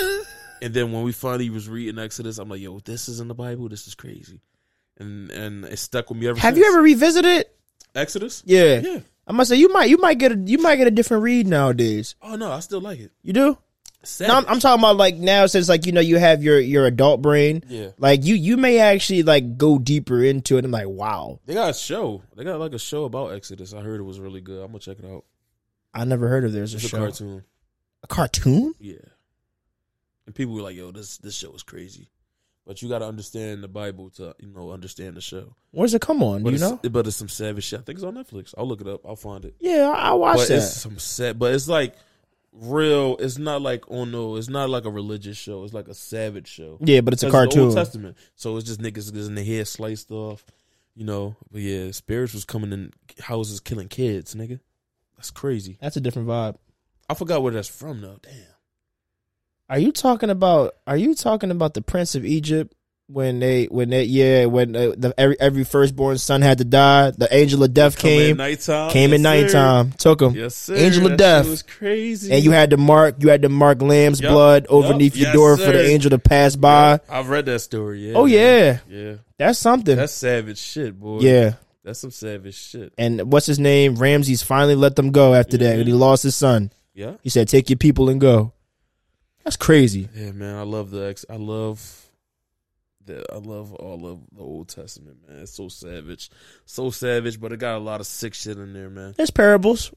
and 0.62 0.74
then 0.74 0.90
when 0.90 1.04
we 1.04 1.12
finally 1.12 1.50
was 1.50 1.68
reading 1.68 2.00
Exodus, 2.00 2.38
I'm 2.38 2.48
like, 2.48 2.60
yo, 2.60 2.80
this 2.80 3.08
is 3.08 3.20
in 3.20 3.28
the 3.28 3.34
Bible. 3.34 3.68
This 3.68 3.86
is 3.86 3.94
crazy, 3.94 4.40
and 4.98 5.30
and 5.30 5.64
it 5.66 5.78
stuck 5.78 6.10
with 6.10 6.18
me 6.18 6.26
ever. 6.26 6.40
Have 6.40 6.54
since. 6.54 6.64
you 6.64 6.72
ever 6.72 6.82
revisited? 6.82 7.46
Exodus? 7.94 8.42
Yeah. 8.44 8.80
Yeah. 8.80 9.00
I 9.26 9.32
must 9.32 9.50
say 9.50 9.56
you 9.56 9.72
might 9.72 9.88
you 9.88 9.98
might 9.98 10.18
get 10.18 10.32
a 10.32 10.36
you 10.36 10.58
might 10.58 10.76
get 10.76 10.88
a 10.88 10.90
different 10.90 11.22
read 11.22 11.46
nowadays. 11.46 12.16
Oh 12.20 12.36
no, 12.36 12.50
I 12.50 12.60
still 12.60 12.80
like 12.80 12.98
it. 12.98 13.12
You 13.22 13.32
do? 13.32 13.58
No, 14.20 14.34
I'm, 14.34 14.44
I'm 14.48 14.58
talking 14.60 14.80
about 14.80 14.96
like 14.96 15.16
now 15.16 15.46
since 15.46 15.68
like 15.68 15.86
you 15.86 15.92
know 15.92 16.00
you 16.00 16.18
have 16.18 16.42
your 16.42 16.58
your 16.58 16.86
adult 16.86 17.22
brain. 17.22 17.62
yeah. 17.68 17.90
Like 17.98 18.24
you 18.24 18.34
you 18.34 18.56
may 18.56 18.78
actually 18.80 19.22
like 19.22 19.56
go 19.56 19.78
deeper 19.78 20.22
into 20.22 20.58
it. 20.58 20.64
I'm 20.64 20.70
like, 20.70 20.88
wow, 20.88 21.38
They 21.46 21.54
got 21.54 21.70
a 21.70 21.74
show. 21.74 22.22
They 22.36 22.44
got 22.44 22.58
like 22.58 22.72
a 22.72 22.78
show 22.78 23.04
about 23.04 23.32
Exodus. 23.32 23.72
I 23.74 23.80
heard 23.80 24.00
it 24.00 24.04
was 24.04 24.18
really 24.18 24.40
good. 24.40 24.60
I'm 24.60 24.68
gonna 24.68 24.80
check 24.80 24.98
it 24.98 25.04
out. 25.04 25.24
I 25.94 26.04
never 26.04 26.26
heard 26.28 26.44
of 26.44 26.52
there's 26.52 26.74
a 26.74 26.78
a 26.78 26.80
show. 26.80 26.96
cartoon. 26.98 27.44
A 28.02 28.06
cartoon? 28.08 28.74
Yeah. 28.80 28.96
And 30.26 30.34
people 30.34 30.54
were 30.54 30.62
like, 30.62 30.76
"Yo, 30.76 30.90
this 30.92 31.18
this 31.18 31.34
show 31.34 31.52
is 31.52 31.62
crazy," 31.62 32.08
but 32.66 32.80
you 32.80 32.88
got 32.88 33.00
to 33.00 33.06
understand 33.06 33.62
the 33.62 33.68
Bible 33.68 34.10
to 34.10 34.34
you 34.38 34.48
know 34.48 34.70
understand 34.70 35.16
the 35.16 35.20
show. 35.20 35.56
Where's 35.72 35.94
it 35.94 36.00
come 36.00 36.22
on? 36.22 36.42
But 36.44 36.52
you 36.52 36.58
know? 36.60 36.78
but 36.90 37.06
it's 37.06 37.16
some 37.16 37.28
savage 37.28 37.64
shit. 37.64 37.80
I 37.80 37.82
think 37.82 37.98
it's 37.98 38.04
on 38.04 38.14
Netflix. 38.14 38.54
I'll 38.56 38.66
look 38.66 38.80
it 38.80 38.86
up. 38.88 39.00
I'll 39.04 39.16
find 39.16 39.44
it. 39.44 39.54
Yeah, 39.60 39.90
I, 39.94 40.10
I 40.10 40.12
watched 40.12 40.38
but 40.42 40.48
that. 40.48 40.56
it's 40.58 40.76
some 40.76 40.98
set. 40.98 41.38
But 41.38 41.54
it's 41.54 41.68
like 41.68 41.94
real. 42.52 43.16
It's 43.18 43.38
not 43.38 43.62
like 43.62 43.84
oh 43.88 44.04
no. 44.04 44.36
It's 44.36 44.48
not 44.48 44.70
like 44.70 44.84
a 44.84 44.90
religious 44.90 45.36
show. 45.36 45.64
It's 45.64 45.74
like 45.74 45.88
a 45.88 45.94
savage 45.94 46.48
show. 46.48 46.78
Yeah, 46.80 47.00
but 47.00 47.14
it's 47.14 47.22
a 47.22 47.30
cartoon. 47.30 47.66
Old 47.66 47.76
Testament. 47.76 48.16
So 48.34 48.56
it's 48.56 48.66
just 48.66 48.80
niggas 48.80 49.12
getting 49.12 49.34
their 49.34 49.44
hair 49.44 49.64
sliced 49.64 50.10
off. 50.10 50.44
You 50.94 51.04
know, 51.04 51.36
but 51.50 51.62
yeah, 51.62 51.90
spirits 51.90 52.34
was 52.34 52.44
coming 52.44 52.72
in 52.72 52.92
houses 53.18 53.60
killing 53.60 53.88
kids, 53.88 54.34
nigga. 54.34 54.60
That's 55.16 55.30
crazy. 55.30 55.78
That's 55.80 55.96
a 55.96 56.00
different 56.00 56.28
vibe. 56.28 56.56
I 57.08 57.14
forgot 57.14 57.42
where 57.42 57.52
that's 57.52 57.68
from 57.68 58.00
though. 58.00 58.18
Damn. 58.22 58.34
Are 59.70 59.78
you 59.78 59.90
talking 59.90 60.28
about? 60.28 60.74
Are 60.86 60.96
you 60.96 61.14
talking 61.14 61.50
about 61.50 61.74
the 61.74 61.80
Prince 61.80 62.14
of 62.14 62.26
Egypt 62.26 62.74
when 63.08 63.40
they 63.40 63.64
when 63.66 63.90
they 63.90 64.04
yeah 64.04 64.46
when 64.46 64.74
uh, 64.74 64.92
the, 64.96 65.12
every 65.18 65.38
every 65.40 65.64
firstborn 65.64 66.18
son 66.18 66.40
had 66.42 66.58
to 66.58 66.64
die? 66.64 67.10
The 67.10 67.28
angel 67.34 67.62
of 67.62 67.74
death 67.74 67.98
Come 67.98 68.10
at 68.10 68.14
came 68.16 68.36
nighttime. 68.36 68.90
came 68.90 69.12
at 69.12 69.20
Yes, 69.20 69.52
sir. 69.52 69.90
took 69.98 70.22
him, 70.22 70.34
Yes, 70.34 70.54
sir. 70.56 70.74
Angel 70.76 71.04
of 71.06 71.10
That 71.12 71.18
death. 71.18 71.48
was 71.48 71.62
crazy. 71.62 72.32
and 72.32 72.42
you 72.44 72.52
had 72.52 72.70
to 72.70 72.76
mark 72.76 73.16
you 73.18 73.28
had 73.28 73.42
to 73.42 73.48
mark 73.48 73.82
lamb's 73.82 74.20
Yup, 74.20 74.32
blood 74.32 74.66
yup, 74.70 74.84
underneath 74.84 75.16
your 75.16 75.26
yes, 75.28 75.34
door 75.34 75.56
for 75.56 75.72
the 75.72 75.84
angel 75.86 76.10
to 76.10 76.18
pass 76.18 76.56
by. 76.56 77.00
I've 77.08 77.28
read 77.28 77.46
that 77.46 77.60
story. 77.60 78.08
Yeah. 78.08 78.14
Oh 78.16 78.24
yeah, 78.26 78.78
Yeah. 78.88 79.14
that's 79.36 79.58
something. 79.58 79.96
That's 79.96 80.12
savage 80.12 80.58
shit, 80.58 80.98
boy. 80.98 81.20
yeah. 81.20 81.54
That's 81.84 81.98
some 81.98 82.12
savage 82.12 82.54
shit. 82.54 82.92
And 82.96 83.32
what's 83.32 83.44
his 83.46 83.58
name? 83.58 83.96
Ramses 83.96 84.40
finally 84.40 84.76
let 84.76 84.94
them 84.94 85.10
go 85.10 85.34
after 85.34 85.56
that, 85.58 85.78
and 85.80 85.86
he 85.88 85.92
lost 85.92 86.22
his 86.22 86.36
son. 86.36 86.70
Yeah. 86.94 87.14
He 87.22 87.28
said, 87.28 87.48
"Take 87.48 87.68
your 87.70 87.76
people 87.76 88.08
and 88.08 88.20
go." 88.20 88.52
That's 89.42 89.56
crazy. 89.56 90.08
Yeah, 90.14 90.30
man. 90.30 90.56
I 90.56 90.62
love 90.62 90.90
the 90.92 91.06
ex. 91.08 91.24
I 91.28 91.34
love 91.34 92.01
the. 93.06 93.24
I 93.32 93.36
love 93.36 93.72
all 93.74 94.06
of 94.06 94.20
the 94.32 94.42
Old 94.42 94.68
Testament, 94.68 95.18
man. 95.28 95.38
It's 95.40 95.52
so 95.54 95.68
savage, 95.68 96.30
so 96.64 96.90
savage, 96.90 97.40
but 97.40 97.52
it 97.52 97.58
got 97.58 97.76
a 97.76 97.78
lot 97.78 98.00
of 98.00 98.06
sick 98.06 98.34
shit 98.34 98.58
in 98.58 98.72
there, 98.72 98.90
man. 98.90 99.14
It's 99.18 99.30
parables. 99.30 99.92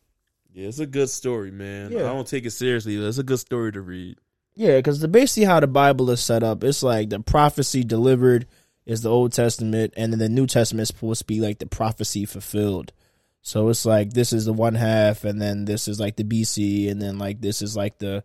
Yeah, 0.53 0.67
it's 0.67 0.79
a 0.79 0.85
good 0.85 1.09
story, 1.09 1.51
man. 1.51 1.91
Yeah. 1.91 1.99
I 1.99 2.13
don't 2.13 2.27
take 2.27 2.45
it 2.45 2.51
seriously. 2.51 2.97
but 2.97 3.07
It's 3.07 3.17
a 3.17 3.23
good 3.23 3.39
story 3.39 3.71
to 3.73 3.81
read. 3.81 4.17
Yeah, 4.55 4.77
because 4.77 5.01
the 5.01 5.09
basically 5.09 5.43
how 5.45 5.59
the 5.59 5.67
Bible 5.67 6.09
is 6.11 6.21
set 6.21 6.41
up, 6.43 6.63
it's 6.63 6.81
like 6.81 7.09
the 7.09 7.19
prophecy 7.19 7.83
delivered 7.83 8.47
is 8.85 9.01
the 9.01 9.09
Old 9.09 9.33
Testament, 9.33 9.93
and 9.97 10.11
then 10.13 10.19
the 10.19 10.29
New 10.29 10.47
Testament 10.47 10.83
is 10.83 10.87
supposed 10.89 11.19
to 11.19 11.25
be 11.25 11.41
like 11.41 11.59
the 11.59 11.65
prophecy 11.65 12.25
fulfilled. 12.25 12.93
So 13.41 13.67
it's 13.69 13.85
like 13.85 14.13
this 14.13 14.31
is 14.31 14.45
the 14.45 14.53
one 14.53 14.75
half, 14.75 15.25
and 15.25 15.41
then 15.41 15.65
this 15.65 15.87
is 15.87 15.99
like 15.99 16.15
the 16.15 16.23
BC, 16.23 16.89
and 16.89 17.01
then 17.01 17.17
like 17.17 17.41
this 17.41 17.61
is 17.61 17.75
like 17.75 17.97
the 17.99 18.23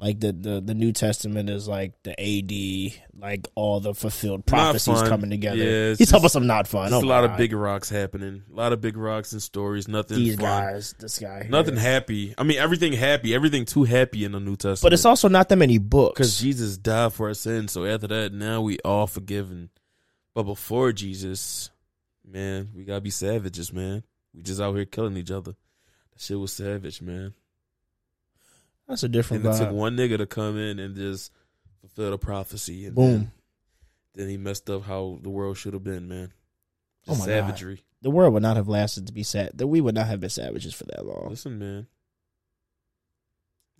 like 0.00 0.20
the 0.20 0.32
the, 0.32 0.60
the 0.60 0.74
New 0.74 0.92
Testament 0.92 1.50
is 1.50 1.66
like 1.66 2.00
the 2.04 2.12
AD, 2.12 3.00
like 3.20 3.48
all 3.56 3.80
the 3.80 3.94
fulfilled 3.94 4.46
prophecies 4.46 5.02
coming 5.02 5.30
together. 5.30 5.56
Yeah, 5.56 5.64
it's 5.90 5.98
He's 5.98 6.08
talking 6.10 6.22
just- 6.22 6.34
about 6.36 6.40
some 6.40 6.46
not 6.46 6.68
fun. 6.68 6.90
Just 6.90 7.02
Oh 7.02 7.06
a 7.06 7.08
lot 7.08 7.24
of 7.24 7.36
big 7.36 7.52
rocks 7.52 7.88
happening. 7.90 8.42
A 8.52 8.54
lot 8.54 8.72
of 8.72 8.80
big 8.80 8.96
rocks 8.96 9.32
and 9.32 9.42
stories. 9.42 9.88
Nothing 9.88 10.18
these 10.18 10.36
fun. 10.36 10.44
guys. 10.44 10.94
This 11.00 11.18
guy, 11.18 11.42
here. 11.42 11.50
Nothing 11.50 11.76
happy. 11.76 12.34
I 12.38 12.44
mean, 12.44 12.58
everything 12.58 12.92
happy. 12.92 13.34
Everything 13.34 13.64
too 13.64 13.82
happy 13.84 14.24
in 14.24 14.32
the 14.32 14.40
New 14.40 14.54
Testament. 14.54 14.82
But 14.82 14.92
it's 14.92 15.04
also 15.04 15.28
not 15.28 15.48
that 15.48 15.56
many 15.56 15.78
books. 15.78 16.14
because 16.14 16.38
Jesus 16.40 16.76
died 16.76 17.12
for 17.12 17.28
our 17.28 17.34
sins. 17.34 17.72
So 17.72 17.84
after 17.84 18.06
that, 18.06 18.32
now 18.32 18.60
we 18.60 18.78
all 18.84 19.06
forgiven. 19.08 19.70
But 20.34 20.44
before 20.44 20.92
Jesus, 20.92 21.70
man, 22.24 22.68
we 22.76 22.84
gotta 22.84 23.00
be 23.00 23.10
savages, 23.10 23.72
man. 23.72 24.04
We 24.32 24.42
just 24.42 24.60
out 24.60 24.76
here 24.76 24.84
killing 24.84 25.16
each 25.16 25.32
other. 25.32 25.52
That 26.12 26.20
shit 26.20 26.38
was 26.38 26.52
savage, 26.52 27.02
man. 27.02 27.34
That's 28.88 29.02
a 29.02 29.08
different 29.08 29.44
And 29.44 29.54
it 29.54 29.58
took 29.58 29.72
one 29.72 29.96
nigga 29.96 30.16
to 30.18 30.26
come 30.26 30.58
in 30.58 30.78
and 30.78 30.96
just 30.96 31.30
fulfill 31.80 32.10
the 32.10 32.18
prophecy. 32.18 32.86
And 32.86 32.94
Boom. 32.94 33.10
Then, 33.12 33.32
then 34.14 34.28
he 34.28 34.36
messed 34.38 34.68
up 34.70 34.84
how 34.84 35.18
the 35.22 35.30
world 35.30 35.58
should 35.58 35.74
have 35.74 35.84
been, 35.84 36.08
man. 36.08 36.32
Oh 37.06 37.12
Just 37.12 37.20
my 37.20 37.26
God. 37.26 37.32
savagery. 37.32 37.82
The 38.00 38.10
world 38.10 38.32
would 38.34 38.42
not 38.42 38.56
have 38.56 38.68
lasted 38.68 39.06
to 39.08 39.12
be 39.12 39.22
sad. 39.22 39.52
That 39.58 39.66
we 39.66 39.80
would 39.80 39.94
not 39.94 40.06
have 40.06 40.20
been 40.20 40.30
savages 40.30 40.72
for 40.74 40.84
that 40.84 41.04
long. 41.04 41.28
Listen, 41.28 41.58
man. 41.58 41.86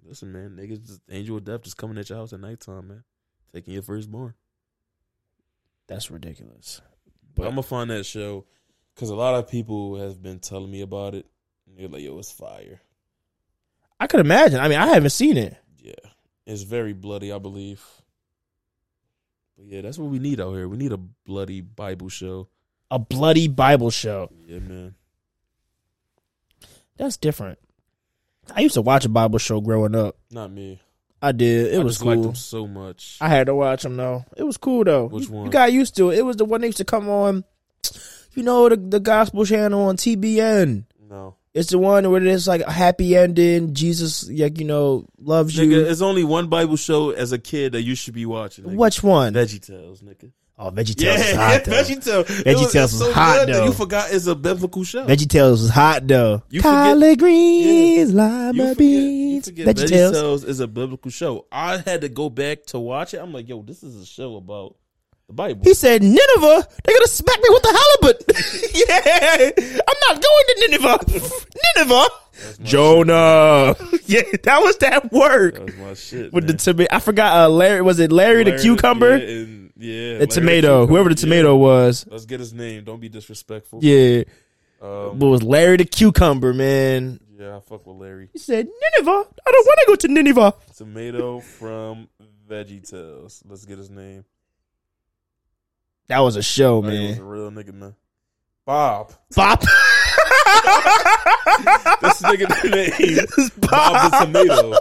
Listen, 0.05 0.33
man. 0.33 0.57
Niggas, 0.57 0.87
just, 0.87 1.01
angel 1.11 1.37
of 1.37 1.45
death 1.45 1.63
just 1.63 1.77
coming 1.77 1.99
at 1.99 2.09
your 2.09 2.19
house 2.19 2.33
at 2.33 2.41
nighttime, 2.41 2.89
man. 2.89 3.05
Taking 3.53 3.75
your 3.75 3.83
firstborn. 3.83 4.35
That's 5.87 6.11
ridiculous. 6.11 6.81
But 7.35 7.43
But 7.43 7.49
I'm 7.49 7.53
gonna 7.53 7.63
find 7.63 7.91
that 7.91 8.05
show 8.05 8.45
because 8.95 9.11
a 9.11 9.15
lot 9.15 9.37
of 9.37 9.49
people 9.49 9.97
have 10.01 10.23
been 10.23 10.39
telling 10.39 10.71
me 10.71 10.83
about 10.83 11.15
it. 11.15 11.27
And 11.67 11.79
they're 11.79 11.89
like, 11.89 12.03
"Yo, 12.03 12.19
it's 12.19 12.31
fire." 12.33 12.83
I 14.01 14.07
could 14.07 14.21
imagine. 14.21 14.61
I 14.61 14.69
mean, 14.69 14.79
I 14.79 14.87
haven't 14.87 15.11
seen 15.11 15.37
it. 15.37 15.57
Yeah, 15.83 15.93
it's 16.47 16.63
very 16.63 16.93
bloody, 16.93 17.33
I 17.33 17.39
believe. 17.39 17.85
But 19.57 19.67
yeah, 19.67 19.81
that's 19.81 19.99
what 19.99 20.11
we 20.11 20.19
need 20.19 20.41
out 20.41 20.53
here. 20.55 20.69
We 20.69 20.77
need 20.77 20.93
a 20.93 20.99
bloody 20.99 21.61
Bible 21.61 22.09
show. 22.09 22.49
A 22.91 22.99
bloody 22.99 23.49
Bible 23.49 23.91
show. 23.91 24.31
Yeah, 24.47 24.61
man. 24.61 24.95
That's 26.97 27.17
different. 27.17 27.59
I 28.55 28.61
used 28.61 28.75
to 28.75 28.83
watch 28.83 29.05
a 29.05 29.09
Bible 29.09 29.39
show 29.39 29.61
growing 29.61 29.95
up. 29.95 30.17
Not 30.31 30.51
me. 30.51 30.81
I 31.21 31.33
did. 31.33 31.75
It 31.75 31.81
I 31.81 31.83
was 31.85 31.99
cool. 31.99 32.23
them 32.23 32.35
so 32.35 32.67
much. 32.67 33.19
I 33.21 33.29
had 33.29 33.49
to 33.49 33.55
watch 33.55 33.83
them 33.83 33.97
though. 33.97 34.25
It 34.37 34.45
was 34.45 34.57
cool 34.57 34.85
though. 34.85 35.07
Which 35.07 35.27
You- 35.29 35.35
one? 35.35 35.45
You 35.47 35.51
got 35.51 35.73
used 35.73 35.97
to 35.97 36.11
it. 36.11 36.19
It 36.19 36.23
was 36.23 36.37
the 36.37 36.45
one 36.45 36.61
that 36.61 36.69
used 36.69 36.79
to 36.79 36.85
come 36.85 37.09
on. 37.09 37.45
You 38.35 38.43
know 38.45 38.69
the 38.69 38.77
the 38.77 39.01
gospel 39.01 39.45
channel 39.45 39.87
on 39.89 39.97
TBN. 39.97 40.85
no, 41.11 41.35
It's 41.59 41.71
the 41.71 41.79
one 41.79 42.11
where 42.11 42.21
there's 42.21 42.47
like 42.49 42.61
a 42.63 42.71
happy 42.73 43.17
ending. 43.17 43.75
Jesus, 43.75 44.29
like 44.31 44.59
you 44.59 44.65
know, 44.65 45.07
loves 45.21 45.57
nigga. 45.57 45.71
you. 45.71 45.81
It's 45.87 46.01
only 46.03 46.25
one 46.25 46.49
Bible 46.49 46.77
show 46.77 47.11
as 47.11 47.33
a 47.33 47.39
kid 47.39 47.73
that 47.73 47.83
you 47.83 47.95
should 47.95 48.15
be 48.15 48.27
watching. 48.27 48.65
Nigga. 48.65 48.77
Which 48.77 49.03
one? 49.03 49.35
Veggie 49.35 49.65
Tales, 49.65 50.03
nigga. 50.03 50.33
Oh, 50.61 50.73
VeggieTales 50.73 51.01
Yeah, 51.05 51.13
was 51.19 51.33
hot 51.37 51.65
though. 51.65 51.73
Veggie 51.73 52.05
Tales. 52.05 52.27
VeggieTales 52.27 53.01
was 53.01 53.13
hot, 53.15 53.47
that 53.47 53.53
though. 53.53 53.65
You 53.67 53.73
forgot 53.73 54.09
it's 54.13 54.27
a 54.27 54.35
biblical 54.35 54.83
show. 54.83 55.07
VeggieTales 55.07 55.51
was 55.51 55.71
hot 55.71 56.09
though. 56.09 56.43
You 56.51 56.61
forget- 56.63 56.73
Collard 56.73 57.19
greens, 57.21 58.13
lima 58.13 58.47
You 58.53 58.53
forget, 58.53 58.69
you 58.69 58.75
beans, 58.75 59.45
forget 59.47 59.67
VeggieTales. 59.69 60.13
VeggieTales 60.13 60.45
is 60.49 60.59
a 60.61 60.67
biblical 60.67 61.11
show. 61.13 61.47
I 61.53 61.77
had 61.79 62.01
to 62.01 62.09
go 62.09 62.29
back 62.29 62.67
to 62.67 62.81
watch 62.81 63.15
it. 63.15 63.19
I'm 63.19 63.33
like, 63.33 63.49
yo, 63.49 63.63
this 63.63 63.85
is 63.85 64.03
a 64.03 64.05
show 64.07 64.35
about 64.35 64.75
the 65.29 65.35
Bible. 65.35 65.61
He 65.65 65.75
said, 65.75 66.03
Nineveh, 66.03 66.67
they're 66.85 66.97
gonna 66.97 67.07
smack 67.07 67.39
me 67.41 67.49
with 67.51 67.63
the 67.63 67.79
halibut. 67.79 68.25
yeah, 68.75 69.83
I'm 69.87 69.97
not 70.09 70.23
going 70.23 70.45
to 70.49 70.69
Nineveh. 70.69 71.35
Nineveh. 71.77 72.09
Jonah. 72.63 73.77
yeah, 74.07 74.23
that 74.45 74.61
was 74.63 74.77
that 74.79 75.13
word. 75.13 75.57
That 75.57 75.65
was 75.65 75.77
my 75.77 75.95
shit. 75.95 76.33
With 76.33 76.47
the 76.47 76.53
man. 76.55 76.59
tomato, 76.59 76.95
I 76.95 77.01
forgot. 77.01 77.37
Uh, 77.37 77.49
Larry 77.49 77.83
was 77.83 77.99
it 77.99 78.11
Larry, 78.13 78.45
the 78.45 78.59
cucumber, 78.59 79.17
Yeah, 79.19 79.29
and, 79.29 79.73
yeah 79.77 80.13
Larry 80.13 80.19
the 80.21 80.27
tomato, 80.29 80.87
whoever 80.87 81.09
the 81.09 81.15
tomato 81.15 81.55
yeah. 81.57 81.63
was. 81.63 82.07
Let's 82.09 82.25
get 82.27 82.41
his 82.41 82.53
name. 82.55 82.85
Don't 82.85 83.01
be 83.01 83.09
disrespectful. 83.09 83.81
Yeah, 83.83 84.23
Um, 84.81 85.19
but 85.19 85.27
it 85.27 85.31
was 85.31 85.43
Larry 85.43 85.79
the 85.79 85.85
cucumber 85.85 86.55
man. 86.55 87.19
yeah, 87.37 87.57
I 87.57 87.61
fuck 87.61 87.87
with 87.87 87.97
Larry. 87.97 88.29
He 88.33 88.39
said, 88.39 88.67
Nineveh. 88.67 89.27
I 89.47 89.51
don't 89.51 89.67
want 89.67 89.81
to 89.81 89.85
go 89.89 89.95
to 89.97 90.09
Nineveh. 90.09 90.55
Tomato 90.77 91.41
from 91.41 92.09
VeggieTales. 92.49 93.43
Let's 93.49 93.65
get 93.65 93.79
his 93.79 93.91
name. 93.91 94.25
That 96.09 96.21
was 96.21 96.37
a 96.37 96.43
show, 96.43 96.81
Larry 96.81 97.09
was 97.09 97.19
a 97.19 97.25
real 97.25 97.51
nigga, 97.51 97.75
man. 97.75 97.95
Bob. 98.65 99.13
Bop. 99.35 99.63
This 102.01 102.23
nigga 102.23 102.49
name. 102.71 103.27
Is 103.39 103.51
Bob 103.51 104.11
the 104.11 104.25
Tomato. 104.25 104.75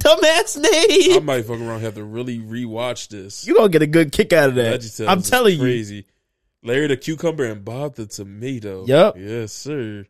Dumbass 0.00 0.56
name. 0.58 1.16
I 1.16 1.20
might 1.20 1.44
fuck 1.44 1.60
around 1.60 1.80
have 1.80 1.94
to 1.94 2.04
really 2.04 2.38
rewatch 2.38 3.08
this. 3.08 3.46
You 3.46 3.54
gonna 3.56 3.68
get 3.68 3.82
a 3.82 3.86
good 3.86 4.12
kick 4.12 4.32
out 4.32 4.50
of 4.50 4.54
that. 4.56 5.04
I'm 5.08 5.22
telling 5.22 5.54
you. 5.54 5.60
crazy. 5.60 6.06
Larry 6.62 6.86
the 6.86 6.96
cucumber 6.96 7.44
and 7.44 7.64
Bob 7.64 7.96
the 7.96 8.06
tomato. 8.06 8.86
Yup. 8.86 9.16
Yes, 9.18 9.52
sir. 9.52 10.06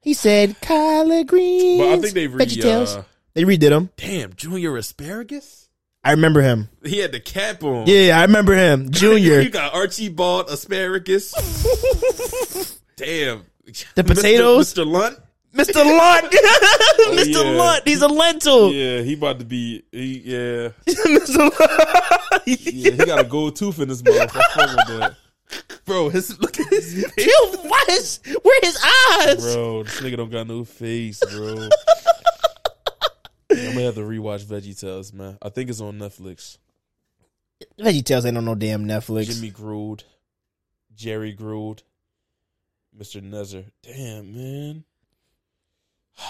He 0.00 0.14
said 0.14 0.60
collard 0.60 1.28
greens. 1.28 1.80
But 1.80 1.88
I 1.88 1.98
think 2.00 2.14
they 2.14 2.26
re 2.26 2.44
uh, 2.44 3.02
They 3.34 3.44
redid 3.44 3.70
him. 3.70 3.90
Damn, 3.96 4.34
Junior 4.34 4.76
Asparagus? 4.76 5.65
I 6.06 6.12
remember 6.12 6.40
him. 6.40 6.68
He 6.84 6.98
had 7.00 7.10
the 7.10 7.18
cap 7.18 7.64
on. 7.64 7.88
Yeah, 7.88 8.16
I 8.16 8.22
remember 8.22 8.54
him. 8.54 8.90
Junior. 8.92 9.40
you 9.40 9.50
got 9.50 9.74
Archibald 9.74 10.48
asparagus. 10.48 11.32
Damn. 12.96 13.44
The 13.96 14.04
potatoes? 14.04 14.72
Mr. 14.72 14.86
Lunt? 14.86 15.18
Mr. 15.52 15.74
Lunt. 15.84 16.28
Oh, 16.32 17.16
Mr. 17.18 17.32
yeah. 17.32 17.50
Lunt. 17.50 17.82
He's 17.88 18.02
a 18.02 18.06
lentil. 18.06 18.72
Yeah, 18.72 19.02
he 19.02 19.14
about 19.14 19.40
to 19.40 19.44
be 19.44 19.82
he, 19.90 20.18
yeah. 20.18 20.68
Mr. 20.86 21.38
Lunt. 21.38 22.42
Yeah, 22.46 22.90
he 22.92 22.96
got 23.04 23.18
a 23.18 23.24
gold 23.24 23.56
tooth 23.56 23.80
in 23.80 23.88
his 23.88 24.04
mouth. 24.04 24.30
I 24.32 24.42
fuck 24.54 24.76
with 24.76 25.00
that. 25.00 25.16
Bro, 25.86 26.10
his 26.10 26.38
look 26.40 26.60
at 26.60 26.68
his 26.68 27.04
face. 27.16 27.56
What 27.64 27.88
is, 27.88 28.20
where 28.42 28.60
his 28.62 28.78
eyes? 29.18 29.54
Bro, 29.54 29.82
this 29.84 30.00
nigga 30.00 30.18
don't 30.18 30.30
got 30.30 30.46
no 30.46 30.62
face, 30.62 31.20
bro. 31.32 31.68
I'm 33.50 33.56
gonna 33.74 33.82
have 33.82 33.94
to 33.94 34.00
rewatch 34.00 34.44
Veggie 34.44 34.78
Tales, 34.78 35.12
man. 35.12 35.38
I 35.40 35.48
think 35.50 35.70
it's 35.70 35.80
on 35.80 35.98
Netflix. 35.98 36.58
Veggie 37.78 38.04
Tales 38.04 38.26
ain't 38.26 38.36
on 38.36 38.44
no 38.44 38.54
damn 38.54 38.86
Netflix. 38.86 39.26
Jimmy 39.34 39.50
Gourd, 39.50 40.04
Jerry 40.94 41.32
Gourd, 41.32 41.82
Mr. 42.98 43.22
Nezzer. 43.22 43.64
Damn, 43.82 44.34
man. 44.34 44.84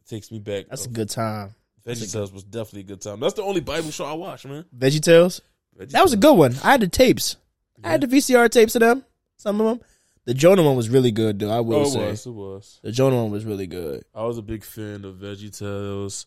It 0.00 0.08
takes 0.08 0.30
me 0.32 0.38
back. 0.38 0.66
That's 0.70 0.86
a 0.86 0.88
good 0.88 1.10
time. 1.10 1.54
VeggieTales 1.86 2.32
was 2.32 2.42
definitely 2.42 2.80
a 2.80 2.84
good 2.84 3.02
time. 3.02 3.20
That's 3.20 3.34
the 3.34 3.42
only 3.42 3.60
Bible 3.60 3.90
show 3.90 4.06
I 4.06 4.14
watched, 4.14 4.46
man. 4.46 4.64
VeggieTales. 4.74 5.42
That 5.76 6.02
was 6.02 6.14
a 6.14 6.16
good 6.16 6.32
one. 6.32 6.54
I 6.64 6.70
had 6.72 6.80
the 6.80 6.88
tapes. 6.88 7.36
I 7.84 7.90
had 7.90 8.00
the 8.00 8.06
VCR 8.06 8.50
tapes 8.50 8.74
of 8.74 8.80
them. 8.80 9.04
Some 9.36 9.60
of 9.60 9.66
them. 9.66 9.86
The 10.24 10.32
Jonah 10.32 10.62
one 10.62 10.76
was 10.76 10.88
really 10.88 11.10
good, 11.10 11.38
though. 11.38 11.50
I 11.50 11.60
will 11.60 11.76
Oh, 11.76 11.82
it 11.82 11.90
say 11.90 12.06
was. 12.10 12.26
It 12.26 12.30
was. 12.30 12.80
the 12.82 12.90
Jonah 12.92 13.16
one 13.16 13.30
was 13.30 13.44
really 13.44 13.66
good. 13.66 14.02
I 14.14 14.24
was 14.24 14.38
a 14.38 14.42
big 14.42 14.64
fan 14.64 15.04
of 15.04 15.16
VeggieTales. 15.16 16.24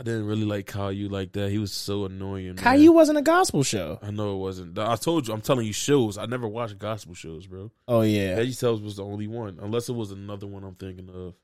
I 0.00 0.04
didn't 0.04 0.26
really 0.26 0.44
like 0.44 0.66
Caillou 0.66 1.08
like 1.08 1.32
that. 1.32 1.50
He 1.50 1.58
was 1.58 1.72
so 1.72 2.04
annoying. 2.04 2.46
man. 2.54 2.56
Caillou 2.56 2.92
wasn't 2.92 3.18
a 3.18 3.22
gospel 3.22 3.64
show. 3.64 3.98
I 4.00 4.12
know 4.12 4.34
it 4.34 4.38
wasn't. 4.38 4.78
I 4.78 4.94
told 4.94 5.26
you. 5.26 5.34
I'm 5.34 5.40
telling 5.40 5.66
you, 5.66 5.72
shows. 5.72 6.16
I 6.16 6.26
never 6.26 6.46
watched 6.46 6.78
gospel 6.78 7.14
shows, 7.14 7.48
bro. 7.48 7.72
Oh 7.88 8.02
yeah, 8.02 8.38
VeggieTales 8.38 8.80
was 8.82 8.96
the 8.96 9.04
only 9.04 9.26
one, 9.26 9.58
unless 9.60 9.88
it 9.88 9.94
was 9.94 10.12
another 10.12 10.46
one 10.46 10.62
I'm 10.62 10.76
thinking 10.76 11.08
of. 11.10 11.34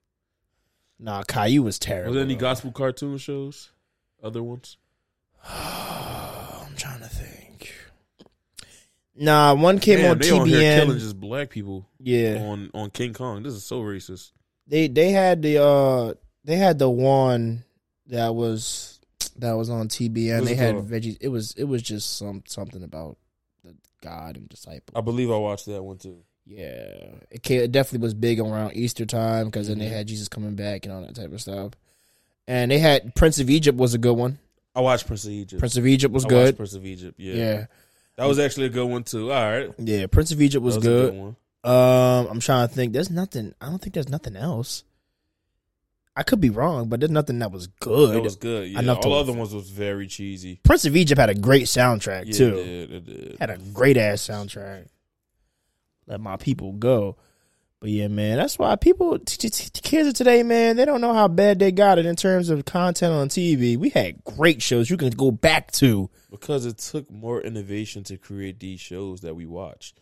nah, 1.00 1.24
Caillou 1.24 1.62
was 1.64 1.80
terrible. 1.80 2.10
Was 2.10 2.14
there 2.14 2.24
any 2.24 2.36
gospel 2.36 2.70
cartoon 2.70 3.18
shows? 3.18 3.70
Other 4.22 4.42
ones? 4.42 4.76
I'm 5.44 6.74
trying 6.76 7.00
to 7.00 7.08
think. 7.08 7.72
Nah, 9.16 9.54
one 9.54 9.78
came 9.78 9.98
Damn, 9.98 10.10
on 10.12 10.18
they 10.18 10.30
on 10.30 10.46
here 10.48 10.80
killing 10.80 10.96
TBN. 10.96 11.00
just 11.00 11.20
black 11.20 11.50
people 11.50 11.88
Yeah, 12.00 12.36
on 12.40 12.70
on 12.74 12.90
King 12.90 13.12
Kong. 13.14 13.42
This 13.42 13.54
is 13.54 13.64
so 13.64 13.80
racist. 13.80 14.30
they 14.66 14.86
they 14.88 15.10
had 15.10 15.42
the 15.42 15.62
uh 15.62 16.14
they 16.44 16.56
had 16.56 16.78
the 16.78 16.90
one 16.90 17.63
that 18.08 18.34
was 18.34 19.00
that 19.36 19.52
was 19.52 19.70
on 19.70 19.88
TBN. 19.88 20.34
What's 20.40 20.46
they 20.48 20.54
had 20.54 20.74
called? 20.74 20.90
veggies. 20.90 21.16
It 21.20 21.28
was 21.28 21.52
it 21.56 21.64
was 21.64 21.82
just 21.82 22.16
some 22.18 22.42
something 22.46 22.82
about 22.82 23.16
the 23.64 23.74
God 24.02 24.36
and 24.36 24.48
disciple. 24.48 24.92
I 24.96 25.00
believe 25.00 25.30
I 25.30 25.36
watched 25.36 25.66
that 25.66 25.82
one 25.82 25.98
too. 25.98 26.18
Yeah, 26.46 27.14
it, 27.30 27.42
ca 27.42 27.56
it 27.56 27.72
definitely 27.72 28.04
was 28.04 28.12
big 28.14 28.38
around 28.38 28.74
Easter 28.76 29.06
time 29.06 29.46
because 29.46 29.68
then 29.68 29.78
they 29.78 29.86
Mhm. 29.86 29.92
had 29.92 30.06
Jesus 30.08 30.28
coming 30.28 30.54
back 30.54 30.84
and 30.84 30.92
all 30.94 31.00
that 31.00 31.14
type 31.14 31.32
of 31.32 31.40
stuff. 31.40 31.72
And 32.46 32.70
they 32.70 32.78
had 32.78 33.14
Prince 33.14 33.38
of 33.38 33.48
Egypt 33.48 33.78
was 33.78 33.94
a 33.94 33.98
good 33.98 34.12
one. 34.16 34.38
I 34.74 34.80
watched 34.82 35.06
Prince 35.06 35.24
of 35.24 35.30
Egypt. 35.30 35.58
Prince 35.60 35.76
of 35.78 35.86
Egypt 35.86 36.12
was 36.12 36.26
I 36.26 36.28
good. 36.28 36.44
Watched 36.46 36.56
Prince 36.58 36.74
of 36.74 36.84
Egypt. 36.84 37.18
Yeah. 37.18 37.34
Yeah, 37.34 37.66
that 38.16 38.26
was 38.26 38.38
actually 38.38 38.66
a 38.66 38.70
good 38.70 38.84
one 38.86 39.04
too. 39.04 39.32
All 39.32 39.50
right, 39.50 39.70
yeah. 39.78 40.06
Prince 40.06 40.32
of 40.32 40.42
Egypt 40.42 40.62
was, 40.62 40.74
That 40.74 40.80
a 40.80 40.82
good. 40.82 41.14
one. 41.14 41.36
Um, 41.64 42.26
I'm 42.30 42.40
trying 42.40 42.68
to 42.68 42.74
think. 42.74 42.92
There's 42.92 43.08
nothing. 43.10 43.54
I 43.62 43.70
don't 43.70 43.78
think 43.80 43.94
there's 43.94 44.10
nothing 44.10 44.36
else. 44.36 44.84
I 46.16 46.22
could 46.22 46.40
be 46.40 46.50
wrong, 46.50 46.88
but 46.88 47.00
there's 47.00 47.10
nothing 47.10 47.40
that 47.40 47.50
was 47.50 47.66
good. 47.66 48.14
It 48.16 48.22
was 48.22 48.36
good. 48.36 48.68
Yeah, 48.70 48.78
Enough 48.80 48.98
all 49.04 49.10
the 49.14 49.18
other 49.18 49.32
ones 49.32 49.52
was 49.52 49.68
very 49.68 50.06
cheesy. 50.06 50.60
Prince 50.62 50.84
of 50.84 50.94
Egypt 50.96 51.18
had 51.20 51.30
a 51.30 51.34
great 51.34 51.64
soundtrack 51.64 52.26
Yeah, 52.26 52.32
too. 52.32 52.56
it 52.58 52.64
did. 52.64 52.92
It 52.92 53.04
did. 53.06 53.36
Had 53.40 53.50
a 53.50 53.58
great 53.58 53.96
ass 53.96 54.22
soundtrack. 54.22 54.86
Let 56.06 56.20
my 56.20 56.36
people 56.36 56.72
go. 56.72 57.16
But 57.80 57.90
yeah, 57.90 58.08
man, 58.08 58.38
that's 58.38 58.58
why 58.58 58.76
people, 58.76 59.18
kids 59.18 60.06
of 60.08 60.14
today, 60.14 60.42
man, 60.42 60.76
they 60.76 60.84
don't 60.86 61.00
know 61.02 61.12
how 61.12 61.28
bad 61.28 61.58
they 61.58 61.70
got 61.72 61.98
it 61.98 62.06
in 62.06 62.16
terms 62.16 62.48
of 62.48 62.64
content 62.64 63.12
on 63.12 63.28
TV. 63.28 63.76
We 63.76 63.90
had 63.90 64.24
great 64.24 64.62
shows 64.62 64.88
you 64.88 64.96
can 64.96 65.10
go 65.10 65.30
back 65.30 65.70
to. 65.72 66.08
because 66.30 66.64
it 66.64 66.78
took 66.78 67.10
more 67.10 67.42
innovation 67.42 68.02
to 68.04 68.16
create 68.16 68.58
these 68.60 68.80
shows 68.80 69.20
that 69.22 69.34
we 69.34 69.44
watch. 69.46 69.92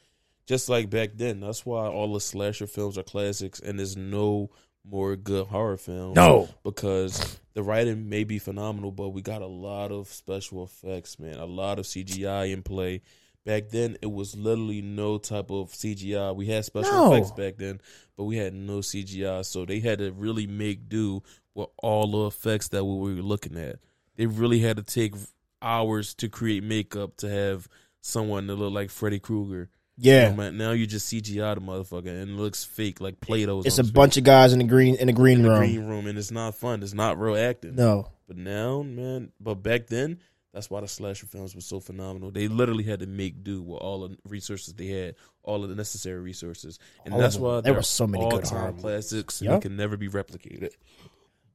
Just 0.47 0.69
like 0.69 0.91
back 0.91 1.11
then, 1.15 1.41
that's 1.41 1.65
why 1.67 1.87
all 1.87 2.13
the 2.13 2.21
slasher 2.21 2.67
films 2.67 2.99
are 2.99 3.03
classics, 3.03 3.59
and 3.59 3.79
there's 3.79 3.97
no 3.97 4.51
more 4.85 5.17
good 5.17 5.47
horror 5.47 5.77
films. 5.77 6.17
No. 6.17 6.49
because 6.65 7.39
the 7.55 7.63
writing 7.63 8.09
may 8.09 8.25
be 8.25 8.39
phenomenal, 8.39 8.91
but 8.91 9.11
we 9.11 9.23
got 9.23 9.43
a 9.43 9.47
lot 9.47 9.93
of 9.93 10.09
special 10.09 10.65
effects, 10.65 11.19
man. 11.19 11.37
A 11.37 11.45
lot 11.47 11.79
of 11.79 11.85
CGI 11.87 12.53
in 12.53 12.63
play. 12.63 13.03
Back 13.45 13.71
then, 13.71 13.97
it 14.01 14.11
was 14.11 14.37
literally 14.37 14.83
no 14.83 15.19
type 15.19 15.51
of 15.51 15.71
CGI. 15.73 16.35
We 16.35 16.47
had 16.47 16.65
special 16.65 16.93
No. 16.93 17.13
effects 17.13 17.33
back 17.33 17.57
then, 17.57 17.81
but 18.17 18.25
we 18.25 18.37
had 18.37 18.55
no 18.55 18.79
CGI, 18.81 19.43
so 19.45 19.65
they 19.65 19.81
had 19.81 19.99
to 19.99 20.13
really 20.13 20.47
make 20.47 20.89
do 20.89 21.23
with 21.55 21.69
all 21.79 22.07
the 22.11 22.27
effects 22.27 22.69
that 22.69 22.85
we 22.85 23.15
were 23.15 23.21
looking 23.23 23.57
at. 23.59 23.77
They 24.17 24.27
really 24.27 24.61
had 24.61 24.77
to 24.77 24.83
take 24.83 25.15
hours 25.61 26.15
to 26.15 26.29
create 26.29 26.63
makeup 26.63 27.17
to 27.19 27.29
have 27.29 27.69
someone 28.01 28.47
that 28.47 28.57
look 28.57 28.73
like 28.73 28.91
Freddy 28.91 29.19
Krueger. 29.19 29.69
Yeah. 29.97 30.31
Oh, 30.33 30.37
man, 30.37 30.57
now 30.57 30.73
you 30.73 30.87
just 30.87 31.13
CGI 31.13 31.55
the 31.55 31.61
motherfucker 31.61 32.09
and 32.09 32.31
it 32.31 32.35
looks 32.35 32.65
fake, 32.65 33.01
like 33.01 33.21
Play-Doh's. 33.21 33.67
It's 33.67 33.79
a 33.79 33.85
face. 33.85 33.91
bunch 33.91 34.17
of 34.17 34.25
guys 34.25 34.53
in 34.53 34.59
the 34.59 34.65
green 34.65 34.95
in 34.97 35.07
the 35.07 35.13
green 35.13 35.39
in 35.39 35.43
the 35.45 35.51
room. 35.51 35.59
green 35.59 35.87
room, 35.87 36.07
and 36.07 36.19
it's 36.19 36.31
not 36.31 36.55
fun. 36.55 36.83
It's 36.83 36.95
not 36.95 37.19
real 37.21 37.37
acting. 37.37 37.75
No. 37.77 38.09
But 38.27 38.37
now, 38.39 38.83
man, 38.83 39.33
but 39.39 39.57
back 39.57 39.89
then, 39.89 40.19
that's 40.55 40.71
why 40.71 40.81
the 40.81 40.89
slasher 40.89 41.27
films 41.27 41.55
were 41.55 41.61
so 41.61 41.81
phenomenal. 41.81 42.31
They 42.31 42.49
literally 42.49 42.85
had 42.85 43.01
to 43.01 43.07
make 43.07 43.45
do 43.45 43.63
with 43.63 43.79
all 43.81 44.09
the 44.09 44.17
resources 44.29 44.75
they 44.75 44.87
had, 44.89 45.15
all 45.43 45.63
of 45.63 45.69
the 45.71 45.77
necessary 45.77 46.21
resources, 46.21 46.79
and 47.05 47.13
All 47.15 47.21
that's 47.21 47.37
why 47.37 47.61
There 47.61 47.75
were 47.75 47.83
so 47.83 48.07
many 48.07 48.25
good 48.31 48.45
horror 48.47 48.61
all-time 48.67 48.79
classics, 48.79 49.41
and 49.41 49.51
Yep. 49.51 49.61
they 49.61 49.69
can 49.69 49.77
never 49.77 49.97
be 49.97 50.09
replicated. 50.09 50.71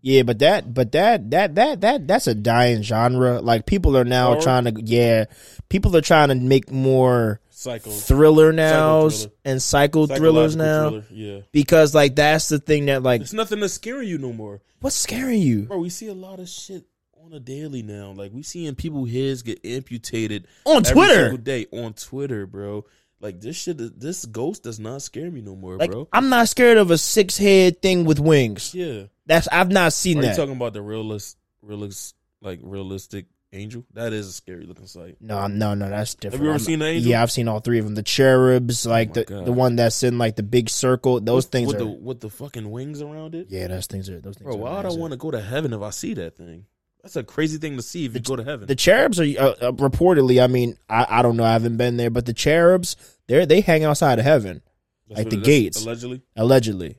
Yeah, 0.02 0.22
but 0.24 0.40
that, 0.40 0.74
but 0.74 0.92
that, 0.92 1.32
that, 1.32 1.56
that, 1.56 1.82
that, 1.82 2.08
that's 2.08 2.28
a 2.28 2.36
dying 2.36 2.84
genre. 2.84 3.42
Like 3.42 3.66
people 3.66 3.98
are 3.98 4.06
now 4.06 4.28
Horror? 4.28 4.42
trying 4.42 4.64
to, 4.66 4.82
yeah, 4.82 5.26
people 5.70 5.96
are 5.98 6.02
trying 6.02 6.30
to 6.30 6.36
make 6.36 6.72
more 6.72 7.40
Psycho, 7.60 7.90
thriller 7.90 8.54
nows 8.54 9.22
thriller. 9.24 9.36
and 9.46 9.60
psycho 9.62 10.06
thrillers 10.06 10.56
now 10.56 10.90
thriller, 10.90 11.06
Yeah, 11.10 11.40
because 11.52 11.96
like 11.96 12.16
that's 12.16 12.50
the 12.50 12.60
thing 12.60 12.86
that 12.86 13.02
like 13.02 13.22
it's 13.22 13.34
nothing 13.34 13.62
that's 13.62 13.74
scaring 13.74 14.08
you 14.08 14.20
no 14.20 14.32
more, 14.32 14.62
what's 14.80 14.96
scaring 14.96 15.42
you 15.42 15.64
bro. 15.64 15.80
We 15.80 15.90
see 15.90 16.06
a 16.08 16.14
lot 16.14 16.40
of 16.40 16.48
shit 16.48 16.86
on 17.26 17.34
a 17.34 17.40
daily 17.40 17.82
now. 17.82 18.12
Like 18.12 18.32
we 18.32 18.44
seeing 18.44 18.76
people 18.76 19.06
heads 19.06 19.42
get 19.42 19.66
amputated 19.66 20.46
on 20.66 20.84
Twitter. 20.84 21.36
day 21.36 21.66
on 21.72 21.94
Twitter, 21.94 22.46
bro. 22.46 22.86
Like 23.20 23.42
this 23.42 23.56
shit, 23.56 24.00
this 24.00 24.26
ghost 24.26 24.62
does 24.62 24.80
not 24.80 25.02
scare 25.02 25.32
me 25.32 25.42
no 25.42 25.56
more, 25.56 25.78
Like 25.78 25.90
bro. 25.90 26.08
I'm 26.14 26.30
not 26.30 26.50
scared 26.50 26.78
of 26.78 26.92
a 26.92 26.98
six 27.00 27.38
head 27.40 27.82
thing 27.82 28.06
with 28.06 28.20
wings. 28.20 28.76
Yeah. 28.76 29.06
That's 29.26 29.48
I've 29.52 29.72
not 29.72 29.94
seen 29.94 30.20
Are 30.20 30.22
you 30.22 30.28
that. 30.28 30.36
talking 30.38 30.56
about 30.56 30.74
the 30.74 30.84
realist, 30.84 31.38
realist, 31.64 32.14
like 32.40 32.60
realistic 32.62 33.26
angel? 33.58 33.86
That 33.94 34.14
is 34.14 34.28
a 34.28 34.32
scary 34.32 34.66
looking 34.66 34.88
sight. 34.88 35.18
no, 35.20 35.48
no, 35.48 35.74
no, 35.74 35.90
that's 35.90 36.16
different. 36.16 36.34
Have 36.36 36.42
you 36.44 36.48
ever 36.50 36.54
I'm- 36.58 36.60
seen 36.66 36.80
the 36.80 36.86
angel? 36.86 37.10
Yeah, 37.12 37.22
I've 37.24 37.32
seen 37.32 37.48
all 37.48 37.60
three 37.60 37.80
of 37.80 37.86
them. 37.86 37.96
The 37.96 38.04
cherubs, 38.04 38.86
like 38.86 39.10
my 39.10 39.14
the 39.14 39.24
God. 39.26 39.46
the 39.46 39.52
one 39.52 39.76
that's 39.76 40.04
in 40.04 40.18
like 40.18 40.36
the 40.36 40.44
big 40.44 40.70
circle. 40.70 41.20
Those 41.20 41.46
things 41.46 41.68
with 41.68 41.78
are. 41.78 41.80
the 41.80 41.86
with 41.88 42.20
the 42.22 42.30
fucking 42.30 42.70
wings 42.70 43.02
around 43.02 43.36
it, 43.36 43.48
yeah, 43.50 43.68
those 43.68 43.88
things 43.88 44.10
are. 44.10 44.20
Those 44.22 44.36
things. 44.36 44.46
bro. 44.46 44.56
Why 44.56 44.78
would 44.78 44.86
I 44.86 44.96
want 44.96 45.12
to 45.12 45.18
go 45.18 45.32
to 45.32 45.42
heaven 45.42 45.74
if 45.74 45.82
I 45.82 45.90
see 45.90 46.14
that 46.16 46.38
thing? 46.38 46.66
That's 47.04 47.16
a 47.16 47.24
crazy 47.24 47.58
thing 47.58 47.78
to 47.78 47.82
see 47.82 48.06
if 48.06 48.14
you 48.16 48.20
go 48.20 48.36
to 48.36 48.44
heaven. 48.44 48.68
The 48.68 48.76
cherubs 48.76 49.20
are 49.20 49.24
uh, 49.24 49.54
uh, 49.62 49.72
reportedly. 49.74 50.44
I 50.44 50.48
mean, 50.48 50.78
I, 50.90 51.06
I 51.10 51.22
don't 51.22 51.38
know. 51.38 51.46
I 51.46 51.54
haven't 51.54 51.78
been 51.78 51.96
there, 51.96 52.10
but 52.10 52.26
the 52.26 52.34
cherubs, 52.34 52.96
they 53.28 53.46
they 53.46 53.62
hang 53.62 53.86
outside 53.86 54.20
of 54.20 54.26
heaven 54.26 54.62
That's 55.08 55.20
like 55.20 55.30
the 55.30 55.38
gates. 55.38 55.82
allegedly. 55.84 56.22
allegedly. 56.36 56.98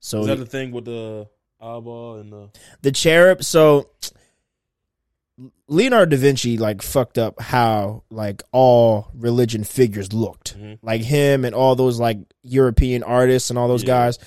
So 0.00 0.20
Is 0.20 0.26
that 0.28 0.36
the 0.36 0.46
thing 0.46 0.70
with 0.70 0.84
the 0.84 1.28
eyeball 1.60 2.16
and 2.20 2.32
the? 2.32 2.50
the 2.82 2.92
cherub. 2.92 3.42
So 3.42 3.90
Leonardo 5.68 6.16
da 6.16 6.20
Vinci 6.20 6.58
like 6.58 6.82
fucked 6.82 7.18
up 7.18 7.40
how 7.40 8.02
like 8.10 8.42
all 8.52 9.08
religion 9.14 9.62
figures 9.64 10.12
looked. 10.12 10.58
Mhm. 10.58 10.78
Like 10.82 11.02
him 11.02 11.44
and 11.44 11.54
all 11.54 11.76
those 11.76 12.00
like 12.00 12.18
European 12.42 13.02
artists 13.02 13.50
and 13.50 13.58
all 13.58 13.68
those 13.68 13.82
Yeah. 13.82 13.86
guys. 14.06 14.18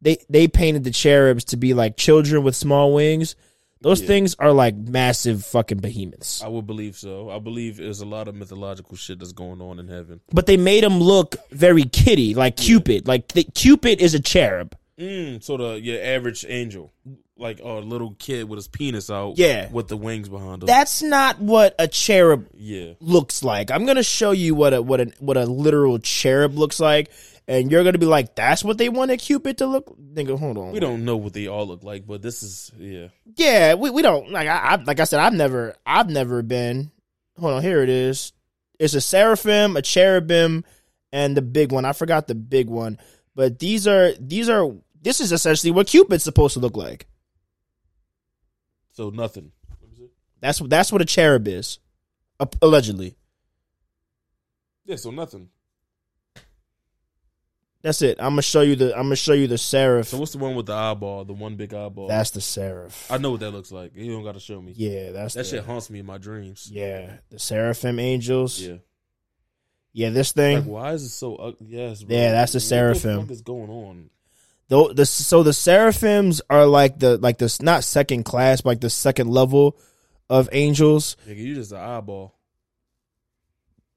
They 0.00 0.16
they 0.30 0.48
painted 0.48 0.84
the 0.84 0.90
cherubs 0.90 1.44
to 1.46 1.56
be 1.56 1.74
like 1.74 1.96
children 1.96 2.42
with 2.44 2.56
small 2.56 2.94
wings. 2.94 3.36
Those 3.82 4.00
Yeah. 4.00 4.06
things 4.06 4.36
are 4.38 4.52
like 4.52 4.76
massive 4.76 5.44
fucking 5.44 5.78
behemoths. 5.78 6.40
I 6.42 6.48
would 6.48 6.66
believe 6.66 6.96
so. 6.96 7.28
I 7.30 7.38
believe 7.40 7.76
there's 7.78 8.00
a 8.00 8.06
lot 8.06 8.28
of 8.28 8.34
mythological 8.34 8.96
shit 8.96 9.18
that's 9.18 9.32
going 9.32 9.60
on 9.60 9.78
in 9.80 9.88
heaven. 9.88 10.20
But 10.32 10.46
they 10.46 10.56
made 10.56 10.84
them 10.84 11.00
look 11.00 11.34
very 11.50 11.84
kitty, 11.84 12.34
like 12.34 12.56
Cupid. 12.56 13.06
Like 13.08 13.28
the, 13.32 13.42
Cupid 13.44 14.00
is 14.00 14.14
a 14.14 14.20
cherub. 14.20 14.76
Mm, 14.98 15.42
so 15.42 15.56
the 15.56 15.80
your 15.80 16.00
average 16.00 16.46
angel, 16.48 16.92
like 17.36 17.60
a 17.60 17.68
little 17.68 18.14
kid 18.18 18.48
with 18.48 18.58
his 18.58 18.68
penis 18.68 19.10
out, 19.10 19.38
Yeah. 19.38 19.70
with 19.70 19.88
the 19.88 19.96
wings 19.96 20.28
behind 20.28 20.62
him. 20.62 20.66
That's 20.66 21.02
not 21.02 21.40
what 21.40 21.74
a 21.78 21.88
cherub 21.88 22.46
yeah, 22.54 22.92
looks 23.00 23.42
like. 23.42 23.70
I'm 23.70 23.86
gonna 23.86 24.02
show 24.02 24.30
you 24.32 24.54
what 24.54 24.74
a 24.74 24.82
what 24.82 25.00
a 25.00 25.12
what 25.18 25.36
a 25.36 25.46
literal 25.46 25.98
cherub 25.98 26.56
looks 26.56 26.78
like, 26.78 27.10
and 27.48 27.70
you're 27.70 27.84
gonna 27.84 27.98
be 27.98 28.06
like, 28.06 28.34
"That's 28.36 28.62
what 28.62 28.78
they 28.78 28.88
wanted 28.88 29.18
Cupid 29.18 29.58
to 29.58 29.66
look." 29.66 29.96
Nigga, 29.98 30.38
hold 30.38 30.58
on. 30.58 30.72
we 30.72 30.80
don't 30.80 31.04
know 31.04 31.16
what 31.16 31.32
they 31.32 31.46
all 31.48 31.66
look 31.66 31.82
like, 31.82 32.06
but 32.06 32.20
this 32.22 32.42
is 32.42 32.70
yeah. 32.78 33.08
Yeah, 33.36 33.74
we, 33.74 33.90
we 33.90 34.02
don't 34.02 34.30
like. 34.30 34.46
I, 34.46 34.56
I 34.58 34.74
like 34.76 35.00
I 35.00 35.04
said, 35.04 35.20
I've 35.20 35.32
never 35.32 35.74
I've 35.86 36.10
never 36.10 36.42
been. 36.42 36.90
Hold 37.38 37.54
on, 37.54 37.62
here 37.62 37.82
it 37.82 37.88
is. 37.88 38.32
It's 38.78 38.94
a 38.94 39.00
seraphim, 39.00 39.76
a 39.76 39.82
cherubim, 39.82 40.64
and 41.12 41.36
the 41.36 41.42
big 41.42 41.72
one. 41.72 41.84
I 41.86 41.92
forgot 41.92 42.26
the 42.26 42.34
big 42.34 42.68
one, 42.68 42.98
but 43.34 43.58
these 43.58 43.86
are 43.88 44.12
these 44.20 44.48
are 44.50 44.70
this 45.00 45.20
is 45.20 45.32
essentially 45.32 45.70
what 45.72 45.86
Cupid's 45.88 46.24
supposed 46.24 46.54
to 46.54 46.60
look 46.60 46.76
like. 46.76 47.06
So 48.92 49.10
nothing. 49.10 49.52
That's 50.40 50.60
what 50.60 50.70
that's 50.70 50.90
what 50.92 51.00
a 51.00 51.04
cherub 51.04 51.46
is, 51.48 51.78
allegedly. 52.60 53.16
Yeah, 54.84 54.96
so 54.96 55.10
nothing. 55.10 55.48
That's 57.82 58.00
it. 58.02 58.18
I'm 58.20 58.32
gonna 58.32 58.42
show 58.42 58.60
you 58.60 58.76
the. 58.76 58.94
I'm 58.96 59.04
gonna 59.04 59.16
show 59.16 59.32
you 59.32 59.48
the 59.48 59.58
seraph. 59.58 60.08
So 60.08 60.18
what's 60.18 60.32
the 60.32 60.38
one 60.38 60.54
with 60.54 60.66
the 60.66 60.72
eyeball? 60.72 61.24
The 61.24 61.32
one 61.32 61.56
big 61.56 61.74
eyeball. 61.74 62.06
That's 62.08 62.30
the 62.30 62.40
seraph. 62.40 63.10
I 63.10 63.18
know 63.18 63.32
what 63.32 63.40
that 63.40 63.50
looks 63.50 63.72
like. 63.72 63.92
You 63.96 64.12
don't 64.12 64.22
got 64.22 64.34
to 64.34 64.40
show 64.40 64.60
me. 64.62 64.72
Yeah, 64.76 65.10
that's 65.10 65.34
that 65.34 65.44
the, 65.44 65.48
shit 65.48 65.64
haunts 65.64 65.90
me 65.90 65.98
in 65.98 66.06
my 66.06 66.18
dreams. 66.18 66.68
Yeah, 66.70 67.16
the 67.30 67.40
seraphim 67.40 67.98
angels. 67.98 68.60
Yeah, 68.60 68.76
Yeah. 69.92 70.10
this 70.10 70.30
thing. 70.32 70.58
Like, 70.58 70.66
why 70.66 70.92
is 70.92 71.02
it 71.02 71.08
so 71.08 71.34
ugly? 71.36 71.66
Yes. 71.70 72.04
Bro. 72.04 72.16
Yeah, 72.16 72.30
that's 72.32 72.52
the 72.52 72.60
seraphim. 72.60 72.92
What 72.92 73.00
seraphim. 73.00 73.20
the 73.20 73.26
fuck 73.26 73.32
is 73.32 73.42
going 73.42 73.70
on? 73.70 74.10
Though 74.68 74.92
the 74.92 75.04
so 75.04 75.42
the 75.42 75.52
seraphims 75.52 76.40
are 76.48 76.66
like 76.66 76.98
the 76.98 77.18
like 77.18 77.38
the 77.38 77.54
not 77.60 77.84
second 77.84 78.24
class, 78.24 78.62
but 78.62 78.70
like 78.70 78.80
the 78.80 78.90
second 78.90 79.28
level 79.28 79.76
of 80.30 80.48
angels. 80.52 81.16
Nigga, 81.28 81.36
you 81.36 81.54
just 81.54 81.72
an 81.72 81.78
eyeball. 81.78 82.34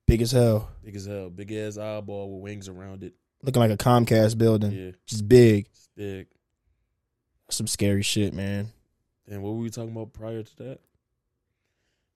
Big 0.08 0.22
as 0.22 0.32
hell, 0.32 0.70
Big 0.84 0.96
as 0.96 1.06
hell. 1.06 1.30
Big 1.30 1.52
ass 1.52 1.78
eyeball 1.78 2.34
with 2.36 2.44
wings 2.44 2.68
around 2.70 3.04
it. 3.04 3.14
looking 3.42 3.60
like 3.60 3.72
a 3.72 3.78
Comcast 3.78 4.38
building. 4.38 4.72
Yeah. 4.72 4.92
Just 5.08 5.28
big. 5.28 5.68
It's 5.72 5.90
big. 5.96 6.28
Some 7.50 7.68
scary 7.68 8.04
shit, 8.04 8.34
man. 8.34 8.72
And 9.28 9.42
what 9.42 9.54
were 9.54 9.62
we 9.62 9.70
talking 9.70 9.92
about 9.92 10.14
prior 10.14 10.44
to 10.44 10.58
that? 10.58 10.80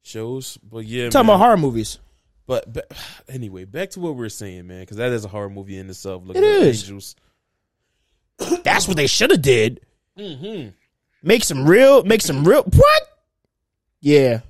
Shows, 0.03 0.57
but 0.57 0.85
yeah, 0.85 1.09
talking 1.09 1.27
man. 1.27 1.35
about 1.35 1.45
horror 1.45 1.57
movies. 1.57 1.99
But, 2.45 2.71
but 2.71 2.91
anyway, 3.29 3.65
back 3.65 3.91
to 3.91 3.99
what 3.99 4.15
we 4.15 4.25
are 4.25 4.29
saying, 4.29 4.67
man, 4.67 4.81
because 4.81 4.97
that 4.97 5.11
is 5.11 5.25
a 5.25 5.27
horror 5.27 5.49
movie 5.49 5.77
in 5.77 5.89
itself. 5.89 6.23
It 6.29 6.37
at 6.37 6.43
is. 6.43 6.83
Angels. 6.83 7.15
That's 8.63 8.87
what 8.87 8.97
they 8.97 9.07
should 9.07 9.31
have 9.31 9.41
did. 9.41 9.81
Mm-hmm. 10.17 10.69
Make 11.23 11.43
some 11.43 11.67
real. 11.67 12.03
Make 12.03 12.21
some 12.21 12.43
real. 12.47 12.63
What? 12.63 13.03
Yeah, 14.01 14.41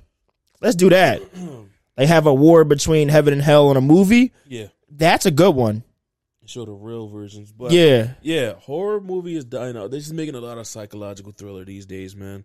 let's 0.60 0.76
do 0.76 0.90
that. 0.90 1.22
They 1.96 2.06
have 2.06 2.24
a 2.26 2.32
war 2.32 2.64
between 2.64 3.10
heaven 3.10 3.34
and 3.34 3.42
hell 3.42 3.70
in 3.70 3.76
a 3.76 3.80
movie. 3.82 4.32
yeah, 4.46 4.68
That's 4.90 5.26
a 5.26 5.30
good 5.30 5.54
one. 5.54 5.82
show 6.46 6.64
the 6.64 6.72
real 6.72 7.08
versions. 7.08 7.52
But 7.52 7.72
Yeah. 7.72 8.14
yeah, 8.22 8.54
horror 8.54 9.02
movie 9.02 9.36
is 9.36 9.44
dying 9.44 9.76
out. 9.76 9.90
They're 9.90 10.00
just 10.00 10.14
making 10.14 10.34
a 10.34 10.40
lot 10.40 10.56
of 10.56 10.66
psychological 10.66 11.32
thriller 11.32 11.62
these 11.66 11.84
days, 11.84 12.16
man. 12.16 12.44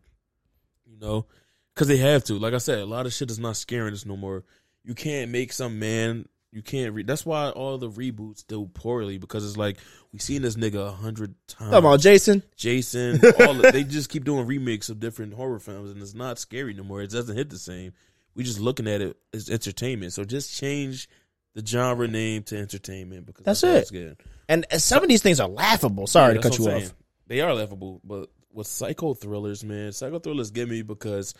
You 0.86 0.98
know, 1.00 1.28
because 1.74 1.88
they 1.88 1.96
have 1.98 2.26
to. 2.26 2.34
Like 2.38 2.54
I 2.54 2.58
said, 2.58 2.80
a 2.80 2.86
lot 2.86 3.06
of 3.06 3.14
shit 3.14 3.32
is 3.32 3.40
not 3.40 3.56
scaring 3.56 3.94
us 3.94 4.06
no 4.06 4.18
more. 4.18 4.44
You 4.84 4.94
can't 4.94 5.32
make 5.32 5.54
some 5.54 5.80
man. 5.80 6.28
You 6.56 6.62
can't 6.62 6.94
read. 6.94 7.06
That's 7.06 7.26
why 7.26 7.50
all 7.50 7.78
the 7.78 7.90
reboots 7.90 8.48
do 8.48 8.66
poorly 8.74 9.18
because 9.18 9.46
it's 9.46 9.58
like 9.58 9.76
we 10.14 10.20
seen 10.20 10.42
this 10.42 10.56
nigga 10.56 10.88
a 10.88 10.92
hundred 10.92 11.36
times. 11.50 11.72
Come 11.72 11.86
on, 11.86 12.00
Jason. 12.00 12.44
Jason. 12.56 13.16
All 13.42 13.54
the, 13.56 13.72
they 13.74 13.84
just 13.84 14.10
keep 14.10 14.24
doing 14.24 14.48
remakes 14.48 14.88
of 14.88 15.02
different 15.02 15.34
horror 15.34 15.60
films, 15.60 15.92
and 15.92 16.02
it's 16.02 16.14
not 16.14 16.40
scary 16.40 16.74
no 16.74 16.84
more. 16.86 17.02
It 17.02 17.10
doesn't 17.12 17.36
hit 17.36 17.50
the 17.50 17.58
same. 17.58 17.92
We 18.36 18.46
just 18.46 18.62
looking 18.62 18.88
at 18.88 19.02
it 19.02 19.18
as 19.34 19.50
entertainment. 19.50 20.14
So 20.14 20.24
just 20.24 20.58
change 20.58 21.10
the 21.56 21.66
genre 21.66 22.08
name 22.08 22.44
to 22.44 22.58
entertainment 22.58 23.26
because 23.26 23.44
That's 23.44 23.64
all 23.66 23.76
it. 23.76 23.90
good. 23.92 24.18
And, 24.48 24.66
some 24.78 25.04
of 25.04 25.10
these 25.10 25.22
things 25.22 25.42
are 25.42 25.50
laughable. 25.50 26.08
Sorry 26.08 26.36
Yeah, 26.36 26.42
to 26.42 26.50
cut 26.50 26.58
you 26.58 26.72
off. 26.72 26.94
They 27.28 27.42
are 27.42 27.54
laughable, 27.54 28.00
but 28.06 28.30
with 28.54 28.68
psycho 28.68 29.14
thrillers, 29.14 29.66
man, 29.66 29.92
psycho 29.92 30.20
thrillers 30.20 30.52
get 30.52 30.70
me 30.70 30.84
because 30.84 31.34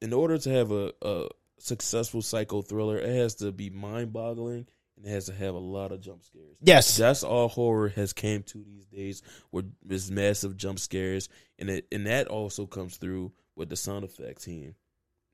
in 0.00 0.12
order 0.12 0.36
to 0.38 0.50
have 0.50 0.72
a, 0.72 0.92
a 1.02 1.28
successful 1.62 2.22
psycho 2.22 2.62
thriller, 2.62 2.98
it 2.98 3.14
has 3.14 3.34
to 3.36 3.52
be 3.52 3.70
mind 3.70 4.12
boggling 4.12 4.66
and 4.96 5.06
it 5.06 5.10
has 5.10 5.26
to 5.26 5.32
have 5.34 5.54
a 5.54 5.58
lot 5.58 5.92
of 5.92 6.00
jump 6.00 6.22
scares. 6.24 6.56
Yes. 6.60 6.96
That's 6.96 7.22
all 7.22 7.48
horror 7.48 7.88
has 7.90 8.12
came 8.12 8.42
to 8.44 8.62
these 8.64 8.86
days, 8.86 9.22
where 9.50 9.64
there's 9.84 10.10
massive 10.10 10.56
jump 10.56 10.78
scares, 10.78 11.28
and 11.58 11.70
it 11.70 11.86
and 11.92 12.06
that 12.06 12.28
also 12.28 12.66
comes 12.66 12.96
through 12.96 13.32
with 13.56 13.68
the 13.68 13.76
sound 13.76 14.04
effect 14.04 14.42
team. 14.44 14.74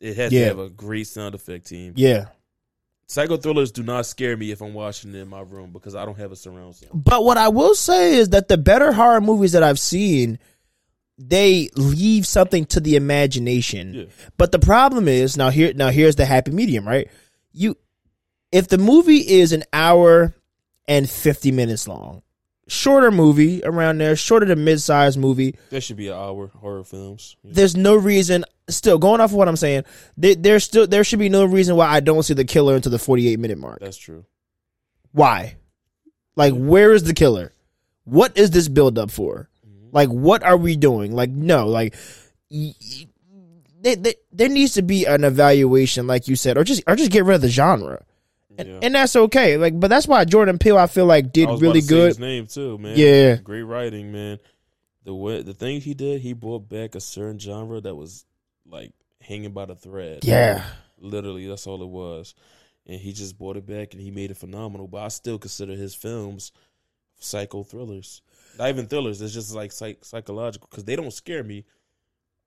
It 0.00 0.16
has 0.16 0.32
Yeah. 0.32 0.40
to 0.42 0.46
have 0.48 0.58
a 0.58 0.70
great 0.70 1.06
sound 1.06 1.34
effect 1.34 1.66
team. 1.66 1.94
Yeah. 1.96 2.26
Psycho 3.08 3.36
thrillers 3.36 3.70
do 3.70 3.84
not 3.84 4.04
scare 4.04 4.36
me 4.36 4.50
if 4.50 4.60
I'm 4.60 4.74
watching 4.74 5.14
it 5.14 5.18
in 5.18 5.28
my 5.28 5.40
room 5.40 5.70
because 5.72 5.94
I 5.94 6.04
don't 6.04 6.18
have 6.18 6.32
a 6.32 6.36
surround 6.36 6.74
sound. 6.74 7.04
But 7.04 7.24
what 7.24 7.36
I 7.38 7.48
will 7.48 7.74
say 7.76 8.16
is 8.16 8.30
that 8.30 8.48
the 8.48 8.58
better 8.58 8.90
horror 8.92 9.20
movies 9.20 9.52
that 9.52 9.62
I've 9.62 9.78
seen, 9.78 10.40
they 11.18 11.68
leave 11.76 12.26
something 12.26 12.66
to 12.66 12.80
the 12.80 12.96
imagination. 12.96 13.94
Yeah. 13.94 14.04
But 14.36 14.52
the 14.52 14.58
problem 14.58 15.08
is 15.08 15.36
now 15.36 15.50
here 15.50 15.72
now 15.74 15.90
here's 15.90 16.16
the 16.16 16.26
happy 16.26 16.50
medium, 16.50 16.86
right? 16.86 17.08
You 17.52 17.76
if 18.52 18.68
the 18.68 18.78
movie 18.78 19.26
is 19.26 19.52
an 19.52 19.64
hour 19.72 20.34
and 20.88 21.08
50 21.08 21.52
minutes 21.52 21.88
long, 21.88 22.22
shorter 22.68 23.10
movie 23.10 23.62
around 23.64 23.98
there, 23.98 24.14
shorter 24.14 24.46
than 24.46 24.64
mid-sized 24.64 25.18
movie, 25.18 25.56
That 25.70 25.80
should 25.82 25.96
be 25.96 26.08
an 26.08 26.14
hour 26.14 26.48
horror 26.48 26.84
films. 26.84 27.36
Yeah. 27.42 27.52
there's 27.54 27.76
no 27.76 27.96
reason 27.96 28.44
still 28.68 28.98
going 28.98 29.20
off 29.20 29.30
of 29.30 29.36
what 29.36 29.48
I'm 29.48 29.56
saying, 29.56 29.84
there, 30.16 30.34
there's 30.34 30.64
still 30.64 30.86
there 30.86 31.04
should 31.04 31.18
be 31.18 31.28
no 31.28 31.44
reason 31.44 31.76
why 31.76 31.88
I 31.88 32.00
don't 32.00 32.22
see 32.22 32.34
the 32.34 32.44
killer 32.44 32.74
until 32.74 32.92
the 32.92 32.98
48 32.98 33.38
minute 33.38 33.58
mark. 33.58 33.80
That's 33.80 33.96
true. 33.96 34.24
Why? 35.12 35.56
Like, 36.36 36.52
where 36.52 36.92
is 36.92 37.04
the 37.04 37.14
killer? 37.14 37.52
What 38.04 38.36
is 38.36 38.50
this 38.50 38.68
build 38.68 38.98
up 38.98 39.10
for? 39.10 39.48
Mm-hmm. 39.86 39.96
Like, 39.96 40.08
what 40.08 40.42
are 40.42 40.56
we 40.56 40.76
doing? 40.76 41.12
Like, 41.14 41.30
no, 41.30 41.66
like, 41.66 41.94
y- 42.50 42.74
y- 42.80 43.06
they, 43.80 43.94
they, 43.94 44.14
there 44.32 44.48
needs 44.48 44.74
to 44.74 44.82
be 44.82 45.04
an 45.06 45.24
evaluation, 45.24 46.06
like 46.06 46.28
you 46.28 46.36
said, 46.36 46.58
or 46.58 46.64
just 46.64 46.82
or 46.86 46.96
just 46.96 47.10
get 47.12 47.24
rid 47.24 47.36
of 47.36 47.40
the 47.40 47.48
genre, 47.48 48.04
and, 48.58 48.68
Yeah. 48.68 48.78
and 48.82 48.94
that's 48.94 49.14
okay. 49.16 49.56
Like, 49.56 49.78
but 49.78 49.88
that's 49.88 50.08
why 50.08 50.24
Jordan 50.24 50.58
Peele, 50.58 50.78
I 50.78 50.86
feel 50.86 51.06
like, 51.06 51.32
did 51.32 51.48
really 51.48 51.66
about 51.68 51.74
to 51.74 51.82
say 51.82 51.88
good. 51.88 52.08
His 52.08 52.18
name 52.18 52.46
too, 52.46 52.78
man. 52.78 52.94
Yeah. 52.96 53.36
great 53.36 53.62
writing, 53.62 54.10
man. 54.12 54.38
The 55.04 55.14
way 55.14 55.42
the 55.42 55.54
thing 55.54 55.80
he 55.80 55.94
did, 55.94 56.20
he 56.20 56.32
brought 56.32 56.68
back 56.68 56.94
a 56.96 57.00
certain 57.00 57.38
genre 57.38 57.80
that 57.80 57.94
was 57.94 58.24
like 58.68 58.92
hanging 59.20 59.52
by 59.52 59.66
the 59.66 59.76
thread. 59.76 60.20
Yeah, 60.24 60.64
literally, 60.98 61.46
that's 61.46 61.66
all 61.68 61.80
it 61.82 61.88
was. 61.88 62.34
And 62.86 63.00
he 63.00 63.12
just 63.12 63.36
brought 63.38 63.56
it 63.56 63.66
back, 63.66 63.92
and 63.92 64.00
he 64.02 64.10
made 64.10 64.30
it 64.32 64.36
phenomenal. 64.36 64.88
But 64.88 65.02
I 65.02 65.08
still 65.08 65.38
consider 65.38 65.74
his 65.74 65.94
films 65.94 66.50
psycho 67.18 67.62
thrillers. 67.62 68.20
Not 68.58 68.68
even 68.68 68.86
thrillers. 68.86 69.20
It's 69.20 69.34
just 69.34 69.54
like 69.54 69.72
psych- 69.72 70.04
psychological 70.04 70.68
because 70.70 70.84
they 70.84 70.96
don't 70.96 71.12
scare 71.12 71.44
me. 71.44 71.64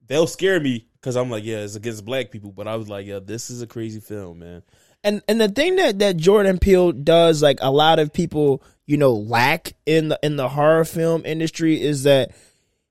They'll 0.07 0.27
scare 0.27 0.60
me 0.60 0.88
because 0.94 1.15
I'm 1.15 1.30
like, 1.30 1.44
yeah, 1.44 1.57
it's 1.57 1.76
against 1.76 2.03
black 2.06 2.31
people. 2.31 2.52
But 2.52 2.68
I 2.68 2.76
was 2.76 2.90
like, 2.90 3.06
yeah, 3.06 3.19
this 3.23 3.49
is 3.49 3.61
a 3.61 3.68
crazy 3.68 3.99
film, 3.99 4.40
man. 4.40 4.64
and 5.03 5.22
and 5.27 5.40
the 5.40 5.49
thing 5.49 5.76
that 5.76 5.99
that 5.99 6.18
Jordan 6.18 6.57
Peele 6.57 6.91
does, 6.91 7.41
like 7.44 7.60
a 7.61 7.72
lot 7.72 7.99
of 7.99 8.11
people, 8.11 8.64
you 8.86 8.98
know, 8.98 9.14
lack 9.14 9.73
in 9.86 10.10
the 10.10 10.19
in 10.23 10.36
the 10.36 10.49
horror 10.49 10.86
film 10.86 11.26
industry, 11.26 11.80
is 11.81 12.03
that 12.03 12.31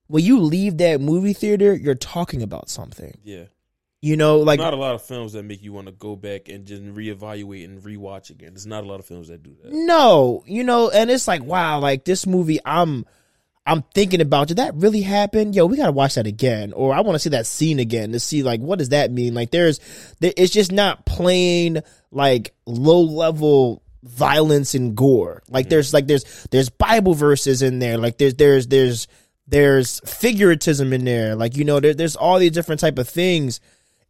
when 0.07 0.24
you 0.24 0.40
leave 0.40 0.78
that 0.78 1.01
movie 1.01 1.32
theater, 1.32 1.74
you're 1.74 1.95
talking 1.95 2.43
about 2.43 2.70
something. 2.70 3.19
Yeah. 3.24 3.45
You 4.01 4.16
know, 4.16 4.39
like 4.39 4.61
not 4.61 4.75
a 4.75 4.77
lot 4.77 4.95
of 4.95 5.03
films 5.03 5.33
that 5.33 5.43
make 5.43 5.61
you 5.61 5.73
want 5.73 5.89
to 5.89 5.93
go 5.93 6.15
back 6.15 6.49
and 6.49 6.65
just 6.65 6.85
reevaluate 6.85 7.65
and 7.65 7.83
rewatch 7.83 8.31
again. 8.31 8.51
There's 8.51 8.66
not 8.66 8.85
a 8.85 8.87
lot 8.87 9.01
of 9.01 9.07
films 9.07 9.27
that 9.27 9.43
do 9.43 9.57
that. 9.62 9.73
No, 9.73 10.45
you 10.47 10.62
know, 10.62 10.89
and 10.89 11.11
it's 11.11 11.27
like, 11.27 11.43
wow, 11.43 11.81
like 11.81 12.05
this 12.05 12.25
movie, 12.25 12.61
I'm, 12.65 13.05
I'm 13.66 13.83
thinking 13.95 14.20
about, 14.20 14.47
did 14.47 14.59
that 14.59 14.77
really 14.77 15.01
happen? 15.01 15.53
Yo, 15.53 15.66
we 15.66 15.77
gotta 15.77 15.91
watch 15.91 16.15
that 16.15 16.29
again, 16.29 16.73
or 16.75 16.95
I 16.95 17.01
want 17.01 17.16
to 17.16 17.19
see 17.19 17.31
that 17.31 17.45
scene 17.45 17.81
again 17.81 18.12
to 18.12 18.20
see 18.20 18.45
like 18.45 18.61
what 18.61 18.79
does 18.79 18.91
that 18.91 19.11
mean? 19.11 19.35
Like, 19.35 19.51
there's, 19.51 19.81
there, 20.20 20.33
it's 20.37 20.53
just 20.53 20.70
not 20.70 21.05
plain 21.05 21.83
like 22.12 22.55
low 22.66 23.01
level 23.01 23.83
violence 24.05 24.75
and 24.75 24.97
gore. 24.97 25.43
Like, 25.49 25.66
mm. 25.66 25.70
there's 25.70 25.93
like 25.93 26.07
there's 26.07 26.47
there's 26.53 26.69
Bible 26.69 27.15
verses 27.15 27.62
in 27.62 27.81
there. 27.81 27.99
Like, 27.99 28.19
there's 28.19 28.35
there's 28.35 28.69
there's 28.69 29.09
there's 29.49 30.01
figuratism 30.03 30.93
in 30.93 31.05
there. 31.05 31.35
Like, 31.35 31.57
you 31.57 31.65
know, 31.65 31.81
there, 31.81 31.95
there's 31.95 32.15
all 32.15 32.39
these 32.39 32.53
different 32.53 32.81
type 32.81 32.99
of 32.99 33.09
things 33.09 33.61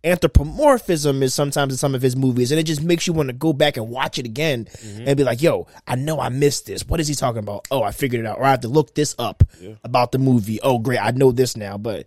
anthropomorphism 0.05 1.23
is 1.23 1.35
sometimes 1.35 1.73
in 1.73 1.77
some 1.77 1.95
of 1.95 2.03
his 2.03 2.15
movies 2.17 2.51
and 2.53 2.61
it 2.61 2.65
just 2.65 2.83
makes 2.83 3.07
you 3.07 3.13
want 3.13 3.29
to 3.29 3.33
go 3.33 3.53
back 3.53 3.77
and 3.77 3.89
watch 3.89 4.19
it 4.19 4.27
again 4.27 4.69
and 4.83 5.17
be 5.17 5.25
like 5.25 5.43
yo 5.43 5.67
i 5.87 5.95
know 5.97 6.21
i 6.21 6.29
missed 6.29 6.67
this 6.67 6.87
what 6.87 7.01
is 7.01 7.09
he 7.09 7.15
talking 7.15 7.41
about 7.41 7.67
oh 7.71 7.83
i 7.83 7.91
figured 7.91 8.21
it 8.21 8.27
out 8.27 8.39
or 8.39 8.45
i 8.45 8.51
have 8.51 8.61
to 8.61 8.69
look 8.69 8.95
this 8.95 9.15
up 9.19 9.43
Yeah. 9.61 9.75
about 9.85 10.13
the 10.13 10.19
movie 10.19 10.61
oh 10.63 10.79
great 10.79 11.01
i 11.01 11.11
know 11.11 11.33
this 11.33 11.57
now 11.57 11.77
but 11.79 12.07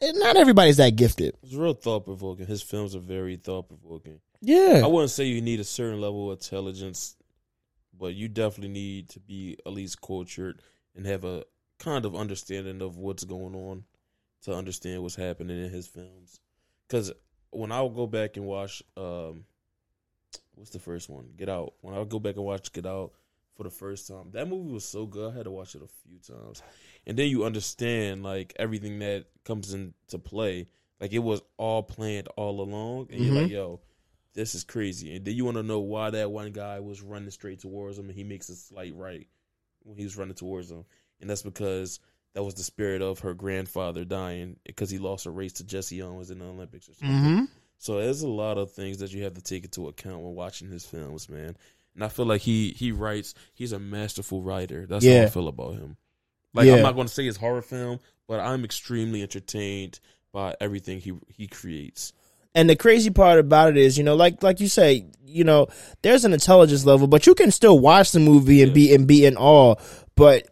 eh, 0.00 0.12
not 0.14 0.36
everybody's 0.36 0.78
that 0.78 0.96
gifted 0.96 1.36
It's 1.42 1.54
real 1.54 1.74
thought 1.74 2.04
provoking. 2.06 2.46
His 2.46 2.62
films 2.62 2.94
are 2.96 3.00
very 3.00 3.36
thought 3.36 3.68
provoking. 3.68 4.20
yeah 4.40 4.80
I 4.82 4.86
wouldn't 4.86 5.10
say 5.10 5.24
you 5.24 5.42
need 5.42 5.60
a 5.60 5.64
certain 5.64 6.00
level 6.00 6.30
of 6.30 6.38
intelligence, 6.38 7.16
but 7.98 8.14
you 8.14 8.28
definitely 8.28 8.72
need 8.72 9.10
to 9.10 9.20
be 9.20 9.58
at 9.66 9.72
least 9.72 10.00
cultured 10.00 10.62
and 10.96 11.04
have 11.06 11.24
a 11.24 11.44
kind 11.78 12.04
of 12.06 12.16
understanding 12.16 12.80
of 12.80 12.96
what's 12.96 13.24
going 13.24 13.54
on 13.54 13.84
to 14.44 14.54
understand 14.54 15.02
what's 15.02 15.16
happening 15.16 15.62
in 15.62 15.70
his 15.70 15.86
films. 15.86 16.40
Because 16.90 17.12
when 17.50 17.70
I 17.70 17.80
would 17.82 17.94
go 17.94 18.08
back 18.08 18.36
and 18.36 18.46
watch, 18.46 18.82
um, 18.96 19.44
what's 20.56 20.70
the 20.70 20.80
first 20.80 21.08
one? 21.08 21.28
Get 21.36 21.48
Out. 21.48 21.74
When 21.82 21.94
I 21.94 22.00
would 22.00 22.08
go 22.08 22.18
back 22.18 22.34
and 22.34 22.44
watch 22.44 22.72
Get 22.72 22.84
Out 22.84 23.12
for 23.54 23.62
the 23.62 23.70
first 23.70 24.08
time, 24.08 24.30
that 24.32 24.48
movie 24.48 24.72
was 24.72 24.84
so 24.84 25.06
good. 25.06 25.32
I 25.32 25.36
had 25.36 25.44
to 25.44 25.52
watch 25.52 25.76
it 25.76 25.82
a 25.82 26.08
few 26.08 26.18
times, 26.18 26.62
and 27.06 27.16
then 27.16 27.28
you 27.28 27.44
understand 27.44 28.24
like 28.24 28.54
everything 28.58 28.98
that 28.98 29.26
comes 29.44 29.72
into 29.72 30.18
play. 30.18 30.66
Like 31.00 31.12
it 31.12 31.20
was 31.20 31.40
all 31.56 31.84
planned 31.84 32.26
all 32.36 32.60
along, 32.60 33.08
and 33.12 33.20
you're 33.20 33.40
like, 33.40 33.50
yo, 33.50 33.80
this 34.34 34.56
is 34.56 34.64
crazy. 34.64 35.14
And 35.14 35.24
then 35.24 35.34
you 35.34 35.44
want 35.44 35.58
to 35.58 35.62
know 35.62 35.78
why 35.78 36.10
that 36.10 36.32
one 36.32 36.50
guy 36.50 36.80
was 36.80 37.02
running 37.02 37.30
straight 37.30 37.60
towards 37.60 37.98
him, 37.98 38.08
and 38.08 38.16
he 38.16 38.24
makes 38.24 38.48
a 38.48 38.56
slight 38.56 38.96
right 38.96 39.28
when 39.84 39.96
he 39.96 40.02
was 40.02 40.16
running 40.16 40.34
towards 40.34 40.72
him, 40.72 40.84
and 41.20 41.30
that's 41.30 41.42
because 41.42 42.00
that 42.34 42.42
was 42.44 42.54
the 42.54 42.62
spirit 42.62 43.02
of 43.02 43.20
her 43.20 43.34
grandfather 43.34 44.04
dying 44.04 44.56
because 44.64 44.90
he 44.90 44.98
lost 44.98 45.26
a 45.26 45.30
race 45.30 45.54
to 45.54 45.64
Jesse 45.64 46.02
Owens 46.02 46.30
in 46.30 46.38
the 46.38 46.44
Olympics 46.44 46.88
or 46.88 46.94
something. 46.94 47.16
mm-hmm. 47.16 47.44
So 47.78 47.98
there's 47.98 48.22
a 48.22 48.28
lot 48.28 48.58
of 48.58 48.70
things 48.72 48.98
that 48.98 49.12
you 49.12 49.24
have 49.24 49.34
to 49.34 49.42
take 49.42 49.64
into 49.64 49.88
account 49.88 50.20
when 50.20 50.34
watching 50.34 50.68
his 50.68 50.84
films, 50.84 51.28
man. 51.28 51.56
And 51.94 52.04
I 52.04 52.08
feel 52.08 52.26
like 52.26 52.40
he 52.42 52.70
he 52.70 52.92
writes. 52.92 53.34
He's 53.54 53.72
a 53.72 53.78
masterful 53.78 54.42
writer. 54.42 54.86
That's 54.86 55.04
how 55.04 55.10
I 55.12 55.26
feel 55.26 55.48
about 55.48 55.74
him. 55.74 55.96
Like 56.54 56.66
Yeah. 56.66 56.74
I'm 56.74 56.82
not 56.82 56.94
going 56.94 57.06
to 57.08 57.12
say 57.12 57.26
it's 57.26 57.38
horror 57.38 57.62
film, 57.62 57.98
but 58.28 58.38
I'm 58.38 58.64
extremely 58.64 59.22
entertained 59.22 59.98
by 60.32 60.54
everything 60.60 61.00
he 61.00 61.14
he 61.34 61.46
creates. 61.48 62.12
and 62.54 62.68
the 62.70 62.76
crazy 62.76 63.10
part 63.10 63.38
about 63.40 63.70
it 63.70 63.76
is 63.76 63.96
you 63.98 64.04
know 64.04 64.14
like 64.14 64.42
like 64.42 64.60
you 64.60 64.68
say 64.68 65.06
you 65.24 65.42
know 65.44 65.66
there's 66.02 66.24
an 66.24 66.32
intelligence 66.32 66.84
level 66.84 67.06
but 67.06 67.26
you 67.26 67.34
can 67.34 67.50
still 67.50 67.78
watch 67.78 68.12
the 68.12 68.20
movie 68.20 68.60
and 68.62 68.70
Yeah. 68.70 68.74
be 68.74 68.94
and 68.94 69.06
be 69.08 69.24
in 69.24 69.36
awe 69.36 69.74
but 70.16 70.46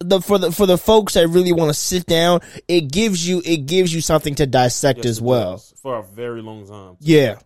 the 0.00 0.20
for 0.20 0.38
the 0.38 0.50
for 0.52 0.66
the 0.66 0.78
folks 0.78 1.14
that 1.14 1.28
really 1.28 1.52
want 1.52 1.68
to 1.70 1.74
sit 1.74 2.06
down 2.06 2.40
it 2.66 2.90
gives 2.92 3.26
you 3.28 3.40
it 3.44 3.66
gives 3.66 3.94
you 3.94 4.00
something 4.00 4.34
to 4.34 4.46
dissect 4.46 4.98
Yes, 4.98 5.06
as 5.06 5.20
well 5.20 5.52
does. 5.52 5.74
for 5.82 5.98
a 5.98 6.02
very 6.02 6.42
long 6.42 6.66
time. 6.66 6.96
yeah 7.00 7.38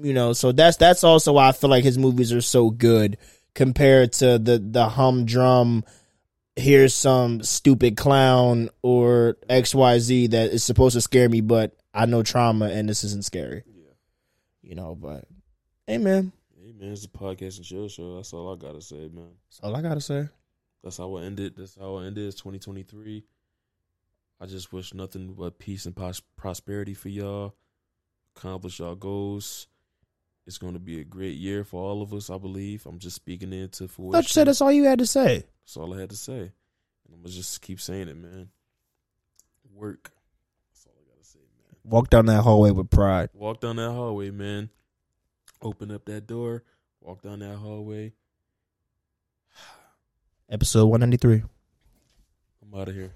you 0.00 0.12
know 0.12 0.32
so 0.32 0.52
that's 0.52 0.76
that's 0.76 1.02
also 1.04 1.32
why 1.32 1.48
i 1.48 1.52
feel 1.52 1.70
like 1.70 1.84
his 1.84 1.98
movies 1.98 2.32
are 2.32 2.40
so 2.40 2.70
good 2.70 3.16
compared 3.54 4.12
to 4.12 4.38
the 4.38 4.58
the 4.58 4.88
humdrum 4.88 5.82
here's 6.54 6.94
some 6.94 7.42
stupid 7.42 7.96
clown 7.96 8.68
or 8.82 9.36
xyz 9.48 10.30
that 10.30 10.50
is 10.50 10.62
supposed 10.64 10.94
to 10.94 11.00
scare 11.00 11.28
me 11.28 11.40
but 11.40 11.74
i 11.94 12.06
know 12.06 12.22
trauma 12.22 12.66
and 12.68 12.88
this 12.88 13.02
isn't 13.04 13.24
scary 13.24 13.62
Yeah. 13.66 13.90
you 14.62 14.74
know 14.74 14.94
but 14.94 15.24
hey 15.86 15.98
man 15.98 16.32
Hey 16.62 16.72
man, 16.72 16.92
it's 16.92 17.04
a 17.04 17.08
podcast 17.08 17.58
and 17.58 17.64
chill 17.64 17.86
show. 17.88 18.16
That's 18.16 18.32
all 18.32 18.52
I 18.52 18.56
gotta 18.56 18.80
say, 18.82 19.08
man. 19.12 19.28
that's 19.48 19.60
all 19.62 19.76
i 19.76 19.80
gotta 19.80 20.00
say 20.00 20.28
That's 20.86 20.98
how 20.98 21.16
it 21.16 21.24
ended. 21.24 21.54
That's 21.56 21.74
how 21.74 21.96
I 21.96 22.04
ended. 22.04 22.28
It's 22.28 22.36
2023. 22.36 23.24
I 24.40 24.46
just 24.46 24.72
wish 24.72 24.94
nothing 24.94 25.32
but 25.32 25.58
peace 25.58 25.84
and 25.84 25.96
pros- 25.96 26.22
prosperity 26.36 26.94
for 26.94 27.08
y'all. 27.08 27.56
Accomplish 28.36 28.78
y'all 28.78 28.94
goals. 28.94 29.66
It's 30.46 30.58
going 30.58 30.74
to 30.74 30.78
be 30.78 31.00
a 31.00 31.04
great 31.04 31.34
year 31.34 31.64
for 31.64 31.82
all 31.82 32.02
of 32.02 32.14
us, 32.14 32.30
I 32.30 32.38
believe. 32.38 32.86
I'm 32.86 33.00
just 33.00 33.16
speaking 33.16 33.52
into 33.52 33.84
I 33.84 33.86
fruition. 33.88 34.12
thought 34.12 34.22
you 34.26 34.28
said 34.28 34.46
that's 34.46 34.60
all 34.60 34.70
you 34.70 34.84
had 34.84 35.00
to 35.00 35.06
say 35.06 35.46
That's 35.64 35.76
all 35.76 35.92
I 35.92 35.98
had 36.02 36.10
to 36.10 36.16
say. 36.16 36.38
And 36.38 36.52
I'm 37.12 37.14
going 37.22 37.30
to 37.32 37.36
just 37.36 37.60
keep 37.62 37.80
saying 37.80 38.06
it, 38.06 38.16
man. 38.16 38.50
Work. 39.74 40.12
That's 40.70 40.86
all 40.86 40.92
I 41.04 41.10
got 41.10 41.18
to 41.20 41.28
say, 41.28 41.40
man. 41.40 41.76
walk 41.82 42.10
down 42.10 42.26
that 42.26 42.42
hallway 42.42 42.70
with 42.70 42.90
pride 42.90 43.30
Walk 43.34 43.60
down 43.60 43.74
that 43.74 43.90
hallway, 43.90 44.30
man. 44.30 44.70
Open 45.60 45.90
up 45.90 46.04
that 46.04 46.28
door. 46.28 46.62
Walk 47.00 47.22
down 47.22 47.40
that 47.40 47.56
hallway. 47.56 48.12
Episode 50.48 50.86
193 50.86 51.42
I'm 52.62 52.80
out 52.80 52.88
of 52.88 52.94
here. 52.94 53.10